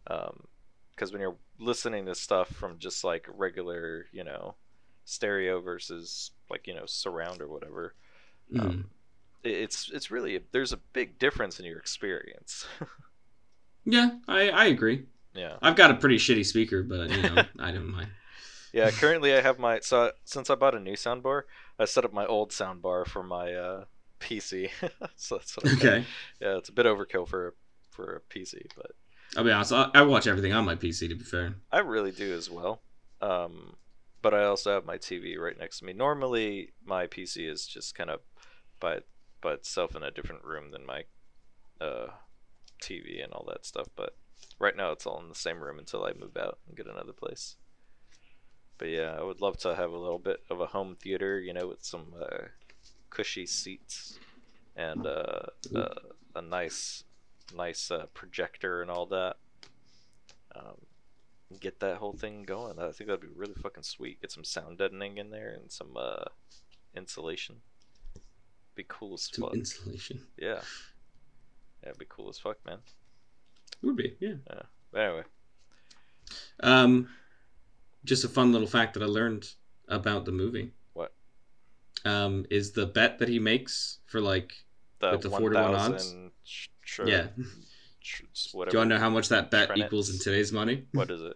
Um, 0.07 0.49
because 1.01 1.13
when 1.13 1.23
you're 1.23 1.39
listening 1.59 2.05
to 2.07 2.15
stuff 2.15 2.49
from 2.49 2.79
just 2.79 3.05
like 3.05 3.27
regular, 3.35 4.07
you 4.13 4.23
know, 4.23 4.57
stereo 5.07 5.63
versus 5.63 6.33
like 6.51 6.67
you 6.67 6.75
know 6.75 6.85
surround 6.87 7.41
or 7.41 7.49
whatever, 7.49 7.95
Mhm. 8.53 8.61
um, 8.61 8.91
it's 9.43 9.91
it's 9.95 10.11
really 10.11 10.41
there's 10.53 10.73
a 10.75 10.81
big 10.93 11.19
difference 11.19 11.59
in 11.59 11.65
your 11.65 11.79
experience. 11.79 12.67
yeah, 13.85 14.11
I 14.29 14.51
I 14.51 14.65
agree. 14.67 15.07
yeah, 15.35 15.57
I've 15.63 15.77
got 15.77 15.91
a 15.91 15.95
pretty 15.95 16.19
shitty 16.19 16.45
speaker, 16.45 16.83
but 16.83 17.11
you 17.11 17.23
know, 17.23 17.45
I 17.59 17.71
don't 17.71 17.91
mind. 17.91 18.11
yeah. 18.73 18.91
Currently, 19.01 19.35
I 19.35 19.41
have 19.41 19.59
my 19.59 19.81
so 19.81 20.13
since 20.25 20.51
I 20.51 20.55
bought 20.55 20.75
a 20.75 20.81
new 20.81 20.95
soundbar, 20.95 21.43
I 21.79 21.85
set 21.87 22.05
up 22.05 22.13
my 22.13 22.27
old 22.27 22.51
soundbar 22.51 23.07
for 23.07 23.23
my 23.23 23.53
uh, 23.55 23.85
PC. 24.21 24.71
so 25.17 25.37
that's 25.37 25.55
got. 25.55 25.69
Okay, 25.79 26.05
Yeah, 26.41 26.59
it's 26.59 26.69
a 26.69 26.73
bit 26.73 26.87
overkill 26.87 27.27
for 27.29 27.55
for 27.91 28.17
a 28.17 28.21
PC, 28.21 28.67
but 28.77 28.93
I'll 29.37 29.45
be 29.45 29.53
honest. 29.53 29.73
I, 29.73 29.91
I 29.95 30.03
watch 30.03 30.27
everything 30.27 30.53
on 30.53 30.65
my 30.65 30.75
PC. 30.75 31.09
To 31.09 31.15
be 31.15 31.25
fair. 31.25 31.55
I 31.71 31.79
really 31.79 32.13
do 32.13 32.35
as 32.35 32.51
well. 32.51 32.83
Um, 33.21 33.77
but 34.23 34.35
I 34.35 34.45
also 34.45 34.75
have 34.75 34.85
my 34.85 34.99
TV 34.99 35.39
right 35.39 35.59
next 35.59 35.79
to 35.79 35.85
me. 35.85 35.93
Normally, 35.93 36.73
my 36.85 37.07
PC 37.07 37.51
is 37.51 37.67
just 37.67 37.95
kind 37.95 38.11
of 38.11 38.21
by 38.81 39.01
by 39.41 39.53
itself 39.53 39.95
in 39.97 40.03
a 40.03 40.11
different 40.11 40.45
room 40.45 40.71
than 40.71 40.85
my 40.85 41.05
uh, 41.81 42.09
TV 42.83 43.23
and 43.23 43.33
all 43.33 43.47
that 43.49 43.65
stuff. 43.65 43.89
But 43.97 44.17
right 44.59 44.77
now, 44.77 44.93
it's 44.93 45.07
all 45.07 45.21
in 45.21 45.29
the 45.29 45.35
same 45.35 45.61
room 45.61 45.79
until 45.79 46.05
I 46.05 46.13
move 46.13 46.37
out 46.37 46.59
and 46.67 46.77
get 46.77 46.87
another 46.87 47.13
place. 47.13 47.57
But 48.79 48.89
yeah, 48.89 49.17
I 49.19 49.23
would 49.23 49.41
love 49.41 49.59
to 49.59 49.75
have 49.75 49.91
a 49.91 49.99
little 49.99 50.19
bit 50.19 50.41
of 50.49 50.61
a 50.61 50.67
home 50.67 50.97
theater, 50.97 51.39
you 51.39 51.53
know, 51.53 51.69
with 51.69 51.85
some 51.85 52.15
uh, 52.19 52.47
cushy 53.11 53.45
seats 53.45 54.19
and 54.75 55.07
uh, 55.07 55.43
uh, 55.75 55.95
a 56.35 56.41
nice, 56.41 57.05
nice 57.55 57.91
uh, 57.91 58.07
projector 58.15 58.83
and 58.83 58.91
all 58.91 59.07
that. 59.07 59.37
Um, 60.55 60.77
get 61.61 61.81
that 61.81 61.97
whole 61.97 62.13
thing 62.13 62.43
going. 62.43 62.79
I 62.79 62.91
think 62.93 63.09
that'd 63.09 63.21
be 63.21 63.29
really 63.35 63.55
fucking 63.55 63.83
sweet. 63.83 64.21
Get 64.21 64.33
some 64.33 64.45
sound 64.45 64.79
deadening 64.79 65.19
in 65.19 65.31
there 65.31 65.51
and 65.61 65.71
some 65.71 65.97
uh, 65.97 66.25
insulation. 66.95 67.57
Be 68.75 68.85
cool 68.89 69.15
as 69.15 69.23
Some 69.33 69.45
fuck. 69.45 69.55
insulation. 69.55 70.21
yeah. 70.39 70.61
Yeah, 71.83 71.89
it'd 71.91 71.99
be 71.99 72.07
cool 72.09 72.29
as 72.29 72.39
fuck, 72.39 72.59
man. 72.67 72.79
It 73.83 73.87
would 73.87 73.97
be, 73.97 74.17
yeah. 74.21 74.35
But 74.93 75.01
anyway, 75.01 75.23
Um, 76.61 77.09
just 78.05 78.25
a 78.25 78.29
fun 78.29 78.53
little 78.53 78.67
fact 78.69 78.95
that 78.95 79.03
I 79.03 79.07
learned 79.07 79.49
about 79.89 80.25
the 80.25 80.33
movie. 80.33 80.73
What? 80.93 81.13
Um, 82.05 82.45
is 82.51 82.73
the 82.73 82.87
bet 82.87 83.19
that 83.19 83.29
he 83.29 83.39
makes 83.39 83.99
for 84.07 84.21
like 84.21 84.53
the, 85.01 85.13
With 85.13 85.23
the 85.23 85.31
4 85.31 85.51
to 85.51 85.61
1 85.63 85.75
odds? 85.75 86.15
1000 86.99 87.05
tr- 87.05 87.05
tr- 87.05 87.09
yeah. 87.09 87.27
Do 87.37 88.71
you 88.73 88.79
want 88.79 88.91
to 88.91 88.95
know 88.97 88.99
how 88.99 89.11
much 89.11 89.29
that 89.29 89.51
bet 89.51 89.69
Trenets. 89.71 89.87
equals 89.87 90.11
in 90.11 90.19
today's 90.19 90.53
money? 90.53 90.85
What 90.93 91.11
is 91.11 91.21
it? 91.23 91.35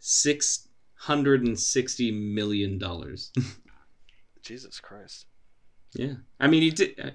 Six 0.00 0.68
hundred 0.94 1.42
and 1.44 1.58
sixty 1.58 2.10
million 2.10 2.78
dollars. 2.78 3.32
Jesus 4.42 4.80
Christ. 4.80 5.26
yeah, 5.94 6.14
I 6.40 6.46
mean 6.48 6.62
he 6.62 6.70
did. 6.70 6.98
uh, 7.00 7.10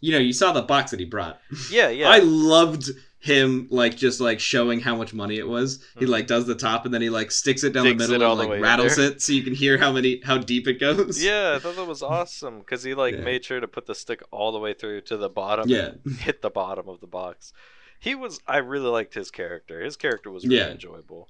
You 0.00 0.12
know, 0.12 0.18
you 0.18 0.32
saw 0.32 0.52
the 0.52 0.62
box 0.62 0.90
that 0.90 1.00
he 1.00 1.06
brought. 1.06 1.40
Yeah, 1.70 1.88
yeah. 1.88 2.08
I 2.10 2.18
loved 2.18 2.90
him 3.22 3.68
like 3.70 3.96
just 3.96 4.18
like 4.20 4.40
showing 4.40 4.80
how 4.80 4.96
much 4.96 5.12
money 5.12 5.36
it 5.38 5.46
was. 5.46 5.84
He 5.98 6.06
Mhm. 6.06 6.08
like 6.08 6.26
does 6.26 6.46
the 6.46 6.54
top 6.54 6.86
and 6.86 6.92
then 6.94 7.02
he 7.02 7.10
like 7.10 7.30
sticks 7.30 7.62
it 7.64 7.72
down 7.74 7.84
the 7.84 7.94
middle 7.94 8.40
and 8.40 8.50
like 8.50 8.60
rattles 8.62 8.96
there. 8.96 9.10
it 9.10 9.20
so 9.22 9.32
you 9.34 9.42
can 9.42 9.54
hear 9.54 9.76
how 9.76 9.92
many 9.92 10.20
how 10.24 10.38
deep 10.38 10.66
it 10.66 10.80
goes. 10.80 11.22
Yeah, 11.30 11.52
I 11.54 11.58
thought 11.58 11.76
that 11.76 11.84
was 11.86 12.02
awesome 12.02 12.60
because 12.60 12.82
he 12.82 12.94
like 12.94 13.14
Yeah. 13.14 13.20
made 13.20 13.44
sure 13.44 13.60
to 13.60 13.68
put 13.68 13.84
the 13.86 13.94
stick 13.94 14.22
all 14.30 14.52
the 14.52 14.58
way 14.58 14.72
through 14.72 15.02
to 15.02 15.16
the 15.18 15.28
bottom. 15.28 15.68
Yeah. 15.68 15.90
and 16.04 16.16
hit 16.20 16.40
the 16.40 16.50
bottom 16.50 16.88
of 16.88 17.00
the 17.00 17.06
box. 17.06 17.52
He 17.98 18.14
was. 18.14 18.40
I 18.46 18.56
really 18.56 18.88
liked 18.88 19.12
his 19.12 19.30
character. 19.30 19.82
His 19.82 19.96
character 19.96 20.30
was 20.30 20.44
really 20.44 20.56
Yeah. 20.56 20.70
enjoyable. 20.70 21.28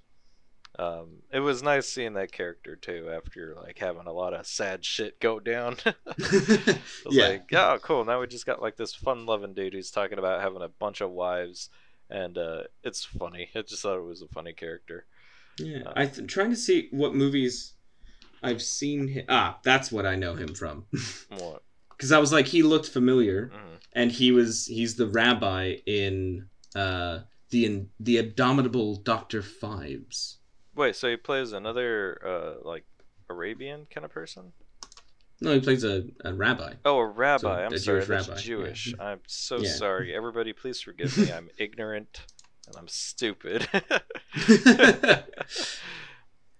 Um, 0.80 1.08
it 1.30 1.40
was 1.40 1.62
nice 1.62 1.86
seeing 1.88 2.14
that 2.14 2.32
character 2.32 2.74
too 2.74 3.10
after 3.14 3.54
like 3.62 3.76
having 3.78 4.06
a 4.06 4.12
lot 4.12 4.32
of 4.32 4.46
sad 4.46 4.82
shit 4.84 5.20
go 5.20 5.38
down. 5.38 5.76
Was 6.06 6.76
Yeah. 7.10 7.28
like, 7.28 7.52
oh, 7.52 7.78
cool. 7.82 8.04
Now 8.06 8.20
we 8.20 8.26
just 8.26 8.46
got 8.46 8.62
like 8.62 8.76
this 8.76 8.94
fun-loving 8.94 9.52
dude 9.54 9.74
who's 9.74 9.90
talking 9.90 10.18
about 10.18 10.40
having 10.40 10.62
a 10.62 10.68
bunch 10.68 11.00
of 11.02 11.10
wives, 11.10 11.68
and 12.08 12.38
uh, 12.38 12.62
it's 12.82 13.04
funny. 13.04 13.50
I 13.54 13.60
just 13.62 13.82
thought 13.82 13.98
it 13.98 14.04
was 14.04 14.22
a 14.22 14.28
funny 14.28 14.54
character. 14.54 15.04
Yeah, 15.58 15.82
Uh, 15.86 15.92
I'm 15.96 16.26
trying 16.26 16.50
to 16.50 16.56
see 16.56 16.88
what 16.92 17.14
movies 17.14 17.74
I've 18.42 18.62
seen. 18.62 19.08
Him. 19.08 19.26
Ah, 19.28 19.58
that's 19.62 19.92
what 19.92 20.06
I 20.06 20.14
know 20.16 20.34
him 20.34 20.54
from. 20.54 20.86
What? 21.28 21.62
Because 21.90 22.10
I 22.12 22.18
was 22.18 22.32
like, 22.32 22.46
he 22.46 22.62
looked 22.62 22.88
familiar, 22.88 23.50
Mhm. 23.54 23.80
and 23.92 24.10
he 24.10 24.32
was 24.32 24.64
he's 24.64 24.96
the 24.96 25.08
rabbi 25.08 25.76
in 25.84 26.48
uh 26.74 27.20
the 27.50 27.84
the 27.98 28.16
Abominable 28.16 28.96
Doctor 28.96 29.42
Phibes. 29.42 30.36
Wait, 30.80 30.96
so 30.96 31.10
he 31.10 31.16
plays 31.18 31.52
another 31.52 32.18
uh, 32.26 32.66
like 32.66 32.86
Arabian 33.28 33.86
kind 33.94 34.02
of 34.02 34.10
person? 34.10 34.54
No, 35.42 35.52
he 35.52 35.60
plays 35.60 35.84
a, 35.84 36.04
a 36.24 36.32
rabbi. 36.32 36.72
Oh, 36.86 36.96
a 36.96 37.06
rabbi. 37.06 37.66
I'm 37.66 37.74
a 37.74 37.78
sorry, 37.78 37.98
Jewish 37.98 38.08
that's 38.08 38.48
rabbi, 38.48 38.72
yeah. 38.86 38.94
I'm 38.98 39.20
so 39.26 39.58
Yeah. 39.58 39.72
sorry. 39.72 40.14
Everybody, 40.14 40.54
please 40.54 40.80
forgive 40.80 41.18
me. 41.18 41.30
I'm 41.30 41.50
ignorant 41.58 42.22
and 42.66 42.78
I'm 42.78 42.88
stupid. 42.88 43.68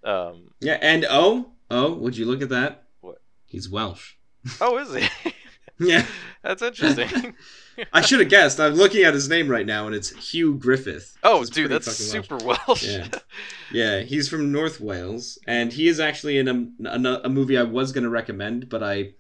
um, 0.05 0.51
yeah, 0.61 0.77
and 0.83 1.07
oh 1.09 1.53
oh, 1.71 1.95
would 1.95 2.19
you 2.19 2.27
look 2.27 2.43
at 2.43 2.51
that? 2.51 2.89
What? 3.01 3.23
He's 3.47 3.71
Welsh. 3.71 4.17
oh, 4.61 4.77
is 4.77 4.95
he? 4.95 5.33
Yeah, 5.81 6.07
That's 6.43 6.63
interesting. 6.63 7.35
I 7.93 8.03
should 8.03 8.21
have 8.21 8.29
guessed. 8.29 8.61
I'm 8.61 8.75
looking 8.75 9.05
at 9.05 9.15
his 9.15 9.29
name 9.29 9.49
right 9.49 9.65
now, 9.65 9.87
and 9.87 9.95
it's 9.95 10.11
Hugh 10.31 10.55
Griffith. 10.55 11.17
oh, 11.23 11.45
dude, 11.45 11.71
that's 11.71 11.91
super 11.93 12.37
Welsh. 12.37 12.85
Yeah. 12.85 13.09
Yeah, 13.73 14.01
he's 14.01 14.29
from 14.29 14.51
North 14.51 14.81
Wales, 14.81 15.39
and 15.47 15.73
he 15.73 15.87
is 15.87 16.01
actually 16.01 16.39
in 16.39 16.49
a, 16.49 16.89
a, 16.89 17.21
a 17.25 17.29
movie 17.29 17.57
I 17.57 17.63
was 17.63 17.93
going 17.93 18.03
to 18.03 18.11
recommend, 18.11 18.69
but 18.69 18.83
I 18.83 19.13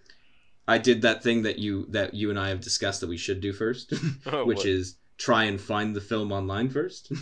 I 0.66 0.78
did 0.78 1.02
that 1.02 1.22
thing 1.22 1.42
that 1.42 1.60
you 1.60 1.86
that 1.90 2.14
you 2.14 2.30
and 2.30 2.38
I 2.38 2.48
have 2.48 2.60
discussed 2.60 3.00
that 3.00 3.08
we 3.08 3.16
should 3.16 3.40
do 3.40 3.52
first, 3.52 3.92
Oh, 4.26 4.44
which 4.44 4.58
what? 4.58 4.66
is 4.66 4.96
try 5.18 5.44
and 5.44 5.60
find 5.60 5.94
the 5.94 6.00
film 6.00 6.32
online 6.32 6.68
first. 6.68 7.12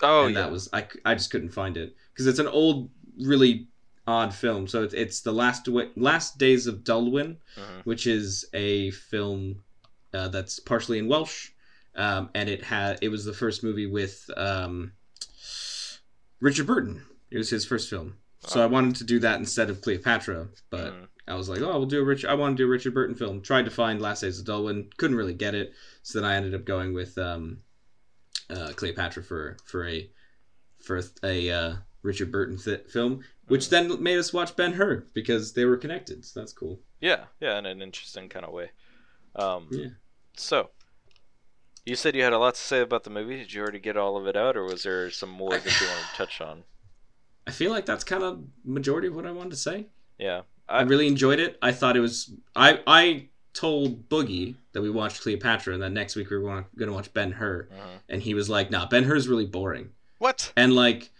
oh, 0.00 0.26
and 0.26 0.34
yeah. 0.36 0.42
that 0.42 0.52
was 0.52 0.68
I, 0.72 0.86
I 1.04 1.14
just 1.14 1.30
couldn't 1.32 1.50
find 1.50 1.76
it 1.76 1.96
because 2.12 2.28
it's 2.28 2.38
an 2.38 2.46
old, 2.46 2.88
really 3.20 3.66
odd 4.06 4.32
film. 4.34 4.66
So 4.68 4.82
it's, 4.82 4.94
it's 4.94 5.20
the 5.20 5.32
last 5.32 5.68
last 5.96 6.38
days 6.38 6.66
of 6.66 6.84
Dolwyn, 6.84 7.36
Mhm. 7.56 7.84
which 7.84 8.06
is 8.06 8.44
a 8.54 8.90
film 8.92 9.62
uh, 10.14 10.28
that's 10.28 10.60
partially 10.60 10.98
in 10.98 11.08
Welsh, 11.08 11.50
um, 11.94 12.30
and 12.34 12.48
it 12.48 12.62
had 12.62 12.98
it 13.02 13.08
was 13.08 13.24
the 13.24 13.32
first 13.34 13.62
movie 13.64 13.86
with 13.86 14.30
um, 14.36 14.92
Richard 16.40 16.66
Burton. 16.66 17.02
It 17.30 17.38
was 17.38 17.50
his 17.50 17.64
first 17.64 17.90
film, 17.90 18.14
so. 18.40 18.62
I 18.62 18.66
wanted 18.66 18.96
to 18.96 19.04
do 19.04 19.18
that 19.20 19.38
instead 19.38 19.70
of 19.70 19.80
Cleopatra, 19.80 20.48
but. 20.70 20.92
Mhm. 20.94 21.08
I 21.28 21.34
was 21.34 21.48
like, 21.48 21.60
oh, 21.60 21.76
we'll 21.76 21.86
do 21.86 22.00
a 22.00 22.04
Rich. 22.04 22.24
I 22.24 22.34
want 22.34 22.56
to 22.56 22.62
do 22.62 22.68
a 22.68 22.70
Richard 22.70 22.94
Burton 22.94 23.16
film. 23.16 23.42
Tried 23.42 23.64
to 23.64 23.70
find 23.72 24.00
Last 24.00 24.20
Days 24.20 24.38
of 24.38 24.46
Dolwyn, 24.46 24.96
couldn't 24.96 25.16
really 25.16 25.34
get 25.34 25.56
it, 25.56 25.72
so 26.04 26.20
then 26.20 26.30
I 26.30 26.36
ended 26.36 26.54
up 26.54 26.64
going 26.64 26.94
with 26.94 27.18
um, 27.18 27.62
uh, 28.48 28.70
Cleopatra 28.76 29.24
for 29.24 29.56
for 29.64 29.88
a 29.88 30.08
for 30.78 31.02
a 31.24 31.50
uh, 31.50 31.74
Richard 32.02 32.30
Burton 32.30 32.56
th- 32.58 32.86
film, 32.86 33.24
which 33.48 33.68
then 33.70 34.02
made 34.02 34.18
us 34.18 34.32
watch 34.32 34.56
Ben 34.56 34.72
Hur 34.72 35.06
because 35.14 35.52
they 35.52 35.64
were 35.64 35.76
connected. 35.76 36.24
So 36.24 36.40
that's 36.40 36.52
cool. 36.52 36.80
Yeah, 37.00 37.24
yeah, 37.40 37.58
in 37.58 37.66
an 37.66 37.82
interesting 37.82 38.28
kind 38.28 38.44
of 38.44 38.52
way. 38.52 38.70
Um, 39.34 39.68
Yeah. 39.70 39.88
So, 40.36 40.70
you 41.84 41.96
said 41.96 42.14
you 42.14 42.22
had 42.22 42.32
a 42.32 42.38
lot 42.38 42.54
to 42.56 42.60
say 42.60 42.80
about 42.80 43.04
the 43.04 43.10
movie. 43.10 43.36
Did 43.38 43.52
you 43.52 43.62
already 43.62 43.78
get 43.78 43.96
all 43.96 44.16
of 44.16 44.26
it 44.26 44.36
out, 44.36 44.56
or 44.56 44.64
was 44.64 44.82
there 44.82 45.10
some 45.10 45.30
more 45.30 45.50
that 45.50 45.80
you 45.80 45.86
wanted 45.86 46.02
to 46.10 46.16
touch 46.16 46.40
on? 46.40 46.64
I 47.46 47.52
feel 47.52 47.70
like 47.70 47.86
that's 47.86 48.04
kind 48.04 48.22
of 48.22 48.42
majority 48.64 49.08
of 49.08 49.14
what 49.14 49.24
I 49.26 49.30
wanted 49.32 49.50
to 49.50 49.56
say. 49.56 49.86
Yeah, 50.18 50.42
I, 50.68 50.78
I, 50.78 50.82
really 50.82 51.06
enjoyed 51.06 51.38
it. 51.38 51.58
I 51.62 51.72
thought 51.72 51.96
it 51.96 52.00
was. 52.00 52.32
I 52.54 52.80
I 52.86 53.28
told 53.54 54.08
Boogie 54.08 54.56
that 54.72 54.82
we 54.82 54.90
watched 54.90 55.22
Cleopatra, 55.22 55.74
and 55.74 55.82
that 55.82 55.92
next 55.92 56.16
week 56.16 56.28
we 56.28 56.36
were 56.38 56.42
going 56.76 56.88
to 56.88 56.92
watch 56.92 57.14
Ben 57.14 57.32
Hur, 57.32 57.68
Mhm. 57.72 58.00
and 58.08 58.22
he 58.22 58.34
was 58.34 58.50
like, 58.50 58.70
"Nah, 58.70 58.86
Ben 58.86 59.04
Hur's 59.04 59.28
really 59.28 59.46
boring." 59.46 59.90
What? 60.18 60.52
and 60.56 60.74
like 60.74 61.10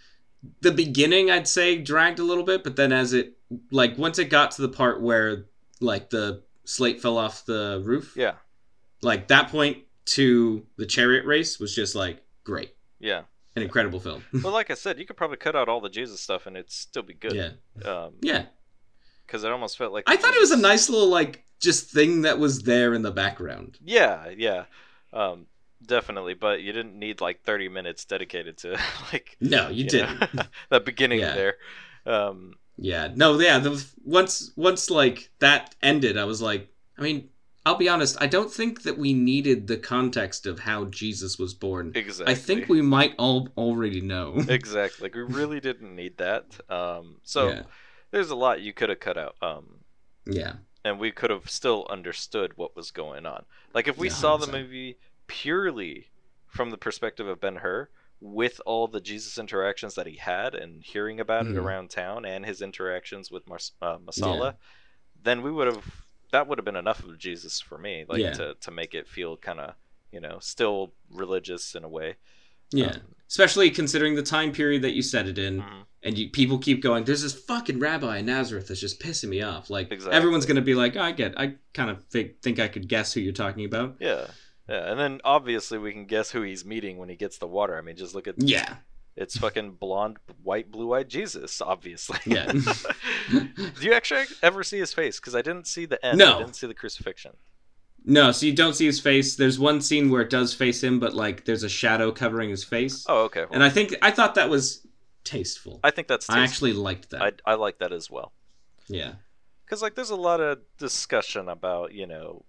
the 0.61 0.71
beginning 0.73 1.31
i'd 1.31 1.49
say 1.49 1.77
dragged 1.79 2.19
a 2.19 2.23
little 2.25 2.45
bit 2.45 2.63
but 2.63 2.77
then 2.77 2.93
as 2.93 3.13
it 3.13 3.37
like 3.71 3.97
once 3.99 4.19
it 4.19 4.27
got 4.27 4.51
to 4.53 4.63
the 4.63 4.69
part 4.69 5.01
where 5.01 5.47
like 5.81 6.11
the 6.11 6.43
slate 6.65 7.01
fell 7.01 7.17
off 7.19 7.45
the 7.47 7.81
roof 7.85 8.13
Yeah, 8.17 8.35
like 9.03 9.29
that 9.29 9.49
point 9.51 9.79
to 10.07 10.65
the 10.77 10.87
chariot 10.87 11.25
race 11.27 11.59
was 11.59 11.75
just 11.75 11.95
like 11.95 12.23
great 12.45 12.75
yeah. 13.01 13.23
an 13.57 13.63
incredible 13.63 14.01
film 14.01 14.25
Well, 14.43 14.53
like 14.53 14.71
I 14.71 14.75
said, 14.75 14.99
you 14.99 15.07
could 15.07 15.17
probably 15.17 15.37
cut 15.37 15.55
out 15.57 15.69
all 15.69 15.81
the 15.81 15.89
Jesus 15.89 16.21
stuff 16.21 16.47
and 16.47 16.57
it'd 16.57 16.71
still 16.71 17.03
be 17.03 17.15
good. 17.15 17.35
yeah 17.35 17.89
Um, 17.91 18.15
yeah 18.21 18.47
because 19.27 19.43
it 19.43 19.51
almost 19.51 19.77
felt 19.77 19.93
like 19.93 20.05
i 20.07 20.17
thought 20.17 20.35
it 20.35 20.41
was 20.41 20.53
a 20.53 20.57
nice 20.57 20.89
little 20.89 21.09
like 21.09 21.45
just 21.61 21.91
thing 21.91 22.23
that 22.23 22.39
was 22.39 22.63
there 22.63 22.95
in 22.95 23.03
the 23.03 23.11
background 23.11 23.79
Yeah, 23.85 24.29
yeah. 24.37 24.65
Um, 25.13 25.47
definitely, 25.87 26.35
but 26.35 26.63
you 26.63 26.73
didn't 26.73 26.99
need 26.99 27.21
like 27.21 27.43
30 27.43 27.69
minutes 27.69 28.05
dedicated 28.05 28.59
to 28.59 28.73
like 29.13 29.39
no 29.41 29.69
you, 29.69 29.85
know, 29.85 29.91
didn't 29.91 30.49
that 30.71 30.85
beginning 30.85 31.21
Yeah. 31.21 31.33
there. 31.33 31.57
Um, 32.05 32.55
yeah 32.79 33.09
no 33.15 33.39
yeah 33.41 33.59
the, 33.59 33.85
once 34.05 34.53
once 34.57 34.91
like 34.91 35.31
that 35.39 35.75
ended 35.83 36.19
i 36.19 36.25
was 36.25 36.43
like 36.43 36.69
i 36.99 37.03
mean 37.03 37.29
i'll 37.65 37.77
be 37.77 37.89
honest 37.89 38.17
i 38.21 38.27
don't 38.27 38.53
think 38.53 38.83
that 38.83 38.99
we 38.99 39.15
needed 39.15 39.67
the 39.67 39.79
context 39.79 40.47
of 40.47 40.61
how 40.61 40.85
jesus 40.87 41.39
was 41.39 41.55
born 41.55 41.89
exactly. 41.95 42.33
I 42.33 42.35
think 42.35 42.69
we 42.69 42.83
might 42.83 43.15
all 43.19 43.49
already 43.57 44.01
know. 44.01 44.45
exactly. 44.49 45.05
Like 45.05 45.15
we 45.15 45.23
really 45.23 45.61
didn't 45.61 45.95
need 45.95 46.19
that. 46.19 46.59
Um, 46.69 47.19
so 47.23 47.53
yeah. 47.53 47.63
there's 48.11 48.31
a 48.31 48.35
lot 48.37 48.61
you 48.61 48.73
could 48.73 48.89
have 48.89 48.99
cut 48.99 49.17
out. 49.17 49.37
Um, 49.41 49.85
Yeah. 50.27 50.55
and 50.85 50.99
we 50.99 51.11
could 51.11 51.31
have 51.31 51.51
still 51.51 51.87
understood 51.91 52.53
what 52.57 52.77
was 52.77 52.91
going 52.91 53.27
on. 53.27 53.45
Like 53.75 53.89
if 53.89 53.99
we 53.99 54.09
Yeah, 54.09 54.15
saw 54.21 54.37
the 54.37 54.47
movie 54.47 54.99
purely 55.27 56.09
from 56.47 56.71
the 56.71 56.79
perspective 56.79 57.27
of 57.29 57.41
Ben 57.41 57.57
Hur, 57.57 57.89
with 58.21 58.61
all 58.65 58.89
the 58.89 59.01
Jesus 59.01 59.37
interactions 59.39 59.95
that 59.95 60.07
he 60.07 60.17
had 60.17 60.55
and 60.55 60.83
hearing 60.83 61.21
about 61.21 61.45
Mhm. 61.45 61.51
it 61.51 61.57
around 61.59 61.91
town 61.91 62.25
and 62.25 62.47
his 62.47 62.63
interactions 62.63 63.31
with 63.31 63.43
uh, 63.83 63.99
Messala, 63.99 64.57
then 65.23 65.43
we 65.43 65.51
would 65.51 65.67
have 65.67 65.85
that 66.33 66.49
would 66.49 66.59
have 66.59 66.65
been 66.65 66.77
enough 66.77 67.05
of 67.05 67.17
Jesus 67.19 67.61
for 67.61 67.79
me, 67.79 68.05
like 68.09 68.21
Yeah. 68.21 68.33
to 68.33 68.55
to 68.55 68.71
make 68.71 68.95
it 68.95 69.07
feel 69.07 69.37
kind 69.37 69.61
of 69.61 69.75
you 70.13 70.21
know 70.21 70.39
still 70.41 70.93
religious 71.11 71.75
in 71.75 71.85
a 71.85 71.89
way. 71.89 72.17
Yeah. 72.73 72.87
Um, 72.93 73.15
Especially 73.29 73.71
considering 73.71 74.15
the 74.15 74.23
time 74.23 74.53
period 74.53 74.83
that 74.83 74.95
you 74.95 75.03
set 75.03 75.27
it 75.27 75.37
in, 75.37 75.61
mhm. 75.61 75.85
and 76.05 76.17
you, 76.17 76.31
people 76.31 76.59
keep 76.59 76.81
going. 76.81 77.03
There's 77.05 77.23
this 77.23 77.35
fucking 77.35 77.81
rabbi 77.81 78.19
in 78.19 78.27
Nazareth 78.27 78.69
that's 78.69 78.81
just 78.81 79.01
pissing 79.01 79.29
me 79.31 79.43
off. 79.43 79.69
Like 79.69 79.91
Exactly. 79.91 80.17
everyone's 80.17 80.47
gonna 80.47 80.61
be 80.63 80.75
like, 80.77 80.97
I 80.97 81.11
get. 81.13 81.39
I 81.39 81.57
kind 81.75 81.91
of 81.91 82.05
think, 82.07 82.41
think 82.41 82.59
I 82.61 82.69
could 82.69 82.87
guess 82.89 83.13
who 83.13 83.21
you're 83.21 83.33
talking 83.33 83.65
about. 83.65 83.97
Yeah. 84.01 84.29
Yeah, 84.69 84.91
and 84.91 84.99
then 84.99 85.21
obviously 85.25 85.79
we 85.79 85.93
can 85.93 86.07
guess 86.07 86.31
who 86.31 86.43
he's 86.43 86.65
meeting 86.65 86.99
when 86.99 87.09
he 87.09 87.17
gets 87.17 87.39
the 87.39 87.47
water. 87.47 87.77
I 87.79 87.81
mean, 87.83 87.97
just 87.97 88.15
look 88.15 88.27
at 88.27 88.35
Yeah. 88.39 88.77
It's 89.17 89.39
fucking 89.39 89.73
blonde, 89.81 90.19
white, 90.43 90.71
blue-eyed 90.71 91.09
Jesus, 91.09 91.63
obviously. 91.63 92.19
Yeah. 92.27 92.53
Do 93.31 93.49
you 93.81 93.95
actually 93.95 94.25
ever 94.43 94.63
see 94.63 94.79
his 94.79 94.93
face? 94.93 95.19
Because 95.19 95.35
I 95.35 95.41
didn't 95.41 95.67
see 95.67 95.87
the 95.87 96.05
end. 96.05 96.19
No. 96.19 96.37
I 96.37 96.39
didn't 96.41 96.57
see 96.57 96.67
the 96.67 96.75
crucifixion. 96.75 97.33
no, 98.05 98.31
so 98.33 98.45
you 98.45 98.53
don't 98.55 98.75
see 98.75 98.85
his 98.87 99.01
face. 99.01 99.35
There's 99.37 99.59
one 99.59 99.81
scene 99.81 100.11
where 100.11 100.21
it 100.23 100.29
does 100.31 100.53
face 100.53 100.83
him, 100.83 101.01
but 101.01 101.15
like 101.15 101.45
there's 101.47 101.63
a 101.63 101.69
shadow 101.69 102.13
covering 102.13 102.51
his 102.51 102.63
face. 102.63 103.07
Oh, 103.09 103.23
okay. 103.25 103.41
Well, 103.41 103.51
And 103.53 103.63
I 103.65 103.71
think 103.71 103.95
I 104.03 104.11
thought 104.11 104.35
that 104.35 104.51
was 104.51 104.87
tasteful. 105.25 105.81
I 105.83 105.91
think 105.93 106.09
that's. 106.09 106.29
I 106.29 106.41
actually 106.41 106.73
liked 106.75 107.11
that. 107.11 107.23
I 107.23 107.33
I 107.53 107.55
like 107.55 107.79
that 107.79 107.93
as 107.93 108.11
well. 108.11 108.33
yeah. 108.89 109.13
Because 109.65 109.81
like, 109.83 109.95
there's 109.97 110.11
a 110.11 110.17
lot 110.17 110.41
of 110.41 110.59
discussion 110.79 111.49
about 111.49 111.93
you 111.95 112.07
know, 112.07 112.45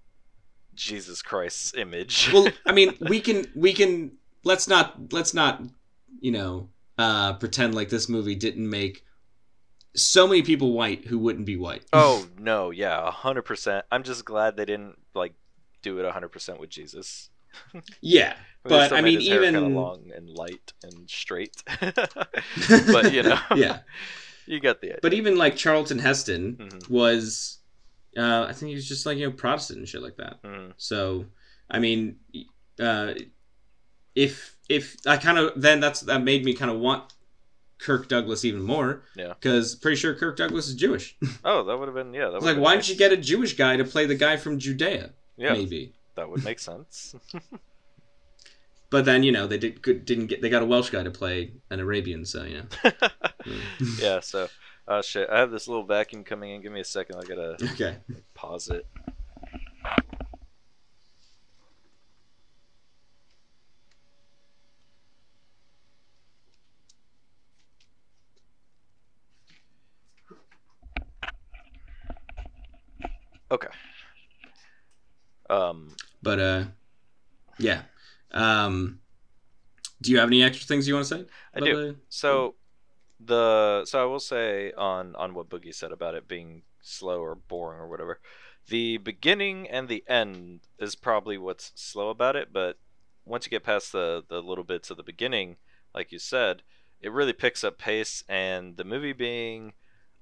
Jesus 0.78 1.22
Christ's 1.22 1.74
image. 1.74 2.30
Well, 2.32 2.48
I 2.66 2.72
mean, 2.72 2.96
we 3.02 3.20
can 3.20 3.46
we 3.56 3.74
can 3.74 4.14
let's 4.44 4.68
not 4.68 5.12
let's 5.12 5.34
not 5.34 5.62
you 6.22 6.32
know 6.32 6.70
uh 6.98 7.34
pretend 7.34 7.76
like 7.76 7.90
this 7.90 8.08
movie 8.08 8.36
didn't 8.36 8.70
make 8.70 9.04
so 9.96 10.28
many 10.28 10.42
people 10.44 10.72
white 10.74 11.06
who 11.06 11.18
wouldn't 11.20 11.46
be 11.46 11.58
white. 11.58 11.84
oh 11.92 12.28
no, 12.40 12.70
yeah, 12.72 13.12
hundred 13.12 13.42
percent. 13.44 13.86
I'm 13.92 14.04
just 14.04 14.24
glad 14.24 14.56
they 14.56 14.66
didn't 14.66 14.98
like 15.14 15.34
do 15.82 16.00
it 16.00 16.10
hundred 16.12 16.30
percent 16.30 16.60
with 16.60 16.70
Jesus. 16.70 17.30
Yeah. 18.02 18.36
But, 18.64 18.92
I 18.92 19.02
mean, 19.02 19.20
his 19.20 19.30
hair 19.30 19.42
kinda 19.42 19.60
even- 19.62 19.74
long 19.74 20.12
and 20.16 20.30
light 20.30 20.74
and 20.84 21.10
straight. 21.10 21.64
but 22.92 23.14
you 23.14 23.24
know, 23.24 23.40
yeah. 23.56 23.80
you 24.46 24.60
got 24.60 24.82
the 24.82 24.88
idea. 24.90 25.00
But 25.02 25.14
even 25.14 25.38
like 25.38 25.56
Charlton 25.56 26.00
Heston 26.00 26.58
Mhm. 26.60 26.90
was 26.90 27.57
uh 28.18 28.46
I 28.50 28.54
think 28.54 28.70
he 28.70 28.76
was 28.76 28.88
just 28.88 29.06
like, 29.06 29.18
you 29.18 29.28
know, 29.28 29.32
Protestant 29.32 29.80
and 29.80 29.88
shit 29.88 30.02
like 30.02 30.18
that. 30.18 30.42
Mhm. 30.44 30.74
So, 30.78 31.26
I 31.70 31.80
mean, 31.80 32.18
uh, 32.80 33.14
if 34.16 34.58
if 34.70 34.98
I 35.06 35.18
kind 35.18 35.38
of 35.38 35.62
then 35.62 35.80
that's 35.80 36.02
that 36.02 36.24
made 36.24 36.44
me 36.44 36.54
kind 36.54 36.72
of 36.72 36.80
want 36.80 37.14
Kirk 37.80 38.08
Douglas 38.08 38.44
even 38.44 38.64
more. 38.64 39.04
Yeah. 39.16 39.34
Because 39.40 39.76
pretty 39.76 39.98
sure 39.98 40.16
Kirk 40.16 40.36
Douglas 40.38 40.68
is 40.68 40.76
Jewish. 40.76 41.16
Oh, 41.46 41.64
that 41.64 41.78
would 41.78 41.88
have 41.88 41.96
been 41.96 42.14
yeah. 42.14 42.26
That 42.26 42.32
I 42.32 42.34
was 42.36 42.44
would've 42.44 42.58
like, 42.58 42.66
why 42.66 42.76
nice. 42.76 42.88
didn't 42.88 43.00
you 43.00 43.06
get 43.08 43.12
a 43.14 43.22
Jewish 43.22 43.54
guy 43.56 43.78
to 43.78 43.84
play 43.84 44.06
the 44.06 44.16
guy 44.16 44.36
from 44.38 44.58
Judea? 44.60 45.12
Yeah, 45.38 45.54
Maybe. 45.54 45.94
that 46.16 46.28
would 46.30 46.44
make 46.44 46.60
sense. 46.60 47.16
But 48.90 49.04
then 49.04 49.22
you 49.24 49.32
know 49.34 49.48
they 49.48 49.58
did 49.58 49.82
good, 49.82 50.06
didn't 50.06 50.28
get 50.28 50.42
they 50.42 50.50
got 50.50 50.64
a 50.64 50.66
Welsh 50.66 50.90
guy 50.92 51.04
to 51.04 51.12
play 51.12 51.52
an 51.70 51.80
Arabian, 51.82 52.24
so 52.26 52.44
you 52.46 52.60
know. 52.60 52.92
Mm. 53.44 53.62
yeah. 54.02 54.20
So, 54.22 54.48
uh, 54.88 55.02
shit. 55.02 55.30
I 55.30 55.40
have 55.40 55.52
this 55.52 55.68
little 55.68 55.84
vacuum 55.84 56.24
coming 56.24 56.52
in. 56.52 56.62
Give 56.62 56.72
me 56.72 56.80
a 56.82 56.86
second. 56.86 57.18
I 57.18 57.24
gotta 57.24 57.58
okay. 57.74 57.98
pause 58.34 58.70
it. 58.70 58.86
Okay. 73.52 73.68
Um, 75.50 75.96
But 76.22 76.40
uh, 76.40 76.64
yeah. 77.58 77.84
Um, 78.32 79.00
do 80.02 80.12
you 80.12 80.20
have 80.20 80.28
any 80.30 80.44
extra 80.44 80.68
things 80.68 80.88
you 80.88 80.94
want 80.96 81.08
to 81.08 81.18
say? 81.20 81.26
I 81.54 81.60
do. 81.62 81.76
the- 81.76 81.96
So 82.10 82.56
the 83.20 83.86
so 83.86 84.02
I 84.02 84.06
will 84.06 84.20
say 84.20 84.72
on 84.74 85.16
on 85.16 85.34
what 85.34 85.50
Boogie 85.50 85.74
said 85.74 85.92
about 85.92 86.16
it 86.16 86.28
being 86.28 86.64
slow 86.82 87.20
or 87.22 87.36
boring 87.36 87.80
or 87.80 87.88
whatever. 87.88 88.20
The 88.68 88.98
beginning 88.98 89.68
and 89.70 89.88
the 89.88 90.04
end 90.08 90.62
is 90.78 90.96
probably 90.96 91.38
what's 91.38 91.72
slow 91.76 92.10
about 92.10 92.36
it, 92.36 92.52
but 92.52 92.78
once 93.26 93.46
you 93.46 93.50
get 93.50 93.64
past 93.64 93.92
the 93.92 94.24
the 94.28 94.42
little 94.42 94.64
bits 94.64 94.90
of 94.90 94.98
the 94.98 95.04
beginning, 95.04 95.58
like 95.96 96.12
you 96.12 96.20
said, 96.20 96.64
it 97.02 97.12
really 97.12 97.34
picks 97.34 97.64
up 97.64 97.78
pace 97.78 98.24
and 98.28 98.78
the 98.78 98.84
movie 98.84 99.14
being 99.14 99.74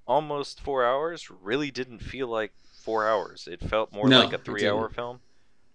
almost 0.07 0.61
4 0.61 0.85
hours 0.85 1.29
really 1.29 1.71
didn't 1.71 1.99
feel 1.99 2.27
like 2.27 2.53
4 2.83 3.07
hours. 3.07 3.47
It 3.51 3.61
felt 3.61 3.91
more 3.91 4.07
No, 4.07 4.19
like 4.19 4.33
a 4.33 4.37
3-hour 4.37 4.89
film. 4.89 5.19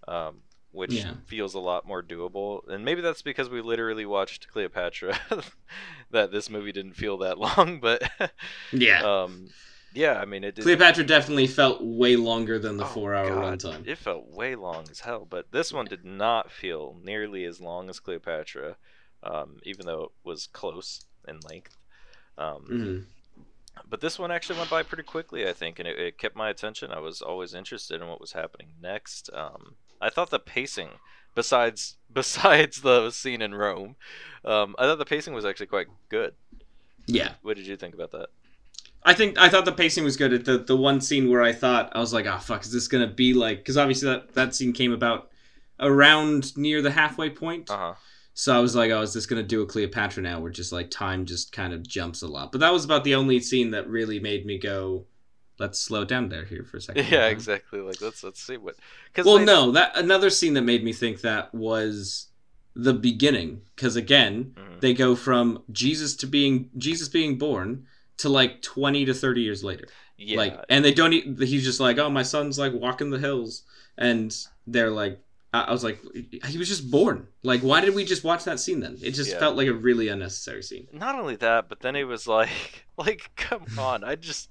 Um 0.07 0.43
which 0.73 1.07
Yeah. 1.07 1.15
feels 1.27 1.55
a 1.55 1.61
lot 1.61 1.87
more 1.87 2.03
doable. 2.03 2.61
And 2.69 2.85
maybe 2.85 3.01
that's 3.01 3.23
because 3.23 3.49
we 3.51 3.61
literally 3.61 4.07
watched 4.07 4.49
Cleopatra 4.49 5.19
that 6.11 6.33
this 6.33 6.51
movie 6.51 6.73
didn't 6.73 6.95
feel 6.95 7.19
that 7.19 7.39
long, 7.59 7.81
but 7.81 8.03
Yeah. 8.73 9.03
um 9.05 9.53
yeah, 9.93 10.15
I 10.19 10.25
mean 10.25 10.45
it 10.45 10.55
did 10.55 10.65
Cleopatra 10.65 11.05
definitely 11.05 11.47
felt 11.49 11.83
way 11.83 12.17
longer 12.17 12.59
than 12.59 12.77
the 12.77 12.85
Oh, 12.85 12.93
four-hour 12.95 13.37
runtime. 13.41 13.87
It 13.87 13.97
felt 13.99 14.27
way 14.27 14.57
long 14.57 14.91
as 14.91 15.01
hell, 15.01 15.25
but 15.25 15.53
this 15.53 15.73
one 15.73 15.87
did 15.87 16.05
not 16.05 16.51
feel 16.51 16.99
nearly 17.03 17.45
as 17.45 17.61
long 17.61 17.89
as 17.89 18.01
Cleopatra, 18.01 18.77
um, 19.23 19.61
even 19.63 19.87
though 19.87 20.05
it 20.05 20.11
was 20.25 20.47
close 20.49 21.05
in 21.29 21.43
length. 21.43 21.77
Um, 22.39 22.75
Mhm. 22.75 23.07
But 23.87 24.01
this 24.01 24.19
one 24.19 24.31
actually 24.31 24.59
went 24.59 24.71
by 24.71 24.83
pretty 24.83 25.03
quickly, 25.03 25.47
I 25.49 25.53
think, 25.53 25.79
and 25.79 25.87
it, 25.89 25.99
it 25.99 26.19
kept 26.19 26.35
my 26.37 26.49
attention. 26.51 26.93
I 26.93 26.99
was 27.01 27.21
always 27.23 27.55
interested 27.55 28.01
in 28.01 28.09
what 28.09 28.21
was 28.21 28.33
happening 28.33 28.75
next. 28.81 29.29
Um, 29.35 29.77
I 30.01 30.11
thought 30.11 30.31
the 30.31 30.39
pacing, 30.39 30.91
besides 31.35 31.97
besides 32.13 32.81
the 32.83 33.11
scene 33.11 33.43
in 33.43 33.55
Rome, 33.55 33.97
um, 34.45 34.75
I 34.79 34.85
thought 34.85 34.99
the 34.99 35.05
pacing 35.05 35.35
was 35.35 35.45
actually 35.45 35.67
quite 35.67 35.87
good. 36.09 36.35
Yeah. 37.07 37.33
What 37.43 37.57
did 37.57 37.67
you 37.67 37.77
think 37.77 37.95
about 37.95 38.13
that? 38.13 38.29
I 39.03 39.15
think 39.15 39.39
I 39.39 39.49
thought 39.49 39.65
the 39.65 39.73
pacing 39.73 40.05
was 40.05 40.17
good. 40.17 40.33
At 40.33 40.45
the 40.45 40.59
the 40.59 40.77
one 40.77 41.01
scene 41.01 41.31
where 41.31 41.43
I 41.43 41.53
thought 41.53 41.91
I 41.95 42.01
was 42.01 42.13
like, 42.13 42.27
"Oh 42.27 42.39
fuck, 42.39 42.63
is 42.63 42.73
this 42.73 42.89
gonna 42.89 43.07
be 43.07 43.33
like?" 43.33 43.59
Because 43.59 43.77
obviously 43.77 44.09
that 44.11 44.35
that 44.35 44.55
scene 44.55 44.73
came 44.73 44.93
about 44.93 45.31
around 45.79 46.57
near 46.57 46.83
the 46.83 46.91
halfway 46.91 47.31
point. 47.31 47.71
Uh 47.71 47.77
huh. 47.77 47.95
So 48.35 48.55
I 48.55 48.61
was 48.61 48.77
like, 48.77 48.91
"Oh, 48.91 49.01
is 49.01 49.15
this 49.15 49.27
gonna 49.27 49.43
do 49.43 49.63
a 49.63 49.67
Cleopatra 49.67 50.23
now?" 50.23 50.41
Where 50.41 50.51
just 50.51 50.73
like 50.73 50.91
time 50.91 51.25
just 51.25 51.51
kind 51.53 51.73
of 51.73 51.87
jumps 51.87 52.23
a 52.23 52.29
lot. 52.29 52.53
But 52.53 52.61
that 52.61 52.73
was 52.73 52.85
about 52.85 53.05
the 53.05 53.15
only 53.15 53.41
scene 53.41 53.71
that 53.71 53.89
really 53.89 54.21
made 54.21 54.45
me 54.45 54.59
go, 54.59 55.07
"Let's 55.61 55.79
slow 55.79 56.05
down 56.05 56.29
there 56.31 56.45
here 56.45 56.65
for 56.65 56.79
a 56.79 56.81
second. 56.81 57.07
Yeah, 57.09 57.27
exactly. 57.29 57.81
Like 57.81 58.01
let's 58.01 58.25
let's 58.25 58.43
see 58.43 58.57
what. 58.57 58.75
Cause 59.15 59.25
Well, 59.27 59.39
they- 59.39 59.45
no, 59.45 59.71
that 59.73 59.97
another 59.97 60.31
scene 60.31 60.55
that 60.55 60.63
made 60.63 60.83
me 60.83 60.93
think 60.93 61.21
that 61.21 61.55
was 61.55 62.27
the 62.75 62.95
beginning 62.95 63.63
because 63.77 63.95
again, 63.97 64.55
Mhm. 64.57 64.81
they 64.81 64.95
go 64.95 65.15
from 65.15 65.63
Jesus 65.71 66.17
to 66.17 66.27
being 66.27 66.71
Jesus 66.79 67.09
being 67.09 67.37
born 67.39 67.87
to 68.19 68.29
like 68.29 68.63
20 68.63 69.05
to 69.07 69.15
30 69.15 69.41
years 69.43 69.63
later. 69.65 69.87
Yeah. 70.17 70.37
Like, 70.37 70.65
and 70.69 70.85
they 70.85 70.93
don't. 70.93 71.13
e- 71.13 71.35
He's 71.47 71.65
just 71.65 71.81
like, 71.81 71.99
oh, 71.99 72.11
my 72.11 72.23
son's 72.23 72.59
like 72.59 72.73
walking 72.73 73.11
the 73.11 73.19
hills, 73.19 73.63
and 73.99 74.35
they're 74.67 74.91
like, 74.91 75.19
I 75.53 75.63
I 75.63 75.73
was 75.73 75.83
like, 75.83 75.99
he 76.45 76.59
was 76.59 76.69
just 76.69 76.91
born. 76.91 77.27
Like, 77.43 77.63
why 77.63 77.81
did 77.81 77.95
we 77.95 78.05
just 78.05 78.23
watch 78.23 78.45
that 78.45 78.61
scene 78.61 78.81
then? 78.81 78.99
It 79.03 79.13
just 79.13 79.31
Yeah. 79.31 79.39
felt 79.41 79.57
like 79.57 79.67
a 79.69 79.73
really 79.75 80.09
unnecessary 80.09 80.63
scene. 80.63 80.87
not 80.93 81.15
only 81.19 81.37
that, 81.37 81.69
but 81.69 81.81
then 81.81 81.97
it 81.97 82.05
was 82.05 82.27
like, 82.29 82.85
like, 82.99 83.31
come 83.37 83.65
on! 83.79 84.05
I 84.05 84.15
just 84.15 84.51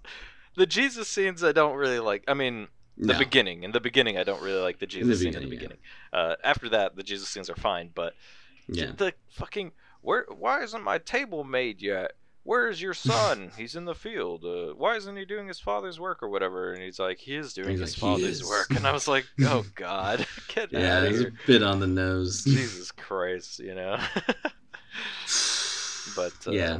the 0.55 0.65
Jesus 0.65 1.07
scenes 1.07 1.43
I 1.43 1.51
don't 1.51 1.75
really 1.75 1.99
like. 1.99 2.23
I 2.27 2.33
mean, 2.33 2.67
the 2.97 3.13
No. 3.13 3.19
beginning 3.19 3.63
in 3.63 3.71
the 3.71 3.79
beginning 3.79 4.17
I 4.17 4.23
don't 4.23 4.41
really 4.41 4.61
like 4.61 4.79
the 4.79 4.87
Jesus 4.87 5.19
scene 5.19 5.29
in 5.29 5.33
the 5.35 5.39
beginning, 5.47 5.59
beginning. 5.59 5.77
Uh, 6.11 6.35
after 6.43 6.67
that, 6.69 6.95
the 6.95 7.03
Jesus 7.03 7.29
scenes 7.29 7.49
are 7.49 7.55
fine, 7.55 7.91
but 7.95 8.13
Yeah. 8.67 8.91
the 8.97 9.13
fucking 9.31 9.71
where? 10.01 10.25
Why 10.29 10.63
isn't 10.63 10.83
my 10.83 10.97
table 10.97 11.43
made 11.43 11.81
yet? 11.81 12.11
Where's 12.43 12.81
your 12.81 12.93
son? 13.11 13.51
He's 13.57 13.75
in 13.75 13.85
the 13.85 13.95
field. 13.95 14.43
Uh, 14.43 14.73
why 14.73 14.95
isn't 14.95 15.15
he 15.15 15.25
doing 15.25 15.47
his 15.47 15.59
father's 15.59 15.99
work 15.99 16.23
or 16.23 16.29
whatever? 16.29 16.73
And 16.73 16.81
he's 16.81 16.99
like, 16.99 17.19
he 17.19 17.35
is 17.35 17.53
doing 17.53 17.69
He's 17.71 17.79
his 17.79 18.01
like, 18.01 18.11
father's 18.11 18.43
work. 18.43 18.71
And 18.71 18.87
I 18.87 18.91
was 18.91 19.07
like, 19.07 19.25
oh 19.41 19.65
god, 19.75 20.25
get 20.47 20.71
Yeah, 20.71 20.97
out 20.97 21.03
of 21.05 21.11
was 21.11 21.21
a 21.21 21.31
bit 21.45 21.63
on 21.63 21.79
the 21.79 21.87
nose. 21.87 22.43
Jesus 22.43 22.91
Christ, 22.91 23.59
you 23.59 23.75
know. 23.75 23.97
but 26.15 26.33
uh, 26.47 26.51
yeah. 26.51 26.79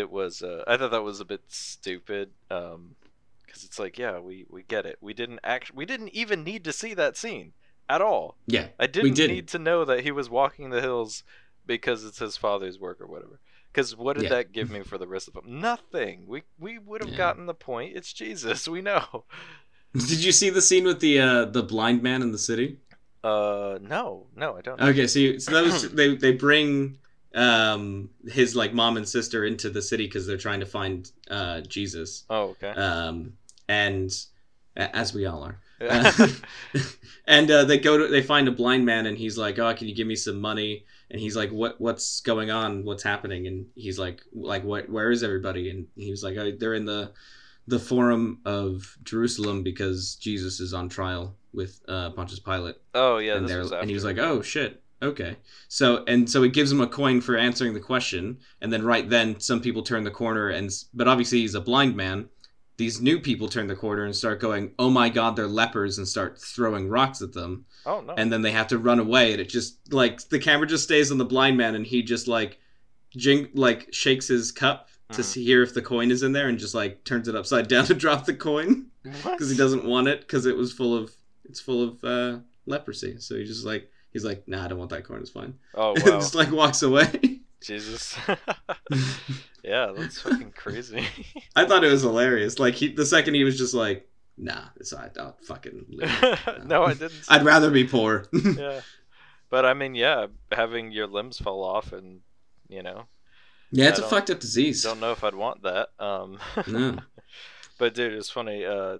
It 0.00 0.10
was 0.10 0.42
uh, 0.42 0.64
i 0.66 0.76
thought 0.76 0.90
that 0.90 1.02
was 1.04 1.20
a 1.20 1.24
bit 1.24 1.42
stupid 1.48 2.30
um 2.50 2.96
because 3.46 3.62
it's 3.64 3.78
like 3.78 3.98
yeah 3.98 4.18
we 4.18 4.46
we 4.50 4.62
get 4.62 4.86
it 4.86 4.96
we 5.00 5.14
didn't 5.14 5.40
act 5.44 5.74
we 5.74 5.84
didn't 5.86 6.08
even 6.14 6.42
need 6.42 6.64
to 6.64 6.72
see 6.72 6.94
that 6.94 7.16
scene 7.16 7.52
at 7.88 8.00
all 8.00 8.36
Yeah. 8.46 8.68
i 8.78 8.86
didn't, 8.86 9.14
didn't. 9.14 9.34
need 9.36 9.48
to 9.48 9.58
know 9.58 9.84
that 9.84 10.00
he 10.04 10.10
was 10.10 10.28
walking 10.30 10.70
the 10.70 10.80
hills 10.80 11.22
because 11.66 12.04
it's 12.04 12.18
his 12.18 12.36
father's 12.36 12.78
work 12.80 13.00
or 13.00 13.06
whatever 13.06 13.38
because 13.72 13.94
what 13.96 14.14
did 14.16 14.24
Yeah. 14.24 14.30
that 14.30 14.52
give 14.52 14.70
me 14.70 14.82
for 14.82 14.98
the 14.98 15.06
rest 15.08 15.28
of 15.28 15.34
them 15.34 15.60
nothing 15.60 16.24
we 16.26 16.42
we 16.58 16.78
would 16.78 17.00
have 17.00 17.10
Yeah. 17.10 17.16
gotten 17.18 17.46
the 17.46 17.54
point 17.54 17.96
it's 17.96 18.12
jesus 18.12 18.66
we 18.66 18.80
know 18.82 19.24
Did 19.94 20.22
you 20.24 20.30
see 20.32 20.50
the 20.50 20.62
scene 20.62 20.84
with 20.84 21.00
the 21.00 21.18
uh, 21.20 21.44
the 21.46 21.64
blind 21.64 22.00
man 22.02 22.22
in 22.22 22.30
the 22.32 22.38
city? 22.38 22.78
uh 23.22 23.78
no 23.82 24.28
no 24.34 24.56
i 24.56 24.62
don't 24.62 24.80
Okay, 24.80 25.06
so 25.06 25.18
you, 25.18 25.38
so 25.38 25.52
that 25.52 25.62
was 25.64 25.90
they 26.00 26.16
they 26.16 26.32
bring 26.32 26.96
um 27.34 28.10
his 28.26 28.56
like 28.56 28.74
mom 28.74 28.96
and 28.96 29.08
sister 29.08 29.44
into 29.44 29.70
the 29.70 29.82
city 29.82 30.06
because 30.06 30.26
they're 30.26 30.36
trying 30.36 30.60
to 30.60 30.66
find 30.66 31.10
uh 31.30 31.60
Jesus. 31.62 32.24
Oh 32.28 32.56
okay. 32.62 32.70
Um 32.70 33.34
and 33.68 34.12
as 34.76 35.14
we 35.14 35.26
all 35.26 35.42
are. 35.44 35.58
Uh, 35.80 36.28
and 37.26 37.50
uh, 37.50 37.64
they 37.64 37.78
go 37.78 37.96
to 37.96 38.08
they 38.08 38.22
find 38.22 38.48
a 38.48 38.52
blind 38.52 38.84
man 38.84 39.06
and 39.06 39.16
he's 39.16 39.38
like 39.38 39.58
oh 39.58 39.72
can 39.74 39.88
you 39.88 39.94
give 39.94 40.06
me 40.06 40.16
some 40.16 40.40
money? 40.40 40.84
And 41.10 41.20
he's 41.20 41.36
like 41.36 41.50
what 41.50 41.80
what's 41.80 42.20
going 42.20 42.50
on? 42.50 42.84
What's 42.84 43.02
happening? 43.02 43.46
And 43.46 43.66
he's 43.74 43.98
like 43.98 44.22
like 44.32 44.64
what 44.64 44.88
where 44.90 45.10
is 45.10 45.22
everybody? 45.22 45.70
And 45.70 45.86
he 45.96 46.10
was 46.10 46.22
like 46.22 46.36
oh, 46.36 46.52
they're 46.58 46.74
in 46.74 46.84
the 46.84 47.12
the 47.68 47.78
forum 47.78 48.40
of 48.44 48.96
Jerusalem 49.04 49.62
because 49.62 50.16
Jesus 50.16 50.58
is 50.58 50.74
on 50.74 50.88
trial 50.88 51.36
with 51.52 51.80
uh, 51.86 52.10
Pontius 52.10 52.40
Pilate. 52.40 52.76
Oh 52.94 53.18
yeah 53.18 53.36
and 53.36 53.48
and 53.48 53.88
he 53.88 53.94
was 53.94 54.04
like 54.04 54.18
oh 54.18 54.42
shit 54.42 54.82
okay. 55.02 55.36
So 55.68 56.04
and 56.06 56.28
so 56.28 56.42
it 56.42 56.52
gives 56.52 56.70
him 56.72 56.80
a 56.80 56.86
coin 56.86 57.20
for 57.20 57.36
answering 57.36 57.74
the 57.74 57.80
question, 57.80 58.38
and 58.60 58.72
then 58.72 58.82
right 58.84 59.08
then 59.08 59.38
some 59.40 59.60
people 59.60 59.82
turn 59.82 60.04
the 60.04 60.10
corner, 60.10 60.48
and 60.48 60.70
but 60.94 61.08
obviously 61.08 61.38
he's 61.40 61.54
a 61.54 61.60
blind 61.60 61.96
man. 61.96 62.28
These 62.76 63.00
new 63.02 63.20
people 63.20 63.48
turn 63.48 63.66
the 63.66 63.76
corner 63.76 64.04
and 64.04 64.16
start 64.16 64.40
going, 64.40 64.72
"Oh 64.78 64.88
my 64.90 65.08
God, 65.10 65.36
they're 65.36 65.46
lepers!" 65.46 65.98
and 65.98 66.08
start 66.08 66.38
throwing 66.40 66.88
rocks 66.88 67.20
at 67.20 67.32
them, 67.34 67.66
Oh 67.84 68.00
no. 68.00 68.14
and 68.16 68.32
then 68.32 68.40
they 68.42 68.52
have 68.52 68.68
to 68.68 68.78
run 68.78 68.98
away, 68.98 69.32
and 69.32 69.40
it 69.40 69.48
just 69.50 69.92
like 69.92 70.26
the 70.30 70.38
camera 70.38 70.66
just 70.66 70.84
stays 70.84 71.10
on 71.12 71.18
the 71.18 71.24
blind 71.26 71.56
man, 71.58 71.74
and 71.74 71.86
he 71.86 72.02
just 72.02 72.26
like, 72.26 72.58
jing 73.16 73.48
like 73.54 73.88
shakes 73.92 74.28
his 74.28 74.50
cup 74.52 74.88
to 75.12 75.20
Mhm. 75.22 75.24
see 75.24 75.44
hear 75.44 75.62
if 75.62 75.74
the 75.74 75.82
coin 75.82 76.10
is 76.10 76.22
in 76.22 76.32
there, 76.32 76.48
and 76.48 76.58
just 76.58 76.74
like 76.74 77.04
turns 77.04 77.28
it 77.28 77.34
upside 77.36 77.68
down 77.68 77.84
to 77.86 77.94
drop 78.04 78.24
the 78.24 78.34
coin 78.34 78.86
because 79.02 79.50
he 79.50 79.56
doesn't 79.56 79.84
want 79.84 80.08
it 80.08 80.20
because 80.20 80.46
it 80.46 80.56
was 80.56 80.72
full 80.72 80.96
of 80.96 81.12
it's 81.44 81.60
full 81.60 81.82
of 81.82 82.04
uh, 82.04 82.38
leprosy. 82.66 83.16
So 83.18 83.36
he 83.36 83.44
just 83.44 83.64
like 83.66 83.90
he's 84.12 84.24
like, 84.24 84.46
nah, 84.48 84.64
I 84.64 84.68
don't 84.68 84.78
want 84.78 84.90
that 84.90 85.04
coin. 85.04 85.20
It's 85.20 85.30
fine. 85.30 85.54
Oh 85.74 85.90
wow. 85.96 85.96
just 86.20 86.34
like 86.34 86.50
walks 86.50 86.82
away. 86.82 87.40
Jesus. 87.62 88.16
yeah, 89.62 89.92
that's 89.96 90.20
fucking 90.20 90.52
crazy. 90.52 91.06
I 91.56 91.66
thought 91.66 91.84
it 91.84 91.90
was 91.90 92.02
hilarious. 92.02 92.58
Like 92.58 92.74
he, 92.74 92.92
the 92.92 93.06
second 93.06 93.34
he 93.34 93.44
was 93.44 93.58
just 93.58 93.74
like, 93.74 94.08
nah, 94.38 94.64
it's 94.76 94.92
I 94.92 95.10
I'll 95.18 95.36
fucking. 95.42 95.86
Live. 95.90 96.64
no, 96.64 96.84
I 96.84 96.94
didn't. 96.94 97.12
I'd 97.28 97.44
rather 97.44 97.70
be 97.70 97.84
poor. 97.86 98.26
yeah. 98.32 98.80
But 99.50 99.66
I 99.66 99.74
mean, 99.74 99.94
yeah, 99.94 100.26
having 100.52 100.92
your 100.92 101.06
limbs 101.08 101.38
fall 101.38 101.64
off 101.64 101.92
and 101.92 102.20
you 102.68 102.82
know, 102.82 103.04
yeah, 103.72 103.88
it's 103.88 104.00
I 104.00 104.06
a 104.06 104.08
fucked 104.08 104.30
up 104.30 104.40
disease. 104.40 104.82
don't 104.82 105.00
know 105.00 105.12
if 105.12 105.24
I'd 105.24 105.34
want 105.34 105.62
that. 105.64 105.88
Um 105.98 106.38
No. 106.66 106.98
But 107.78 107.94
dude, 107.94 108.12
it's 108.12 108.30
funny. 108.30 108.64
Uh, 108.64 108.98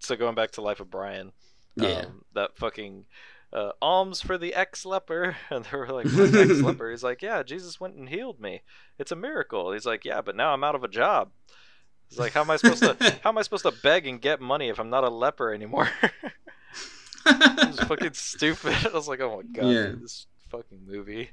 so 0.00 0.16
going 0.16 0.34
back 0.34 0.52
to 0.52 0.62
Life 0.62 0.80
of 0.80 0.90
Brian, 0.90 1.32
Yeah. 1.76 2.00
um, 2.06 2.24
that 2.34 2.56
fucking 2.56 3.04
uh, 3.52 3.72
alms 3.82 4.20
for 4.20 4.38
the 4.38 4.54
ex 4.54 4.84
leper, 4.86 5.36
and 5.50 5.64
they 5.64 5.76
were 5.76 5.88
like, 5.88 6.06
ex 6.06 6.60
leper. 6.60 6.90
He's 6.90 7.02
like, 7.02 7.22
yeah, 7.22 7.42
Jesus 7.42 7.80
went 7.80 7.94
and 7.96 8.08
healed 8.08 8.40
me. 8.40 8.62
It's 8.98 9.12
a 9.12 9.16
miracle. 9.16 9.72
He's 9.72 9.86
like, 9.86 10.04
yeah, 10.04 10.20
but 10.20 10.36
now 10.36 10.52
I'm 10.52 10.64
out 10.64 10.74
of 10.74 10.84
a 10.84 10.88
job. 10.88 11.30
He's 12.08 12.18
like, 12.18 12.32
how 12.32 12.40
am 12.40 12.50
I 12.50 12.56
supposed 12.56 12.82
to? 12.82 13.18
How 13.22 13.30
am 13.30 13.38
I 13.38 13.42
supposed 13.42 13.62
to 13.64 13.72
beg 13.82 14.06
and 14.06 14.20
get 14.20 14.40
money 14.40 14.68
if 14.68 14.80
I'm 14.80 14.90
not 14.90 15.04
a 15.04 15.08
leper 15.10 15.54
anymore? 15.54 15.88
it's 17.26 17.84
fucking 17.84 18.14
stupid. 18.14 18.74
I 18.86 18.88
was 18.92 19.06
like, 19.08 19.20
oh 19.20 19.36
my 19.36 19.42
god, 19.42 19.68
Yeah. 19.68 19.82
dude, 19.86 20.02
this 20.02 20.26
fucking 20.50 20.80
movie. 20.86 21.30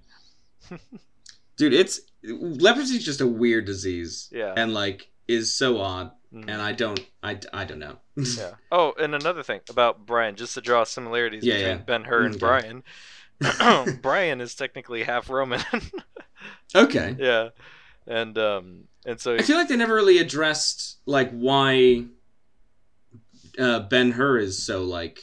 Dude, 1.55 1.73
it's 1.73 2.01
leprosy 2.23 2.97
is 2.97 3.05
just 3.05 3.21
a 3.21 3.27
weird 3.27 3.65
disease. 3.65 4.29
Yeah. 4.31 4.53
And 4.55 4.73
like 4.73 5.09
is 5.27 5.53
so 5.55 5.79
odd, 5.79 6.11
Mhm. 6.33 6.49
and 6.49 6.61
I 6.61 6.71
don't, 6.73 6.99
I, 7.23 7.39
I 7.53 7.65
don't 7.65 7.79
know. 7.79 7.97
Yeah. 8.15 8.53
Oh, 8.71 8.93
and 8.99 9.13
another 9.15 9.43
thing 9.43 9.61
about 9.69 10.05
Brian, 10.05 10.35
just 10.35 10.53
to 10.55 10.61
draw 10.61 10.83
similarities 10.83 11.43
Yeah, 11.45 11.55
between 11.55 11.77
yeah. 11.77 11.83
Ben 11.83 12.03
Hur 12.05 12.25
and 12.25 12.35
Okay. 12.35 12.39
Brian. 12.39 12.83
Brian 14.01 14.41
is 14.41 14.55
technically 14.55 15.03
half 15.03 15.29
Roman. 15.29 15.61
okay. 16.75 17.15
yeah, 17.19 17.49
and 18.07 18.37
um, 18.37 18.83
and 19.05 19.19
so 19.19 19.35
I 19.35 19.41
feel 19.43 19.57
like 19.57 19.67
they 19.67 19.75
never 19.75 19.93
really 19.93 20.17
addressed 20.17 20.97
like 21.05 21.29
why 21.31 22.05
uh, 23.59 23.81
Ben 23.81 24.11
Hur 24.11 24.37
is 24.39 24.61
so 24.63 24.83
like 24.83 25.19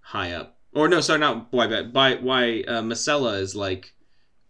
high 0.00 0.32
up, 0.32 0.58
or 0.72 0.86
no, 0.88 1.00
sorry, 1.00 1.18
not 1.20 1.48
why 1.52 1.82
by 1.82 2.14
why 2.16 2.62
uh, 2.68 2.82
Messala 2.82 3.40
is 3.40 3.54
like, 3.56 3.93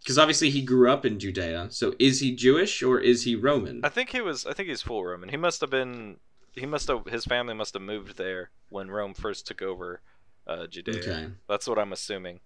because 0.04 0.18
obviously 0.18 0.50
he 0.50 0.60
grew 0.62 0.88
up 0.92 1.04
in 1.06 1.18
Judea. 1.18 1.68
So 1.70 1.94
is 1.98 2.20
he 2.20 2.36
Jewish 2.36 2.82
or 2.82 3.00
is 3.00 3.24
he 3.24 3.34
Roman? 3.34 3.80
I 3.82 3.88
think 3.88 4.10
he 4.10 4.20
was. 4.20 4.44
I 4.46 4.52
think 4.52 4.68
he's 4.68 4.82
full 4.82 5.02
Roman. 5.04 5.30
He 5.30 5.36
must 5.38 5.60
have 5.62 5.70
been. 5.70 6.18
He 6.52 6.66
must 6.66 6.86
have. 6.88 7.06
His 7.06 7.24
family 7.24 7.54
must 7.54 7.72
have 7.74 7.82
moved 7.82 8.16
there 8.18 8.50
when 8.68 8.90
Rome 8.90 9.14
first 9.14 9.46
took 9.46 9.62
over 9.62 10.02
uh, 10.46 10.66
Judea. 10.66 10.98
Okay, 11.00 11.26
That's 11.48 11.66
what 11.66 11.78
I'm 11.78 11.92
assuming. 11.92 12.40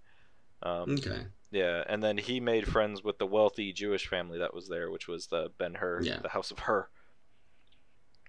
Um, 0.62 0.92
okay, 0.98 1.26
Yeah, 1.50 1.84
and 1.88 2.02
then 2.02 2.18
he 2.18 2.40
made 2.40 2.66
friends 2.66 3.02
with 3.04 3.18
the 3.18 3.26
wealthy 3.26 3.72
Jewish 3.72 4.08
family 4.08 4.38
that 4.38 4.54
was 4.54 4.68
there, 4.68 4.90
which 4.90 5.06
was 5.06 5.26
the 5.28 5.50
Ben 5.58 5.74
Hur, 5.74 6.00
Yeah. 6.02 6.18
the 6.20 6.30
House 6.30 6.50
of 6.50 6.58
Hur. 6.60 6.88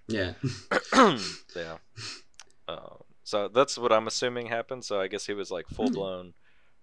yeah, 0.08 0.34
yeah. 1.56 1.76
Uh, 2.68 2.96
so 3.24 3.48
that's 3.48 3.78
what 3.78 3.92
I'm 3.92 4.06
assuming 4.06 4.46
happened. 4.46 4.84
So 4.84 5.00
I 5.00 5.08
guess 5.08 5.26
he 5.26 5.34
was 5.34 5.50
like 5.50 5.68
full 5.68 5.90
blown 5.90 6.34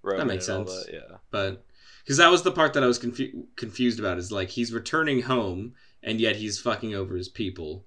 Roman. 0.02 0.20
that 0.28 0.34
makes 0.34 0.46
sense. 0.46 0.70
that, 0.70 0.94
Yeah. 0.94 1.18
but 1.32 1.64
because 2.08 2.16
that 2.16 2.32
was 2.32 2.44
the 2.44 2.54
part 2.54 2.72
that 2.72 2.84
I 2.84 2.88
was 2.88 2.98
confu- 2.98 3.48
confused 3.58 4.00
about 4.00 4.18
is 4.18 4.32
like 4.32 4.48
he's 4.48 4.72
returning 4.72 5.24
home 5.24 5.74
and 6.02 6.22
yet 6.22 6.38
he's 6.38 6.58
fucking 6.58 6.96
over 6.96 7.18
his 7.18 7.28
people. 7.28 7.84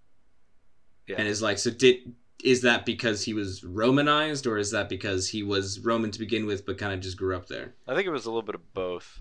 Yeah. 1.06 1.16
And 1.18 1.26
is 1.26 1.40
like, 1.40 1.56
so 1.56 1.70
did 1.70 2.12
is 2.44 2.60
that 2.60 2.84
because 2.84 3.24
he 3.24 3.32
was 3.32 3.64
Romanized, 3.64 4.46
or 4.46 4.58
is 4.58 4.72
that 4.72 4.90
because 4.90 5.30
he 5.30 5.42
was 5.42 5.80
Roman 5.80 6.10
to 6.10 6.18
begin 6.18 6.44
with, 6.44 6.66
but 6.66 6.76
kind 6.76 6.92
of 6.92 7.00
just 7.00 7.16
grew 7.16 7.34
up 7.34 7.48
there? 7.48 7.72
I 7.88 7.94
think 7.94 8.06
it 8.06 8.10
was 8.10 8.26
a 8.26 8.30
little 8.30 8.42
bit 8.42 8.54
of 8.54 8.74
both. 8.74 9.20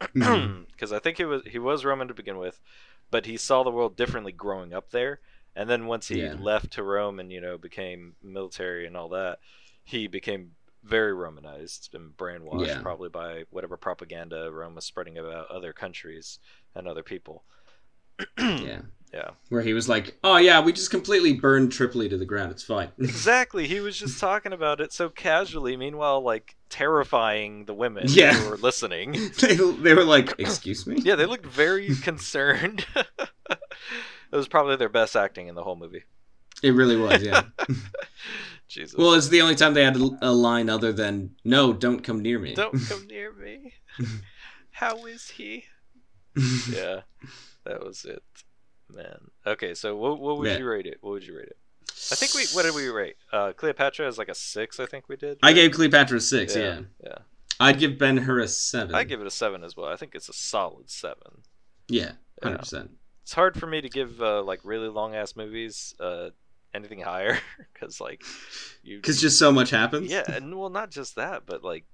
Mm-hmm. 0.00 0.62
Because 0.70 0.92
I 0.92 1.00
think 1.00 1.16
he 1.16 1.24
was 1.24 1.42
he 1.44 1.58
was 1.58 1.84
Roman 1.84 2.06
to 2.06 2.14
begin 2.14 2.38
with, 2.38 2.60
but 3.10 3.26
he 3.26 3.36
saw 3.36 3.64
the 3.64 3.70
world 3.72 3.96
differently 3.96 4.30
growing 4.30 4.72
up 4.72 4.90
there. 4.90 5.18
And 5.56 5.68
then 5.68 5.86
once 5.86 6.06
he 6.06 6.20
Yeah. 6.22 6.36
left 6.38 6.70
to 6.74 6.84
Rome 6.84 7.18
and 7.18 7.32
you 7.32 7.40
know 7.40 7.58
became 7.58 8.14
military 8.22 8.86
and 8.86 8.96
all 8.96 9.08
that, 9.08 9.40
he 9.82 10.06
became 10.06 10.52
very 10.84 11.12
Romanized 11.14 11.94
and 11.94 12.16
brainwashed 12.16 12.66
Yeah. 12.66 12.80
probably 12.82 13.08
by 13.08 13.44
whatever 13.50 13.76
propaganda 13.76 14.50
Rome 14.52 14.74
was 14.74 14.84
spreading 14.84 15.18
about 15.18 15.50
other 15.50 15.72
countries 15.72 16.38
and 16.74 16.86
other 16.86 17.02
people. 17.02 17.44
yeah, 18.38 18.80
Yeah. 19.12 19.30
where 19.50 19.60
he 19.62 19.74
was 19.74 19.88
like, 19.90 20.16
"Oh 20.24 20.36
yeah, 20.38 20.60
we 20.60 20.72
just 20.72 20.90
completely 20.90 21.34
burned 21.34 21.70
Tripoli 21.72 22.08
to 22.08 22.16
the 22.16 22.24
ground. 22.24 22.50
It's 22.50 22.62
fine." 22.62 22.90
Exactly. 22.98 23.66
He 23.66 23.80
was 23.80 23.98
just 23.98 24.18
talking 24.18 24.52
about 24.54 24.80
it 24.80 24.92
so 24.92 25.10
casually, 25.10 25.76
meanwhile, 25.76 26.22
like 26.22 26.56
terrifying 26.70 27.66
the 27.66 27.74
women 27.74 28.04
Yeah. 28.08 28.32
who 28.34 28.48
were 28.50 28.56
listening. 28.56 29.12
they, 29.40 29.56
they 29.56 29.92
were 29.94 30.04
like, 30.04 30.32
"Excuse 30.38 30.86
me." 30.86 30.96
Yeah, 31.02 31.16
they 31.16 31.26
looked 31.26 31.46
very 31.46 31.94
concerned. 31.96 32.86
it 33.50 33.58
was 34.32 34.48
probably 34.48 34.76
their 34.76 34.88
best 34.88 35.14
acting 35.14 35.48
in 35.48 35.54
the 35.54 35.62
whole 35.62 35.76
movie. 35.76 36.04
It 36.62 36.70
really 36.70 36.96
was. 36.96 37.22
Yeah. 37.22 37.42
Jesus. 38.68 38.96
well, 38.98 39.14
it's 39.14 39.28
the 39.28 39.42
only 39.42 39.54
time 39.54 39.74
they 39.74 39.84
had 39.84 39.96
a 39.96 40.10
a 40.22 40.32
line 40.32 40.68
other 40.68 40.92
than 40.92 41.36
"No, 41.44 41.72
don't 41.72 42.02
come 42.02 42.20
near 42.20 42.38
me." 42.38 42.54
Don't 42.54 42.78
come 42.88 43.06
near 43.06 43.32
me. 43.32 43.74
How 44.72 45.06
is 45.06 45.30
he? 45.30 45.64
Yeah, 46.70 47.00
that 47.64 47.82
was 47.84 48.04
it, 48.04 48.22
man. 48.92 49.30
Okay, 49.46 49.72
so 49.74 49.96
what, 49.96 50.20
what 50.20 50.36
would 50.38 50.48
Yeah. 50.48 50.58
you 50.58 50.66
rate 50.68 50.86
it? 50.86 50.98
What 51.00 51.12
would 51.12 51.26
you 51.26 51.36
rate 51.36 51.48
it? 51.48 51.56
I 52.12 52.14
think 52.14 52.34
we. 52.34 52.44
What 52.54 52.64
did 52.64 52.74
we 52.74 52.88
rate? 52.88 53.16
Uh, 53.32 53.52
Cleopatra 53.52 54.06
is 54.06 54.18
like 54.18 54.28
a 54.28 54.34
six. 54.34 54.78
I 54.78 54.84
think 54.86 55.08
we 55.08 55.16
did. 55.16 55.38
I 55.42 55.52
gave 55.54 55.72
Cleopatra 55.72 56.18
a 56.18 56.20
six. 56.20 56.54
Yeah. 56.54 56.80
yeah. 57.02 57.18
I'd 57.58 57.78
give 57.78 57.98
Ben 57.98 58.18
Hur 58.18 58.40
a 58.40 58.48
seven. 58.48 58.94
I 58.94 59.04
give 59.04 59.22
it 59.22 59.26
a 59.26 59.30
seven 59.30 59.64
as 59.64 59.76
well. 59.76 59.86
I 59.88 59.96
think 59.96 60.14
it's 60.14 60.28
a 60.28 60.34
solid 60.34 60.90
seven. 60.90 61.42
Yeah, 61.88 62.02
Yeah. 62.02 62.12
hundred 62.42 62.58
percent. 62.58 62.90
It's 63.22 63.32
hard 63.32 63.58
for 63.58 63.66
me 63.66 63.80
to 63.80 63.88
give 63.88 64.20
uh, 64.20 64.42
like 64.42 64.60
really 64.62 64.88
long 64.88 65.14
ass 65.14 65.36
movies 65.36 65.94
uh, 65.98 66.30
anything 66.76 67.00
higher 67.00 67.38
because 67.74 68.00
like 68.00 68.22
you 68.82 68.98
Because 69.02 69.20
just 69.20 69.38
so 69.38 69.52
much 69.52 69.70
happens. 69.70 70.12
yeah, 70.12 70.24
and 70.34 70.58
well, 70.58 70.70
not 70.70 70.90
just 70.90 71.16
that, 71.16 71.46
but 71.46 71.64
like 71.64 71.84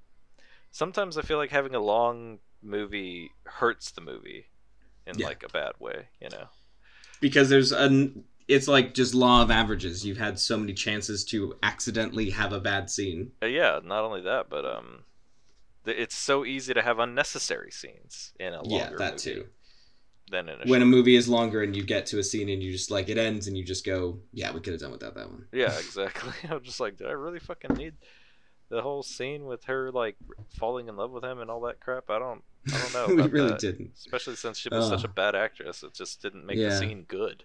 sometimes 0.71 1.19
I 1.19 1.23
feel 1.23 1.39
like 1.39 1.51
having 1.51 1.75
a 1.75 1.81
long 1.81 2.39
movie 2.63 3.31
hurts 3.47 3.93
the 3.93 4.01
movie 4.01 4.47
in 5.07 5.19
Yeah. 5.19 5.27
like 5.27 5.43
a 5.43 5.49
bad 5.49 5.73
way, 5.79 6.09
you 6.21 6.29
know. 6.31 6.49
Because 7.21 7.49
there's 7.49 7.73
an. 7.73 8.25
It's 8.49 8.69
like 8.69 8.93
just 8.95 9.15
law 9.15 9.43
of 9.43 9.51
averages. 9.51 10.05
You've 10.05 10.19
had 10.19 10.39
so 10.39 10.57
many 10.59 10.75
chances 10.75 11.25
to 11.27 11.55
accidentally 11.63 12.31
have 12.31 12.53
a 12.53 12.61
bad 12.61 12.91
scene. 12.91 13.31
Uh, 13.43 13.47
yeah, 13.47 13.81
not 13.83 14.05
only 14.05 14.21
that, 14.23 14.49
but 14.51 14.65
um, 14.65 15.05
it's 15.87 16.17
so 16.17 16.45
easy 16.45 16.75
to 16.75 16.83
have 16.83 16.99
unnecessary 16.99 17.71
scenes 17.71 18.33
in 18.41 18.53
a 18.55 18.63
longer 18.63 18.71
Yeah, 18.71 18.91
that 18.99 19.13
movie 19.15 19.19
too. 19.19 19.47
Than 20.33 20.49
in 20.49 20.61
a 20.63 20.65
When 20.67 20.83
a 20.83 20.87
movie 20.87 21.15
is 21.15 21.29
longer 21.29 21.63
and 21.63 21.77
you 21.77 21.85
get 21.85 22.07
to 22.07 22.19
a 22.19 22.25
scene 22.25 22.49
and 22.49 22.61
you 22.63 22.73
just 22.73 22.91
like 22.91 23.09
it 23.09 23.19
ends 23.19 23.47
and 23.47 23.57
you 23.57 23.63
just 23.65 23.87
go, 23.87 24.19
yeah, 24.33 24.53
we 24.53 24.61
could 24.61 24.73
have 24.73 24.83
done 24.83 24.91
without 24.91 25.15
that 25.15 25.31
one. 25.31 25.47
Yeah, 25.53 25.79
exactly. 25.79 26.33
I'm 26.51 26.63
just 26.63 26.81
like, 26.81 26.97
did 26.97 27.07
I 27.07 27.13
really 27.13 27.39
fucking 27.39 27.77
need 27.77 27.95
the 28.69 28.83
whole 28.83 29.03
scene 29.05 29.45
with 29.45 29.63
her 29.65 29.93
like 29.93 30.17
falling 30.59 30.89
in 30.89 30.97
love 30.97 31.13
with 31.13 31.23
him 31.23 31.39
and 31.41 31.49
all 31.51 31.61
that 31.63 31.79
crap? 31.79 32.11
I 32.11 32.19
don't, 32.19 32.43
I 32.75 32.79
don't 32.79 32.95
know. 32.95 33.15
we 33.25 33.31
really 33.31 33.51
that. 33.51 33.61
didn't. 33.61 33.93
Especially 33.97 34.35
since 34.35 34.59
she 34.59 34.69
was 34.69 34.89
such 34.89 35.05
a 35.05 35.09
bad 35.09 35.37
actress, 35.37 35.85
it 35.85 35.95
just 35.95 36.21
didn't 36.21 36.45
make 36.45 36.59
the 36.59 36.77
scene 36.77 37.05
good. 37.07 37.45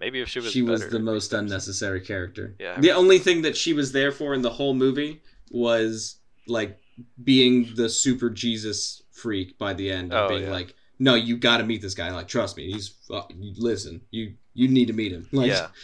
Maybe 0.00 0.20
if 0.20 0.28
she 0.28 0.40
was 0.40 0.52
She 0.52 0.62
was 0.62 0.88
the 0.88 0.98
most 0.98 1.32
unnecessary 1.32 2.00
character. 2.00 2.54
Yeah. 2.58 2.78
The 2.80 2.90
only 2.90 3.18
thing 3.18 3.42
that 3.42 3.56
she 3.56 3.72
was 3.72 3.92
there 3.92 4.12
for 4.12 4.34
in 4.34 4.42
the 4.42 4.50
whole 4.50 4.74
movie 4.74 5.22
was 5.50 6.16
like 6.46 6.78
being 7.22 7.72
the 7.76 7.88
super 7.88 8.28
Jesus 8.28 9.02
freak 9.12 9.56
by 9.56 9.72
the 9.72 9.90
end, 9.90 10.12
Oh, 10.12 10.28
being 10.28 10.44
yeah. 10.44 10.50
like, 10.50 10.74
"No, 10.98 11.14
you 11.14 11.36
got 11.36 11.58
to 11.58 11.64
meet 11.64 11.82
this 11.82 11.94
guy. 11.94 12.10
Like, 12.12 12.28
trust 12.28 12.56
me, 12.56 12.72
he's 12.72 12.94
uh, 13.10 13.22
listen. 13.56 14.02
You 14.10 14.34
you 14.54 14.68
need 14.68 14.86
to 14.86 14.92
meet 14.92 15.12
him." 15.12 15.28
Like, 15.32 15.48
yeah. 15.48 15.68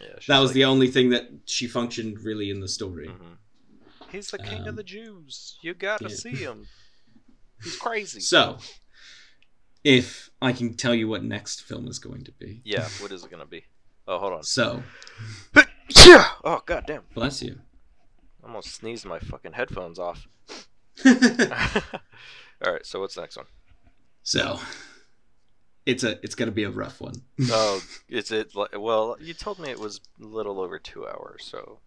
Yeah. 0.00 0.06
that 0.28 0.38
was 0.38 0.50
like, 0.50 0.54
the 0.54 0.64
only 0.64 0.88
thing 0.88 1.10
that 1.10 1.28
she 1.44 1.66
functioned 1.66 2.20
really 2.24 2.48
in 2.50 2.60
the 2.60 2.68
story. 2.68 3.08
mhm. 3.08 3.36
He's 4.10 4.30
the 4.30 4.38
king 4.38 4.62
Um, 4.62 4.68
of 4.68 4.76
the 4.76 4.82
Jews. 4.82 5.58
You 5.62 5.74
gotta 5.74 6.08
yeah. 6.08 6.14
see 6.16 6.30
him. 6.30 6.66
He's 7.62 7.76
crazy. 7.76 8.20
So, 8.20 8.56
if 9.84 10.30
I 10.40 10.52
can 10.52 10.74
tell 10.74 10.94
you 10.94 11.06
what 11.06 11.22
next 11.22 11.62
film 11.62 11.86
is 11.86 11.98
going 11.98 12.24
to 12.24 12.32
be, 12.32 12.62
yeah, 12.64 12.88
what 13.00 13.12
is 13.12 13.24
it 13.24 13.30
gonna 13.30 13.44
be? 13.44 13.64
Oh, 14.08 14.18
hold 14.18 14.32
on. 14.32 14.42
so 14.42 14.82
Yeah. 16.06 16.28
Oh, 16.44 16.62
goddamn! 16.64 17.02
bless 17.14 17.42
you. 17.42 17.60
I 18.42 18.46
almost 18.46 18.74
sneezed 18.74 19.04
my 19.04 19.18
fucking 19.18 19.52
headphones 19.52 19.98
off. 19.98 20.26
All 21.04 22.72
right, 22.72 22.84
so 22.86 23.00
what's 23.00 23.14
the 23.16 23.20
next 23.20 23.36
one? 23.36 23.46
So, 24.22 24.58
it's 25.86 26.04
a 26.04 26.18
it's 26.22 26.34
gonna 26.34 26.50
be 26.52 26.64
a 26.64 26.70
rough 26.70 27.00
one. 27.00 27.14
Oh, 27.50 27.82
is 28.08 28.30
it? 28.30 28.54
li- 28.54 28.66
Well, 28.78 29.16
you 29.20 29.34
told 29.34 29.58
me 29.58 29.70
it 29.70 29.78
was 29.78 30.00
a 30.20 30.24
little 30.26 30.60
over 30.60 30.78
two 30.78 31.06
hours, 31.06 31.44
so 31.50 31.78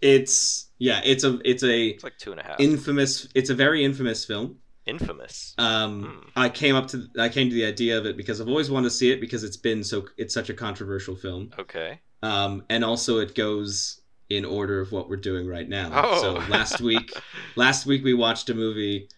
It's 0.00 0.66
yeah, 0.78 1.00
it's 1.04 1.24
a 1.24 1.38
it's 1.44 1.62
a 1.62 1.88
it's 1.90 2.04
like 2.04 2.18
two 2.18 2.32
and 2.32 2.40
a 2.40 2.44
half. 2.44 2.58
infamous. 2.60 3.28
It's 3.34 3.50
a 3.50 3.54
very 3.54 3.84
infamous 3.84 4.24
film. 4.24 4.56
Infamous. 4.86 5.54
Um, 5.58 6.02
Hmm. 6.02 6.28
I 6.34 6.48
came 6.48 6.74
up 6.74 6.88
to 6.88 7.06
I 7.18 7.28
came 7.28 7.48
to 7.48 7.54
the 7.54 7.64
idea 7.64 7.96
of 7.96 8.04
it 8.06 8.16
because 8.16 8.40
I've 8.40 8.48
always 8.48 8.70
wanted 8.70 8.88
to 8.88 8.94
see 8.94 9.12
it 9.12 9.20
because 9.20 9.44
it's 9.44 9.56
been 9.56 9.84
so 9.84 10.06
it's 10.16 10.34
such 10.34 10.50
a 10.50 10.54
controversial 10.54 11.14
film. 11.14 11.50
Okay. 11.58 12.00
Um, 12.24 12.64
and 12.68 12.84
also 12.84 13.18
it 13.18 13.34
goes 13.36 14.00
in 14.28 14.44
order 14.44 14.80
of 14.80 14.90
what 14.92 15.08
we're 15.08 15.16
doing 15.16 15.46
right 15.46 15.68
now. 15.68 15.90
Oh. 15.92 16.20
So 16.20 16.32
last 16.50 16.80
week, 16.80 17.12
last 17.56 17.86
week 17.86 18.02
we 18.04 18.14
watched 18.14 18.48
a 18.50 18.54
movie 18.54 19.08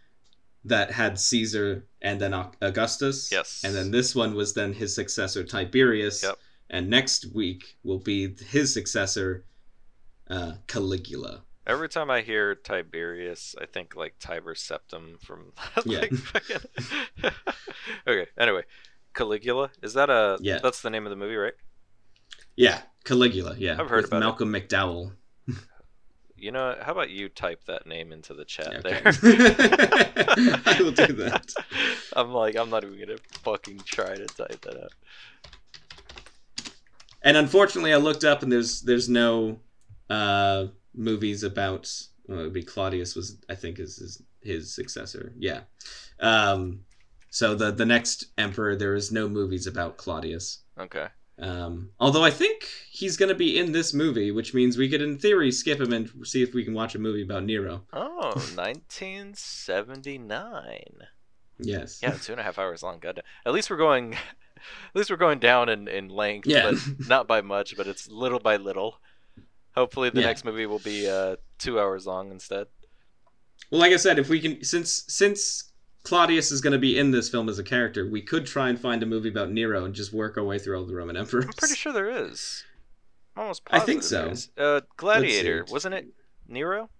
that 0.65 0.91
had 0.91 1.19
Caesar 1.19 1.87
and 2.01 2.21
then 2.21 2.33
Augustus. 2.63 3.31
Yes. 3.31 3.63
And 3.65 3.75
then 3.75 3.91
this 3.91 4.15
one 4.15 4.35
was 4.35 4.55
then 4.55 4.73
his 4.73 4.95
successor 4.95 5.45
Tiberius. 5.45 6.23
Yep. 6.23 6.39
And 6.71 6.89
next 6.89 7.27
week 7.35 7.77
will 7.85 7.99
be 7.99 8.35
his 8.49 8.73
successor 8.73 9.45
uh, 10.31 10.55
Caligula. 10.67 11.43
Every 11.67 11.89
time 11.89 12.11
I 12.11 12.21
hear 12.23 12.55
Tiberius, 12.55 13.55
I 13.61 13.67
think 13.67 13.95
like 13.97 14.15
Tiber 14.19 14.55
Septim 14.55 15.21
from. 15.21 15.53
Yeah. 15.87 16.01
like, 16.01 16.13
fucking- 16.15 17.31
okay. 18.07 18.27
Anyway, 18.39 18.63
Caligula 19.15 19.71
is 19.83 19.95
that 19.95 20.11
a? 20.11 20.39
Yeah. 20.41 20.59
That's 20.63 20.83
the 20.83 20.91
name 20.91 21.05
of 21.07 21.11
the 21.11 21.17
movie, 21.17 21.37
right? 21.37 21.55
Yeah, 22.57 22.81
Caligula. 23.05 23.57
Yeah, 23.59 23.77
I've 23.81 23.89
heard 23.91 24.05
about 24.05 24.19
it. 24.19 24.21
Malcolm 24.21 24.53
McDowell. 24.53 25.13
You 26.45 26.53
know, 26.53 26.77
how 26.79 26.93
about 26.93 27.09
you 27.09 27.31
type 27.31 27.65
that 27.69 27.87
name 27.87 28.13
into 28.13 28.35
the 28.35 28.45
chat 28.45 28.85
Okay. 28.85 29.01
there? 29.01 29.03
I 30.67 30.77
will 30.79 30.91
do 30.91 31.07
that. 31.15 31.51
I'm 32.13 32.33
like, 32.33 32.55
I'm 32.55 32.69
not 32.69 32.85
even 32.85 32.99
gonna 32.99 33.19
fucking 33.43 33.79
try 33.87 34.15
to 34.15 34.27
type 34.27 34.61
that 34.61 34.77
out. 34.77 34.93
And 37.23 37.39
unfortunately, 37.39 37.95
I 37.95 37.97
looked 37.97 38.25
up 38.25 38.43
and 38.43 38.53
there's 38.53 38.83
there's 38.83 39.09
no 39.09 39.61
uh, 40.11 40.67
movies 40.95 41.45
about. 41.45 41.91
Well, 42.27 42.41
it 42.41 42.43
would 42.43 42.53
be 42.53 42.63
Claudius 42.63 43.17
was 43.17 43.39
I 43.49 43.55
think 43.55 43.79
is 43.79 43.97
his, 43.97 44.23
his 44.43 44.75
successor. 44.75 45.33
Yeah. 45.39 45.61
Um, 46.21 46.81
so 47.31 47.55
the 47.55 47.71
the 47.71 47.87
next 47.87 48.27
emperor, 48.37 48.77
there 48.77 48.95
is 48.95 49.11
no 49.11 49.31
movies 49.31 49.67
about 49.67 49.97
Claudius. 49.97 50.59
Okay. 50.79 51.07
Um, 51.39 51.91
although 51.99 52.23
I 52.23 52.31
think 52.31 52.69
he's 52.91 53.17
going 53.17 53.29
to 53.29 53.35
be 53.35 53.59
in 53.59 53.73
this 53.73 53.93
movie, 53.93 54.31
which 54.31 54.55
means 54.55 54.79
we 54.79 54.89
could, 54.89 55.03
in 55.03 55.19
theory, 55.19 55.51
skip 55.51 55.81
him 55.81 55.93
and 55.93 56.09
see 56.25 56.43
if 56.45 56.55
we 56.55 56.65
can 56.65 56.75
watch 56.75 56.95
a 56.95 56.99
movie 56.99 57.23
about 57.23 57.43
Nero. 57.45 57.83
Oh, 57.93 58.35
1979. 58.55 60.85
Yes. 61.59 62.01
Yeah, 62.03 62.13
two 62.13 62.33
and 62.33 62.41
a 62.41 62.45
half 62.45 62.59
hours 62.59 62.83
long. 62.83 62.99
God, 62.99 63.23
at 63.47 63.53
least 63.53 63.71
we're 63.71 63.77
going, 63.77 64.15
at 64.15 64.21
least 64.95 65.11
we're 65.11 65.17
going 65.17 65.39
down 65.39 65.69
in 65.69 65.89
in 65.89 66.09
length, 66.09 66.49
Yeah. 66.49 66.73
but 66.73 67.09
not 67.09 67.27
by 67.29 67.41
much. 67.41 67.77
But 67.77 67.87
it's 67.87 68.09
little 68.09 68.41
by 68.41 68.57
little. 68.57 69.01
Hopefully, 69.75 70.11
the 70.11 70.21
Yeah. 70.21 70.27
next 70.27 70.45
movie 70.45 70.67
will 70.67 70.79
be 70.81 71.09
uh, 71.09 71.37
two 71.59 71.79
hours 71.81 72.07
long 72.07 72.31
instead. 72.31 72.67
Well, 73.71 73.81
like 73.81 73.93
I 73.93 73.97
said, 73.97 74.19
if 74.19 74.29
we 74.29 74.41
can, 74.41 74.63
since 74.65 75.05
since 75.09 75.73
Claudius 76.05 76.53
is 76.53 76.61
going 76.61 76.73
to 76.75 76.79
be 76.79 76.99
in 76.99 77.11
this 77.11 77.29
film 77.31 77.49
as 77.49 77.59
a 77.59 77.65
character, 77.65 78.07
we 78.09 78.21
could 78.23 78.47
try 78.47 78.69
and 78.69 78.79
find 78.79 79.03
a 79.03 79.07
movie 79.07 79.31
about 79.31 79.51
Nero 79.51 79.85
and 79.85 79.95
just 79.95 80.13
work 80.13 80.37
our 80.37 80.45
way 80.45 80.59
through 80.59 80.79
all 80.79 80.85
the 80.85 80.95
Roman 80.95 81.17
emperors. 81.17 81.47
I'm 81.47 81.53
pretty 81.55 81.75
sure 81.75 81.93
there 81.93 82.11
is. 82.11 82.63
I'm 83.37 83.43
almost 83.43 83.63
I 83.71 83.81
think 83.81 84.03
so. 84.03 84.33
Uh, 84.57 84.83
Gladiator, 84.97 85.65
wasn't 85.71 85.95
it 85.95 86.07
Nero? 86.47 86.91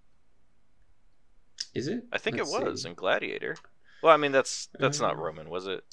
Is 1.73 1.87
it? 1.87 2.03
I 2.11 2.17
think 2.17 2.37
Let's 2.37 2.53
it 2.53 2.63
was 2.63 2.81
see. 2.83 2.89
in 2.89 2.95
Gladiator. 2.95 3.55
Well, 4.01 4.13
I 4.13 4.17
mean 4.17 4.31
that's 4.31 4.69
that's 4.79 4.99
not 4.99 5.13
Uh, 5.13 5.17
Roman, 5.17 5.49
was 5.49 5.67
it? 5.67 5.83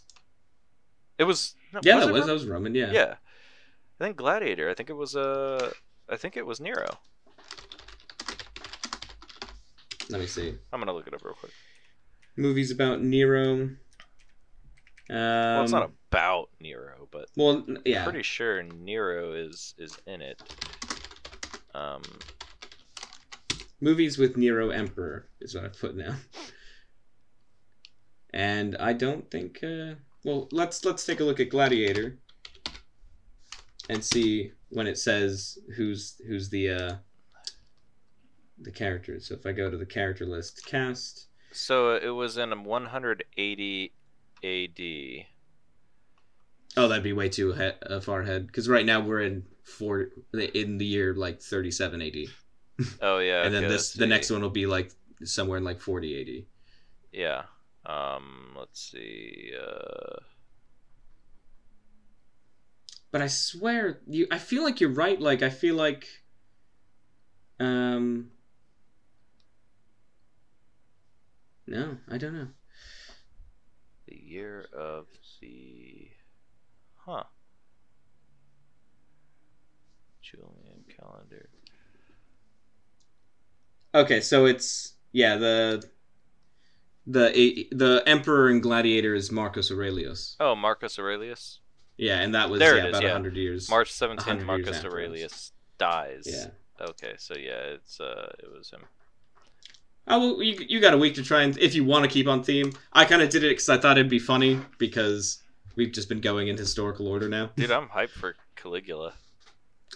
It 1.19 1.25
was. 1.25 1.55
No, 1.73 1.81
Yeah, 1.85 1.97
was 1.97 2.05
that 2.07 2.11
it 2.11 2.13
was 2.13 2.21
Roman? 2.23 2.27
that 2.27 2.33
was 2.33 2.47
Roman. 2.47 2.75
Yeah. 2.75 2.91
Yeah. 2.93 3.15
I 4.01 4.05
think 4.05 4.17
Gladiator. 4.17 4.69
I 4.71 4.75
think 4.75 4.91
it 4.91 4.97
was 4.97 5.15
uh 5.15 5.71
I 6.09 6.17
think 6.17 6.37
it 6.37 6.47
was 6.47 6.61
Nero. 6.61 6.99
Let 10.09 10.21
me 10.21 10.27
see. 10.27 10.55
I'm 10.73 10.81
gonna 10.81 10.93
look 10.93 11.07
it 11.07 11.15
up 11.15 11.25
real 11.25 11.35
quick. 11.35 11.53
Movies 12.37 12.71
about 12.71 13.03
Nero. 13.03 13.53
Um, 13.53 13.77
well, 15.11 15.63
it's 15.63 15.73
not 15.73 15.91
about 16.11 16.49
Nero, 16.61 17.09
but 17.11 17.29
Well, 17.37 17.67
yeah. 17.85 18.05
pretty 18.05 18.23
sure 18.23 18.63
Nero 18.63 19.33
is 19.33 19.75
is 19.79 19.99
in 20.07 20.23
it. 20.23 20.41
Um, 21.75 22.03
Movies 23.81 24.17
with 24.19 24.37
Nero 24.37 24.71
Emperor 24.71 25.29
is 25.41 25.55
what 25.55 25.65
I 25.65 25.69
put 25.69 25.97
now. 25.97 26.15
And 28.33 28.77
I 28.79 28.93
don't 28.93 29.31
think. 29.31 29.59
Uh, 29.63 29.95
well, 30.25 30.49
let's 30.53 30.85
let's 30.85 31.05
take 31.05 31.21
a 31.21 31.25
look 31.25 31.41
at 31.41 31.51
Gladiator. 31.51 32.19
And 33.91 34.03
see 34.03 34.53
when 34.71 34.87
it 34.87 34.97
says 34.97 35.59
who's 35.77 36.21
who's 36.27 36.49
the 36.49 36.71
uh, 36.71 36.95
the 38.61 38.71
characters. 38.71 39.27
So 39.29 39.35
if 39.35 39.45
I 39.45 39.53
go 39.53 39.71
to 39.71 39.77
the 39.77 39.85
character 39.85 40.25
list, 40.25 40.65
cast. 40.65 41.27
So 41.53 41.95
it 41.95 42.11
was 42.11 42.37
in 42.37 42.65
180 42.65 43.93
A.D. 44.43 45.27
Oh, 46.77 46.89
that'd 46.89 47.05
be 47.05 47.13
way 47.13 47.29
too 47.29 47.53
he- 47.53 47.71
uh, 47.87 48.01
far 48.01 48.23
ahead. 48.23 48.47
Because 48.47 48.69
right 48.69 48.87
now 48.87 49.01
we're 49.01 49.21
in 49.21 49.45
four 49.63 50.09
in 50.33 50.79
the 50.79 50.87
year 50.87 51.15
like 51.15 51.41
thirty-seven 51.41 52.01
AD, 52.03 52.17
Oh 53.03 53.19
yeah. 53.19 53.43
and 53.45 53.55
then 53.55 53.65
okay, 53.65 53.73
this 53.73 53.93
the 53.93 54.07
next 54.07 54.31
one 54.31 54.41
will 54.41 54.51
be 54.51 54.67
like 54.67 54.93
somewhere 55.25 55.59
in 55.59 55.65
like 55.65 55.81
forty 55.81 56.21
AD. 56.21 56.47
Yeah. 57.13 57.43
Um, 57.85 58.55
let's 58.59 58.91
see. 58.91 59.53
Uh, 59.61 60.21
But 63.11 63.21
I 63.21 63.27
swear, 63.27 64.01
you. 64.07 64.27
I 64.31 64.39
feel 64.39 64.63
like 64.65 64.81
you're 64.81 64.89
right. 64.91 65.21
Like 65.21 65.43
I 65.43 65.51
feel 65.51 65.75
like, 65.75 66.09
um. 67.61 68.31
No, 71.67 71.97
I 72.11 72.19
don't 72.19 72.35
know. 72.35 72.49
the 74.07 74.17
year 74.17 74.67
of 74.77 75.07
the. 75.41 76.09
Huh. 76.97 77.25
Julian 80.23 80.85
calendar. 80.99 81.49
Okay, 83.95 84.21
so 84.21 84.47
it's 84.47 84.95
yeah 85.13 85.37
the 85.37 85.85
the 87.07 87.67
the 87.73 88.03
emperor 88.07 88.49
and 88.49 88.63
gladiator 88.63 89.15
is 89.15 89.31
Marcus 89.31 89.71
Aurelius. 89.71 90.37
Oh, 90.41 90.55
Marcus 90.55 90.99
Aurelius. 90.99 91.61
Yeah, 91.97 92.21
and 92.21 92.35
that 92.35 92.49
was 92.49 92.61
There 92.61 92.79
yeah, 92.79 92.85
is, 92.85 92.89
about 92.91 93.03
yeah. 93.03 93.13
hundred 93.13 93.37
years. 93.37 93.69
March 93.69 93.93
17, 93.93 94.27
100 94.27 94.57
years 94.57 94.67
Marcus. 94.67 94.85
Aurelius 94.85 95.53
dies. 95.79 96.27
Yeah. 96.27 96.47
Okay, 96.81 97.15
so 97.19 97.35
yeah, 97.37 97.75
it's 97.75 98.01
uh, 98.01 98.33
it 98.39 98.51
was 98.51 98.71
him. 98.71 98.81
Oh, 100.09 100.19
well, 100.35 100.43
you, 100.43 100.57
you 100.69 100.81
got 100.81 100.95
a 100.95 100.99
week 100.99 101.15
to 101.15 101.23
try 101.23 101.43
and 101.43 101.57
if 101.59 101.75
you 101.75 101.85
want 101.85 102.05
to 102.05 102.11
keep 102.11 102.27
on 102.27 102.43
theme. 102.43 102.73
I 102.93 103.05
kind 103.05 103.23
of 103.23 103.29
did 103.31 103.45
it 103.45 103.51
because 103.51 103.69
I 103.69 103.79
thought 103.79 103.99
it'd 103.99 104.11
be 104.11 104.19
funny 104.19 104.61
because 104.79 105.43
we've 105.77 105.93
just 105.93 106.09
been 106.09 106.21
going 106.21 106.49
in 106.49 106.57
historical 106.57 107.07
order 107.09 107.29
now. 107.29 107.51
Dude, 107.57 107.71
I'm 107.71 107.89
hyped 107.89 108.11
for 108.11 108.35
Caligula. 108.57 109.13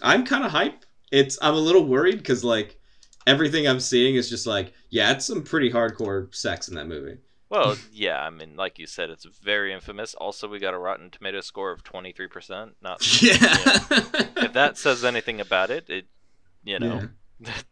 I'm 0.01 0.25
kind 0.25 0.45
of 0.45 0.51
hype. 0.51 0.85
It's 1.11 1.37
I'm 1.41 1.53
a 1.55 1.59
little 1.59 1.85
worried 1.85 2.17
because 2.17 2.43
like 2.43 2.79
everything 3.25 3.67
I'm 3.67 3.79
seeing 3.79 4.15
is 4.15 4.29
just 4.29 4.47
like 4.47 4.73
yeah, 4.89 5.11
it's 5.11 5.25
some 5.25 5.43
pretty 5.43 5.71
hardcore 5.71 6.33
sex 6.33 6.67
in 6.69 6.75
that 6.75 6.87
movie. 6.87 7.17
Well, 7.49 7.77
yeah, 7.93 8.21
I 8.21 8.29
mean, 8.29 8.55
like 8.55 8.77
you 8.79 8.87
said, 8.87 9.09
it's 9.09 9.25
very 9.25 9.73
infamous. 9.73 10.13
Also, 10.15 10.47
we 10.47 10.59
got 10.59 10.73
a 10.73 10.77
Rotten 10.77 11.09
Tomato 11.09 11.39
score 11.41 11.71
of 11.71 11.83
23%. 11.83 12.71
Not 12.81 13.21
Yeah. 13.21 13.37
if 14.37 14.53
that 14.53 14.77
says 14.77 15.05
anything 15.05 15.39
about 15.39 15.69
it, 15.69 15.89
it, 15.89 16.05
you 16.65 16.77
know, 16.79 16.95
Yeah. 16.95 17.05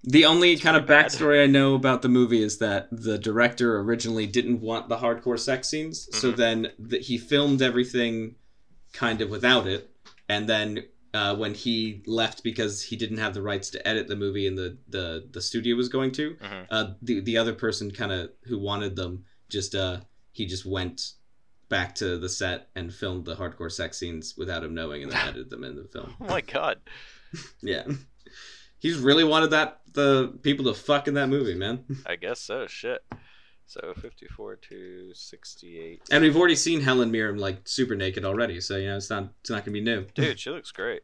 The 0.03 0.25
only 0.25 0.57
kind 0.57 0.77
of 0.77 0.85
backstory 0.85 1.43
I 1.43 1.47
know 1.47 1.73
about 1.73 2.01
the 2.03 2.09
movie 2.09 2.41
is 2.43 2.59
that 2.59 2.87
the 2.91 3.17
director 3.17 3.79
originally 3.79 4.27
didn't 4.27 4.61
want 4.61 4.89
the 4.89 4.97
hardcore 4.97 5.39
sex 5.39 5.67
scenes, 5.69 6.07
so 6.11 6.31
Mhm. 6.31 6.35
then 6.35 6.71
th- 6.89 7.07
he 7.07 7.17
filmed 7.17 7.61
everything 7.61 8.35
kind 8.93 9.21
of 9.21 9.29
without 9.29 9.67
it, 9.67 9.89
and 10.29 10.47
then 10.47 10.85
uh, 11.13 11.33
when 11.33 11.53
he 11.53 12.03
left 12.05 12.43
because 12.43 12.81
he 12.81 12.97
didn't 12.97 13.19
have 13.19 13.33
the 13.33 13.41
rights 13.41 13.69
to 13.69 13.87
edit 13.87 14.07
the 14.09 14.15
movie 14.17 14.45
and 14.47 14.57
the 14.57 14.77
the, 14.89 15.25
the 15.31 15.41
studio 15.41 15.73
was 15.75 15.87
going 15.87 16.11
to, 16.11 16.35
Mhm. 16.35 16.67
uh, 16.69 16.93
the 17.01 17.21
the 17.21 17.37
other 17.37 17.53
person 17.53 17.89
kind 17.89 18.11
of 18.11 18.31
who 18.43 18.59
wanted 18.59 18.95
them 18.97 19.23
just 19.49 19.73
uh 19.75 20.01
he 20.33 20.45
just 20.45 20.65
went 20.65 21.13
back 21.69 21.95
to 21.95 22.17
the 22.17 22.27
set 22.27 22.67
and 22.75 22.93
filmed 22.93 23.23
the 23.25 23.35
hardcore 23.37 23.71
sex 23.71 23.97
scenes 23.97 24.35
without 24.37 24.63
him 24.63 24.75
knowing 24.75 25.03
and 25.03 25.11
then 25.11 25.17
edited 25.29 25.49
them 25.49 25.63
in 25.63 25.75
the 25.77 25.85
film. 25.85 26.13
oh 26.21 26.25
my 26.25 26.41
god. 26.41 26.79
Yeah. 27.61 27.85
He's 28.85 28.99
really 28.99 29.23
wanted 29.23 29.49
that 29.49 29.79
the 29.93 30.37
people 30.43 30.65
to 30.65 30.75
fuck 30.75 31.07
in 31.07 31.15
that 31.15 31.25
movie, 31.25 31.55
man. 31.55 31.83
I 32.05 32.17
guess 32.17 32.39
so. 32.39 32.67
Shit. 32.67 33.03
So 33.65 33.95
54 33.99 34.57
to 34.57 35.11
68. 35.11 36.03
And 36.11 36.23
we've 36.23 36.37
already 36.37 36.55
seen 36.55 36.81
Helen 36.81 37.09
Mirren 37.09 37.39
like 37.39 37.67
super 37.67 37.95
naked 37.95 38.23
already, 38.25 38.61
so 38.61 38.77
you 38.77 38.85
know 38.85 38.97
it's 38.97 39.09
not 39.09 39.29
it's 39.41 39.49
not 39.49 39.65
gonna 39.65 39.73
be 39.73 39.81
new. 39.81 40.05
Dude, 40.13 40.39
she 40.39 40.51
looks 40.51 40.71
great. 40.71 41.01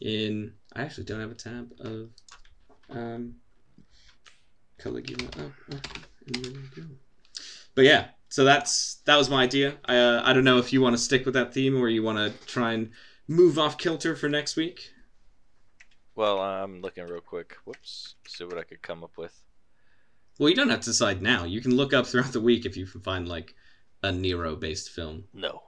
In 0.00 0.54
I 0.74 0.80
actually 0.80 1.04
don't 1.04 1.20
have 1.20 1.32
a 1.32 1.34
tab 1.34 1.70
of 1.80 2.08
um 2.88 3.34
Caligula. 4.78 5.28
Oh, 5.38 5.52
oh, 5.70 5.78
and 6.28 6.34
there 6.34 6.52
we 6.52 6.82
go. 6.82 6.88
But 7.74 7.84
yeah, 7.84 8.06
so 8.30 8.42
that's 8.42 9.02
that 9.04 9.16
was 9.16 9.28
my 9.28 9.42
idea. 9.42 9.74
I 9.84 9.98
uh, 9.98 10.22
I 10.24 10.32
don't 10.32 10.44
know 10.44 10.56
if 10.56 10.72
you 10.72 10.80
want 10.80 10.94
to 10.94 11.02
stick 11.02 11.26
with 11.26 11.34
that 11.34 11.52
theme 11.52 11.76
or 11.76 11.90
you 11.90 12.02
want 12.02 12.16
to 12.16 12.46
try 12.46 12.72
and 12.72 12.92
move 13.28 13.58
off 13.58 13.78
kilter 13.78 14.16
for 14.16 14.28
next 14.28 14.56
week. 14.56 14.90
Well, 16.14 16.40
I'm 16.40 16.80
looking 16.80 17.06
real 17.06 17.20
quick. 17.20 17.56
Whoops. 17.64 18.16
See 18.26 18.44
what 18.44 18.58
I 18.58 18.64
could 18.64 18.82
come 18.82 19.04
up 19.04 19.16
with. 19.16 19.40
Well, 20.38 20.48
you 20.48 20.54
don't 20.56 20.70
have 20.70 20.80
to 20.80 20.86
decide 20.90 21.22
now. 21.22 21.44
You 21.44 21.60
can 21.60 21.76
look 21.76 21.92
up 21.92 22.06
throughout 22.06 22.32
the 22.32 22.40
week 22.40 22.64
if 22.66 22.76
you 22.76 22.86
can 22.86 23.00
find 23.00 23.28
like 23.28 23.54
a 24.02 24.10
Nero 24.10 24.56
based 24.56 24.90
film. 24.90 25.24
No. 25.32 25.62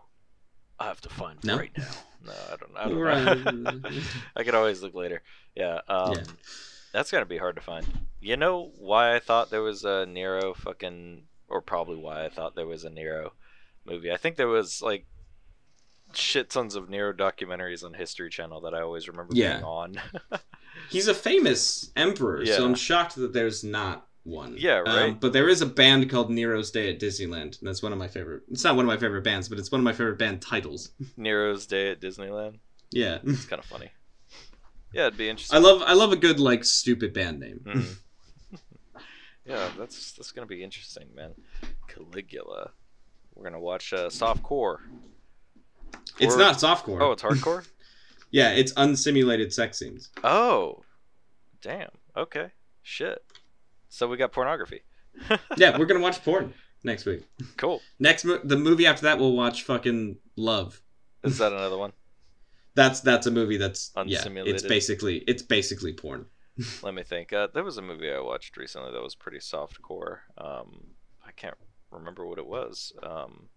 I 0.78 0.86
have 0.86 1.00
to 1.02 1.08
find 1.08 1.38
No? 1.44 1.58
right 1.58 1.70
now. 1.76 1.88
No, 2.26 2.32
I 2.52 2.56
don't, 2.56 2.76
I 2.76 2.88
don't 2.88 3.54
know. 3.54 3.80
Right. 3.80 3.94
I 4.36 4.42
could 4.44 4.54
always 4.54 4.82
look 4.82 4.94
later. 4.94 5.22
Yeah. 5.54 5.80
Um, 5.88 6.12
Yeah. 6.14 6.22
That's 6.92 7.10
gonna 7.12 7.24
be 7.26 7.38
hard 7.38 7.54
to 7.54 7.62
find. 7.62 7.86
You 8.20 8.36
know 8.36 8.72
why 8.76 9.14
I 9.14 9.20
thought 9.20 9.50
there 9.50 9.62
was 9.62 9.84
a 9.84 10.06
Nero 10.06 10.54
fucking, 10.54 11.22
or 11.48 11.60
probably 11.62 11.96
why 11.96 12.24
I 12.24 12.28
thought 12.28 12.56
there 12.56 12.66
was 12.66 12.82
a 12.84 12.90
Nero 12.90 13.32
movie. 13.86 14.10
I 14.10 14.16
think 14.16 14.34
there 14.36 14.48
was 14.48 14.82
like 14.82 15.06
shit 16.14 16.50
tons 16.50 16.74
of 16.74 16.88
Nero 16.88 17.12
documentaries 17.12 17.84
on 17.84 17.94
History 17.94 18.30
Channel 18.30 18.60
that 18.62 18.74
I 18.74 18.80
always 18.82 19.08
remember 19.08 19.34
Yeah. 19.34 19.54
being 19.54 19.64
on. 19.64 20.00
He's 20.90 21.08
a 21.08 21.14
famous 21.14 21.90
emperor, 21.96 22.44
so 22.46 22.64
I'm 22.64 22.74
shocked 22.74 23.16
that 23.16 23.32
there's 23.32 23.62
not 23.64 24.06
one. 24.24 24.56
Yeah, 24.58 24.82
Um, 24.86 24.96
right. 24.96 25.20
but 25.20 25.32
there 25.32 25.48
is 25.48 25.62
a 25.62 25.66
band 25.66 26.10
called 26.10 26.30
Nero's 26.30 26.70
Day 26.70 26.90
at 26.92 27.00
Disneyland, 27.00 27.58
and 27.58 27.68
that's 27.68 27.82
one 27.82 27.92
of 27.92 27.98
my 27.98 28.08
favorite. 28.08 28.42
It's 28.50 28.64
not 28.64 28.76
one 28.76 28.84
of 28.84 28.88
my 28.88 28.96
favorite 28.96 29.22
bands, 29.22 29.48
but 29.48 29.58
it's 29.58 29.70
one 29.72 29.80
of 29.80 29.84
my 29.84 29.92
favorite 29.92 30.18
band 30.18 30.42
titles. 30.42 30.90
Nero's 31.16 31.66
Day 31.66 31.90
at 31.90 32.00
Disneyland. 32.00 32.58
Yeah, 32.90 33.18
It's 33.24 33.44
kind 33.46 33.60
of 33.60 33.66
funny. 33.66 33.90
Yeah, 34.92 35.06
it'd 35.06 35.16
be 35.18 35.28
interesting. 35.28 35.56
I 35.56 35.60
love 35.60 35.82
I 35.86 35.92
love 35.92 36.10
a 36.12 36.16
good 36.16 36.40
like 36.40 36.64
stupid 36.64 37.12
band 37.14 37.38
name. 37.38 37.60
Mhm. 37.64 37.96
yeah, 39.46 39.70
that's 39.78 40.12
that's 40.12 40.32
gonna 40.32 40.46
be 40.48 40.62
interesting, 40.64 41.08
man. 41.14 41.34
Caligula. 41.88 42.72
We're 43.34 43.44
gonna 43.44 43.60
watch 43.60 43.92
uh, 43.92 44.10
soft 44.10 44.42
core. 44.42 44.80
It's 46.20 46.34
Or- 46.34 46.38
not 46.38 46.56
softcore. 46.56 47.00
Oh, 47.00 47.12
it's 47.12 47.22
hardcore. 47.22 47.66
yeah, 48.30 48.50
it's 48.50 48.72
unsimulated 48.74 49.52
sex 49.52 49.78
scenes. 49.78 50.10
oh, 50.24 50.82
damn. 51.62 51.90
Okay. 52.16 52.48
Shit. 52.82 53.24
So 53.88 54.08
we 54.08 54.16
got 54.16 54.32
pornography. 54.32 54.82
Yeah, 55.56 55.76
we're 55.76 55.86
gonna 55.86 56.00
watch 56.00 56.22
porn 56.24 56.54
next 56.84 57.04
week. 57.04 57.24
Cool. 57.56 57.82
Next, 57.98 58.24
mo- 58.24 58.40
the 58.42 58.56
movie 58.56 58.86
after 58.86 59.02
that, 59.02 59.18
we'll 59.18 59.32
watch 59.36 59.64
fucking 59.64 60.16
Love. 60.36 60.80
Is 61.24 61.38
that 61.38 61.52
another 61.52 61.76
one? 61.76 61.92
That's 62.76 63.00
that's 63.00 63.26
a 63.26 63.30
movie 63.32 63.56
that's 63.56 63.90
yeah, 64.06 64.22
it's 64.26 64.62
basically 64.62 65.18
it's 65.26 65.42
basically 65.42 65.92
porn. 65.92 66.26
Let 66.82 66.94
me 66.94 67.02
think. 67.02 67.32
Uh, 67.32 67.48
there 67.52 67.64
was 67.64 67.78
a 67.78 67.82
movie 67.82 68.10
I 68.10 68.20
watched 68.20 68.56
recently 68.56 68.92
that 68.92 69.02
was 69.02 69.16
pretty 69.16 69.40
soft 69.40 69.82
core. 69.82 70.22
Um, 70.38 70.86
I 71.26 71.32
can't 71.32 71.56
remember 71.90 72.26
what 72.26 72.38
it 72.38 72.46
was. 72.46 72.92
Um, 73.02 73.48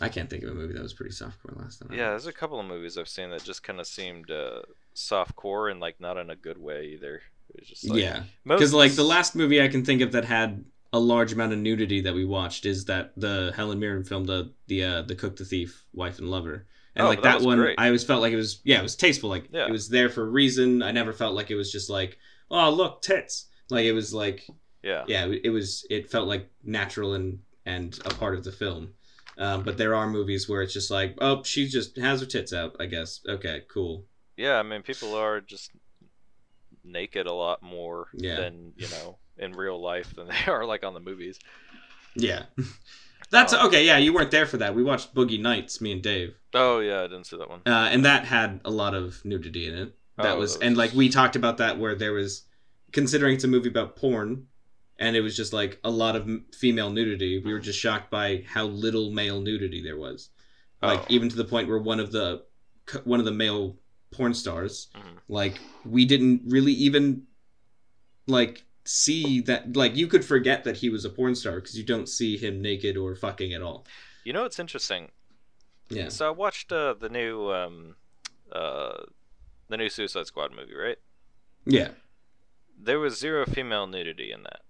I 0.00 0.08
can't 0.08 0.30
think 0.30 0.44
of 0.44 0.50
a 0.50 0.54
movie 0.54 0.74
that 0.74 0.82
was 0.82 0.94
pretty 0.94 1.12
softcore 1.12 1.56
last 1.60 1.80
time. 1.80 1.92
yeah, 1.92 2.10
there's 2.10 2.26
a 2.26 2.32
couple 2.32 2.60
of 2.60 2.66
movies 2.66 2.96
I've 2.98 3.08
seen 3.08 3.30
that 3.30 3.42
just 3.44 3.62
kind 3.62 3.80
of 3.80 3.86
seemed 3.86 4.30
uh, 4.30 4.62
soft 4.94 5.34
core 5.36 5.68
and 5.68 5.80
like 5.80 6.00
not 6.00 6.16
in 6.16 6.30
a 6.30 6.36
good 6.36 6.58
way 6.58 6.86
either. 6.94 7.22
It 7.54 7.60
was 7.60 7.68
just 7.68 7.88
like, 7.88 8.00
yeah. 8.02 8.22
Because 8.44 8.74
like 8.74 8.92
the 8.92 9.04
last 9.04 9.34
movie 9.34 9.62
I 9.62 9.68
can 9.68 9.84
think 9.84 10.02
of 10.02 10.12
that 10.12 10.24
had 10.24 10.64
a 10.92 10.98
large 10.98 11.32
amount 11.32 11.52
of 11.52 11.58
nudity 11.58 12.00
that 12.02 12.14
we 12.14 12.24
watched 12.24 12.64
is 12.66 12.84
that 12.86 13.12
the 13.16 13.52
Helen 13.56 13.78
Mirren 13.78 14.04
film, 14.04 14.24
the 14.24 14.52
the 14.66 14.84
uh, 14.84 15.02
the 15.02 15.14
Cook 15.14 15.36
the 15.36 15.44
Thief, 15.44 15.84
Wife 15.92 16.18
and 16.18 16.30
Lover, 16.30 16.66
and 16.94 17.06
Oh, 17.06 17.08
like 17.08 17.22
that 17.22 17.30
that, 17.30 17.36
was 17.38 17.46
one, 17.46 17.58
great. 17.58 17.74
I 17.78 17.86
always 17.86 18.04
felt 18.04 18.22
like 18.22 18.32
it 18.32 18.36
was 18.36 18.60
yeah, 18.64 18.78
it 18.78 18.82
was 18.82 18.96
tasteful. 18.96 19.30
Like 19.30 19.48
Yeah. 19.50 19.66
it 19.66 19.72
was 19.72 19.88
there 19.88 20.08
for 20.08 20.22
a 20.22 20.30
reason. 20.30 20.82
I 20.82 20.90
never 20.92 21.12
felt 21.12 21.34
like 21.34 21.50
it 21.50 21.56
was 21.56 21.72
just 21.72 21.90
like 21.90 22.18
oh 22.50 22.70
look 22.70 23.02
tits. 23.02 23.46
Like 23.70 23.84
it 23.84 23.92
was 23.92 24.14
like 24.14 24.46
yeah. 24.82 25.04
yeah, 25.08 25.26
it 25.26 25.50
was 25.50 25.86
it 25.90 26.10
felt 26.10 26.28
like 26.28 26.48
natural 26.64 27.14
and 27.14 27.40
and 27.66 27.98
a 28.04 28.10
part 28.10 28.34
of 28.34 28.44
the 28.44 28.52
film. 28.52 28.90
Um, 29.38 29.62
but 29.62 29.78
there 29.78 29.94
are 29.94 30.08
movies 30.08 30.48
where 30.48 30.62
it's 30.62 30.72
just 30.72 30.90
like 30.90 31.16
oh 31.20 31.42
she 31.44 31.68
just 31.68 31.96
has 31.96 32.20
her 32.20 32.26
tits 32.26 32.52
out. 32.52 32.76
I 32.80 32.86
guess 32.86 33.20
okay 33.28 33.62
cool. 33.72 34.04
Yeah, 34.36 34.58
I 34.58 34.62
mean, 34.62 34.82
people 34.82 35.14
are 35.14 35.40
just 35.40 35.70
naked 36.84 37.26
a 37.26 37.32
lot 37.32 37.62
more 37.62 38.08
Yeah. 38.14 38.36
than 38.36 38.72
you 38.76 38.88
know 38.88 39.18
in 39.36 39.52
real 39.52 39.80
life 39.80 40.14
than 40.14 40.26
they 40.46 40.50
are 40.50 40.64
like 40.64 40.84
on 40.84 40.94
the 40.94 41.00
movies. 41.00 41.38
Yeah. 42.14 42.44
That's 43.30 43.52
Um, 43.52 43.66
okay. 43.66 43.84
Yeah, 43.84 43.98
you 43.98 44.14
weren't 44.14 44.30
there 44.30 44.46
for 44.46 44.56
that. 44.56 44.74
We 44.74 44.82
watched 44.82 45.14
Boogie 45.14 45.40
Nights, 45.40 45.80
me 45.80 45.92
and 45.92 46.02
Dave. 46.02 46.34
Oh 46.54 46.78
yeah, 46.80 47.00
I 47.00 47.02
didn't 47.08 47.24
see 47.24 47.36
that 47.36 47.48
one. 47.48 47.60
uh, 47.66 47.88
and 47.92 48.04
that 48.04 48.24
had 48.24 48.60
a 48.64 48.70
lot 48.70 48.94
of 48.94 49.22
nudity 49.24 49.66
in 49.68 49.74
it. 49.74 49.94
That 50.16 50.34
Oh, 50.34 50.38
was, 50.38 50.54
that 50.54 50.58
was- 50.60 50.66
and 50.66 50.76
like 50.76 50.92
we 50.94 51.08
talked 51.10 51.36
about 51.36 51.58
that 51.58 51.78
where 51.78 51.94
there 51.94 52.12
was, 52.12 52.44
considering 52.92 53.34
it's 53.34 53.44
a 53.44 53.48
movie 53.48 53.68
about 53.68 53.96
porn, 53.96 54.46
and 54.98 55.16
it 55.16 55.20
was 55.20 55.36
just 55.36 55.52
like 55.52 55.78
a 55.84 55.90
lot 55.90 56.16
of 56.16 56.28
female 56.54 56.90
nudity. 56.90 57.38
We 57.38 57.52
were 57.52 57.60
just 57.60 57.78
shocked 57.78 58.10
by 58.10 58.44
how 58.46 58.64
little 58.66 59.10
male 59.10 59.40
nudity 59.40 59.82
there 59.82 59.96
was, 59.96 60.30
like 60.82 61.00
Oh. 61.00 61.06
even 61.08 61.28
to 61.28 61.36
the 61.36 61.44
point 61.44 61.68
where 61.68 61.78
one 61.78 62.00
of 62.00 62.12
the 62.12 62.44
one 63.04 63.20
of 63.20 63.26
the 63.26 63.32
male 63.32 63.76
porn 64.10 64.32
stars, 64.34 64.88
Mhm. 64.94 65.18
like 65.28 65.60
we 65.84 66.04
didn't 66.06 66.42
really 66.46 66.72
even 66.72 67.26
like 68.26 68.64
see 68.84 69.40
that 69.42 69.76
like 69.76 69.94
you 69.94 70.06
could 70.06 70.24
forget 70.24 70.64
that 70.64 70.78
he 70.78 70.88
was 70.88 71.04
a 71.04 71.10
porn 71.10 71.34
star 71.34 71.56
because 71.56 71.76
you 71.76 71.84
don't 71.84 72.08
see 72.08 72.36
him 72.38 72.62
naked 72.62 72.96
or 72.96 73.14
fucking 73.14 73.52
at 73.52 73.60
all. 73.62 73.86
You 74.24 74.32
know 74.32 74.42
what's 74.42 74.58
interesting? 74.58 75.10
Yeah. 75.90 76.08
So 76.08 76.26
I 76.26 76.30
watched 76.30 76.72
uh, 76.72 76.94
the 76.94 77.08
new 77.08 77.50
um, 77.52 77.96
uh, 78.52 79.04
the 79.68 79.76
new 79.76 79.88
Suicide 79.90 80.26
Squad 80.26 80.52
movie, 80.54 80.74
right? 80.74 80.98
Yeah. 81.66 81.90
There 82.80 82.98
was 83.00 83.18
zero 83.18 83.44
female 83.44 83.86
nudity 83.86 84.30
in 84.32 84.42
that, 84.44 84.62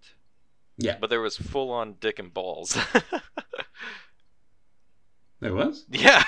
Yeah. 0.78 0.96
but 1.00 1.10
there 1.10 1.20
was 1.20 1.36
full 1.36 1.70
on 1.70 1.96
dick 2.00 2.18
and 2.18 2.32
balls. 2.32 2.76
There 5.40 5.54
was. 5.54 5.86
yeah. 5.90 6.24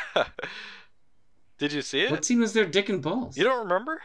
Did 1.59 1.73
you 1.73 1.83
see 1.83 2.03
it? 2.03 2.11
What 2.11 2.25
scene 2.25 2.41
was 2.41 2.53
there? 2.53 2.65
Dick 2.65 2.89
and 2.89 3.03
balls. 3.03 3.37
You 3.37 3.45
don't 3.45 3.65
remember? 3.65 4.01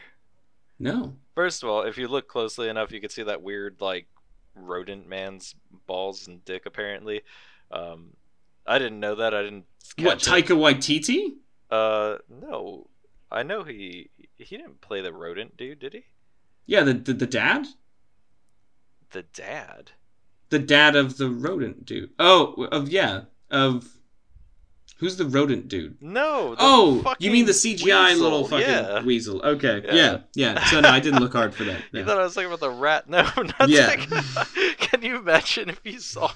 No. 0.78 1.14
First 1.34 1.62
of 1.62 1.68
all, 1.68 1.82
if 1.82 1.96
you 1.96 2.08
look 2.08 2.28
closely 2.28 2.68
enough, 2.68 2.90
you 2.90 3.00
could 3.00 3.12
see 3.12 3.22
that 3.22 3.42
weird 3.42 3.80
like 3.80 4.08
rodent 4.54 5.08
man's 5.08 5.54
balls 5.86 6.26
and 6.26 6.44
dick. 6.44 6.66
Apparently, 6.66 7.22
um, 7.70 8.14
I 8.66 8.78
didn't 8.78 9.00
know 9.00 9.14
that. 9.14 9.32
I 9.32 9.42
didn't. 9.42 9.64
What 9.98 10.18
catch 10.18 10.26
it. 10.26 10.30
Taika 10.48 10.56
Waititi? 10.56 11.34
Uh, 11.70 12.18
no. 12.28 12.88
I 13.30 13.42
know 13.42 13.62
he 13.62 14.10
he 14.36 14.56
didn't 14.56 14.80
play 14.80 15.02
the 15.02 15.12
rodent 15.12 15.56
dude, 15.56 15.78
did 15.78 15.92
he? 15.92 16.04
Yeah, 16.66 16.82
the, 16.82 16.94
the 16.94 17.12
the 17.14 17.26
dad, 17.26 17.66
The 19.12 19.22
dad. 19.22 19.92
The 20.50 20.58
dad 20.58 20.96
of 20.96 21.16
the 21.18 21.28
rodent 21.30 21.84
dude. 21.86 22.10
Oh, 22.18 22.66
of 22.72 22.88
yeah, 22.88 23.22
of 23.50 23.88
who's 24.98 25.16
the 25.16 25.26
rodent 25.26 25.68
dude? 25.68 26.00
No. 26.00 26.54
Oh, 26.58 27.14
you 27.18 27.30
mean 27.30 27.44
the 27.46 27.52
CGI 27.52 28.08
weasel, 28.10 28.22
little 28.22 28.48
fucking 28.48 28.66
Yeah. 28.66 29.02
weasel? 29.02 29.42
Okay, 29.44 29.82
Yeah. 29.86 29.92
yeah. 29.94 30.18
yeah, 30.34 30.64
So 30.66 30.80
no, 30.80 30.88
I 30.88 31.00
didn't 31.00 31.20
look 31.20 31.32
hard 31.34 31.54
for 31.54 31.64
that. 31.64 31.82
You 31.92 32.04
thought 32.04 32.18
I 32.18 32.22
was 32.24 32.34
talking 32.34 32.46
about 32.46 32.60
the 32.60 32.70
rat? 32.70 33.08
No, 33.08 33.28
Yeah. 33.66 33.96
Can 34.78 35.02
you 35.02 35.16
imagine 35.18 35.68
if 35.68 35.80
you 35.84 35.98
saw 35.98 36.30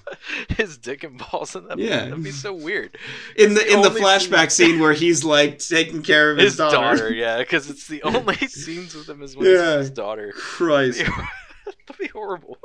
his 0.51 0.77
dick 0.77 1.05
and 1.05 1.17
balls 1.31 1.55
in 1.57 1.69
that? 1.69 1.79
movie? 1.79 1.89
Yeah. 1.89 2.05
that'd 2.07 2.23
be 2.23 2.33
so 2.33 2.53
weird. 2.53 2.99
In 3.37 3.55
the 3.55 3.61
the 3.61 3.73
in 3.73 3.81
the 3.83 3.89
flashback 3.91 4.51
scene- 4.51 4.73
scene 4.73 4.81
where 4.81 4.93
he's 4.93 5.25
like 5.25 5.59
taking 5.61 6.03
care 6.03 6.33
of 6.33 6.37
his, 6.39 6.53
His 6.53 6.57
daughter, 6.59 7.11
yeah, 7.15 7.39
because 7.39 7.71
it's 7.71 7.87
the 7.87 8.03
only 8.03 8.35
scenes 8.37 8.95
with 8.95 9.09
him 9.09 9.23
is 9.23 9.37
when 9.37 9.47
Yeah. 9.47 9.53
with 9.77 9.79
his 9.81 9.91
daughter. 9.91 10.33
Christ. 10.37 11.03
That'd 11.87 11.99
be 12.01 12.09
horrible. 12.09 12.59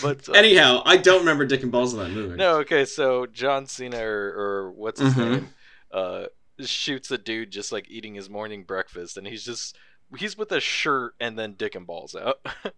But 0.00 0.28
uh, 0.28 0.32
Anyhow, 0.32 0.82
I 0.84 0.96
don't 0.96 1.20
remember 1.20 1.44
Dick 1.46 1.62
and 1.62 1.72
Balls 1.72 1.92
in 1.92 2.00
that 2.00 2.10
movie. 2.10 2.36
no, 2.36 2.56
okay, 2.58 2.84
so 2.84 3.26
John 3.26 3.66
Cena 3.66 3.98
or, 4.04 4.28
or 4.36 4.70
what's 4.72 5.00
his 5.00 5.14
Mhm. 5.14 5.30
name, 5.30 5.48
uh, 5.92 6.24
shoots 6.60 7.10
a 7.10 7.18
dude 7.18 7.50
just 7.50 7.72
like 7.72 7.90
eating 7.90 8.14
his 8.14 8.28
morning 8.30 8.62
breakfast, 8.64 9.16
and 9.16 9.26
he's 9.26 9.44
just 9.44 9.76
he's 10.18 10.36
with 10.36 10.52
a 10.52 10.60
shirt 10.60 11.14
and 11.20 11.38
then 11.38 11.54
dick 11.54 11.74
and 11.74 11.86
balls 11.86 12.14
out. 12.14 12.38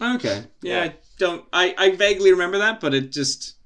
Okay. 0.00 0.44
Yeah, 0.62 0.76
Yeah. 0.76 0.82
I 0.84 0.94
don't. 1.18 1.44
I 1.52 1.74
I 1.76 1.90
vaguely 1.96 2.30
remember 2.32 2.58
that, 2.58 2.80
but 2.80 2.94
it 2.94 3.10
just 3.12 3.56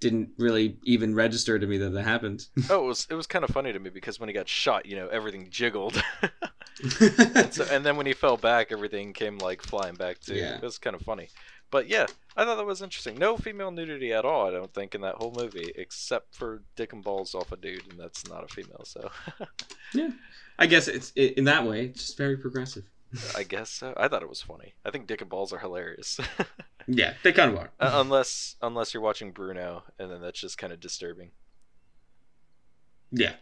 didn't 0.00 0.30
really 0.38 0.78
even 0.84 1.14
register 1.14 1.58
to 1.58 1.66
me 1.66 1.78
that 1.78 1.90
that 1.90 2.02
happened. 2.02 2.46
oh, 2.70 2.84
it 2.84 2.86
was 2.88 3.06
it 3.10 3.14
was 3.14 3.26
kind 3.26 3.44
of 3.44 3.50
funny 3.50 3.72
to 3.72 3.78
me 3.78 3.90
because 3.90 4.18
when 4.18 4.28
he 4.28 4.32
got 4.32 4.48
shot, 4.48 4.86
you 4.86 4.96
know, 4.96 5.08
everything 5.08 5.48
jiggled. 5.50 6.02
so, 7.50 7.66
and 7.70 7.84
then 7.84 7.96
when 7.96 8.06
he 8.06 8.12
fell 8.12 8.36
back, 8.36 8.72
everything 8.72 9.12
came 9.12 9.38
like 9.38 9.62
flying 9.62 9.94
back 9.94 10.20
too. 10.20 10.34
Yeah. 10.34 10.56
It 10.56 10.62
was 10.62 10.78
kind 10.78 10.96
of 10.96 11.02
funny. 11.02 11.28
But 11.70 11.88
yeah, 11.88 12.06
I 12.36 12.44
thought 12.44 12.56
that 12.56 12.66
was 12.66 12.82
interesting. 12.82 13.18
No 13.18 13.36
female 13.36 13.70
nudity 13.70 14.12
at 14.12 14.24
all, 14.24 14.46
I 14.46 14.50
don't 14.52 14.72
think, 14.72 14.94
in 14.94 15.00
that 15.00 15.16
whole 15.16 15.32
movie, 15.36 15.72
except 15.76 16.34
for 16.34 16.62
dick 16.76 16.92
and 16.92 17.02
balls 17.02 17.34
off 17.34 17.52
a 17.52 17.56
dude, 17.56 17.88
and 17.90 17.98
that's 17.98 18.28
not 18.28 18.44
a 18.44 18.48
female. 18.48 18.82
So 18.84 19.10
yeah, 19.94 20.10
I 20.58 20.66
guess 20.66 20.88
it's 20.88 21.12
i 21.16 21.34
in 21.36 21.44
that 21.44 21.66
way, 21.66 21.86
it's 21.86 22.00
just 22.06 22.16
very 22.18 22.36
progressive. 22.36 22.84
I 23.36 23.44
guess 23.44 23.70
so. 23.70 23.94
I 23.96 24.08
thought 24.08 24.22
it 24.22 24.28
was 24.28 24.42
funny. 24.42 24.74
I 24.84 24.90
think 24.90 25.06
dick 25.06 25.20
and 25.20 25.30
balls 25.30 25.52
are 25.52 25.58
hilarious, 25.58 26.18
Yeah, 26.86 27.14
they 27.22 27.32
kind 27.32 27.50
of 27.52 27.58
are. 27.58 27.70
Uh, 27.80 27.92
unless 27.94 28.56
unless 28.60 28.92
you're 28.92 29.02
watching 29.02 29.32
Bruno, 29.32 29.84
and 29.98 30.10
then 30.10 30.20
that's 30.20 30.40
just 30.40 30.58
kind 30.58 30.72
of 30.72 30.80
disturbing. 30.80 31.30
yeah. 33.10 33.34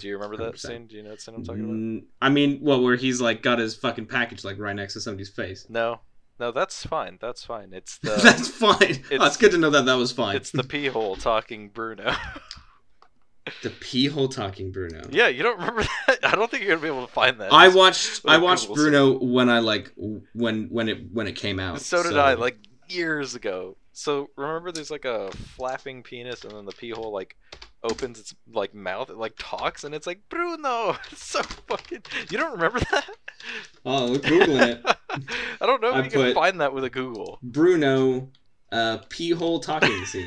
Do 0.00 0.06
you 0.08 0.14
remember 0.14 0.36
that 0.36 0.54
100%. 0.54 0.58
scene? 0.58 0.86
Do 0.86 0.96
you 0.96 1.02
know 1.02 1.10
what 1.10 1.20
scene 1.20 1.34
I'm 1.34 1.44
talking 1.44 1.64
about? 1.64 1.74
Mm, 1.76 2.04
I 2.22 2.28
mean, 2.28 2.60
well, 2.62 2.82
where 2.82 2.96
he's 2.96 3.20
like 3.20 3.42
got 3.42 3.58
his 3.58 3.74
fucking 3.74 4.06
package 4.06 4.44
like 4.44 4.58
right 4.58 4.76
next 4.76 4.94
to 4.94 5.00
somebody's 5.00 5.30
face. 5.30 5.66
No, 5.68 6.00
No, 6.38 6.52
that's 6.52 6.84
fine. 6.86 7.18
That's 7.20 7.44
fine. 7.44 7.72
It's 7.72 7.98
the 8.02 8.10
That's 8.22 8.48
fine. 8.48 8.82
it's- 8.82 9.18
oh, 9.20 9.26
it's 9.26 9.36
good 9.36 9.50
to 9.52 9.58
know 9.58 9.70
that 9.70 9.84
that 9.86 9.94
was 9.94 10.12
fine. 10.12 10.36
it's 10.36 10.50
the 10.50 10.62
pee 10.74 10.86
hole 10.86 11.16
talking 11.16 11.68
Bruno. 11.70 12.12
the 13.62 13.70
pee 13.70 14.06
hole 14.06 14.28
talking 14.28 14.70
Bruno. 14.72 15.02
yeah, 15.10 15.28
you 15.28 15.42
don't 15.42 15.58
remember 15.58 15.82
that? 16.06 16.18
I 16.24 16.34
don't 16.34 16.50
think 16.50 16.62
you're 16.62 16.76
gonna 16.76 16.82
be 16.82 16.88
able 16.88 17.06
to 17.06 17.12
find 17.12 17.38
that. 17.40 17.52
I 17.52 17.68
watched 17.68 18.22
I 18.26 18.38
watched 18.38 18.68
Google 18.68 18.76
Bruno 18.76 19.18
when 19.18 19.48
I 19.50 19.58
like 19.58 19.92
when 20.32 20.68
when 20.70 20.88
it 20.88 21.12
when 21.12 21.26
it 21.26 21.32
came 21.36 21.60
out. 21.60 21.80
So 21.80 22.02
did 22.02 22.16
I, 22.16 22.34
like 22.34 22.58
years 22.88 23.34
ago. 23.34 23.76
So 23.92 24.30
remember, 24.36 24.72
there's 24.72 24.90
like 24.90 25.04
a 25.04 25.30
flapping 25.56 26.02
penis, 26.02 26.42
and 26.44 26.52
then 26.52 26.64
the 26.64 26.72
pee 26.72 26.90
hole 26.90 27.12
like 27.12 27.36
opens 27.84 28.18
its 28.18 28.34
like 28.52 28.74
mouth, 28.74 29.10
it 29.10 29.16
like 29.16 29.34
talks, 29.38 29.84
and 29.84 29.94
it's 29.94 30.06
like 30.06 30.20
Bruno. 30.28 30.96
It's 31.12 31.24
so 31.24 31.42
fucking. 31.42 32.02
You 32.30 32.38
don't 32.38 32.52
remember 32.52 32.80
that? 32.80 33.08
Oh, 33.84 34.06
look, 34.06 34.22
googling 34.22 34.68
it. 34.68 34.82
I 35.60 35.66
don't 35.66 35.80
know 35.80 35.90
if 35.90 35.94
I 35.94 36.04
you 36.04 36.10
can 36.10 36.34
find 36.34 36.60
that 36.60 36.72
with 36.74 36.84
a 36.84 36.90
Google. 36.90 37.38
Bruno 37.42 38.28
uh 38.72 38.98
pee 39.08 39.30
hole 39.30 39.60
talking 39.60 40.04
scene. 40.06 40.26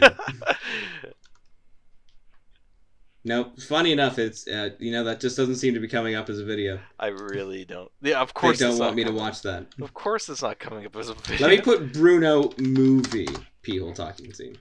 nope. 3.26 3.60
Funny 3.60 3.92
enough, 3.92 4.20
it's 4.20 4.48
uh, 4.48 4.70
you 4.80 4.92
know 4.92 5.04
that 5.04 5.20
just 5.20 5.36
doesn't 5.36 5.56
seem 5.56 5.74
to 5.74 5.80
be 5.80 5.88
coming 5.88 6.16
up 6.16 6.30
as 6.30 6.40
a 6.40 6.46
video. 6.46 6.80
I 7.00 7.08
really 7.08 7.66
don't. 7.66 7.92
Yeah, 8.02 8.22
of 8.22 8.34
course. 8.34 8.60
They 8.60 8.66
don't 8.66 8.74
it's 8.74 8.80
want 8.80 8.96
me 8.96 9.04
to 9.04 9.12
watch 9.12 9.42
that. 9.42 9.66
Of 9.82 9.94
course, 9.94 10.30
it's 10.30 10.44
not 10.44 10.60
coming 10.60 10.86
up 10.86 10.96
as 10.96 11.10
a 11.10 11.16
video. 11.16 11.48
Let 11.48 11.58
me 11.58 11.62
put 11.62 11.92
Bruno 11.94 12.52
movie 12.58 13.28
pee 13.64 13.80
hole 13.80 13.94
talking 13.94 14.32
scene. 14.34 14.58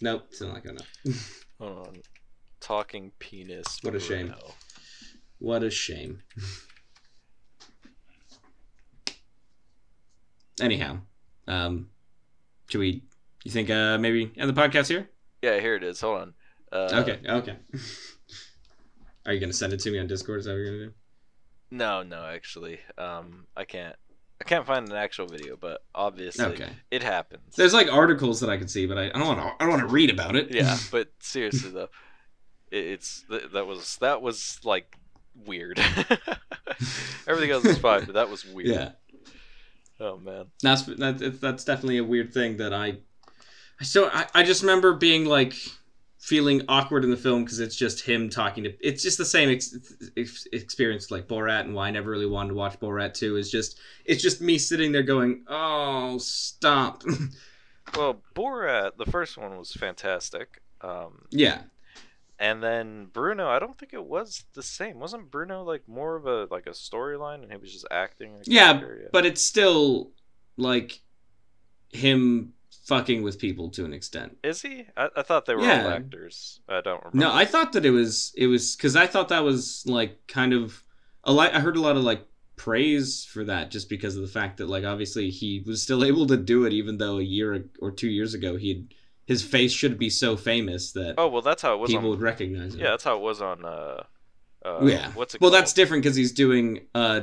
Nope, 0.00 0.28
still 0.30 0.48
not 0.48 0.62
gonna. 0.64 0.80
Hold 1.60 1.88
on. 1.88 1.96
Talking 2.60 3.12
penis. 3.18 3.78
What 3.82 3.94
a 3.94 4.00
shame. 4.00 4.28
Bruno. 4.28 4.54
What 5.38 5.62
a 5.62 5.70
shame. 5.70 6.22
Anyhow, 10.60 10.98
um, 11.46 11.88
should 12.68 12.80
we? 12.80 13.04
You 13.44 13.50
think 13.50 13.70
uh 13.70 13.96
maybe 13.98 14.32
end 14.36 14.48
the 14.48 14.60
podcast 14.60 14.88
here? 14.88 15.08
Yeah, 15.42 15.60
here 15.60 15.76
it 15.76 15.84
is. 15.84 16.00
Hold 16.00 16.20
on. 16.20 16.34
Uh, 16.72 16.88
okay, 17.02 17.20
okay. 17.26 17.56
Are 19.26 19.32
you 19.32 19.40
gonna 19.40 19.52
send 19.52 19.72
it 19.72 19.80
to 19.80 19.90
me 19.90 19.98
on 19.98 20.06
Discord? 20.06 20.40
Is 20.40 20.46
that 20.46 20.52
what 20.52 20.58
you're 20.58 20.66
gonna 20.66 20.86
do? 20.86 20.92
No, 21.70 22.02
no, 22.02 22.24
actually, 22.24 22.80
um, 22.96 23.46
I 23.56 23.64
can't. 23.64 23.94
I 24.40 24.44
can't 24.44 24.64
find 24.66 24.88
an 24.88 24.96
actual 24.96 25.26
video, 25.26 25.56
but 25.56 25.82
obviously 25.94 26.44
Okay. 26.44 26.70
it 26.90 27.02
happens. 27.02 27.56
There's 27.56 27.74
like 27.74 27.92
articles 27.92 28.40
that 28.40 28.48
I 28.50 28.56
could 28.56 28.70
see, 28.70 28.86
but 28.86 28.96
I, 28.96 29.06
I 29.06 29.08
don't 29.10 29.26
want 29.26 29.40
to. 29.40 29.46
I 29.46 29.56
don't 29.66 29.70
want 29.70 29.82
to 29.82 29.88
read 29.92 30.10
about 30.10 30.36
it. 30.36 30.54
yeah, 30.54 30.76
but 30.92 31.08
seriously 31.20 31.70
though, 31.70 31.88
it, 32.70 32.84
it's 32.86 33.24
that 33.28 33.66
was 33.66 33.96
that 33.96 34.22
was 34.22 34.60
like 34.64 34.96
weird. 35.46 35.80
Everything 37.26 37.50
else 37.50 37.64
is 37.64 37.78
fine, 37.78 38.04
but 38.04 38.14
that 38.14 38.30
was 38.30 38.44
weird. 38.44 38.68
yeah. 38.68 38.90
Oh 40.00 40.16
man. 40.18 40.46
That's 40.62 40.82
that, 40.82 41.38
that's 41.40 41.64
definitely 41.64 41.98
a 41.98 42.04
weird 42.04 42.32
thing 42.32 42.58
that 42.58 42.72
I. 42.72 42.98
I 43.80 43.84
so 43.84 44.08
I, 44.12 44.26
I 44.34 44.42
just 44.44 44.62
remember 44.62 44.92
being 44.94 45.24
like 45.24 45.54
feeling 46.18 46.62
awkward 46.68 47.04
in 47.04 47.10
the 47.10 47.16
film 47.16 47.44
because 47.44 47.60
it's 47.60 47.76
just 47.76 48.04
him 48.04 48.28
talking 48.28 48.64
to. 48.64 48.86
It's 48.86 49.02
just 49.02 49.18
the 49.18 49.24
same 49.24 49.48
ex, 49.48 49.74
ex, 50.16 50.46
experience 50.52 51.10
like 51.10 51.28
Borat 51.28 51.60
and 51.60 51.74
why 51.74 51.88
I 51.88 51.90
never 51.90 52.10
really 52.10 52.26
wanted 52.26 52.50
to 52.50 52.54
watch 52.54 52.78
Borat 52.80 53.14
two. 53.14 53.36
Is 53.36 53.50
just 53.50 53.78
it's 54.04 54.22
just 54.22 54.40
me 54.40 54.58
sitting 54.58 54.92
there 54.92 55.02
going, 55.02 55.44
oh 55.48 56.18
stop. 56.18 57.02
Well, 57.96 58.20
Borat, 58.34 58.98
the 58.98 59.10
first 59.10 59.38
one 59.38 59.56
was 59.56 59.72
fantastic. 59.72 60.60
Um, 60.82 61.22
yeah, 61.30 61.62
and 62.38 62.62
then 62.62 63.06
Bruno, 63.06 63.48
I 63.48 63.58
don't 63.58 63.78
think 63.78 63.92
it 63.92 64.04
was 64.04 64.44
the 64.54 64.62
same. 64.62 64.98
Wasn't 64.98 65.30
Bruno 65.30 65.64
like 65.64 65.88
more 65.88 66.16
of 66.16 66.26
a 66.26 66.46
like 66.50 66.66
a 66.66 66.72
storyline, 66.72 67.42
and 67.42 67.50
he 67.50 67.56
was 67.56 67.72
just 67.72 67.86
acting? 67.90 68.38
yeah, 68.44 68.80
but 69.12 69.26
it's 69.26 69.42
still 69.42 70.10
like 70.56 71.00
him 71.90 72.52
fucking 72.88 73.22
with 73.22 73.38
people 73.38 73.68
to 73.68 73.84
an 73.84 73.92
extent. 73.92 74.38
Is 74.42 74.62
he? 74.62 74.86
I, 74.96 75.08
I 75.14 75.22
thought 75.22 75.44
they 75.44 75.54
were 75.54 75.60
all 75.60 75.66
actors. 75.66 76.60
I 76.68 76.80
don't 76.80 77.04
remember. 77.04 77.18
No, 77.18 77.32
I 77.32 77.44
thought 77.44 77.72
that 77.74 77.84
it 77.84 77.90
was 77.90 78.32
it 78.34 78.46
was 78.46 78.74
because 78.74 78.96
I 78.96 79.06
thought 79.06 79.28
that 79.28 79.44
was 79.44 79.84
like 79.86 80.26
kind 80.26 80.52
of 80.52 80.82
a 81.22 81.32
lot. 81.32 81.54
I 81.54 81.60
heard 81.60 81.76
a 81.76 81.80
lot 81.80 81.96
of 81.96 82.02
like 82.02 82.26
praise 82.56 83.24
for 83.24 83.44
that 83.44 83.70
just 83.70 83.88
because 83.88 84.16
of 84.16 84.22
the 84.22 84.28
fact 84.28 84.56
that 84.56 84.68
like 84.68 84.84
obviously 84.84 85.30
he 85.30 85.62
was 85.64 85.80
still 85.82 86.02
able 86.10 86.26
to 86.26 86.36
do 86.36 86.64
it 86.64 86.72
even 86.72 86.98
though 86.98 87.18
a 87.18 87.22
year 87.22 87.64
or 87.80 87.92
two 87.92 88.08
years 88.08 88.34
ago 88.34 88.56
he'd 88.56 88.92
his 89.26 89.42
face 89.42 89.70
should 89.70 89.98
be 89.98 90.08
so 90.10 90.36
famous 90.36 90.92
that 90.92 91.14
Oh 91.18 91.28
well, 91.28 91.42
that's 91.42 91.60
how 91.60 91.74
it 91.74 91.78
was. 91.78 91.90
people 91.90 92.04
on, 92.04 92.10
would 92.10 92.20
recognize 92.22 92.74
it. 92.74 92.80
Yeah, 92.80 92.90
that's 92.90 93.04
how 93.04 93.16
it 93.16 93.20
was 93.20 93.42
on. 93.42 93.62
Uh, 93.64 94.02
uh, 94.64 94.80
yeah. 94.82 95.12
What's 95.12 95.34
it? 95.34 95.40
well, 95.42 95.50
called? 95.50 95.60
that's 95.60 95.74
different 95.74 96.02
because 96.02 96.16
he's 96.16 96.32
doing 96.32 96.86
uh 96.94 97.20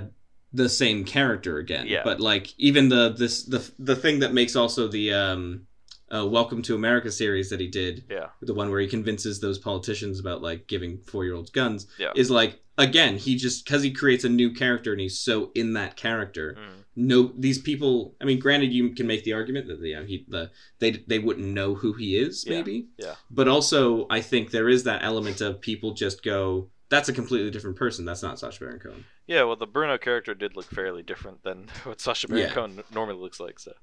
the 0.53 0.69
same 0.69 1.03
character 1.03 1.57
again. 1.57 1.87
Yeah. 1.87 2.01
But 2.03 2.19
like 2.19 2.53
even 2.57 2.89
the 2.89 3.09
this 3.09 3.43
the 3.43 3.69
the 3.79 3.95
thing 3.95 4.19
that 4.19 4.33
makes 4.33 4.55
also 4.55 4.87
the 4.87 5.13
um 5.13 5.67
uh, 6.13 6.25
Welcome 6.25 6.61
to 6.61 6.75
America 6.75 7.11
series 7.11 7.49
that 7.49 7.59
he 7.59 7.67
did 7.67 8.05
Yeah. 8.09 8.27
the 8.41 8.53
one 8.53 8.69
where 8.69 8.79
he 8.79 8.87
convinces 8.87 9.39
those 9.39 9.57
politicians 9.57 10.19
about 10.19 10.41
like 10.41 10.67
giving 10.67 10.99
four 10.99 11.25
year 11.25 11.33
olds 11.33 11.49
guns 11.49 11.87
Yeah. 11.97 12.11
is 12.15 12.29
like 12.29 12.61
again 12.77 13.17
he 13.17 13.35
just 13.37 13.65
because 13.65 13.81
he 13.81 13.91
creates 13.91 14.23
a 14.23 14.29
new 14.29 14.51
character 14.53 14.91
and 14.91 15.01
he's 15.01 15.19
so 15.19 15.51
in 15.55 15.73
that 15.73 15.95
character 15.95 16.55
Mm. 16.59 16.83
no 16.95 17.31
these 17.37 17.57
people 17.57 18.15
i 18.21 18.25
mean 18.25 18.37
granted 18.39 18.71
you 18.71 18.89
can 18.93 19.07
make 19.07 19.23
the 19.23 19.33
argument 19.33 19.67
that 19.67 19.79
you 19.79 19.95
know, 19.95 20.03
he 20.05 20.25
the 20.27 20.51
they 20.79 20.91
they 21.07 21.17
wouldn't 21.19 21.47
know 21.47 21.73
who 21.73 21.93
he 21.93 22.15
is 22.17 22.43
Yeah, 22.45 22.57
maybe 22.57 22.87
yeah. 22.97 23.15
but 23.31 23.47
also 23.47 24.05
i 24.09 24.21
think 24.21 24.51
there 24.51 24.69
is 24.69 24.83
that 24.83 25.03
element 25.03 25.41
of 25.41 25.59
people 25.59 25.93
just 25.93 26.21
go 26.23 26.69
that's 26.89 27.09
a 27.09 27.13
completely 27.13 27.49
different 27.49 27.77
person 27.77 28.05
that's 28.05 28.21
not 28.21 28.37
Sacha 28.39 28.59
Baron 28.59 28.79
Cohen 28.79 29.05
Yeah. 29.27 29.43
Well, 29.43 29.55
the 29.55 29.67
Bruno 29.67 29.97
character 29.97 30.33
did 30.33 30.55
look 30.55 30.65
fairly 30.65 31.03
different 31.03 31.43
than 31.43 31.67
what 31.83 32.01
Sacha 32.01 32.27
Baron 32.27 32.43
Yeah. 32.43 32.53
Cohen 32.53 32.83
normally 32.93 33.19
looks 33.19 33.39
like. 33.39 33.59
So 33.59 33.73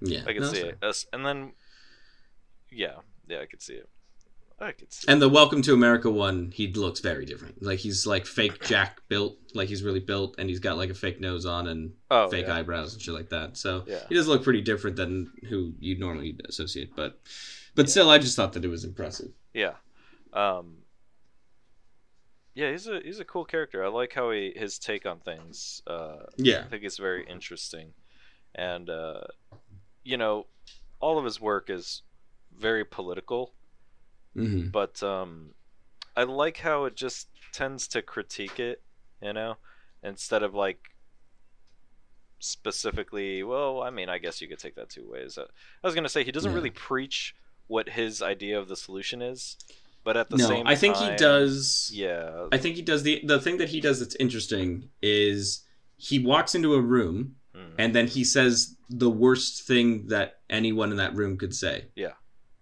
yeah 0.00 0.22
I 0.26 0.32
can 0.32 0.42
no, 0.42 0.52
see 0.52 0.60
it. 0.60 1.04
And 1.12 1.24
then, 1.24 1.52
yeah, 2.70 2.96
yeah, 3.28 3.40
I 3.40 3.46
could 3.46 3.62
see 3.62 3.74
it. 3.74 3.88
I 4.58 4.72
could 4.72 4.90
see. 4.90 5.06
And 5.08 5.20
the 5.20 5.28
Welcome 5.28 5.60
to 5.62 5.74
America 5.74 6.10
one, 6.10 6.50
he 6.50 6.72
looks 6.72 7.00
very 7.00 7.26
different. 7.26 7.62
Like 7.62 7.78
he's 7.78 8.06
like 8.06 8.24
fake 8.24 8.64
Jack 8.64 9.00
built, 9.08 9.36
like 9.54 9.68
he's 9.68 9.82
really 9.82 10.00
built, 10.00 10.36
and 10.38 10.48
he's 10.48 10.60
got 10.60 10.78
like 10.78 10.88
a 10.88 10.94
fake 10.94 11.20
nose 11.20 11.44
on 11.44 11.66
and 11.66 11.92
oh, 12.10 12.30
fake 12.30 12.46
yeah. 12.46 12.56
eyebrows 12.56 12.94
and 12.94 13.02
shit 13.02 13.12
like 13.12 13.28
that. 13.30 13.58
So 13.58 13.84
Yeah. 13.86 14.00
he 14.08 14.14
does 14.14 14.28
look 14.28 14.42
pretty 14.42 14.62
different 14.62 14.96
than 14.96 15.30
who 15.48 15.74
you'd 15.78 16.00
normally 16.00 16.38
associate. 16.48 16.96
But 16.96 17.20
but 17.74 17.90
still, 17.90 18.08
I 18.08 18.16
just 18.16 18.34
thought 18.34 18.54
that 18.54 18.64
it 18.64 18.68
was 18.68 18.84
impressive. 18.84 19.32
Yeah. 19.52 19.74
Um 20.32 20.78
Yeah, 22.56 22.72
he's 22.72 22.88
a 22.88 23.00
he's 23.04 23.20
a 23.20 23.24
cool 23.24 23.44
character. 23.44 23.84
I 23.84 23.88
like 23.88 24.14
how 24.14 24.32
he 24.32 24.52
his 24.56 24.80
take 24.80 25.06
on 25.06 25.20
things. 25.20 25.82
Uh 25.86 26.24
Yeah, 26.36 26.66
I 26.66 26.70
think 26.70 26.84
it's 26.84 26.98
very 26.98 27.24
interesting. 27.26 27.94
And 28.54 28.90
uh 28.90 29.22
you 30.04 30.16
know, 30.18 30.48
all 31.00 31.18
of 31.18 31.24
his 31.26 31.40
work 31.40 31.70
is 31.70 32.02
very 32.56 32.84
political, 32.84 33.54
hmm 34.36 34.68
but 34.72 35.02
um 35.02 35.54
I 36.16 36.24
like 36.24 36.58
how 36.58 36.84
it 36.86 36.96
just 36.96 37.28
tends 37.52 37.88
to 37.90 38.02
critique 38.02 38.60
it, 38.60 38.82
you 39.22 39.34
know, 39.34 39.56
instead 40.02 40.42
of 40.44 40.54
like 40.54 40.80
specifically, 42.38 43.42
well, 43.42 43.82
I 43.82 43.90
mean, 43.90 44.08
I 44.08 44.18
guess 44.18 44.40
you 44.40 44.48
could 44.48 44.58
take 44.58 44.74
that 44.76 44.88
two 44.90 45.08
ways. 45.08 45.38
Uh, 45.38 45.46
I 45.82 45.86
was 45.86 45.94
going 45.94 46.04
to 46.04 46.10
say 46.10 46.24
he 46.24 46.32
doesn't 46.32 46.52
Yeah. 46.52 46.56
really 46.56 46.70
preach 46.70 47.34
what 47.66 47.90
his 47.90 48.22
idea 48.22 48.58
of 48.58 48.68
the 48.68 48.76
solution 48.76 49.22
is, 49.22 49.56
but 50.06 50.16
at 50.16 50.30
the 50.30 50.36
no, 50.36 50.46
same 50.46 50.66
I 50.68 50.76
think 50.76 50.94
time, 50.94 51.10
he 51.10 51.16
does. 51.16 51.90
Yeah. 51.92 52.46
I 52.52 52.58
think 52.58 52.76
he 52.76 52.82
does 52.82 53.02
the 53.02 53.20
the 53.24 53.40
thing 53.40 53.58
that 53.58 53.68
he 53.70 53.80
does 53.80 53.98
that's 53.98 54.14
interesting 54.14 54.88
is 55.02 55.64
he 55.96 56.20
walks 56.20 56.54
into 56.54 56.74
a 56.74 56.80
room 56.80 57.34
mm, 57.54 57.72
and 57.76 57.92
then 57.92 58.06
he 58.06 58.22
says 58.22 58.76
the 58.88 59.10
worst 59.10 59.66
thing 59.66 60.06
that 60.06 60.38
anyone 60.48 60.92
in 60.92 60.96
that 60.98 61.16
room 61.16 61.36
could 61.36 61.54
say. 61.54 61.86
Yeah. 61.96 62.12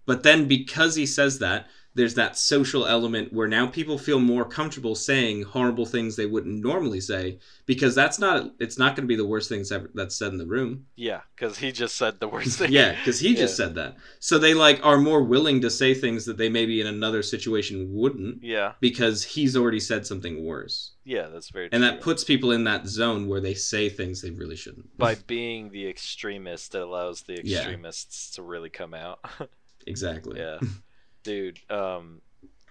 But 0.06 0.22
then 0.22 0.48
because 0.48 0.96
he 0.96 1.04
says 1.04 1.38
that, 1.40 1.68
there's 1.94 2.14
that 2.14 2.36
social 2.36 2.86
element 2.86 3.32
where 3.32 3.46
now 3.48 3.66
people 3.66 3.98
feel 3.98 4.18
more 4.18 4.44
comfortable 4.44 4.94
saying 4.94 5.42
horrible 5.42 5.86
things 5.86 6.16
they 6.16 6.26
wouldn't 6.26 6.62
normally 6.62 7.00
say 7.00 7.38
because 7.66 7.94
that's 7.94 8.18
not 8.18 8.52
it's 8.58 8.78
not 8.78 8.96
going 8.96 9.04
to 9.04 9.08
be 9.08 9.16
the 9.16 9.26
worst 9.26 9.48
things 9.48 9.70
ever 9.70 9.90
that's 9.94 10.16
said 10.16 10.32
in 10.32 10.38
the 10.38 10.46
room. 10.46 10.86
Yeah, 10.96 11.20
because 11.36 11.58
he 11.58 11.70
just 11.72 11.96
said 11.96 12.18
the 12.20 12.28
worst 12.28 12.58
thing. 12.58 12.72
Yeah, 12.72 12.92
because 12.92 13.20
he 13.20 13.34
just 13.34 13.56
said 13.56 13.74
that. 13.76 13.96
So 14.18 14.38
they 14.38 14.54
like 14.54 14.80
are 14.84 14.98
more 14.98 15.22
willing 15.22 15.60
to 15.60 15.70
say 15.70 15.94
things 15.94 16.24
that 16.26 16.36
they 16.36 16.48
maybe 16.48 16.80
in 16.80 16.86
another 16.86 17.22
situation 17.22 17.92
wouldn't 17.94 18.42
Yeah, 18.42 18.72
because 18.80 19.24
he's 19.24 19.56
already 19.56 19.80
said 19.80 20.06
something 20.06 20.44
worse. 20.44 20.92
yeah, 21.04 21.28
that's 21.28 21.50
very 21.50 21.68
And 21.72 21.82
true. 21.82 21.90
that 21.90 22.00
puts 22.00 22.24
people 22.24 22.50
in 22.52 22.64
that 22.64 22.86
zone 22.86 23.28
where 23.28 23.40
they 23.40 23.54
say 23.54 23.88
things 23.88 24.20
they 24.20 24.30
really 24.30 24.56
shouldn't. 24.56 24.96
By 24.98 25.14
being 25.14 25.70
the 25.70 25.88
extremist, 25.88 26.74
it 26.74 26.82
allows 26.82 27.22
the 27.22 27.40
Yeah. 27.42 27.58
extremists 27.58 28.30
to 28.32 28.42
really 28.42 28.70
come 28.70 28.94
out. 28.94 29.20
Exactly. 29.86 30.38
yeah, 30.40 30.58
dude. 31.24 31.58
Um, 31.68 32.20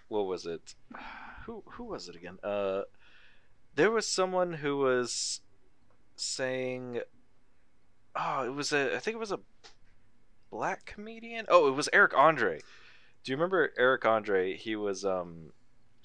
what 0.07 0.25
was 0.27 0.45
it? 0.45 0.75
Who 1.45 1.61
who 1.71 1.83
was 1.83 2.07
it 2.07 2.15
again? 2.15 2.37
Uh, 2.41 2.83
there 3.75 3.91
was 3.91 4.07
someone 4.07 4.53
who 4.53 4.77
was 4.77 5.41
saying, 6.15 7.01
oh, 8.15 8.45
it 8.45 8.53
was 8.53 8.71
a. 8.71 8.95
I 8.95 8.99
think 8.99 9.15
it 9.15 9.19
was 9.19 9.33
a 9.33 9.39
black 10.51 10.85
comedian. 10.85 11.45
Oh, 11.49 11.67
it 11.67 11.75
was 11.75 11.89
Eric 11.91 12.13
Andre. 12.15 12.59
Do 13.23 13.31
you 13.31 13.35
remember 13.35 13.71
Eric 13.77 14.05
Andre? 14.05 14.55
He 14.55 14.75
was 14.77 15.03
um, 15.03 15.51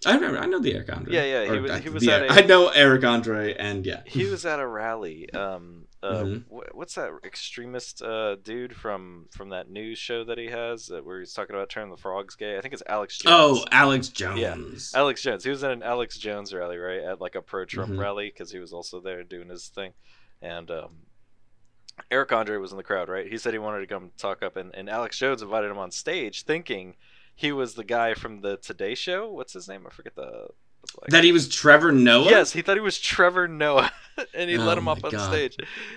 I 0.07 0.15
remember. 0.15 0.39
I 0.41 0.47
know 0.47 0.59
the 0.59 0.75
Eric 0.75 0.93
Andre. 0.93 1.15
Yeah, 1.15 1.25
yeah, 1.25 1.45
he 1.45 1.59
Or, 1.59 1.63
was- 1.63 1.83
he 1.83 1.89
was 1.89 2.03
the- 2.03 2.13
at 2.13 2.23
a- 2.23 2.33
I 2.33 2.41
know 2.47 2.69
Eric 2.69 3.05
Andre, 3.05 3.55
and 3.55 3.87
yeah. 3.87 4.01
he 4.07 4.25
was 4.25 4.45
at 4.45 4.59
a 4.59 4.67
rally. 4.67 5.31
Um, 5.33 5.87
uh, 6.03 6.23
Mhm. 6.23 6.45
wh- 6.49 6.77
what's 6.77 6.95
that 6.95 7.11
extremist 7.25 8.03
uh, 8.03 8.37
dude 8.37 8.77
from 8.77 9.27
from 9.33 9.49
that 9.51 9.69
news 9.69 9.99
show 9.99 10.23
that 10.25 10.39
he 10.39 10.47
has 10.47 10.91
uh, 10.91 11.01
where 11.03 11.19
he's 11.19 11.33
talking 11.33 11.57
about 11.57 11.69
turning 11.69 11.91
the 11.91 11.97
frogs 11.97 12.37
gay? 12.37 12.57
I 12.57 12.61
think 12.61 12.73
it's 12.75 12.83
Alex 12.87 13.19
Jones. 13.19 13.35
Oh, 13.37 13.65
Alex 13.73 14.09
Jones. 14.09 14.41
Yeah, 14.41 14.99
Alex 14.99 15.23
Jones. 15.23 15.43
He 15.45 15.51
was 15.51 15.65
at 15.65 15.73
an 15.73 15.83
Alex 15.83 16.17
Jones 16.19 16.55
rally, 16.55 16.77
right? 16.79 17.01
At 17.03 17.21
like 17.21 17.35
a 17.35 17.43
pro-Trump 17.43 17.93
Mhm. 17.93 17.99
rally 17.99 18.29
because 18.29 18.51
he 18.53 18.59
was 18.61 18.73
also 18.73 19.01
there 19.01 19.25
doing 19.25 19.49
his 19.49 19.69
thing. 19.69 19.93
And 20.41 20.71
um, 20.71 20.99
Eric 22.13 22.33
Andre 22.33 22.59
was 22.59 22.71
in 22.71 22.77
the 22.77 22.85
crowd, 22.85 23.09
right? 23.09 23.27
He 23.27 23.39
said 23.39 23.53
he 23.53 23.59
wanted 23.59 23.81
to 23.81 23.87
come 23.89 24.13
talk 24.17 24.43
up, 24.43 24.57
and, 24.57 24.73
and 24.75 24.89
Alex 24.89 25.19
Jones 25.19 25.43
invited 25.43 25.69
him 25.71 25.79
on 25.79 25.91
stage, 25.91 26.45
thinking 26.45 26.95
he 27.35 27.51
was 27.51 27.75
the 27.75 27.83
guy 27.85 28.15
from 28.15 28.41
the 28.41 28.57
Today 28.57 28.95
Show. 28.95 29.29
What's 29.33 29.53
his 29.53 29.69
name? 29.69 29.85
I 29.87 29.91
forget 29.91 30.15
the. 30.15 30.49
Black- 30.97 31.11
that 31.11 31.25
he 31.25 31.33
was 31.33 31.49
Trevor 31.49 31.93
Noah. 31.93 32.31
Yes, 32.31 32.53
he 32.53 32.63
thought 32.63 32.77
he 32.77 32.81
was 32.81 32.99
Trevor 32.99 33.49
Noah, 33.49 33.91
and 34.35 34.49
he 34.51 34.57
Oh 34.59 34.65
let 34.65 34.79
him 34.79 34.89
up 34.89 35.05
on 35.05 35.11
God. 35.13 35.31
stage. 35.33 35.57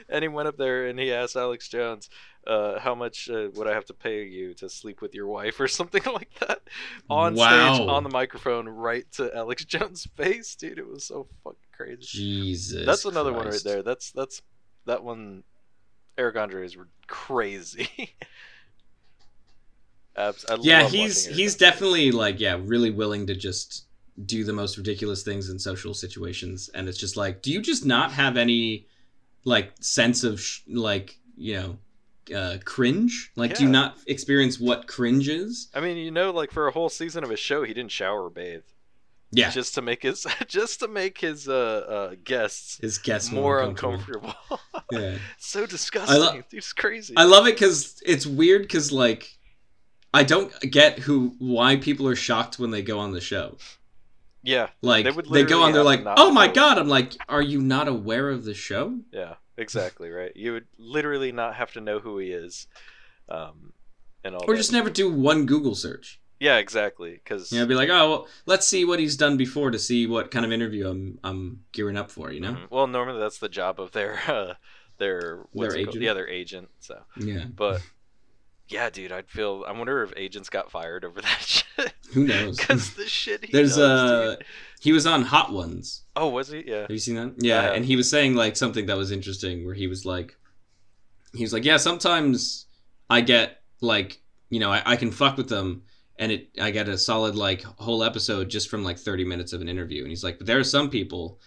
And 0.09 0.23
he 0.23 0.27
went 0.27 0.47
up 0.47 0.57
there 0.57 0.87
and 0.87 0.99
he 0.99 1.11
asked 1.13 1.35
Alex 1.35 1.67
Jones, 1.69 2.09
uh, 2.47 2.79
"How 2.79 2.95
much 2.95 3.29
uh, 3.29 3.49
would 3.53 3.67
I 3.67 3.73
have 3.73 3.85
to 3.85 3.93
pay 3.93 4.23
you 4.25 4.53
to 4.55 4.69
sleep 4.69 5.01
with 5.01 5.13
your 5.13 5.27
wife, 5.27 5.59
or 5.59 5.67
something 5.79 6.03
like 6.13 6.33
that?" 6.39 6.61
On 7.09 7.35
Wow. 7.35 7.73
stage, 7.75 7.87
on 7.87 8.03
the 8.03 8.09
microphone, 8.09 8.67
right 8.69 9.05
to 9.13 9.35
Alex 9.35 9.65
Jones' 9.73 10.07
face, 10.15 10.55
dude. 10.55 10.77
It 10.79 10.87
was 10.87 11.03
so 11.03 11.27
fucking 11.43 11.57
crazy. 11.75 12.01
Jesus. 12.03 12.85
that's 12.85 13.05
another 13.05 13.33
one 13.33 13.47
right 13.47 13.63
there. 13.63 13.83
That's 13.83 14.11
that's 14.11 14.41
that 14.85 15.03
one. 15.03 15.43
Eric 16.17 16.35
Andre 16.35 16.65
is 16.65 16.75
crazy. 17.07 18.13
Abs- 20.15 20.45
Yeah, 20.59 20.87
he's 20.87 21.25
he's 21.25 21.55
definitely 21.55 22.11
like 22.11 22.39
yeah, 22.39 22.57
really 22.61 22.91
willing 22.91 23.27
to 23.27 23.35
just 23.35 23.85
do 24.25 24.43
the 24.43 24.53
most 24.53 24.77
ridiculous 24.77 25.23
things 25.23 25.49
in 25.49 25.59
social 25.59 25.93
situations, 25.93 26.69
and 26.73 26.87
it's 26.87 26.97
just 26.97 27.17
like, 27.17 27.41
do 27.41 27.51
you 27.51 27.61
just 27.61 27.85
not 27.85 28.11
have 28.11 28.37
any 28.37 28.87
like 29.43 29.71
sense 29.79 30.23
of 30.23 30.39
sh- 30.39 30.61
like 30.67 31.17
you 31.35 31.55
know 31.55 31.77
uh, 32.35 32.57
cringe? 32.63 33.31
Like, 33.35 33.55
do 33.55 33.63
you 33.63 33.69
not 33.69 33.97
experience 34.07 34.59
what 34.59 34.87
cringe 34.87 35.27
is? 35.27 35.69
I 35.73 35.79
mean, 35.79 35.97
you 35.97 36.11
know, 36.11 36.31
like 36.31 36.51
for 36.51 36.67
a 36.67 36.71
whole 36.71 36.89
season 36.89 37.23
of 37.23 37.29
his 37.29 37.39
show, 37.39 37.63
he 37.63 37.73
didn't 37.73 37.91
shower 37.91 38.25
or 38.25 38.29
bathe. 38.29 38.63
Yeah, 39.33 39.49
just 39.49 39.75
to 39.75 39.81
make 39.81 40.03
his 40.03 40.27
just 40.47 40.81
to 40.81 40.87
make 40.87 41.19
his 41.19 41.47
uh, 41.47 41.53
uh 41.53 42.15
guests 42.23 42.79
his 42.81 42.97
guests 42.97 43.31
more 43.31 43.61
uncomfortable. 43.61 44.35
uncomfortable. 44.51 44.81
Yeah. 44.91 45.17
so 45.37 45.65
disgusting. 45.65 46.19
lo- 46.19 46.41
Dude's 46.49 46.73
crazy. 46.73 47.13
I 47.15 47.23
love 47.23 47.47
it 47.47 47.55
because 47.55 48.01
it's 48.05 48.25
weird 48.25 48.63
because 48.63 48.91
like 48.91 49.37
I 50.13 50.23
don't 50.23 50.51
get 50.59 50.99
who 50.99 51.35
why 51.39 51.77
people 51.77 52.07
are 52.07 52.15
shocked 52.15 52.59
when 52.59 52.71
they 52.71 52.81
go 52.81 52.99
on 52.99 53.13
the 53.13 53.21
show. 53.21 53.57
Yeah, 54.43 54.69
Like 54.81 55.05
They 55.05 55.11
they, 55.11 55.43
go 55.43 55.63
on, 55.63 55.71
they're 55.73 55.83
like, 55.83 56.03
"Oh 56.17 56.31
my 56.31 56.47
know." 56.47 56.53
god!" 56.53 56.77
I'm 56.77 56.87
like, 56.87 57.13
"Are 57.29 57.41
you 57.41 57.61
not 57.61 57.87
aware 57.87 58.29
of 58.29 58.43
the 58.43 58.53
show?" 58.53 58.99
yeah, 59.11 59.35
exactly 59.57 60.09
right. 60.09 60.31
You 60.35 60.53
would 60.53 60.67
literally 60.77 61.31
not 61.31 61.55
have 61.55 61.73
to 61.73 61.81
know 61.81 61.99
who 61.99 62.17
he 62.17 62.31
is, 62.31 62.67
um, 63.29 63.73
and 64.23 64.35
all. 64.35 64.43
Or 64.47 64.53
that. 64.53 64.57
just 64.57 64.71
never 64.71 64.89
do 64.89 65.11
one 65.11 65.45
Google 65.45 65.75
search. 65.75 66.19
yeah, 66.39 66.57
exactly. 66.57 67.11
Because 67.13 67.51
You 67.51 67.59
know, 67.59 67.67
be 67.67 67.75
like, 67.75 67.89
"Oh, 67.89 68.09
well, 68.09 68.27
let's 68.47 68.67
see 68.67 68.83
what 68.85 68.99
he's 68.99 69.15
done 69.15 69.37
before 69.37 69.69
to 69.71 69.77
see 69.79 70.07
what 70.07 70.31
kind 70.31 70.45
of 70.45 70.51
interview 70.51 70.87
I'm 70.89 71.19
I'm 71.23 71.63
gearing 71.71 71.97
up 71.97 72.09
for." 72.11 72.31
You 72.31 72.39
know? 72.41 72.53
Mm-hmm. 72.53 72.65
well, 72.75 72.87
normally 72.87 73.19
that's 73.19 73.37
the 73.39 73.49
job 73.49 73.79
of 73.79 73.91
their 73.91 74.19
uh, 74.27 74.53
their 74.97 75.45
Their 75.53 75.75
agent? 75.75 76.01
Yeah, 76.01 76.13
their 76.13 76.27
agent. 76.27 76.69
So, 76.79 77.01
Yeah. 77.17 77.45
but 77.55 77.81
yeah, 78.71 78.89
dude, 78.89 79.11
I'd 79.11 79.29
feel. 79.29 79.65
I 79.67 79.71
wonder 79.71 80.01
if 80.03 80.13
agents 80.15 80.49
got 80.49 80.71
fired 80.71 81.03
over 81.03 81.21
that 81.21 81.41
shit. 81.41 81.93
Who 82.13 82.25
knows? 82.25 82.57
Because 82.57 82.93
the 82.95 83.07
shit 83.07 83.45
he 83.45 83.51
There's 83.51 83.75
does, 83.75 83.79
uh 83.79 84.35
he 84.79 84.91
was 84.91 85.05
on 85.05 85.23
Hot 85.23 85.51
Ones. 85.51 86.03
Oh, 86.15 86.29
was 86.29 86.47
he? 86.49 86.63
Yeah. 86.65 86.81
Have 86.81 86.91
you 86.91 86.97
seen 86.97 87.15
that? 87.15 87.33
Yeah, 87.37 87.61
have. 87.63 87.75
and 87.75 87.85
he 87.85 87.95
was 87.95 88.09
saying 88.09 88.35
like 88.35 88.55
something 88.55 88.85
that 88.87 88.97
was 88.97 89.11
interesting 89.11 89.65
where 89.65 89.75
he 89.75 89.87
was 89.87 90.05
like 90.05 90.35
he 91.33 91.43
was 91.43 91.53
like, 91.53 91.65
Yeah, 91.65 91.77
sometimes 91.77 92.65
I 93.09 93.21
get 93.21 93.61
like, 93.81 94.19
you 94.49 94.59
know, 94.59 94.71
I, 94.71 94.81
I 94.85 94.95
can 94.95 95.11
fuck 95.11 95.37
with 95.37 95.49
them 95.49 95.83
and 96.17 96.31
it 96.31 96.49
I 96.59 96.71
get 96.71 96.87
a 96.89 96.97
solid 96.97 97.35
like 97.35 97.63
whole 97.63 98.03
episode 98.03 98.49
just 98.49 98.69
from 98.69 98.83
like 98.83 98.97
thirty 98.97 99.25
minutes 99.25 99.53
of 99.53 99.61
an 99.61 99.69
interview. 99.69 100.01
And 100.01 100.09
he's 100.09 100.23
like, 100.23 100.37
But 100.37 100.47
there 100.47 100.59
are 100.59 100.63
some 100.63 100.89
people 100.89 101.39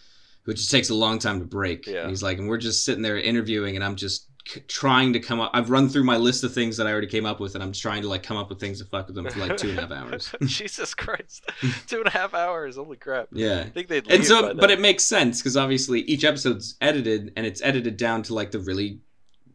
who 0.43 0.53
it 0.53 0.57
just 0.57 0.71
takes 0.71 0.91
a 0.91 0.95
long 0.95 1.19
time 1.19 1.39
to 1.41 1.47
break. 1.47 1.87
Yeah. 1.87 2.03
And 2.03 2.11
he's 2.11 2.23
like, 2.23 2.39
and 2.39 2.49
we're 2.49 2.59
just 2.59 2.85
sitting 2.85 3.03
there 3.03 3.19
interviewing 3.19 3.77
and 3.77 3.85
I'm 3.85 3.97
just 3.97 4.29
trying 4.69 5.13
to 5.13 5.21
come 5.21 5.41
up 5.41 5.51
I've 5.55 5.71
run 5.71 5.89
through 5.89 6.05
my 6.05 6.19
list 6.19 6.45
of 6.45 6.53
things 6.53 6.77
that 6.77 6.87
I 6.87 6.93
already 6.93 7.07
came 7.07 7.25
up 7.25 7.41
with 7.41 7.55
and 7.55 7.65
I'm 7.65 7.73
trying 7.73 8.03
to 8.03 8.09
like 8.09 8.23
come 8.23 8.37
up 8.37 8.51
with 8.51 8.61
things 8.61 8.79
to 8.81 8.85
fuck 8.85 9.07
with 9.07 9.17
them 9.17 9.29
for 9.29 9.39
like 9.39 9.57
two 9.57 9.71
and 9.71 9.79
a 9.79 9.83
half 9.83 9.91
hours. 9.93 10.35
Jesus 10.45 10.95
Christ, 10.95 11.51
two 11.87 11.99
and 11.99 12.07
a 12.07 12.11
half 12.11 12.35
hours. 12.35 12.77
Holy 12.77 12.97
crap! 12.97 13.29
yeah. 13.33 13.61
I 13.61 13.71
think 13.71 13.89
they'd 13.89 14.07
leave 14.07 14.17
and 14.17 14.25
so 14.27 14.55
but 14.55 14.61
then. 14.61 14.71
it 14.71 14.81
makes 14.81 15.05
sense 15.05 15.41
because 15.41 15.57
obviously 15.57 16.01
each 16.03 16.25
episode's 16.25 16.77
edited 16.81 17.33
and 17.37 17.47
it's 17.47 17.63
edited 17.63 17.97
down 17.97 18.23
to 18.25 18.35
like 18.35 18.51
the 18.51 18.61
really 18.61 19.01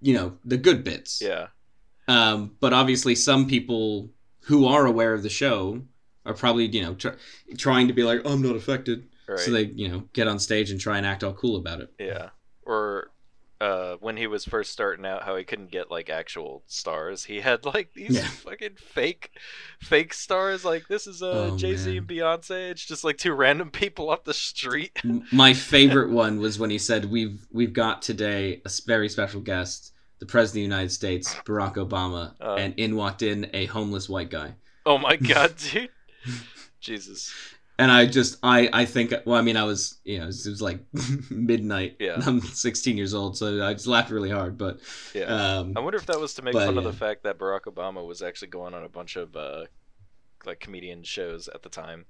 you 0.01 0.13
know 0.13 0.37
the 0.45 0.57
good 0.57 0.83
bits 0.83 1.21
yeah, 1.21 1.47
um 2.07 2.55
but 2.59 2.73
obviously 2.73 3.13
some 3.15 3.47
people 3.47 4.09
who 4.41 4.65
are 4.65 4.85
aware 4.85 5.13
of 5.13 5.23
the 5.23 5.29
show 5.29 5.81
are 6.25 6.33
probably 6.33 6.65
you 6.67 6.81
know 6.81 6.95
tr- 6.95 7.09
trying 7.57 7.87
to 7.87 7.93
be 7.93 8.03
like 8.03 8.21
oh, 8.25 8.33
i'm 8.33 8.41
not 8.41 8.55
affected 8.55 9.07
right. 9.27 9.39
so 9.39 9.51
they 9.51 9.63
you 9.63 9.87
know 9.87 10.03
get 10.13 10.27
on 10.27 10.39
stage 10.39 10.71
and 10.71 10.79
try 10.79 10.97
and 10.97 11.05
act 11.05 11.23
all 11.23 11.33
cool 11.33 11.57
about 11.57 11.81
it 11.81 11.93
yeah, 11.99 12.29
or 12.63 13.11
uh, 13.61 13.95
when 13.99 14.15
he 14.17 14.25
was 14.27 14.45
first 14.45 14.71
starting 14.71 15.05
out, 15.05 15.23
how 15.23 15.35
he 15.35 15.43
couldn't 15.43 15.69
get 15.71 15.91
like 15.91 16.09
actual 16.09 16.63
stars. 16.67 17.25
He 17.25 17.41
had 17.41 17.65
like 17.65 17.93
these 17.93 18.11
Yeah. 18.11 18.27
fucking 18.27 18.75
fake, 18.77 19.31
fake 19.81 20.13
stars. 20.13 20.63
Like 20.63 20.87
this 20.87 21.05
is 21.07 21.21
uh, 21.21 21.49
Oh, 21.51 21.57
Jay 21.57 21.75
Z 21.75 21.97
and 21.97 22.07
Beyonce. 22.07 22.71
It's 22.71 22.85
just 22.85 23.03
like 23.03 23.17
two 23.17 23.33
random 23.33 23.69
people 23.71 24.09
off 24.09 24.23
the 24.23 24.33
street. 24.33 24.99
My 25.31 25.53
favorite 25.73 26.09
one 26.09 26.39
was 26.39 26.57
when 26.57 26.69
he 26.69 26.77
said 26.77 27.05
we've 27.11 27.45
we've 27.51 27.73
got 27.73 28.01
today 28.01 28.61
a 28.65 28.69
very 28.87 29.09
special 29.09 29.41
guest 29.41 29.93
the 30.19 30.25
president 30.25 30.49
of 30.65 30.69
the 30.69 30.75
united 30.75 30.91
states 30.91 31.33
barack 31.45 31.75
obama 31.75 32.33
Uh. 32.41 32.55
and 32.55 32.73
in 32.77 32.97
walked 32.97 33.21
in 33.21 33.49
a 33.53 33.65
homeless 33.67 34.09
white 34.09 34.29
guy 34.29 34.53
Oh 34.85 34.97
my 34.97 35.15
god, 35.15 35.55
dude! 35.71 35.89
Jesus. 36.81 37.33
And 37.79 37.91
I 37.91 38.05
just 38.05 38.37
I 38.43 38.69
I 38.71 38.85
think 38.85 39.13
well 39.25 39.39
I 39.39 39.41
mean 39.41 39.57
I 39.57 39.63
was 39.63 39.99
you 40.03 40.17
know 40.17 40.25
it 40.25 40.27
was, 40.27 40.45
it 40.45 40.49
was 40.51 40.61
like 40.61 40.79
midnight 41.31 41.95
Yeah. 41.99 42.21
I'm 42.25 42.41
16 42.41 42.97
years 42.97 43.13
old 43.15 43.37
so 43.37 43.65
I 43.65 43.73
just 43.73 43.87
laughed 43.87 44.11
really 44.11 44.29
hard 44.29 44.57
but 44.57 44.79
Yeah. 45.15 45.23
um 45.59 45.73
I 45.75 45.79
wonder 45.79 45.97
if 45.97 46.05
that 46.07 46.19
was 46.19 46.33
to 46.35 46.41
make 46.43 46.53
But, 46.53 46.67
fun 46.67 46.77
of 46.77 46.83
the 46.83 46.93
fact 46.93 47.23
that 47.23 47.39
Barack 47.39 47.61
Obama 47.61 48.05
was 48.05 48.21
actually 48.21 48.49
going 48.49 48.73
on 48.73 48.83
a 48.83 48.89
bunch 48.89 49.15
of 49.15 49.35
uh, 49.35 49.65
like 50.45 50.59
comedian 50.59 51.03
shows 51.03 51.47
at 51.47 51.63
the 51.63 51.69
time. 51.69 52.05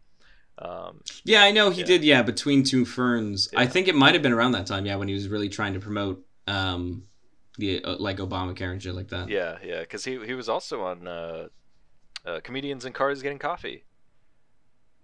Um, 0.57 1.01
yeah 1.23 1.43
I 1.43 1.51
know 1.51 1.69
he 1.69 1.81
Yeah. 1.81 1.87
did 1.87 2.03
yeah 2.03 2.21
between 2.21 2.63
two 2.63 2.83
ferns 2.83 3.47
I 3.55 3.65
think 3.65 3.87
it 3.87 3.95
might 3.95 4.13
have 4.13 4.23
been 4.23 4.33
around 4.33 4.51
that 4.53 4.67
time 4.67 4.85
yeah 4.85 4.97
when 4.97 5.07
he 5.07 5.13
was 5.13 5.29
really 5.29 5.47
trying 5.49 5.73
to 5.75 5.79
promote 5.79 6.25
um 6.47 7.03
the 7.57 7.83
uh, 7.83 7.95
like 7.97 8.17
Obamacare 8.17 8.71
and 8.71 8.81
shit 8.81 8.95
like 8.95 9.09
that 9.09 9.29
yeah, 9.29 9.57
yeah, 9.63 9.81
because 9.81 10.03
he 10.05 10.13
he 10.25 10.33
was 10.33 10.47
also 10.49 10.81
on 10.81 11.07
uh, 11.07 11.47
uh, 12.25 12.39
comedians 12.41 12.85
in 12.85 12.93
cars 12.93 13.21
getting 13.21 13.39
coffee, 13.39 13.83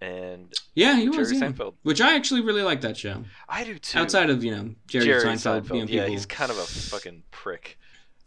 and 0.00 0.52
yeah 0.74 0.96
he 0.96 1.04
Jerry 1.06 1.16
was 1.18 1.32
yeah. 1.32 1.40
Seinfeld. 1.40 1.74
which 1.82 2.00
I 2.02 2.14
actually 2.16 2.42
really 2.42 2.62
like 2.62 2.82
that 2.82 2.96
show 2.96 3.24
I 3.48 3.64
do 3.64 3.78
too. 3.78 3.98
outside 3.98 4.28
of 4.28 4.44
you 4.44 4.50
know 4.54 4.74
Jerry, 4.86 5.06
Jerry 5.06 5.22
Seinfeld, 5.24 5.62
Seinfeld, 5.62 5.88
yeah, 5.88 6.02
people 6.02 6.06
he's 6.08 6.26
kind 6.26 6.50
of 6.50 6.58
a 6.58 6.62
fucking 6.62 7.22
prick. 7.30 7.78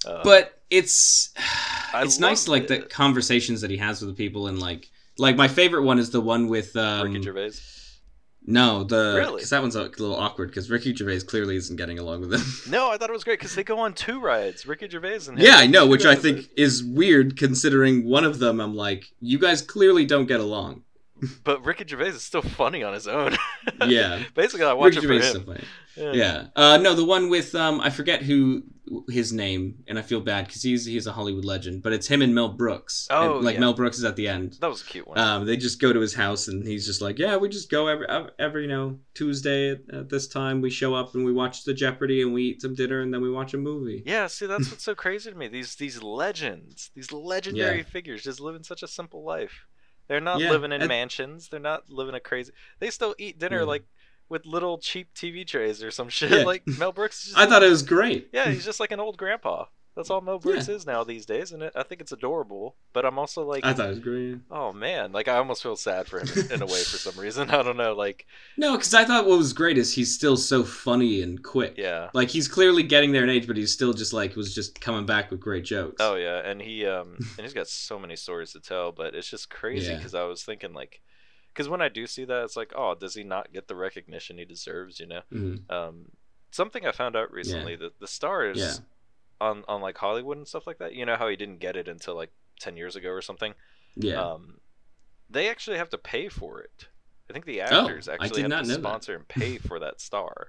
Uh, 0.06 0.22
but 0.24 0.60
it's 0.70 1.34
it's 1.96 2.20
nice 2.20 2.48
like 2.48 2.68
the 2.68 2.76
it. 2.84 2.90
conversations 2.90 3.62
that 3.62 3.70
he 3.70 3.78
has 3.78 4.02
with 4.02 4.10
the 4.10 4.16
people 4.16 4.48
and 4.48 4.60
like 4.60 4.90
like 5.18 5.36
my 5.36 5.48
favorite 5.48 5.84
one 5.84 6.00
is 6.00 6.10
the 6.10 6.22
one 6.22 6.48
with 6.48 6.76
um 6.76 7.12
Ricky 7.12 7.22
Gervais. 7.24 7.52
no 8.48 8.84
the 8.84 9.16
Really? 9.18 9.36
because 9.36 9.50
that 9.52 9.62
one's 9.62 9.76
a 9.76 9.84
little 9.84 10.16
awkward 10.16 10.50
because 10.50 10.70
Ricky 10.72 10.96
Gervais 10.96 11.20
clearly 11.22 11.56
isn't 11.58 11.76
getting 11.76 12.00
along 12.00 12.22
with 12.22 12.32
them. 12.32 12.42
No, 12.72 12.90
I 12.90 12.98
thought 12.98 13.10
it 13.10 13.14
was 13.14 13.24
great 13.24 13.38
because 13.40 13.54
they 13.56 13.64
go 13.64 13.78
on 13.80 13.94
two 13.94 14.20
rides. 14.22 14.66
Ricky 14.66 14.90
Gervais 14.90 15.28
and 15.28 15.38
yeah 15.38 15.58
I 15.58 15.68
know 15.68 15.86
which 15.86 16.06
I 16.06 16.16
think 16.16 16.50
is 16.58 16.84
weird 16.84 17.38
considering 17.38 18.06
one 18.06 18.24
of 18.24 18.40
them 18.40 18.60
I'm 18.60 18.76
like 18.76 19.06
you 19.20 19.38
guys 19.38 19.62
clearly 19.62 20.06
don't 20.06 20.26
get 20.26 20.40
along 20.40 20.84
But 21.44 21.66
Ricky 21.66 21.86
Gervais 21.88 22.10
is 22.10 22.24
still 22.24 22.42
funny 22.42 22.84
on 22.84 22.94
his 22.94 23.08
own. 23.08 23.36
Yeah. 23.86 24.24
Basically, 24.36 24.66
I 24.66 24.74
watch 24.74 24.96
Ricky 24.96 25.06
it 25.08 25.22
Gervais 25.22 25.44
for 25.44 25.54
him. 25.54 25.66
Yeah. 25.96 26.12
yeah 26.14 26.46
uh 26.56 26.78
no 26.78 26.94
the 26.96 27.04
one 27.06 27.30
with 27.30 27.54
um 27.56 27.80
I 27.82 27.90
forget 27.90 28.22
who 28.22 28.64
his 29.10 29.32
name 29.34 29.84
and 29.88 30.00
I 30.00 30.02
feel 30.02 30.22
bad 30.22 30.48
because 30.48 30.62
he's 30.64 30.86
he's 30.86 31.08
a 31.08 31.12
Hollywood 31.12 31.46
legend 31.46 31.84
but 31.84 31.94
it's 31.94 32.08
him 32.08 32.22
and 32.22 32.34
Mel 32.34 32.50
Brooks 32.50 33.08
Oh, 33.12 33.36
And, 33.38 33.46
like 33.46 33.56
yeah. 33.56 33.60
Mel 33.60 33.74
Brooks 33.74 33.98
is 33.98 34.04
at 34.06 34.16
the 34.16 34.28
end 34.28 34.58
That 34.62 34.70
was 34.70 34.82
a 34.82 34.86
cute 34.86 35.08
one. 35.08 35.18
Um, 35.20 35.46
they 35.46 35.56
just 35.58 35.80
go 35.80 35.92
to 35.94 36.00
his 36.00 36.14
house 36.14 36.48
and 36.48 36.66
he's 36.66 36.86
just 36.86 37.02
like, 37.02 37.20
yeah, 37.20 37.36
we 37.38 37.50
just 37.50 37.70
go 37.70 37.88
every 37.88 38.08
every 38.40 38.64
you 38.64 38.70
know 38.70 39.00
Tuesday 39.14 39.72
at, 39.72 39.80
at 39.94 40.10
this 40.10 40.28
time. 40.28 40.62
We 40.62 40.70
show 40.70 40.96
up 40.96 41.14
and 41.16 41.24
we 41.26 41.34
watch 41.34 41.64
the 41.66 41.74
Jeopardy 41.74 42.22
and 42.22 42.34
we 42.34 42.44
eat 42.44 42.62
some 42.62 42.76
dinner 42.76 43.02
and 43.02 43.14
then 43.14 43.22
we 43.22 43.30
watch 43.30 43.54
a 43.54 43.58
movie. 43.58 44.04
yeah, 44.06 44.28
see, 44.36 44.46
that's 44.48 44.70
what's 44.72 44.84
so 44.84 44.96
crazy 44.96 45.30
to 45.32 45.38
me. 45.38 45.48
These 45.48 45.76
these 45.76 46.02
legends, 46.02 46.90
these 46.96 47.12
legendary 47.12 47.80
Yeah. 47.80 47.84
figures, 47.84 48.24
just 48.24 48.40
living 48.40 48.64
such 48.64 48.84
a 48.84 48.88
simple 48.88 49.24
life. 49.24 49.66
They're 50.10 50.20
not 50.20 50.40
Yeah, 50.42 50.50
living 50.52 50.74
in 50.74 50.82
and- 50.82 50.90
mansions. 50.90 51.48
They're 51.48 51.60
not 51.60 51.90
living 51.90 52.16
a 52.16 52.20
crazy. 52.20 52.52
They 52.80 52.90
still 52.90 53.16
eat 53.18 53.40
dinner 53.40 53.60
Yeah. 53.60 53.64
like 53.64 53.84
with 54.28 54.46
little 54.46 54.78
cheap 54.80 55.14
TV 55.16 55.48
trays 55.48 55.82
or 55.84 55.92
some 55.92 56.10
shit. 56.18 56.32
Yeah. 56.32 56.44
Like 56.44 56.64
Mel 56.68 56.92
Brooks. 56.92 57.20
Is 57.22 57.26
just 57.34 57.38
I 57.38 57.46
thought 57.46 57.64
it 57.64 57.70
was 57.70 57.84
great. 57.84 58.30
Yeah, 58.34 58.50
he's 58.50 58.66
just 58.72 58.80
like 58.82 58.92
an 58.92 59.00
old 59.00 59.18
grandpa. 59.18 59.66
That's 60.00 60.10
all 60.10 60.22
Mel 60.22 60.40
Brooks 60.40 60.70
is 60.70 60.86
now 60.86 61.04
these 61.04 61.26
days, 61.26 61.52
and 61.52 61.62
it, 61.62 61.74
I 61.76 61.84
think 61.84 62.00
it's 62.00 62.14
adorable. 62.14 62.78
But 62.94 63.06
I'm 63.06 63.20
also 63.20 63.44
like, 63.46 63.66
I 63.66 63.74
thought 63.74 63.88
it 63.88 63.90
was 63.90 64.00
great. 64.00 64.38
oh 64.50 64.72
man, 64.72 65.12
like 65.12 65.28
I 65.28 65.36
almost 65.36 65.62
feel 65.62 65.76
sad 65.76 66.08
for 66.08 66.22
him 66.22 66.28
in 66.52 66.62
a 66.62 66.66
way 66.66 66.82
for 66.84 66.98
some 66.98 67.20
reason. 67.22 67.50
I 67.52 67.62
don't 67.62 67.76
know, 67.76 67.94
like 67.94 68.26
No, 68.56 68.78
because 68.78 68.94
I 68.94 69.04
thought 69.04 69.26
what 69.28 69.38
was 69.38 69.52
great 69.52 69.78
is 69.78 69.94
he's 69.94 70.16
still 70.16 70.38
so 70.38 70.64
funny 70.64 71.22
and 71.22 71.44
quick. 71.44 71.74
yeah. 71.78 72.10
Like 72.14 72.30
he's 72.30 72.48
clearly 72.48 72.82
getting 72.84 73.12
there 73.12 73.26
in 73.26 73.30
age, 73.30 73.46
but 73.46 73.58
he's 73.58 73.74
still 73.74 73.92
just 73.92 74.14
like 74.14 74.38
was 74.38 74.56
just 74.56 74.80
coming 74.80 75.06
back 75.06 75.32
with 75.32 75.42
great 75.42 75.66
jokes. 75.66 75.98
Oh 76.00 76.16
yeah, 76.16 76.38
and 76.46 76.62
he 76.62 76.86
um 76.86 77.16
and 77.38 77.40
he's 77.42 77.54
got 77.54 77.68
so 77.68 78.00
many 78.00 78.16
stories 78.16 78.54
to 78.54 78.62
tell, 78.62 78.94
but 78.94 79.14
it's 79.16 79.30
just 79.30 79.50
crazy 79.50 79.92
Yeah. 79.92 79.98
because 79.98 80.16
I 80.16 80.24
was 80.24 80.44
thinking 80.44 80.74
like, 80.74 81.02
because 81.54 81.68
when 81.68 81.82
I 81.82 81.90
do 81.90 82.08
see 82.08 82.24
that, 82.24 82.44
it's 82.46 82.56
like, 82.56 82.72
oh, 82.74 82.96
does 82.96 83.16
he 83.16 83.24
not 83.26 83.52
get 83.52 83.68
the 83.68 83.76
recognition 83.76 84.38
he 84.38 84.46
deserves? 84.46 84.98
You 85.00 85.08
know, 85.08 85.22
Mhm. 85.34 85.70
um, 85.70 86.06
something 86.52 86.86
I 86.88 86.94
found 86.94 87.18
out 87.18 87.32
recently 87.34 87.76
that 87.76 88.00
the 88.00 88.08
stars 88.08 88.58
Yeah. 88.58 88.74
On 89.42 89.64
on 89.68 89.82
like 89.82 89.98
Hollywood 89.98 90.38
and 90.38 90.48
stuff 90.48 90.68
like 90.68 90.78
that. 90.80 90.94
You 90.94 91.06
know 91.06 91.16
how 91.16 91.28
he 91.28 91.36
didn't 91.36 91.60
get 91.60 91.76
it 91.76 91.88
until 91.88 92.16
like 92.16 92.32
ten 92.60 92.78
years 92.78 92.96
ago 92.96 93.10
or 93.10 93.22
something. 93.22 93.54
Yeah. 93.96 94.22
Um, 94.22 94.60
they 95.30 95.50
actually 95.50 95.78
have 95.78 95.90
to 95.90 95.98
pay 95.98 96.30
for 96.30 96.62
it. 96.62 96.88
I 97.30 97.34
think 97.34 97.46
the 97.46 97.62
Oh, 97.62 97.66
actors 97.66 98.08
I 98.10 98.14
actually 98.16 98.42
have 98.42 98.50
to 98.52 98.58
know 98.62 98.64
that. 98.64 98.80
sponsor 98.80 99.16
and 99.16 99.28
pay 99.28 99.58
for 99.58 99.80
that 99.80 100.02
star. 100.02 100.48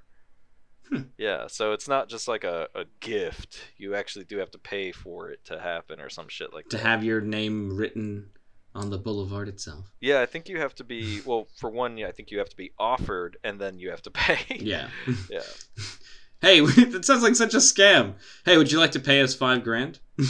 Hmm. 0.89 1.03
Yeah, 1.19 1.47
so 1.47 1.73
it's 1.73 1.87
not 1.87 2.09
just 2.09 2.27
like 2.27 2.43
a, 2.43 2.69
a 2.75 2.85
gift. 3.01 3.59
You 3.77 3.95
actually 3.95 4.25
do 4.25 4.39
have 4.39 4.51
to 4.53 4.59
pay 4.59 4.91
for 4.91 5.31
it 5.31 5.45
to 5.45 5.61
happen 5.61 6.01
or 6.01 6.09
some 6.09 6.29
shit 6.29 6.53
like 6.55 6.69
to 6.71 6.77
that. 6.77 6.83
To 6.83 6.89
have 6.89 7.05
your 7.05 7.21
name 7.21 7.77
written 7.77 8.31
on 8.75 8.89
the 8.91 8.99
boulevard 8.99 9.49
itself. 9.49 9.85
Yeah, 10.01 10.21
I 10.21 10.27
think 10.27 10.49
you 10.49 10.59
have 10.59 10.75
to 10.77 10.85
be 10.85 11.21
well. 11.25 11.47
For 11.57 11.69
one, 11.71 11.97
yeah, 11.99 12.09
I 12.09 12.13
think 12.13 12.31
you 12.31 12.39
have 12.39 12.49
to 12.49 12.57
be 12.57 12.73
offered, 12.79 13.37
and 13.45 13.61
then 13.61 13.79
you 13.79 13.91
have 13.91 14.03
to 14.03 14.11
pay. 14.11 14.57
Yeah. 14.57 14.89
yeah. 15.31 15.43
hey, 16.41 16.61
that 16.87 17.05
sounds 17.05 17.23
like 17.23 17.35
such 17.37 17.55
a 17.55 17.59
scam. 17.59 18.15
Hey, 18.45 18.57
would 18.57 18.71
you 18.73 18.79
like 18.79 18.93
to 18.93 19.01
pay 19.01 19.21
us 19.21 19.35
five 19.35 19.63
grand? 19.65 19.99
and 20.19 20.27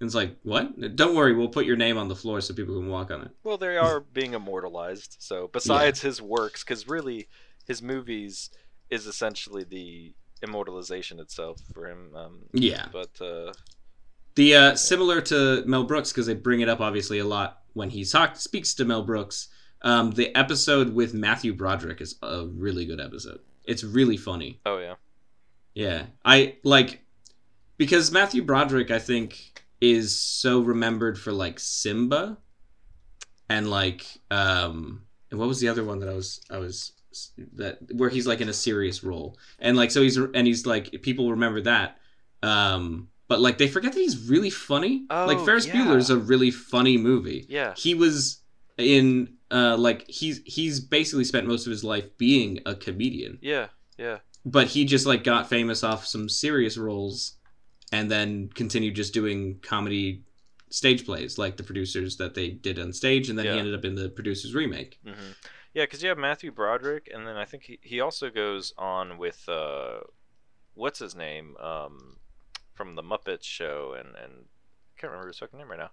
it's 0.00 0.14
like, 0.14 0.36
what? 0.42 0.96
Don't 0.96 1.14
worry, 1.16 1.34
we'll 1.34 1.48
put 1.48 1.66
your 1.66 1.76
name 1.76 1.96
on 1.98 2.08
the 2.08 2.16
floor 2.16 2.40
so 2.40 2.54
people 2.54 2.74
can 2.78 2.88
walk 2.88 3.10
on 3.10 3.22
it. 3.22 3.30
Well, 3.44 3.58
they 3.58 3.76
are 3.76 4.00
being 4.00 4.34
immortalized. 4.34 5.16
So 5.18 5.48
besides 5.52 6.00
his 6.02 6.20
works, 6.22 6.62
because 6.64 6.88
really, 6.88 7.28
his 7.66 7.82
movies 7.82 8.50
is 8.90 9.06
essentially 9.06 9.64
the 9.64 10.14
immortalization 10.42 11.18
itself 11.18 11.60
for 11.72 11.86
him. 11.88 12.10
Um, 12.14 12.38
Yeah. 12.52 12.86
but 12.92 13.20
uh, 13.20 13.52
The 14.34 14.54
uh, 14.54 14.74
similar 14.76 15.20
to 15.22 15.64
Mel 15.66 15.84
Brooks 15.84 16.12
because 16.12 16.26
they 16.26 16.34
bring 16.34 16.60
it 16.60 16.68
up 16.68 16.80
obviously 16.80 17.18
a 17.18 17.24
lot 17.24 17.62
when 17.72 17.90
he 17.90 18.04
talk, 18.04 18.36
speaks 18.36 18.74
to 18.74 18.84
Mel 18.84 19.02
Brooks. 19.02 19.48
Um, 19.82 20.10
the 20.12 20.34
episode 20.36 20.94
with 20.94 21.14
Matthew 21.14 21.54
Broderick 21.54 22.00
is 22.00 22.16
a 22.22 22.46
really 22.46 22.86
good 22.86 23.00
episode. 23.00 23.40
It's 23.64 23.82
really 23.82 24.16
funny. 24.16 24.60
oh 24.66 24.78
yeah, 24.78 24.94
Yeah, 25.76 26.06
I 26.24 26.56
like 26.64 27.02
because 27.76 28.10
Matthew 28.10 28.42
Broderick, 28.42 28.90
I 28.90 28.98
think, 28.98 29.62
is 29.80 30.18
so 30.18 30.60
remembered 30.60 31.18
for 31.18 31.32
like 31.32 31.60
Simba, 31.60 32.38
and 33.50 33.68
like 33.68 34.06
um, 34.30 35.02
and 35.30 35.38
what 35.38 35.48
was 35.48 35.60
the 35.60 35.68
other 35.68 35.84
one 35.84 36.00
that 36.00 36.08
I 36.08 36.14
was 36.14 36.40
I 36.50 36.56
was 36.58 36.92
that 37.54 37.78
where 37.94 38.08
he's 38.08 38.26
like 38.26 38.40
in 38.40 38.48
a 38.48 38.54
serious 38.54 39.04
role, 39.04 39.36
and 39.58 39.76
like 39.76 39.90
so 39.90 40.00
he's 40.00 40.16
and 40.16 40.46
he's 40.46 40.64
like 40.64 41.02
people 41.02 41.30
remember 41.30 41.60
that, 41.60 41.98
um, 42.42 43.08
but 43.28 43.40
like 43.40 43.58
they 43.58 43.68
forget 43.68 43.92
that 43.92 44.00
he's 44.00 44.30
really 44.30 44.50
funny. 44.50 45.04
like 45.10 45.36
Oh, 45.38 45.44
Ferris 45.44 45.66
yeah. 45.66 45.74
Bueller's 45.74 46.08
a 46.08 46.16
really 46.16 46.50
funny 46.50 46.96
movie. 46.96 47.44
yeah, 47.50 47.74
He 47.76 47.94
was 47.94 48.40
in 48.78 49.34
uh 49.50 49.76
like 49.76 50.08
he's 50.08 50.40
he's 50.46 50.80
basically 50.80 51.24
spent 51.24 51.46
most 51.46 51.66
of 51.66 51.70
his 51.70 51.84
life 51.84 52.16
being 52.18 52.60
a 52.66 52.74
comedian 52.74 53.38
yeah, 53.40 53.68
yeah. 53.98 54.18
But 54.46 54.68
he 54.68 54.86
just 54.86 55.06
like 55.06 55.24
got 55.24 55.50
famous 55.50 55.84
off 55.84 56.06
some 56.06 56.28
serious 56.30 56.78
roles 56.78 57.36
and 57.92 58.10
then 58.10 58.50
continued 58.54 58.96
just 58.96 59.14
doing 59.14 59.58
comedy 59.62 60.22
stage 60.70 61.04
plays 61.06 61.38
like 61.38 61.56
the 61.58 61.64
producers 61.64 62.16
that 62.18 62.34
they 62.34 62.50
did 62.50 62.78
on 62.78 62.92
stage 62.92 63.30
and 63.30 63.38
then 63.38 63.46
Yeah. 63.46 63.52
he 63.52 63.58
ended 63.58 63.74
up 63.74 63.84
in 63.86 63.96
the 63.96 64.10
producers 64.10 64.54
remake 64.54 65.00
hmm 65.04 65.32
Yeah, 65.74 65.84
because 65.84 66.02
you 66.02 66.08
have 66.08 66.18
Matthew 66.18 66.50
Broderick, 66.50 67.10
and 67.12 67.26
then 67.26 67.36
I 67.36 67.44
think 67.44 67.64
he, 67.64 67.78
he 67.82 68.00
also 68.00 68.30
goes 68.30 68.72
on 68.78 69.18
with 69.18 69.48
uh, 69.48 70.00
what's 70.74 70.98
his 71.00 71.14
name 71.16 71.56
um, 71.58 72.16
from 72.74 72.94
the 72.96 73.02
Muppets 73.02 73.44
show, 73.44 73.94
and 73.98 74.08
and 74.16 74.32
I 74.44 75.00
can't 75.00 75.12
remember 75.12 75.28
his 75.28 75.38
fucking 75.38 75.58
name 75.58 75.70
right 75.70 75.78
now. 75.80 75.90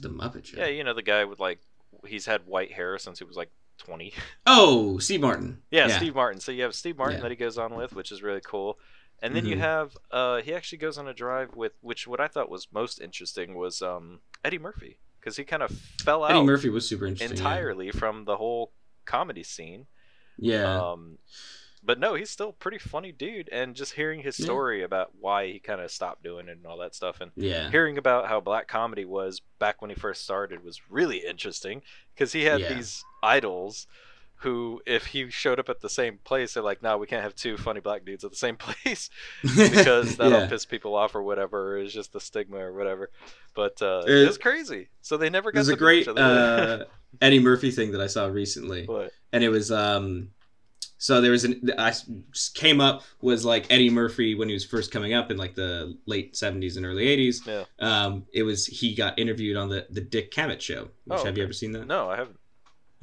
the 0.00 0.08
muppet 0.08 0.44
show 0.44 0.58
Yeah, 0.58 0.66
you 0.66 0.84
know 0.84 0.94
the 0.94 1.02
guy 1.02 1.24
with 1.24 1.40
like 1.40 1.60
he's 2.06 2.26
had 2.26 2.46
white 2.46 2.72
hair 2.72 2.98
since 2.98 3.18
he 3.18 3.24
was 3.24 3.36
like 3.36 3.50
twenty. 3.78 4.12
oh 4.46 4.98
steve 4.98 5.20
martin 5.20 5.62
yeah, 5.70 5.88
Steve 5.98 6.14
Martin. 6.14 6.40
So 6.40 6.52
you 6.52 6.62
have 6.62 6.74
Steve 6.74 6.96
Martin 6.96 7.18
Yeah. 7.18 7.22
that 7.22 7.30
he 7.30 7.36
goes 7.36 7.58
on 7.58 7.74
with, 7.74 7.92
which 7.94 8.10
is 8.12 8.22
really 8.22 8.40
cool. 8.40 8.78
And 9.22 9.34
then 9.34 9.44
you 9.46 9.56
Mhm. 9.56 9.60
have 9.60 9.96
uh, 10.10 10.40
he 10.42 10.54
actually 10.54 10.78
goes 10.78 10.96
on 10.98 11.08
a 11.08 11.14
drive 11.14 11.54
with 11.54 11.72
which 11.80 12.06
what 12.06 12.20
I 12.20 12.28
thought 12.28 12.48
was 12.50 12.68
most 12.72 13.00
interesting 13.00 13.54
was 13.54 13.82
um, 13.82 14.20
Eddie 14.44 14.58
Murphy 14.58 14.98
because 15.20 15.36
he 15.36 15.44
kind 15.44 15.62
of 15.62 15.70
fell 16.02 16.22
out 16.24 16.30
eddie 16.30 16.42
murphy 16.44 16.68
was 16.68 16.88
super 16.88 17.06
interesting 17.06 17.36
yeah. 17.36 17.42
entirely 17.42 17.90
from 17.90 18.24
the 18.24 18.36
whole 18.36 18.72
comedy 19.04 19.42
scene. 19.42 19.86
yeah 20.38 20.90
Um, 20.92 21.18
but 21.82 22.00
no, 22.00 22.14
he's 22.14 22.30
still 22.30 22.48
a 22.48 22.52
pretty 22.52 22.78
funny 22.78 23.12
dude, 23.12 23.48
and 23.52 23.76
just 23.76 23.92
hearing 23.94 24.20
his 24.20 24.38
Yeah. 24.40 24.44
story 24.46 24.82
about 24.82 25.12
why 25.20 25.46
he 25.52 25.58
kind 25.60 25.80
of 25.80 25.90
stopped 25.90 26.22
doing 26.24 26.48
it 26.48 26.56
and 26.56 26.66
all 26.66 26.78
that 26.78 26.94
stuff, 26.94 27.20
and 27.20 27.30
yeah 27.36 27.70
hearing 27.70 27.96
about 27.98 28.28
how 28.28 28.40
black 28.40 28.66
comedy 28.68 29.04
was 29.04 29.40
back 29.58 29.80
when 29.80 29.90
he 29.90 29.96
first 29.96 30.22
started 30.24 30.64
was 30.64 30.90
really 30.90 31.18
interesting 31.18 31.82
because 32.14 32.32
he 32.32 32.44
had 32.44 32.60
Yeah. 32.60 32.74
these 32.74 33.02
idols 33.26 33.86
who, 34.40 34.82
if 34.86 35.06
he 35.06 35.30
showed 35.30 35.58
up 35.58 35.68
at 35.70 35.80
the 35.80 35.88
same 35.88 36.18
place, 36.22 36.54
they're 36.54 36.62
like, 36.62 36.82
"No, 36.82 36.98
we 36.98 37.06
can't 37.06 37.22
have 37.22 37.34
two 37.34 37.56
funny 37.56 37.80
black 37.80 38.04
dudes 38.04 38.22
at 38.22 38.30
the 38.30 38.36
same 38.36 38.56
place 38.66 39.08
because 39.42 40.16
that'll 40.16 40.40
yeah. 40.40 40.46
piss 40.46 40.64
people 40.66 40.94
off 40.94 41.14
or 41.14 41.22
whatever. 41.22 41.78
It's 41.78 41.92
just 41.92 42.12
the 42.12 42.20
stigma 42.20 42.58
or 42.58 42.72
whatever." 42.72 43.10
But 43.54 43.80
uh, 43.80 44.02
It- 44.06 44.22
it 44.24 44.26
was 44.26 44.38
crazy. 44.38 44.88
So 45.00 45.16
they 45.16 45.30
never 45.30 45.50
got 45.50 45.56
there's 45.56 45.68
to 45.68 45.72
a 45.74 45.76
great 45.76 46.06
uh, 46.06 46.84
eddie 47.22 47.38
murphy 47.40 47.70
thing 47.70 47.92
that 47.92 48.00
i 48.02 48.06
saw 48.06 48.26
recently 48.26 48.84
What? 48.84 49.10
and 49.32 49.42
it 49.42 49.48
was 49.48 49.72
um 49.72 50.28
so 50.98 51.20
there 51.22 51.30
was 51.30 51.44
an 51.44 51.70
i 51.78 51.92
came 52.54 52.78
up 52.80 53.04
was 53.22 53.42
like 53.44 53.64
eddie 53.70 53.88
murphy 53.88 54.34
when 54.34 54.48
he 54.48 54.54
was 54.54 54.66
first 54.66 54.90
coming 54.92 55.14
up 55.14 55.30
in 55.30 55.38
like 55.38 55.54
the 55.54 55.96
late 56.04 56.34
70s 56.34 56.76
and 56.76 56.84
early 56.84 57.06
80s 57.06 57.46
Yeah. 57.46 57.64
um 57.80 58.26
it 58.34 58.42
was 58.42 58.66
he 58.66 58.94
got 58.94 59.18
interviewed 59.18 59.56
on 59.56 59.70
the 59.70 59.86
the 59.88 60.02
dick 60.02 60.30
cavett 60.30 60.60
show 60.60 60.88
which 61.06 61.20
Oh, 61.20 61.24
have 61.24 61.38
you 61.38 61.44
ever 61.44 61.54
seen 61.54 61.72
that 61.72 61.86
No, 61.86 62.10
I 62.10 62.16
haven't. 62.16 62.36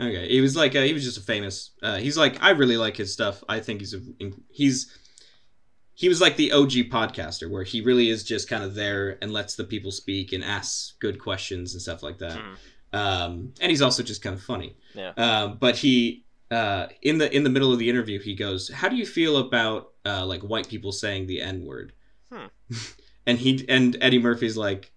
Okay 0.04 0.28
he 0.28 0.42
was 0.42 0.56
like 0.56 0.76
uh, 0.76 0.82
he 0.82 0.94
was 0.94 1.04
just 1.04 1.18
a 1.18 1.22
famous 1.22 1.72
uh 1.82 1.98
he's 1.98 2.18
like 2.18 2.42
i 2.44 2.50
really 2.52 2.78
like 2.78 2.98
his 2.98 3.12
stuff 3.14 3.44
i 3.50 3.60
think 3.60 3.80
he's 3.80 3.94
a 3.94 4.02
he's 4.50 4.98
he 5.96 6.10
was 6.10 6.20
like 6.22 6.36
the 6.38 6.52
og 6.52 6.70
podcaster 6.70 7.50
where 7.50 7.64
he 7.64 7.82
really 7.82 8.10
is 8.10 8.24
just 8.24 8.50
kind 8.50 8.64
of 8.64 8.74
there 8.76 9.18
and 9.22 9.32
lets 9.32 9.56
the 9.56 9.64
people 9.64 9.92
speak 9.92 10.34
and 10.34 10.44
asks 10.44 10.94
good 11.00 11.20
questions 11.20 11.74
and 11.74 11.82
stuff 11.82 12.02
like 12.04 12.18
that 12.18 12.38
Mhm. 12.38 12.56
um, 13.00 13.54
and 13.62 13.70
he's 13.72 13.82
also 13.82 14.04
just 14.04 14.22
kind 14.22 14.36
of 14.36 14.42
funny. 14.44 14.76
Yeah. 14.94 15.14
Um, 15.18 15.58
but 15.60 15.76
he 15.78 16.26
uh, 16.52 16.88
in 17.02 17.18
the 17.18 17.36
in 17.36 17.44
the 17.44 17.50
middle 17.50 17.72
of 17.74 17.80
the 17.80 17.90
interview, 17.90 18.20
he 18.20 18.36
goes, 18.36 18.70
"How 18.70 18.88
do 18.88 18.96
you 18.96 19.06
feel 19.08 19.38
about 19.38 19.94
uh, 20.06 20.24
like 20.28 20.42
white 20.42 20.68
people 20.70 20.92
saying 20.92 21.26
the 21.26 21.42
n 21.42 21.66
word?" 21.66 21.94
Hmm. 22.32 22.48
and 23.26 23.40
he 23.40 23.66
and 23.68 23.98
Eddie 24.02 24.20
Murphy's 24.20 24.56
like, 24.58 24.92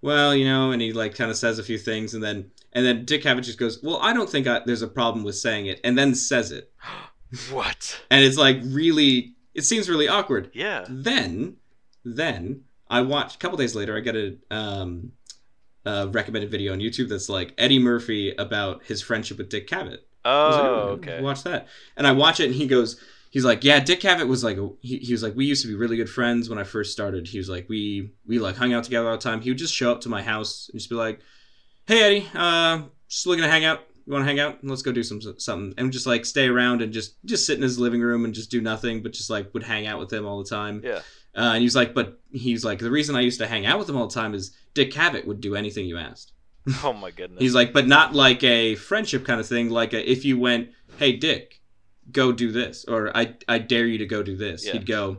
"Well, 0.00 0.34
you 0.34 0.46
know," 0.46 0.70
and 0.72 0.80
he 0.80 0.94
like 0.94 1.14
kind 1.14 1.30
of 1.30 1.36
says 1.36 1.58
a 1.58 1.62
few 1.64 1.76
things, 1.76 2.14
and 2.14 2.22
then 2.24 2.50
and 2.72 2.84
then 2.86 3.04
Dick 3.04 3.22
Cavett 3.22 3.44
just 3.44 3.58
goes, 3.58 3.82
"Well, 3.82 3.98
I 4.00 4.12
don't 4.12 4.28
think 4.28 4.46
I, 4.46 4.60
there's 4.64 4.82
a 4.82 4.88
problem 4.88 5.24
with 5.24 5.36
saying 5.36 5.66
it," 5.66 5.80
and 5.84 5.96
then 5.98 6.14
says 6.14 6.52
it, 6.52 6.72
what? 7.50 8.00
and 8.10 8.24
it's 8.24 8.36
like 8.36 8.58
really, 8.64 9.34
it 9.54 9.62
seems 9.62 9.88
really 9.88 10.08
awkward. 10.08 10.50
Yeah. 10.54 10.84
Then, 10.88 11.56
then 12.04 12.62
I 12.90 13.00
watched 13.02 13.36
a 13.36 13.38
couple 13.38 13.58
days 13.58 13.74
later. 13.74 13.96
I 13.96 14.00
got 14.00 14.16
a, 14.16 14.36
um, 14.50 15.12
a 15.84 16.08
recommended 16.08 16.50
video 16.50 16.72
on 16.72 16.78
YouTube 16.78 17.08
that's 17.08 17.28
like 17.28 17.54
Eddie 17.58 17.78
Murphy 17.78 18.34
about 18.36 18.84
his 18.84 19.02
friendship 19.02 19.38
with 19.38 19.48
Dick 19.48 19.68
Cavett. 19.68 19.90
Like, 19.90 20.00
Oh, 20.24 20.60
"Oh, 20.62 20.88
okay. 20.94 21.20
Watch 21.20 21.42
that. 21.42 21.66
And 21.96 22.06
I 22.06 22.12
watch 22.12 22.38
it, 22.38 22.46
and 22.46 22.54
he 22.54 22.66
goes, 22.68 23.00
he's 23.30 23.44
like, 23.44 23.64
yeah, 23.64 23.80
Dick 23.80 24.00
Cavett 24.00 24.28
was 24.28 24.44
like, 24.44 24.56
he, 24.80 24.98
he 24.98 25.12
was 25.12 25.22
like, 25.22 25.34
we 25.34 25.46
used 25.46 25.62
to 25.62 25.68
be 25.68 25.74
really 25.74 25.96
good 25.96 26.08
friends 26.08 26.48
when 26.48 26.58
I 26.58 26.64
first 26.64 26.92
started. 26.92 27.26
He 27.26 27.38
was 27.38 27.48
like, 27.48 27.68
we 27.68 28.12
we 28.26 28.38
like 28.38 28.56
hung 28.56 28.72
out 28.72 28.84
together 28.84 29.08
all 29.08 29.16
the 29.16 29.22
time. 29.22 29.40
He 29.40 29.50
would 29.50 29.58
just 29.58 29.74
show 29.74 29.90
up 29.90 30.02
to 30.02 30.08
my 30.08 30.22
house 30.22 30.68
and 30.70 30.78
just 30.78 30.90
be 30.90 30.96
like, 30.96 31.20
hey 31.86 32.02
Eddie, 32.02 32.28
uh, 32.34 32.82
just 33.08 33.26
looking 33.26 33.44
to 33.44 33.50
hang 33.50 33.64
out. 33.64 33.80
You 34.06 34.12
want 34.12 34.22
to 34.22 34.26
hang 34.26 34.40
out? 34.40 34.58
Let's 34.62 34.82
go 34.82 34.90
do 34.90 35.02
some 35.02 35.20
something. 35.38 35.74
And 35.78 35.92
just 35.92 36.06
like 36.06 36.24
stay 36.24 36.48
around 36.48 36.82
and 36.82 36.92
just 36.92 37.22
just 37.24 37.46
sit 37.46 37.56
in 37.56 37.62
his 37.62 37.78
living 37.78 38.00
room 38.00 38.24
and 38.24 38.34
just 38.34 38.50
do 38.50 38.60
nothing, 38.60 39.02
but 39.02 39.12
just 39.12 39.30
like 39.30 39.52
would 39.54 39.62
hang 39.62 39.86
out 39.86 40.00
with 40.00 40.12
him 40.12 40.26
all 40.26 40.42
the 40.42 40.48
time. 40.48 40.82
Yeah. 40.84 41.00
Uh, 41.34 41.52
and 41.54 41.58
he 41.58 41.64
was 41.64 41.76
like, 41.76 41.94
but 41.94 42.20
he's 42.30 42.64
like, 42.64 42.78
the 42.78 42.90
reason 42.90 43.16
I 43.16 43.20
used 43.20 43.40
to 43.40 43.46
hang 43.46 43.64
out 43.64 43.78
with 43.78 43.88
him 43.88 43.96
all 43.96 44.06
the 44.06 44.14
time 44.14 44.34
is 44.34 44.54
Dick 44.74 44.90
Cavett 44.90 45.26
would 45.26 45.40
do 45.40 45.54
anything 45.54 45.86
you 45.86 45.98
asked. 45.98 46.32
Oh 46.84 46.92
my 46.92 47.10
goodness. 47.10 47.40
He's 47.40 47.54
like, 47.54 47.72
but 47.72 47.88
not 47.88 48.14
like 48.14 48.44
a 48.44 48.76
friendship 48.76 49.24
kind 49.26 49.40
of 49.40 49.48
thing. 49.48 49.68
Like 49.68 49.94
a, 49.94 50.10
if 50.10 50.24
you 50.24 50.38
went, 50.38 50.70
hey 50.98 51.16
Dick, 51.16 51.60
go 52.10 52.32
do 52.32 52.52
this, 52.52 52.84
or 52.86 53.16
I 53.16 53.34
I 53.48 53.58
dare 53.58 53.86
you 53.86 53.98
to 53.98 54.06
go 54.06 54.22
do 54.22 54.36
this. 54.36 54.64
Yeah. 54.66 54.74
He'd 54.74 54.86
go, 54.86 55.18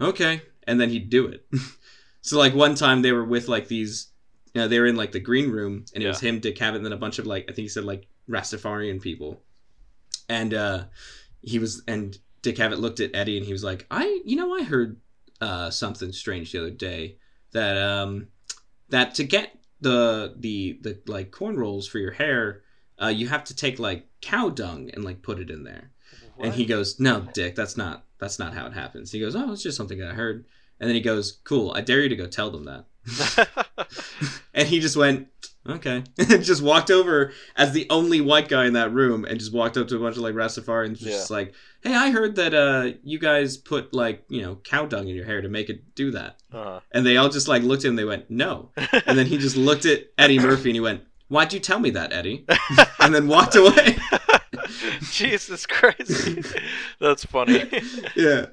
okay, 0.00 0.42
and 0.66 0.80
then 0.80 0.90
he'd 0.90 1.10
do 1.10 1.26
it. 1.26 1.46
so 2.22 2.38
like 2.38 2.54
one 2.54 2.74
time 2.74 3.02
they 3.02 3.12
were 3.12 3.24
with 3.24 3.48
like 3.48 3.68
these, 3.68 4.08
you 4.54 4.60
know, 4.60 4.68
they 4.68 4.78
were 4.80 4.86
in 4.86 4.96
like 4.96 5.12
the 5.12 5.20
green 5.20 5.50
room, 5.50 5.84
and 5.94 6.02
it 6.02 6.06
was 6.08 6.20
him, 6.20 6.40
Dick 6.40 6.56
Cavett, 6.56 6.76
and 6.76 6.84
then 6.84 6.92
a 6.92 6.96
bunch 6.96 7.18
of 7.18 7.26
like 7.26 7.44
I 7.44 7.52
think 7.52 7.64
he 7.64 7.68
said 7.68 7.84
like 7.84 8.06
Rastafarian 8.28 9.00
people, 9.00 9.42
and 10.28 10.54
uh 10.54 10.84
he 11.42 11.58
was 11.58 11.82
and 11.86 12.18
Dick 12.42 12.56
Cavett 12.56 12.78
looked 12.78 13.00
at 13.00 13.14
Eddie 13.14 13.36
and 13.36 13.46
he 13.46 13.52
was 13.52 13.64
like, 13.64 13.86
I 13.90 14.22
you 14.24 14.36
know 14.36 14.54
I 14.54 14.62
heard 14.62 15.00
uh 15.40 15.70
something 15.70 16.12
strange 16.12 16.52
the 16.52 16.58
other 16.60 16.70
day. 16.70 17.16
that 17.52 17.76
um 17.76 18.28
that 18.90 19.14
to 19.16 19.24
get 19.24 19.56
the 19.80 20.34
the 20.36 20.78
the 20.80 21.00
like 21.06 21.30
cornrows 21.30 21.88
for 21.88 21.98
your 21.98 22.12
hair, 22.12 22.62
uh, 23.00 23.08
you 23.08 23.28
have 23.28 23.44
to 23.44 23.54
take 23.54 23.78
like 23.78 24.06
cow 24.20 24.48
dung 24.48 24.90
and 24.92 25.04
like 25.04 25.22
put 25.22 25.38
it 25.38 25.50
in 25.50 25.62
there. 25.64 25.90
And 26.40 26.54
he 26.54 26.64
goes, 26.66 26.98
"No, 26.98 27.28
Dick, 27.32 27.54
that's 27.54 27.76
not 27.76 28.04
that's 28.18 28.38
not 28.38 28.54
how 28.54 28.66
it 28.66 28.72
happens." 28.72 29.12
He 29.12 29.20
goes, 29.20 29.36
"Oh, 29.36 29.52
it's 29.52 29.62
just 29.62 29.76
something 29.76 29.98
that 29.98 30.10
I 30.10 30.14
heard." 30.14 30.44
And 30.80 30.88
then 30.88 30.94
he 30.94 31.00
goes, 31.00 31.38
"Cool, 31.44 31.72
I 31.76 31.80
dare 31.80 32.00
you 32.02 32.08
to 32.08 32.16
go 32.16 32.26
tell 32.26 32.50
them 32.50 32.64
that." 32.64 32.86
and 34.54 34.68
he 34.68 34.80
just 34.80 34.96
went, 34.96 35.28
"Okay," 35.66 36.04
and 36.18 36.42
just 36.42 36.62
walked 36.62 36.90
over 36.90 37.32
as 37.56 37.72
the 37.72 37.86
only 37.90 38.20
white 38.20 38.48
guy 38.48 38.66
in 38.66 38.72
that 38.74 38.92
room, 38.92 39.24
and 39.24 39.38
just 39.38 39.52
walked 39.52 39.76
up 39.76 39.88
to 39.88 39.96
a 39.96 40.00
bunch 40.00 40.16
of 40.16 40.22
like 40.22 40.34
Rastafarians, 40.34 40.98
just 40.98 41.30
like, 41.30 41.54
"Hey, 41.82 41.94
I 41.94 42.10
heard 42.10 42.36
that 42.36 42.54
uh 42.54 42.92
you 43.02 43.18
guys 43.18 43.56
put 43.56 43.92
like 43.94 44.24
you 44.28 44.42
know 44.42 44.56
cow 44.56 44.86
dung 44.86 45.08
in 45.08 45.14
your 45.14 45.24
hair 45.24 45.40
to 45.40 45.48
make 45.48 45.68
it 45.68 45.94
do 45.94 46.10
that," 46.12 46.36
uh-huh. 46.52 46.80
and 46.92 47.04
they 47.04 47.16
all 47.16 47.28
just 47.28 47.48
like 47.48 47.62
looked 47.62 47.84
at 47.84 47.88
him. 47.88 47.96
They 47.96 48.04
went, 48.04 48.30
"No," 48.30 48.70
and 48.76 49.18
then 49.18 49.26
he 49.26 49.38
just 49.38 49.56
looked 49.56 49.86
at 49.86 50.04
Eddie 50.16 50.38
Murphy 50.38 50.70
and 50.70 50.76
he 50.76 50.80
went, 50.80 51.02
"Why'd 51.28 51.52
you 51.52 51.60
tell 51.60 51.78
me 51.78 51.90
that, 51.90 52.12
Eddie?" 52.12 52.46
and 53.00 53.14
then 53.14 53.28
walked 53.28 53.56
away. 53.56 53.96
Jesus 55.10 55.66
Christ, 55.66 56.54
that's 57.00 57.24
funny. 57.24 57.64
yeah. 58.16 58.46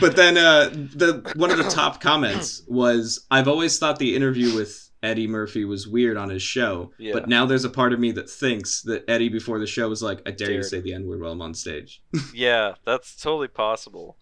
But 0.00 0.16
then 0.16 0.36
uh, 0.38 0.70
the 0.70 1.32
one 1.36 1.50
of 1.50 1.58
the 1.58 1.68
top 1.70 2.00
comments 2.00 2.62
was, 2.66 3.26
"I've 3.30 3.48
always 3.48 3.78
thought 3.78 3.98
the 3.98 4.14
interview 4.16 4.54
with 4.54 4.90
Eddie 5.02 5.26
Murphy 5.28 5.64
was 5.64 5.86
weird 5.86 6.16
on 6.16 6.28
his 6.30 6.42
show, 6.42 6.90
Yeah. 6.98 7.12
but 7.12 7.28
now 7.28 7.46
there's 7.46 7.64
a 7.64 7.70
part 7.70 7.92
of 7.92 8.00
me 8.00 8.10
that 8.12 8.28
thinks 8.28 8.82
that 8.82 9.04
Eddie 9.08 9.28
before 9.28 9.58
the 9.60 9.66
show 9.66 9.88
was 9.88 10.02
like, 10.02 10.20
I 10.26 10.32
dare 10.32 10.50
you 10.50 10.58
to 10.58 10.64
say 10.64 10.80
the 10.80 10.92
N 10.94 11.06
word 11.06 11.20
while 11.20 11.32
I'm 11.32 11.42
on 11.42 11.54
stage.' 11.54 12.02
yeah, 12.34 12.74
that's 12.84 13.14
totally 13.16 13.48
possible. 13.48 14.16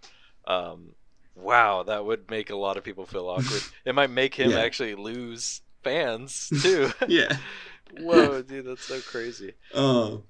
Um, 0.46 0.90
wow, 1.34 1.82
that 1.84 2.04
would 2.04 2.30
make 2.30 2.50
a 2.50 2.56
lot 2.56 2.76
of 2.76 2.84
people 2.84 3.06
feel 3.06 3.26
awkward. 3.28 3.62
It 3.84 3.94
might 3.94 4.10
make 4.10 4.34
him 4.34 4.50
Yeah. 4.50 4.60
actually 4.60 4.94
lose 4.94 5.62
fans 5.82 6.50
too. 6.62 6.90
yeah. 7.08 7.36
Whoa, 8.00 8.42
dude, 8.42 8.66
that's 8.66 8.84
so 8.84 9.00
crazy. 9.00 9.52
Oh. 9.74 10.24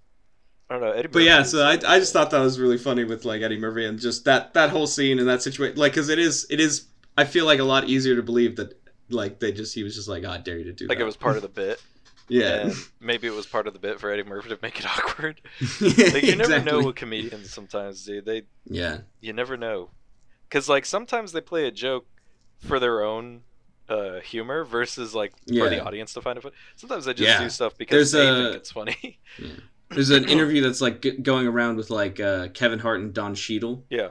I 0.68 0.74
don't 0.74 0.82
know, 0.82 0.90
Eddie. 0.92 1.08
But 1.08 1.22
yeah, 1.22 1.42
so 1.44 1.62
I, 1.62 1.72
I 1.86 1.98
just 2.00 2.12
thought 2.12 2.30
that 2.30 2.40
was 2.40 2.58
really 2.58 2.78
funny 2.78 3.04
with 3.04 3.24
like 3.24 3.42
Eddie 3.42 3.58
Murphy 3.58 3.84
and 3.86 3.98
just 4.00 4.24
that 4.24 4.54
that 4.54 4.70
whole 4.70 4.86
scene 4.86 5.18
and 5.18 5.28
that 5.28 5.42
situation, 5.42 5.76
like, 5.78 5.92
because 5.92 6.08
it 6.08 6.18
is 6.18 6.46
it 6.50 6.58
is 6.60 6.86
I 7.16 7.24
feel 7.24 7.46
like 7.46 7.60
a 7.60 7.64
lot 7.64 7.88
easier 7.88 8.16
to 8.16 8.22
believe 8.22 8.56
that 8.56 8.74
like 9.08 9.38
they 9.38 9.52
just 9.52 9.74
he 9.74 9.82
was 9.84 9.94
just 9.94 10.08
like, 10.08 10.24
oh, 10.24 10.30
I 10.30 10.38
dare 10.38 10.58
you 10.58 10.64
to 10.64 10.72
do 10.72 10.86
that. 10.86 10.88
like 10.90 10.98
that. 10.98 11.02
it 11.02 11.06
was 11.06 11.16
part 11.16 11.36
of 11.36 11.42
the 11.42 11.48
bit. 11.62 11.80
yeah. 12.28 12.62
and 12.66 12.74
maybe 13.00 13.28
it 13.28 13.32
was 13.34 13.46
part 13.46 13.68
of 13.68 13.72
the 13.74 13.78
bit 13.78 14.00
for 14.00 14.10
Eddie 14.10 14.24
Murphy 14.24 14.48
to 14.48 14.58
make 14.60 14.80
it 14.80 14.86
awkward. 14.98 15.40
Like 15.80 16.22
you 16.24 16.34
never 16.34 16.50
know 16.50 16.56
Exactly. 16.56 16.86
with 16.86 16.96
comedians 16.96 17.50
sometimes, 17.54 18.04
dude. 18.04 18.24
They 18.24 18.42
Yeah. 18.68 18.98
you 19.20 19.32
never 19.32 19.56
know, 19.56 19.90
because 20.48 20.68
like 20.68 20.84
sometimes 20.84 21.30
they 21.30 21.40
play 21.40 21.66
a 21.68 21.70
joke 21.70 22.06
for 22.58 22.80
their 22.80 23.04
own 23.04 23.42
uh, 23.88 24.18
humor 24.18 24.64
versus 24.64 25.14
like 25.14 25.32
for 25.46 25.68
the 25.70 25.84
audience 25.84 26.12
to 26.14 26.20
find 26.20 26.36
it 26.38 26.40
funny. 26.42 26.56
Sometimes 26.74 27.04
they 27.04 27.14
just 27.14 27.28
Yeah. 27.28 27.38
do 27.44 27.48
stuff 27.50 27.78
because 27.78 28.10
There's 28.10 28.26
they 28.26 28.28
a- 28.28 28.44
think 28.50 28.56
it's 28.56 28.72
funny. 28.72 29.20
There's 29.90 30.10
an 30.10 30.28
interview 30.28 30.62
that's 30.62 30.80
like 30.80 31.00
g- 31.02 31.12
going 31.12 31.46
around 31.46 31.76
with 31.76 31.90
like 31.90 32.18
uh, 32.20 32.48
Kevin 32.48 32.78
Hart 32.80 33.00
and 33.00 33.14
Don 33.14 33.34
Cheadle, 33.34 33.84
yeah. 33.88 34.08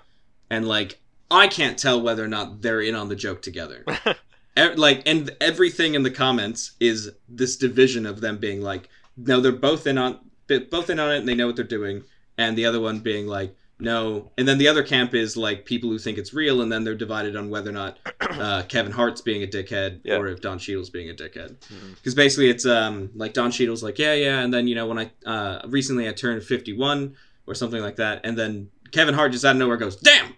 and 0.49 0.67
like 0.67 0.99
I 1.29 1.47
can't 1.47 1.77
tell 1.77 2.01
whether 2.01 2.23
or 2.23 2.27
not 2.27 2.61
they're 2.61 2.81
in 2.81 2.95
on 2.95 3.09
the 3.09 3.15
joke 3.15 3.41
together. 3.41 3.85
E- 4.57 4.73
like, 4.75 5.03
and 5.05 5.35
everything 5.41 5.95
in 5.95 6.03
the 6.03 6.11
comments 6.11 6.71
is 6.79 7.11
this 7.27 7.57
division 7.57 8.05
of 8.05 8.21
them 8.21 8.37
being 8.37 8.61
like, 8.61 8.87
no, 9.17 9.41
they're 9.41 9.51
both 9.51 9.85
in 9.85 9.97
on 9.97 10.19
both 10.47 10.89
in 10.89 10.97
on 10.97 11.11
it, 11.11 11.17
and 11.17 11.27
they 11.27 11.35
know 11.35 11.47
what 11.47 11.57
they're 11.57 11.65
doing, 11.65 12.03
and 12.37 12.57
the 12.57 12.65
other 12.65 12.79
one 12.79 12.99
being 12.99 13.27
like, 13.27 13.53
no, 13.79 14.31
and 14.37 14.47
then 14.47 14.57
the 14.57 14.67
other 14.69 14.83
camp 14.83 15.13
is 15.13 15.35
like 15.35 15.65
people 15.65 15.89
who 15.89 15.97
think 15.99 16.17
it's 16.17 16.33
real, 16.33 16.61
and 16.61 16.71
then 16.71 16.83
they're 16.83 16.95
divided 16.95 17.35
on 17.35 17.49
whether 17.49 17.69
or 17.69 17.73
not 17.73 17.97
uh, 18.21 18.63
Kevin 18.69 18.91
Hart's 18.91 19.21
being 19.21 19.43
a 19.43 19.47
dickhead 19.47 19.99
Yeah. 20.03 20.15
or 20.17 20.27
if 20.27 20.39
Don 20.41 20.59
Cheadle's 20.59 20.89
being 20.89 21.09
a 21.09 21.13
dickhead. 21.13 21.55
Because 21.95 22.15
basically 22.15 22.49
it's 22.49 22.65
um 22.65 23.09
like 23.15 23.33
Don 23.33 23.51
Cheadle's 23.51 23.83
like 23.83 23.99
yeah 23.99 24.13
yeah 24.13 24.39
and 24.39 24.53
then 24.53 24.67
you 24.67 24.75
know 24.75 24.87
when 24.87 24.99
I 24.99 25.11
uh 25.25 25.61
recently 25.67 26.07
I 26.07 26.13
turned 26.13 26.41
51 26.43 27.15
or 27.47 27.53
something 27.55 27.81
like 27.81 27.97
that 27.97 28.21
and 28.25 28.37
then 28.37 28.69
Kevin 28.91 29.13
Hart 29.13 29.31
just 29.33 29.43
out 29.43 29.51
of 29.51 29.57
nowhere 29.57 29.77
goes 29.77 29.97
damn! 29.97 30.33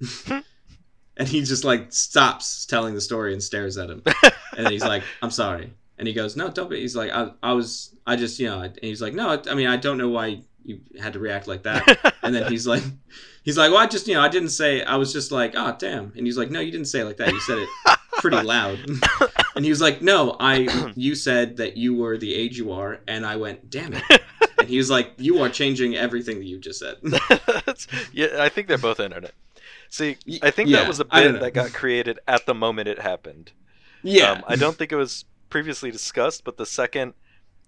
And 1.16 1.28
he 1.28 1.42
just 1.42 1.62
like 1.62 1.92
stops 1.92 2.66
telling 2.66 2.94
the 2.94 3.00
story 3.00 3.32
and 3.32 3.40
stares 3.42 3.78
at 3.78 3.88
him. 3.88 4.02
And 4.56 4.68
he's 4.68 4.82
like 4.84 5.02
I'm 5.22 5.30
sorry. 5.30 5.72
And 5.98 6.06
he 6.08 6.14
goes 6.14 6.36
no 6.36 6.48
don't 6.50 6.68
be 6.70 6.80
he's 6.80 6.96
like 6.96 7.10
I, 7.12 7.30
I 7.42 7.52
was 7.52 7.94
I 8.06 8.16
just 8.16 8.38
you 8.40 8.46
know 8.48 8.60
and 8.62 8.76
he's 8.82 9.00
like 9.02 9.14
no 9.14 9.40
I 9.48 9.54
mean 9.54 9.68
I 9.68 9.76
don't 9.76 9.98
know 9.98 10.08
why 10.08 10.42
you 10.64 10.80
had 11.00 11.12
to 11.12 11.18
react 11.18 11.46
like 11.46 11.62
that. 11.64 12.14
And 12.22 12.34
then 12.34 12.50
he's 12.50 12.66
like 12.66 12.82
he's 13.42 13.58
like 13.58 13.70
well 13.70 13.80
I 13.80 13.86
just 13.86 14.08
you 14.08 14.14
know 14.14 14.22
I 14.22 14.28
didn't 14.28 14.48
say 14.48 14.82
I 14.82 14.96
was 14.96 15.12
just 15.12 15.30
like 15.30 15.52
oh 15.56 15.76
damn. 15.78 16.12
And 16.16 16.26
he's 16.26 16.38
like 16.38 16.50
no 16.50 16.60
you 16.60 16.72
didn't 16.72 16.86
say 16.86 17.00
it 17.00 17.04
like 17.04 17.18
that. 17.18 17.32
You 17.32 17.40
said 17.40 17.58
it 17.58 17.68
pretty 18.12 18.42
loud. 18.42 18.78
And 19.56 19.64
he 19.64 19.70
was 19.70 19.80
like 19.80 20.02
no 20.02 20.36
I 20.40 20.92
you 20.96 21.14
said 21.14 21.58
that 21.58 21.76
you 21.76 21.94
were 21.94 22.16
the 22.18 22.34
age 22.34 22.58
you 22.58 22.72
are. 22.72 23.00
And 23.06 23.24
I 23.24 23.36
went 23.36 23.70
damn 23.70 23.92
it. 23.94 24.22
And 24.58 24.68
he 24.68 24.78
was 24.78 24.90
like 24.90 25.12
you 25.18 25.42
are 25.42 25.48
changing 25.48 25.96
everything 25.96 26.38
that 26.38 26.46
you 26.46 26.58
just 26.58 26.80
said. 26.80 26.96
Yeah, 28.12 28.28
I 28.38 28.48
think 28.48 28.68
they're 28.68 28.78
both 28.78 29.00
internet. 29.00 29.32
See, 29.90 30.16
I 30.42 30.50
think 30.50 30.70
yeah, 30.70 30.78
that 30.78 30.88
was 30.88 30.98
a 30.98 31.04
bit 31.04 31.40
that 31.40 31.54
got 31.54 31.72
created 31.72 32.18
at 32.26 32.46
the 32.46 32.54
moment 32.54 32.88
it 32.88 32.98
happened. 32.98 33.52
yeah. 34.02 34.32
Um, 34.32 34.44
I 34.48 34.56
don't 34.56 34.76
think 34.76 34.90
it 34.90 34.96
was 34.96 35.24
previously 35.50 35.90
discussed, 35.92 36.42
but 36.42 36.56
the 36.56 36.66
second, 36.66 37.14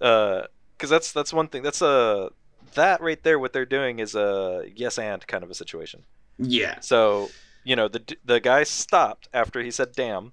uh, 0.00 0.42
because 0.76 0.90
that's 0.90 1.12
that's 1.12 1.32
one 1.32 1.46
thing. 1.48 1.62
That's 1.62 1.82
a 1.82 2.30
that 2.76 3.00
right 3.02 3.22
there. 3.22 3.38
What 3.38 3.52
they're 3.52 3.66
doing 3.66 3.98
is 3.98 4.14
a 4.14 4.64
yes 4.74 4.98
and 4.98 5.26
kind 5.26 5.44
of 5.44 5.50
a 5.50 5.54
situation. 5.54 6.04
yeah 6.38 6.78
So 6.80 7.30
you 7.64 7.76
know 7.76 7.88
the 7.88 8.02
the 8.24 8.40
guy 8.40 8.62
stopped 8.64 9.28
after 9.34 9.60
he 9.62 9.70
said 9.70 9.92
damn, 9.92 10.32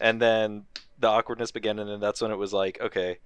and 0.00 0.20
then 0.20 0.64
the 0.98 1.08
awkwardness 1.08 1.50
began, 1.50 1.78
and 1.78 1.88
then 1.90 2.00
that's 2.00 2.20
when 2.20 2.30
it 2.30 2.36
was 2.36 2.52
like, 2.52 2.78
okay, 2.80 3.18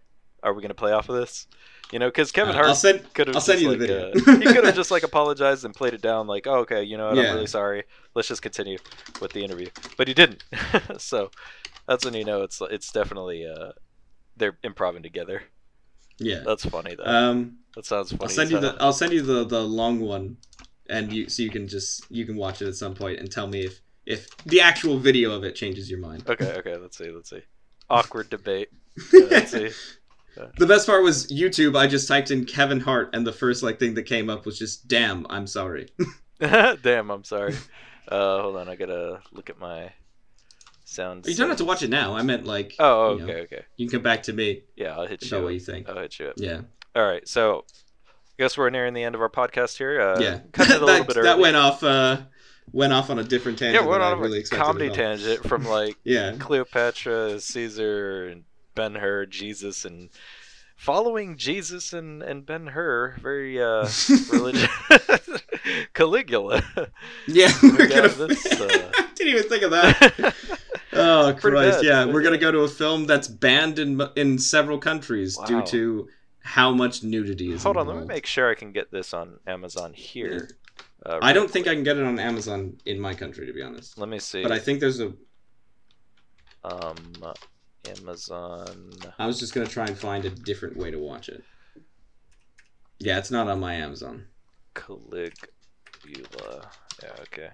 are 0.43 0.55
we 0.55 0.63
gonna 0.63 0.75
play 0.75 0.93
off 0.93 1.09
of 1.09 1.17
this? 1.17 1.47
You 1.93 1.99
know, 1.99 2.09
because 2.09 2.33
Kevin 2.33 2.55
Uh, 2.55 2.59
Hart 2.59 2.69
could 3.15 3.29
have 3.29 3.37
just, 3.37 3.49
like, 3.49 3.81
uh, 3.91 4.11
he 4.41 4.47
could 4.47 4.65
have 4.65 4.75
just 4.83 4.91
like 4.91 5.03
apologized 5.03 5.65
and 5.65 5.75
played 5.75 5.95
it 5.95 6.01
down 6.03 6.27
like 6.27 6.47
oh, 6.47 6.61
okay 6.61 6.83
you 6.83 6.97
know 6.97 7.09
what 7.09 7.17
Yeah. 7.17 7.29
i'm 7.31 7.35
really 7.35 7.47
sorry 7.47 7.85
let's 8.15 8.29
just 8.29 8.43
continue 8.43 8.79
with 9.21 9.33
the 9.33 9.45
interview 9.45 9.69
but 9.99 10.09
he 10.09 10.15
didn't 10.15 10.43
so 10.99 11.31
that's 11.87 12.05
when 12.05 12.15
you 12.15 12.25
know 12.25 12.43
it's 12.43 12.61
it's 12.71 12.91
definitely 12.91 13.47
uh 13.47 13.73
they're 14.37 14.57
improving 14.63 15.03
together 15.03 15.43
yeah. 16.19 16.43
That's 16.45 16.65
funny 16.65 16.95
though. 16.95 17.05
Um 17.05 17.59
that 17.75 17.87
sounds 17.87 18.11
funny 18.11 18.23
I'll 18.23 18.29
send 18.29 18.51
you 18.51 18.61
the 18.61 18.77
I'll 18.81 18.93
send 18.93 19.13
you 19.13 19.23
the 19.23 19.45
the 19.45 19.61
long 19.63 20.01
one, 20.01 20.37
and 20.89 21.13
you 21.13 21.29
so 21.29 21.43
you 21.43 21.51
can 21.51 21.67
just 21.69 22.11
you 22.11 22.25
can 22.25 22.37
watch 22.37 22.63
it 22.63 22.69
at 22.69 22.75
some 22.77 22.95
point 22.95 23.21
and 23.21 23.31
tell 23.31 23.47
me 23.47 23.65
if 23.65 23.81
if 24.07 24.29
the 24.45 24.61
actual 24.61 24.99
video 24.99 25.33
of 25.33 25.45
it 25.45 25.55
changes 25.55 25.91
your 25.91 25.99
mind. 25.99 26.29
okay 26.29 26.53
okay 26.59 26.77
let's 26.77 26.97
see 26.97 27.11
let's 27.11 27.31
see. 27.31 27.43
Awkward 27.91 28.31
debate. 28.31 28.71
Yeah, 29.13 29.27
let's 29.31 29.53
see. 29.53 29.71
The 30.57 30.67
best 30.67 30.87
part 30.87 31.05
was 31.05 31.29
YouTube. 31.29 31.77
I 31.77 31.87
just 31.87 32.09
typed 32.09 32.33
in 32.33 32.45
Kevin 32.45 32.81
Hart, 32.81 33.15
and 33.15 33.25
the 33.25 33.33
first 33.33 33.63
like 33.63 33.79
thing 33.79 33.95
that 33.95 34.03
came 34.05 34.29
up 34.31 34.47
was 34.47 34.59
just 34.59 34.89
"Damn, 34.89 35.27
I'm 35.31 35.47
sorry." 35.47 35.89
damn 36.83 37.11
i'm 37.11 37.25
sorry. 37.25 37.55
Uh 38.09 38.43
hold 38.43 38.57
on 38.57 38.69
i 38.69 38.77
gotta 38.77 39.21
look 39.33 39.49
at 39.49 39.59
my 39.59 39.93
sound 40.85 41.27
you 41.27 41.35
don't 41.35 41.49
have 41.49 41.59
to 41.59 41.65
watch 41.65 41.83
it 41.83 41.91
now. 41.91 42.15
I 42.15 42.23
meant 42.23 42.45
like 42.47 42.75
oh 42.79 42.85
oh, 42.85 43.13
you 43.15 43.19
know, 43.21 43.25
okay 43.33 43.41
okay 43.43 43.63
you 43.77 43.87
can 43.89 43.99
come 43.99 44.03
back 44.03 44.23
to 44.25 44.33
me 44.33 44.63
yeah 44.77 44.95
i'll 44.97 45.07
hit 45.07 45.23
you 45.23 45.29
tell 45.31 45.43
what 45.43 45.55
you 45.55 45.61
think. 45.61 45.89
i'll 45.89 45.99
hit 45.99 46.19
you 46.19 46.27
up 46.29 46.35
Yeah, 46.37 46.61
All 46.95 47.05
right, 47.07 47.27
so 47.27 47.65
I 48.07 48.43
guess 48.43 48.59
we're 48.59 48.71
nearing 48.71 48.95
the 48.95 49.03
end 49.03 49.15
of 49.15 49.21
our 49.21 49.29
podcast 49.31 49.79
here. 49.79 50.01
Uh, 50.01 50.19
yeah. 50.21 50.41
cut 50.53 50.69
it 50.71 50.83
a 50.83 50.85
little 50.85 51.05
that, 51.05 51.15
bit 51.15 51.23
that 51.23 51.39
went 51.39 51.57
off. 51.57 51.83
uh 51.83 52.19
Went 52.73 52.93
off 52.95 53.11
on 53.11 53.19
a 53.19 53.25
different 53.25 53.59
tangent. 53.59 53.85
yeah, 53.85 53.89
I 53.91 54.01
on 54.13 54.19
really 54.21 54.41
a 54.41 54.43
comedy 54.45 54.89
tangent 54.91 55.47
from 55.47 55.65
like 55.69 55.97
Yeah, 56.03 56.33
Cleopatra, 56.39 57.39
Caesar, 57.39 58.27
and 58.29 58.45
Ben 58.75 58.95
Hur, 58.97 59.27
Jesus, 59.27 59.85
and 59.85 60.09
following 60.75 61.37
Jesus 61.37 61.93
and 61.93 62.23
and 62.23 62.45
Ben 62.45 62.69
Hur, 62.69 63.17
very 63.21 63.63
uh, 63.63 63.87
religious. 64.33 64.69
Caligula. 65.95 66.63
yeah. 67.29 67.53
We're 67.63 67.87
got 67.87 68.11
gonna. 68.17 68.27
this, 68.29 68.47
uh, 68.61 68.91
I 68.97 69.09
didn't 69.15 69.35
even 69.37 69.49
think 69.49 69.63
of 69.63 69.71
that. 69.73 70.35
Oh 70.95 71.35
Christ! 71.39 71.83
Yeah, 71.85 72.05
we're 72.07 72.23
gonna 72.23 72.39
go 72.39 72.51
to 72.51 72.61
a 72.61 72.69
film 72.69 73.07
that's 73.07 73.29
banned 73.29 73.79
in 73.79 74.01
in 74.17 74.39
several 74.39 74.79
countries 74.79 75.37
due 75.47 75.63
to 75.63 76.09
how 76.41 76.73
much 76.73 77.03
nudity 77.03 77.53
is. 77.53 77.63
Hold 77.63 77.77
on, 77.79 77.87
let 77.87 77.97
me 77.97 78.05
make 78.07 78.27
sure 78.27 78.51
I 78.51 78.55
can 78.55 78.73
get 78.73 78.91
this 78.91 79.15
on 79.15 79.39
Amazon 79.47 79.93
here. 79.93 80.51
Uh, 81.05 81.19
I 81.23 81.33
don't 81.33 81.51
think 81.51 81.67
I 81.67 81.75
can 81.75 81.85
get 81.85 81.97
it 81.97 82.05
on 82.05 82.19
Amazon 82.19 82.79
in 82.87 82.99
my 82.99 83.15
country, 83.15 83.47
to 83.47 83.53
be 83.53 83.63
honest. 83.63 83.99
Let 83.99 84.09
me 84.09 84.19
see. 84.19 84.43
But 84.43 84.53
I 84.53 84.59
think 84.59 84.81
there's 84.81 85.01
a. 85.01 85.13
um, 86.65 86.97
Amazon. 87.87 88.91
I 89.19 89.27
was 89.27 89.39
just 89.39 89.55
gonna 89.55 89.67
try 89.67 89.87
and 89.87 89.97
find 89.97 90.25
a 90.25 90.31
different 90.31 90.77
way 90.77 90.91
to 90.91 90.99
watch 90.99 91.29
it. 91.29 91.43
Yeah, 92.99 93.19
it's 93.19 93.31
not 93.31 93.49
on 93.49 93.61
my 93.61 93.75
Amazon. 93.75 94.25
Caligula. 94.75 95.31
Yeah, 97.03 97.11
okay. 97.23 97.51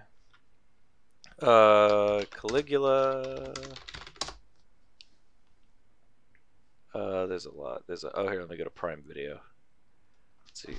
Uh, 1.42 2.24
Caligula. 2.30 3.54
Uh, 6.94 7.26
there's 7.26 7.46
a 7.46 7.52
lot. 7.52 7.82
There's 7.86 8.04
a. 8.04 8.12
Oh, 8.14 8.28
here, 8.28 8.40
let 8.40 8.50
me 8.50 8.56
go 8.56 8.64
to 8.64 8.70
Prime 8.70 9.02
Video. 9.06 9.40
Let's 10.48 10.62
see. 10.62 10.74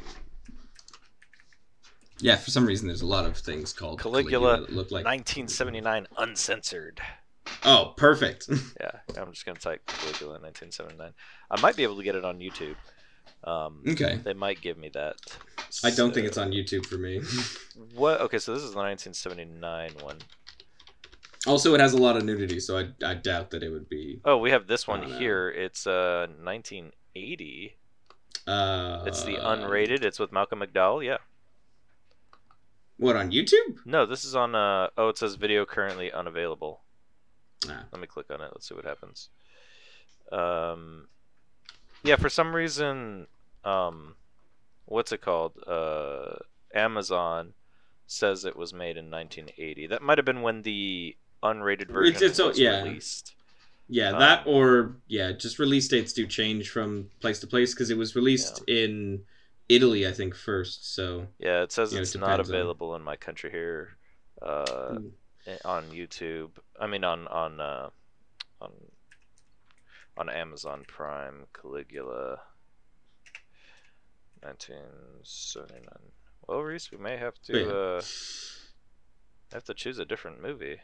Yeah, 2.19 2.35
for 2.35 2.51
some 2.51 2.65
reason 2.65 2.88
there's 2.88 3.01
a 3.01 3.07
lot 3.07 3.25
of 3.25 3.35
things 3.35 3.73
called 3.73 3.99
Caligula, 3.99 4.61
that 4.61 4.69
look 4.69 4.91
like 4.91 5.05
1979 5.05 6.07
uncensored. 6.17 7.01
Oh, 7.63 7.93
perfect. 7.97 8.47
Yeah, 8.79 8.91
I'm 9.19 9.31
just 9.31 9.45
gonna 9.45 9.59
type 9.59 9.85
Caligula 9.88 10.33
1979. 10.39 11.13
I 11.49 11.61
might 11.61 11.75
be 11.75 11.83
able 11.83 11.97
to 11.97 12.03
get 12.03 12.15
it 12.15 12.23
on 12.23 12.39
YouTube. 12.39 12.75
Um, 13.43 13.83
okay. 13.88 14.19
They 14.23 14.33
might 14.33 14.61
give 14.61 14.77
me 14.77 14.89
that. 14.89 15.15
I 15.83 15.89
don't 15.91 16.13
think 16.13 16.27
it's 16.27 16.38
on 16.38 16.51
YouTube 16.51 16.85
for 16.85 16.97
me. 16.97 17.21
What? 17.95 18.21
Okay, 18.21 18.38
so 18.38 18.53
this 18.53 18.63
is 18.63 18.71
the 18.71 18.77
1979 18.77 19.91
one. 20.03 20.17
Also, 21.47 21.73
it 21.73 21.80
has 21.80 21.93
a 21.93 21.97
lot 21.97 22.18
of 22.18 22.23
nudity, 22.23 22.59
so 22.59 22.77
I, 22.77 22.89
I 23.03 23.15
doubt 23.15 23.49
that 23.51 23.63
it 23.63 23.69
would 23.69 23.89
be. 23.89 24.22
Oh, 24.23 24.38
we 24.38 24.51
have 24.51 24.68
this 24.68 24.88
one 24.88 25.01
here. 25.01 25.49
It's 25.49 25.88
uh 25.88 26.27
1980. 26.43 27.76
Uh, 28.47 29.03
It's 29.05 29.23
the 29.23 29.35
unrated. 29.38 30.03
It's 30.03 30.19
with 30.19 30.31
Malcolm 30.31 30.59
McDowell. 30.59 31.03
Yeah. 31.03 31.18
What 32.97 33.15
on 33.15 33.31
YouTube? 33.31 33.77
No, 33.85 34.05
this 34.05 34.23
is 34.23 34.35
on. 34.35 34.53
Uh, 34.53 34.89
oh, 34.97 35.09
it 35.09 35.18
says 35.18 35.35
video 35.35 35.65
currently 35.65 36.11
unavailable. 36.11 36.81
Ah. 37.68 37.85
Let 37.91 38.01
me 38.01 38.07
click 38.07 38.27
on 38.30 38.41
it. 38.41 38.51
Let's 38.53 38.68
see 38.69 38.76
what 38.76 38.85
happens. 38.85 39.30
Um, 40.31 41.07
yeah, 42.03 42.15
for 42.15 42.30
some 42.30 42.55
reason, 42.55 43.27
um, 43.65 44.15
what's 44.85 45.11
it 45.11 45.22
called? 45.22 45.53
Uh, 45.65 46.35
Amazon 46.73 47.53
says 48.05 48.45
it 48.45 48.55
was 48.55 48.73
made 48.73 48.97
in 48.97 49.09
1980. 49.09 49.88
That 49.88 50.01
might 50.01 50.18
have 50.18 50.26
been 50.26 50.41
when 50.41 50.61
the 50.61 51.15
unrated 51.43 51.88
version 51.89 52.15
It's- 52.15 52.22
it's 52.30 52.38
so- 52.38 52.53
yeah. 52.53 52.84
released. 52.84 53.35
Yeah, 53.88 54.11
Um, 54.11 54.19
that 54.19 54.47
or 54.47 54.95
yeah, 55.07 55.31
just 55.34 55.59
release 55.59 55.88
dates 55.89 56.13
do 56.13 56.26
change 56.26 56.69
from 56.69 57.09
place 57.19 57.39
to 57.39 57.47
place 57.47 57.73
because 57.73 57.89
it 57.89 57.97
was 57.97 58.15
released 58.15 58.63
in 58.68 59.26
Italy, 59.68 60.07
I 60.07 60.11
think, 60.13 60.35
first. 60.35 60.93
So 60.93 61.27
Yeah, 61.39 61.63
it 61.63 61.72
says 61.72 61.91
Yeah, 61.91 61.99
it 61.99 62.03
it's 62.03 62.15
not 62.15 62.27
depends 62.38 62.49
on- 62.49 62.55
available 62.55 62.95
in 62.95 63.01
my 63.01 63.15
country 63.18 63.51
here. 63.51 63.97
Uh, 64.41 64.91
Mm. 64.95 65.11
eh, 65.47 65.57
on 65.65 65.89
YouTube. 65.91 66.51
I 66.80 66.88
mean, 66.88 67.03
on 67.03 67.27
on 67.27 67.59
uh, 67.59 67.89
on 68.61 68.72
on 70.18 70.30
Amazon 70.30 70.84
Prime, 70.88 71.47
Caligula, 71.53 72.41
1979. 74.43 76.11
Well, 76.47 76.61
Reese, 76.61 76.91
we 76.91 76.97
may 76.97 77.18
have 77.18 77.39
to 77.43 77.59
Yeah. 77.59 77.68
uh, 77.72 78.01
have 79.53 79.63
to 79.65 79.73
choose 79.73 79.99
a 79.99 80.05
different 80.05 80.41
movie. 80.41 80.80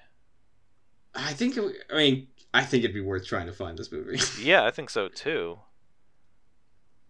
I 1.17 1.33
think, 1.33 1.57
it, 1.57 1.63
I 1.91 1.97
mean, 1.97 2.27
I 2.53 2.63
think 2.63 2.83
it'd 2.83 2.93
be 2.93 3.01
worth 3.01 3.25
trying 3.25 3.47
to 3.47 3.53
find 3.53 3.77
this 3.77 3.91
movie. 3.91 4.19
Yeah, 4.41 4.63
I 4.65 4.71
think 4.71 4.89
so 4.89 5.07
too. 5.09 5.59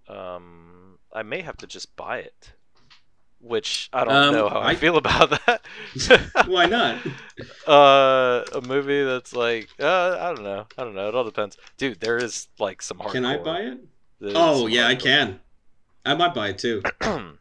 Um, 0.08 0.98
I 1.14 1.24
may 1.24 1.42
have 1.42 1.58
to 1.58 1.68
just 1.68 1.96
buy 1.98 2.20
it, 2.20 2.54
which 3.40 3.90
I 3.92 4.06
don't 4.06 4.14
Um, 4.16 4.34
know 4.34 4.50
how 4.50 4.60
I, 4.60 4.70
I- 4.72 4.76
feel 4.76 4.96
about 4.98 5.30
that. 5.46 5.62
Why 6.48 6.66
not? 6.66 6.98
uh 7.68 8.44
a 8.54 8.62
movie 8.66 9.04
that's 9.04 9.36
like 9.36 9.70
uh, 9.80 10.18
I 10.20 10.34
don't 10.34 10.44
know. 10.44 10.66
I 10.78 10.84
don't 10.86 10.96
know. 10.96 11.10
It 11.10 11.16
all 11.16 11.26
depends. 11.26 11.58
Dude, 11.78 12.00
there 12.00 12.18
is 12.18 12.48
like 12.60 12.82
some 12.82 13.00
hardcore. 13.00 13.12
Can 13.12 13.26
I 13.26 13.38
buy 13.38 13.60
it? 13.62 13.78
There's 14.22 14.34
Oh 14.36 14.68
yeah, 14.68 14.88
I 14.88 14.96
can. 14.96 15.40
I 16.06 16.16
might 16.16 16.34
buy 16.34 16.48
it 16.50 16.58
too. 16.58 16.82
uh, 17.02 17.34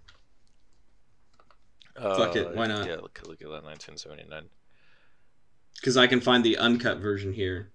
Fuck 1.96 2.36
it, 2.36 2.54
why 2.56 2.66
not? 2.66 2.86
Yeah, 2.86 2.96
look 2.96 3.18
at 3.22 3.24
that, 3.28 3.38
1979. 3.64 4.44
Because 5.80 5.96
I 5.96 6.06
can 6.06 6.20
find 6.20 6.44
the 6.44 6.56
uncut 6.58 6.98
version 6.98 7.32
here 7.32 7.70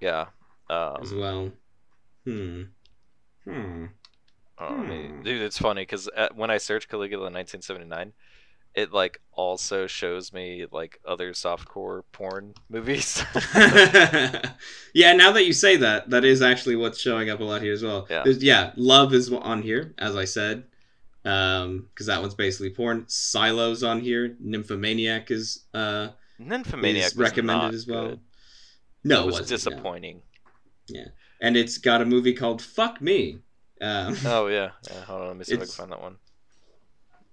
Yeah. 0.00 0.26
as 0.70 1.12
Um, 1.12 1.18
well. 1.18 1.52
Hmm. 2.24 2.62
Hmm. 3.44 3.86
oh, 4.58 4.66
Hmm. 4.82 5.22
dude, 5.22 5.42
it's 5.42 5.58
funny 5.58 5.82
because 5.82 6.08
when 6.34 6.50
I 6.50 6.58
search 6.58 6.88
Caligula 6.88 7.24
1979, 7.30 8.12
it 8.74 8.92
like 8.92 9.20
also 9.32 9.86
shows 9.86 10.32
me 10.32 10.66
like 10.72 10.98
other 11.06 11.32
softcore 11.32 12.02
porn 12.12 12.54
movies. 12.68 13.22
yeah, 14.94 15.12
now 15.12 15.30
that 15.32 15.44
you 15.46 15.52
say 15.52 15.76
that, 15.76 16.10
that 16.10 16.24
is 16.24 16.42
actually 16.42 16.76
what's 16.76 17.00
showing 17.00 17.30
up 17.30 17.40
a 17.40 17.44
lot 17.44 17.62
here 17.62 17.72
as 17.72 17.82
well. 17.82 18.06
Yeah. 18.10 18.22
There's, 18.24 18.42
yeah, 18.42 18.72
Love 18.76 19.14
is 19.14 19.32
on 19.32 19.62
here, 19.62 19.94
as 19.98 20.16
I 20.16 20.24
said, 20.24 20.64
because 21.22 22.06
that 22.06 22.20
one's 22.20 22.34
basically 22.34 22.70
porn. 22.70 23.04
Salò's 23.04 23.82
on 23.84 24.00
here. 24.00 24.36
Nymphomaniac 24.40 25.30
is 25.30 25.64
uh 25.72 26.08
Nymphomaniac 26.38 27.06
is 27.12 27.16
recommended 27.16 27.74
as 27.74 27.86
well. 27.86 28.08
good. 28.08 28.20
No, 29.04 29.22
it 29.22 29.26
was 29.26 29.40
no. 29.40 29.46
disappointing. 29.46 30.22
And 31.40 31.56
it's 31.56 31.78
got 31.78 32.00
a 32.00 32.04
movie 32.04 32.32
called 32.34 32.62
Fuck 32.62 33.00
Me. 33.00 33.38
Um, 33.80 34.16
Oh 34.24 34.46
yeah. 34.46 34.70
yeah. 34.90 35.04
Hold 35.04 35.22
on, 35.22 35.28
let 35.28 35.36
me 35.36 35.44
see 35.44 35.54
if 35.54 35.60
I 35.60 35.64
can 35.64 35.72
find 35.72 35.92
that 35.92 36.00
one. 36.00 36.16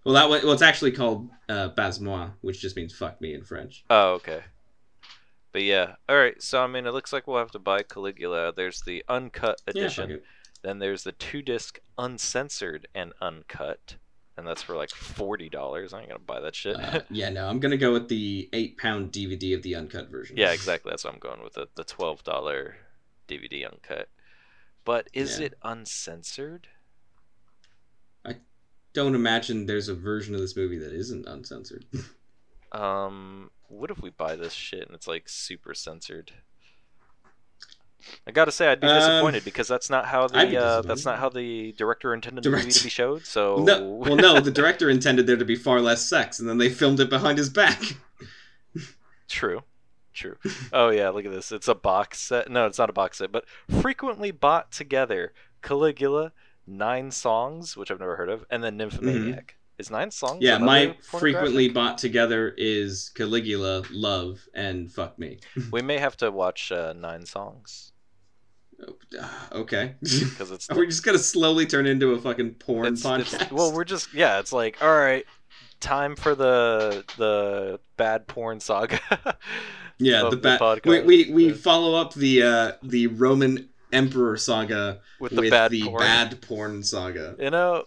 well, 0.03 0.15
that 0.15 0.29
one, 0.29 0.41
well, 0.43 0.53
it's 0.53 0.61
actually 0.61 0.91
called 0.91 1.29
uh, 1.47 1.69
Baise-moi, 1.69 2.29
which 2.41 2.59
just 2.61 2.75
means 2.75 2.93
"fuck 2.93 3.21
me" 3.21 3.33
in 3.33 3.43
French. 3.43 3.85
Oh, 3.89 4.13
okay. 4.13 4.41
But 5.53 5.63
yeah, 5.63 5.95
all 6.07 6.17
right. 6.17 6.41
So 6.41 6.61
I 6.63 6.67
mean, 6.67 6.85
it 6.85 6.93
looks 6.93 7.11
like 7.13 7.27
we'll 7.27 7.37
have 7.37 7.51
to 7.51 7.59
buy 7.59 7.83
Caligula. 7.83 8.53
There's 8.55 8.81
the 8.81 9.03
uncut 9.07 9.61
edition. 9.67 10.11
it. 10.11 10.23
then 10.61 10.79
there's 10.79 11.03
the 11.03 11.11
two 11.11 11.41
disc 11.41 11.79
uncensored 11.97 12.87
and 12.95 13.13
uncut, 13.21 13.95
and 14.41 14.47
that's 14.49 14.63
for 14.63 14.75
like 14.75 14.89
forty 14.89 15.49
dollars. 15.49 15.93
I 15.93 15.99
ain't 15.99 16.09
gonna 16.09 16.19
buy 16.19 16.39
that 16.41 16.55
shit. 16.55 16.75
Uh, 16.75 17.01
yeah, 17.11 17.29
no, 17.29 17.47
I'm 17.47 17.59
gonna 17.59 17.77
go 17.77 17.93
with 17.93 18.09
the 18.09 18.49
eight 18.53 18.75
pound 18.79 19.11
DVD 19.11 19.55
of 19.55 19.61
the 19.61 19.75
uncut 19.75 20.09
version. 20.09 20.35
yeah, 20.35 20.51
exactly. 20.51 20.89
That's 20.89 21.03
what 21.03 21.13
I'm 21.13 21.19
going 21.19 21.43
with 21.43 21.53
the 21.53 21.67
the 21.75 21.83
twelve 21.83 22.23
dollar 22.23 22.75
DVD 23.27 23.71
uncut. 23.71 24.09
But 24.83 25.09
is 25.13 25.39
Yeah. 25.39 25.45
it 25.45 25.53
uncensored? 25.61 26.69
I 28.25 28.37
don't 28.93 29.13
imagine 29.13 29.67
there's 29.67 29.89
a 29.89 29.93
version 29.95 30.33
of 30.33 30.41
this 30.41 30.55
movie 30.57 30.79
that 30.79 30.91
isn't 30.91 31.27
uncensored. 31.27 31.85
Um, 32.73 33.51
what 33.67 33.91
if 33.91 34.01
we 34.01 34.11
buy 34.11 34.37
this 34.37 34.53
shit 34.53 34.83
and 34.87 34.95
it's 34.95 35.05
like 35.05 35.27
super 35.27 35.73
censored? 35.73 36.31
I 38.27 38.31
gotta 38.31 38.51
say, 38.51 38.67
I'd 38.67 38.79
be 38.79 38.87
Um, 38.87 38.99
disappointed 38.99 39.43
because 39.45 39.67
that's 39.67 39.89
not 39.89 40.05
how 40.05 40.27
the 40.27 40.57
uh, 40.57 40.81
that's 40.81 41.05
not 41.05 41.19
how 41.19 41.29
the 41.29 41.73
director 41.73 42.13
intended 42.13 42.43
the 42.43 42.49
movie 42.49 42.71
to 42.71 42.83
be 42.83 42.89
showed. 42.89 43.25
So 43.25 43.57
no, 43.57 43.83
well, 43.83 44.15
no, 44.15 44.39
the 44.39 44.51
director 44.51 44.89
intended 44.89 45.27
there 45.27 45.37
to 45.37 45.45
be 45.45 45.55
far 45.55 45.81
less 45.81 46.05
sex, 46.05 46.39
and 46.39 46.47
then 46.49 46.57
they 46.57 46.69
filmed 46.69 46.99
it 46.99 47.09
behind 47.09 47.37
his 47.37 47.49
back. 47.49 47.81
True. 49.27 49.63
True. 50.13 50.35
Oh 50.73 50.89
yeah, 50.89 51.09
look 51.09 51.25
at 51.25 51.31
this. 51.31 51.51
It's 51.51 51.67
a 51.69 51.75
box 51.75 52.19
set. 52.19 52.51
No, 52.51 52.65
it's 52.65 52.77
not 52.77 52.89
a 52.89 52.93
box 52.93 53.19
set, 53.19 53.31
but 53.31 53.45
frequently 53.81 54.31
bought 54.31 54.71
together. 54.71 55.31
Caligula, 55.61 56.33
nine 56.67 57.11
songs, 57.11 57.77
which 57.77 57.89
I've 57.89 57.99
never 57.99 58.17
heard 58.17 58.29
of, 58.29 58.45
and 58.49 58.63
then 58.63 58.77
Nymphomaniac. 58.77 59.55
Is 59.81 59.89
nine 59.89 60.11
songs? 60.11 60.37
Yeah, 60.41 60.59
my 60.59 60.95
frequently 61.01 61.67
bought 61.67 61.97
together 61.97 62.53
is 62.55 63.09
Caligula, 63.15 63.81
Love, 63.91 64.47
and 64.53 64.91
Fuck 64.91 65.17
Me. 65.17 65.39
We 65.71 65.81
may 65.81 65.97
have 65.97 66.15
to 66.17 66.29
watch 66.29 66.71
uh, 66.71 66.93
nine 66.93 67.25
songs 67.25 67.91
Uh, 69.19 69.27
okay. 69.53 69.95
because 70.01 70.51
it's, 70.51 70.69
we're 70.71 70.81
we 70.81 70.85
just 70.87 71.03
gonna 71.03 71.17
slowly 71.17 71.65
turn 71.65 71.87
into 71.87 72.11
a 72.11 72.21
fucking 72.21 72.51
porn 72.55 72.93
it's, 72.93 73.01
podcast? 73.01 73.33
it's- 73.33 73.51
well, 73.51 73.73
we're 73.73 73.83
just 73.83 74.13
yeah. 74.13 74.37
It's 74.39 74.53
like 74.53 74.77
all 74.83 74.95
right, 74.95 75.25
time 75.79 76.15
for 76.15 76.35
the 76.35 77.03
the 77.17 77.79
bad 77.97 78.27
porn 78.27 78.59
saga. 78.59 78.99
yeah, 79.97 80.29
the 80.29 80.37
bad. 80.37 80.61
we 80.85 81.01
we, 81.01 81.31
we 81.31 81.47
Yeah. 81.47 81.53
follow 81.55 81.99
up 81.99 82.13
the 82.13 82.43
uh, 82.43 82.71
the 82.83 83.07
Roman 83.07 83.67
Emperor 83.91 84.37
saga 84.37 84.99
with 85.19 85.35
the 85.35 85.49
bad 85.49 85.71
the 85.71 85.83
porn. 85.83 85.99
bad 86.01 86.39
porn 86.41 86.83
saga. 86.83 87.35
You 87.39 87.49
know, 87.49 87.85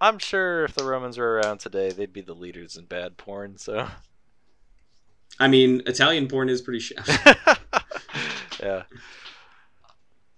I'm 0.00 0.18
sure 0.18 0.64
if 0.64 0.74
the 0.74 0.84
Romans 0.84 1.18
were 1.18 1.34
around 1.34 1.58
today, 1.58 1.90
they'd 1.90 2.12
be 2.12 2.22
the 2.22 2.34
leaders 2.34 2.76
in 2.76 2.86
bad 2.86 3.16
porn. 3.16 3.58
So. 3.58 3.88
I 5.38 5.48
mean, 5.48 5.82
Italian 5.86 6.26
porn 6.28 6.48
is 6.48 6.62
pretty 6.62 6.80
shit. 6.80 6.98
yeah. 8.62 8.82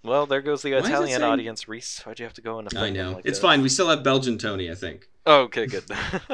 Well, 0.04 0.26
there 0.26 0.40
goes 0.42 0.62
the 0.62 0.72
Why 0.72 0.78
Italian 0.78 1.20
saying- 1.20 1.32
audience, 1.32 1.68
Reese. 1.68 2.00
Why'd 2.04 2.18
you 2.18 2.24
have 2.24 2.34
to 2.34 2.40
go 2.42 2.58
in 2.58 2.66
a 2.74 2.78
I 2.78 2.90
know. 2.90 3.12
like 3.12 3.24
it's 3.26 3.38
that? 3.38 3.42
fine. 3.46 3.62
We 3.62 3.68
still 3.68 3.88
have 3.88 4.02
Belgian 4.02 4.36
Tony, 4.38 4.70
I 4.70 4.74
think. 4.74 5.08
Oh, 5.26 5.42
okay, 5.42 5.66
good. 5.66 5.84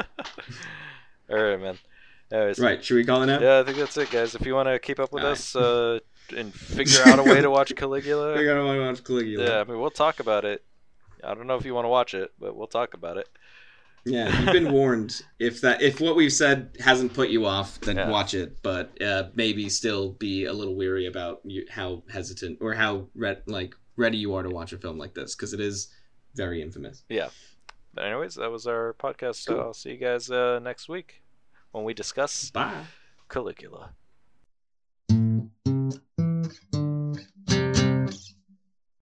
All 1.29 1.37
right, 1.37 1.59
man. 1.59 1.77
Anyways, 2.31 2.59
Right. 2.59 2.83
Should 2.83 2.95
we 2.95 3.05
call 3.05 3.21
it 3.23 3.27
now? 3.27 3.39
Yeah, 3.39 3.59
I 3.59 3.63
think 3.63 3.77
that's 3.77 3.97
it, 3.97 4.09
guys. 4.11 4.33
If 4.35 4.45
you 4.45 4.53
want 4.55 4.67
to 4.69 4.77
keep 4.79 4.99
up 4.99 5.11
with 5.11 5.23
All 5.23 5.31
us 5.31 5.55
uh, 5.55 5.99
and 6.35 6.53
figure 6.53 7.01
out 7.05 7.19
a 7.19 7.23
way 7.23 7.41
to 7.41 7.49
watch 7.49 7.75
Caligula, 7.75 8.43
gotta 8.43 8.63
watch 8.81 9.03
Caligula. 9.03 9.45
yeah, 9.45 9.59
I 9.59 9.63
mean, 9.63 9.79
we'll 9.79 9.89
talk 9.91 10.19
about 10.19 10.45
it. 10.45 10.63
I 11.23 11.33
don't 11.33 11.47
know 11.47 11.55
if 11.55 11.65
you 11.65 11.73
want 11.73 11.85
to 11.85 11.89
watch 11.89 12.13
it, 12.13 12.31
but 12.39 12.55
we'll 12.55 12.67
talk 12.67 12.93
about 12.93 13.17
it. 13.17 13.27
Yeah, 14.05 14.27
you've 14.43 14.53
been 14.53 14.71
warned. 14.71 15.21
If 15.39 15.61
that 15.61 15.81
if 15.81 15.99
what 15.99 16.15
we've 16.15 16.31
said 16.33 16.75
hasn't 16.79 17.13
put 17.13 17.29
you 17.29 17.45
off, 17.45 17.79
then 17.81 17.97
Yeah. 17.97 18.09
watch 18.09 18.33
it. 18.33 18.61
But 18.63 18.99
uh, 19.01 19.29
maybe 19.35 19.69
still 19.69 20.13
be 20.13 20.45
a 20.45 20.53
little 20.53 20.75
weary 20.75 21.05
about 21.07 21.41
you, 21.43 21.65
how 21.69 22.03
hesitant 22.11 22.59
or 22.61 22.73
how 22.73 23.07
re- 23.15 23.41
like 23.45 23.75
ready 23.97 24.17
you 24.17 24.33
are 24.35 24.43
to 24.43 24.49
watch 24.49 24.71
a 24.73 24.77
film 24.77 24.97
like 24.97 25.13
this 25.13 25.35
because 25.35 25.53
it 25.53 25.59
is 25.59 25.89
very 26.35 26.61
infamous. 26.61 27.03
Yeah. 27.09 27.29
But 27.93 28.05
anyways, 28.05 28.35
that 28.35 28.49
was 28.51 28.67
our 28.67 28.93
podcast. 28.99 29.35
So 29.35 29.59
I'll 29.59 29.73
see 29.73 29.91
you 29.91 29.97
guys 29.97 30.31
uh, 30.31 30.59
next 30.59 30.87
week 30.87 31.21
when 31.71 31.83
we 31.83 31.93
discuss 31.93 32.51
Bye. 32.51 32.85
Caligula. 33.27 33.91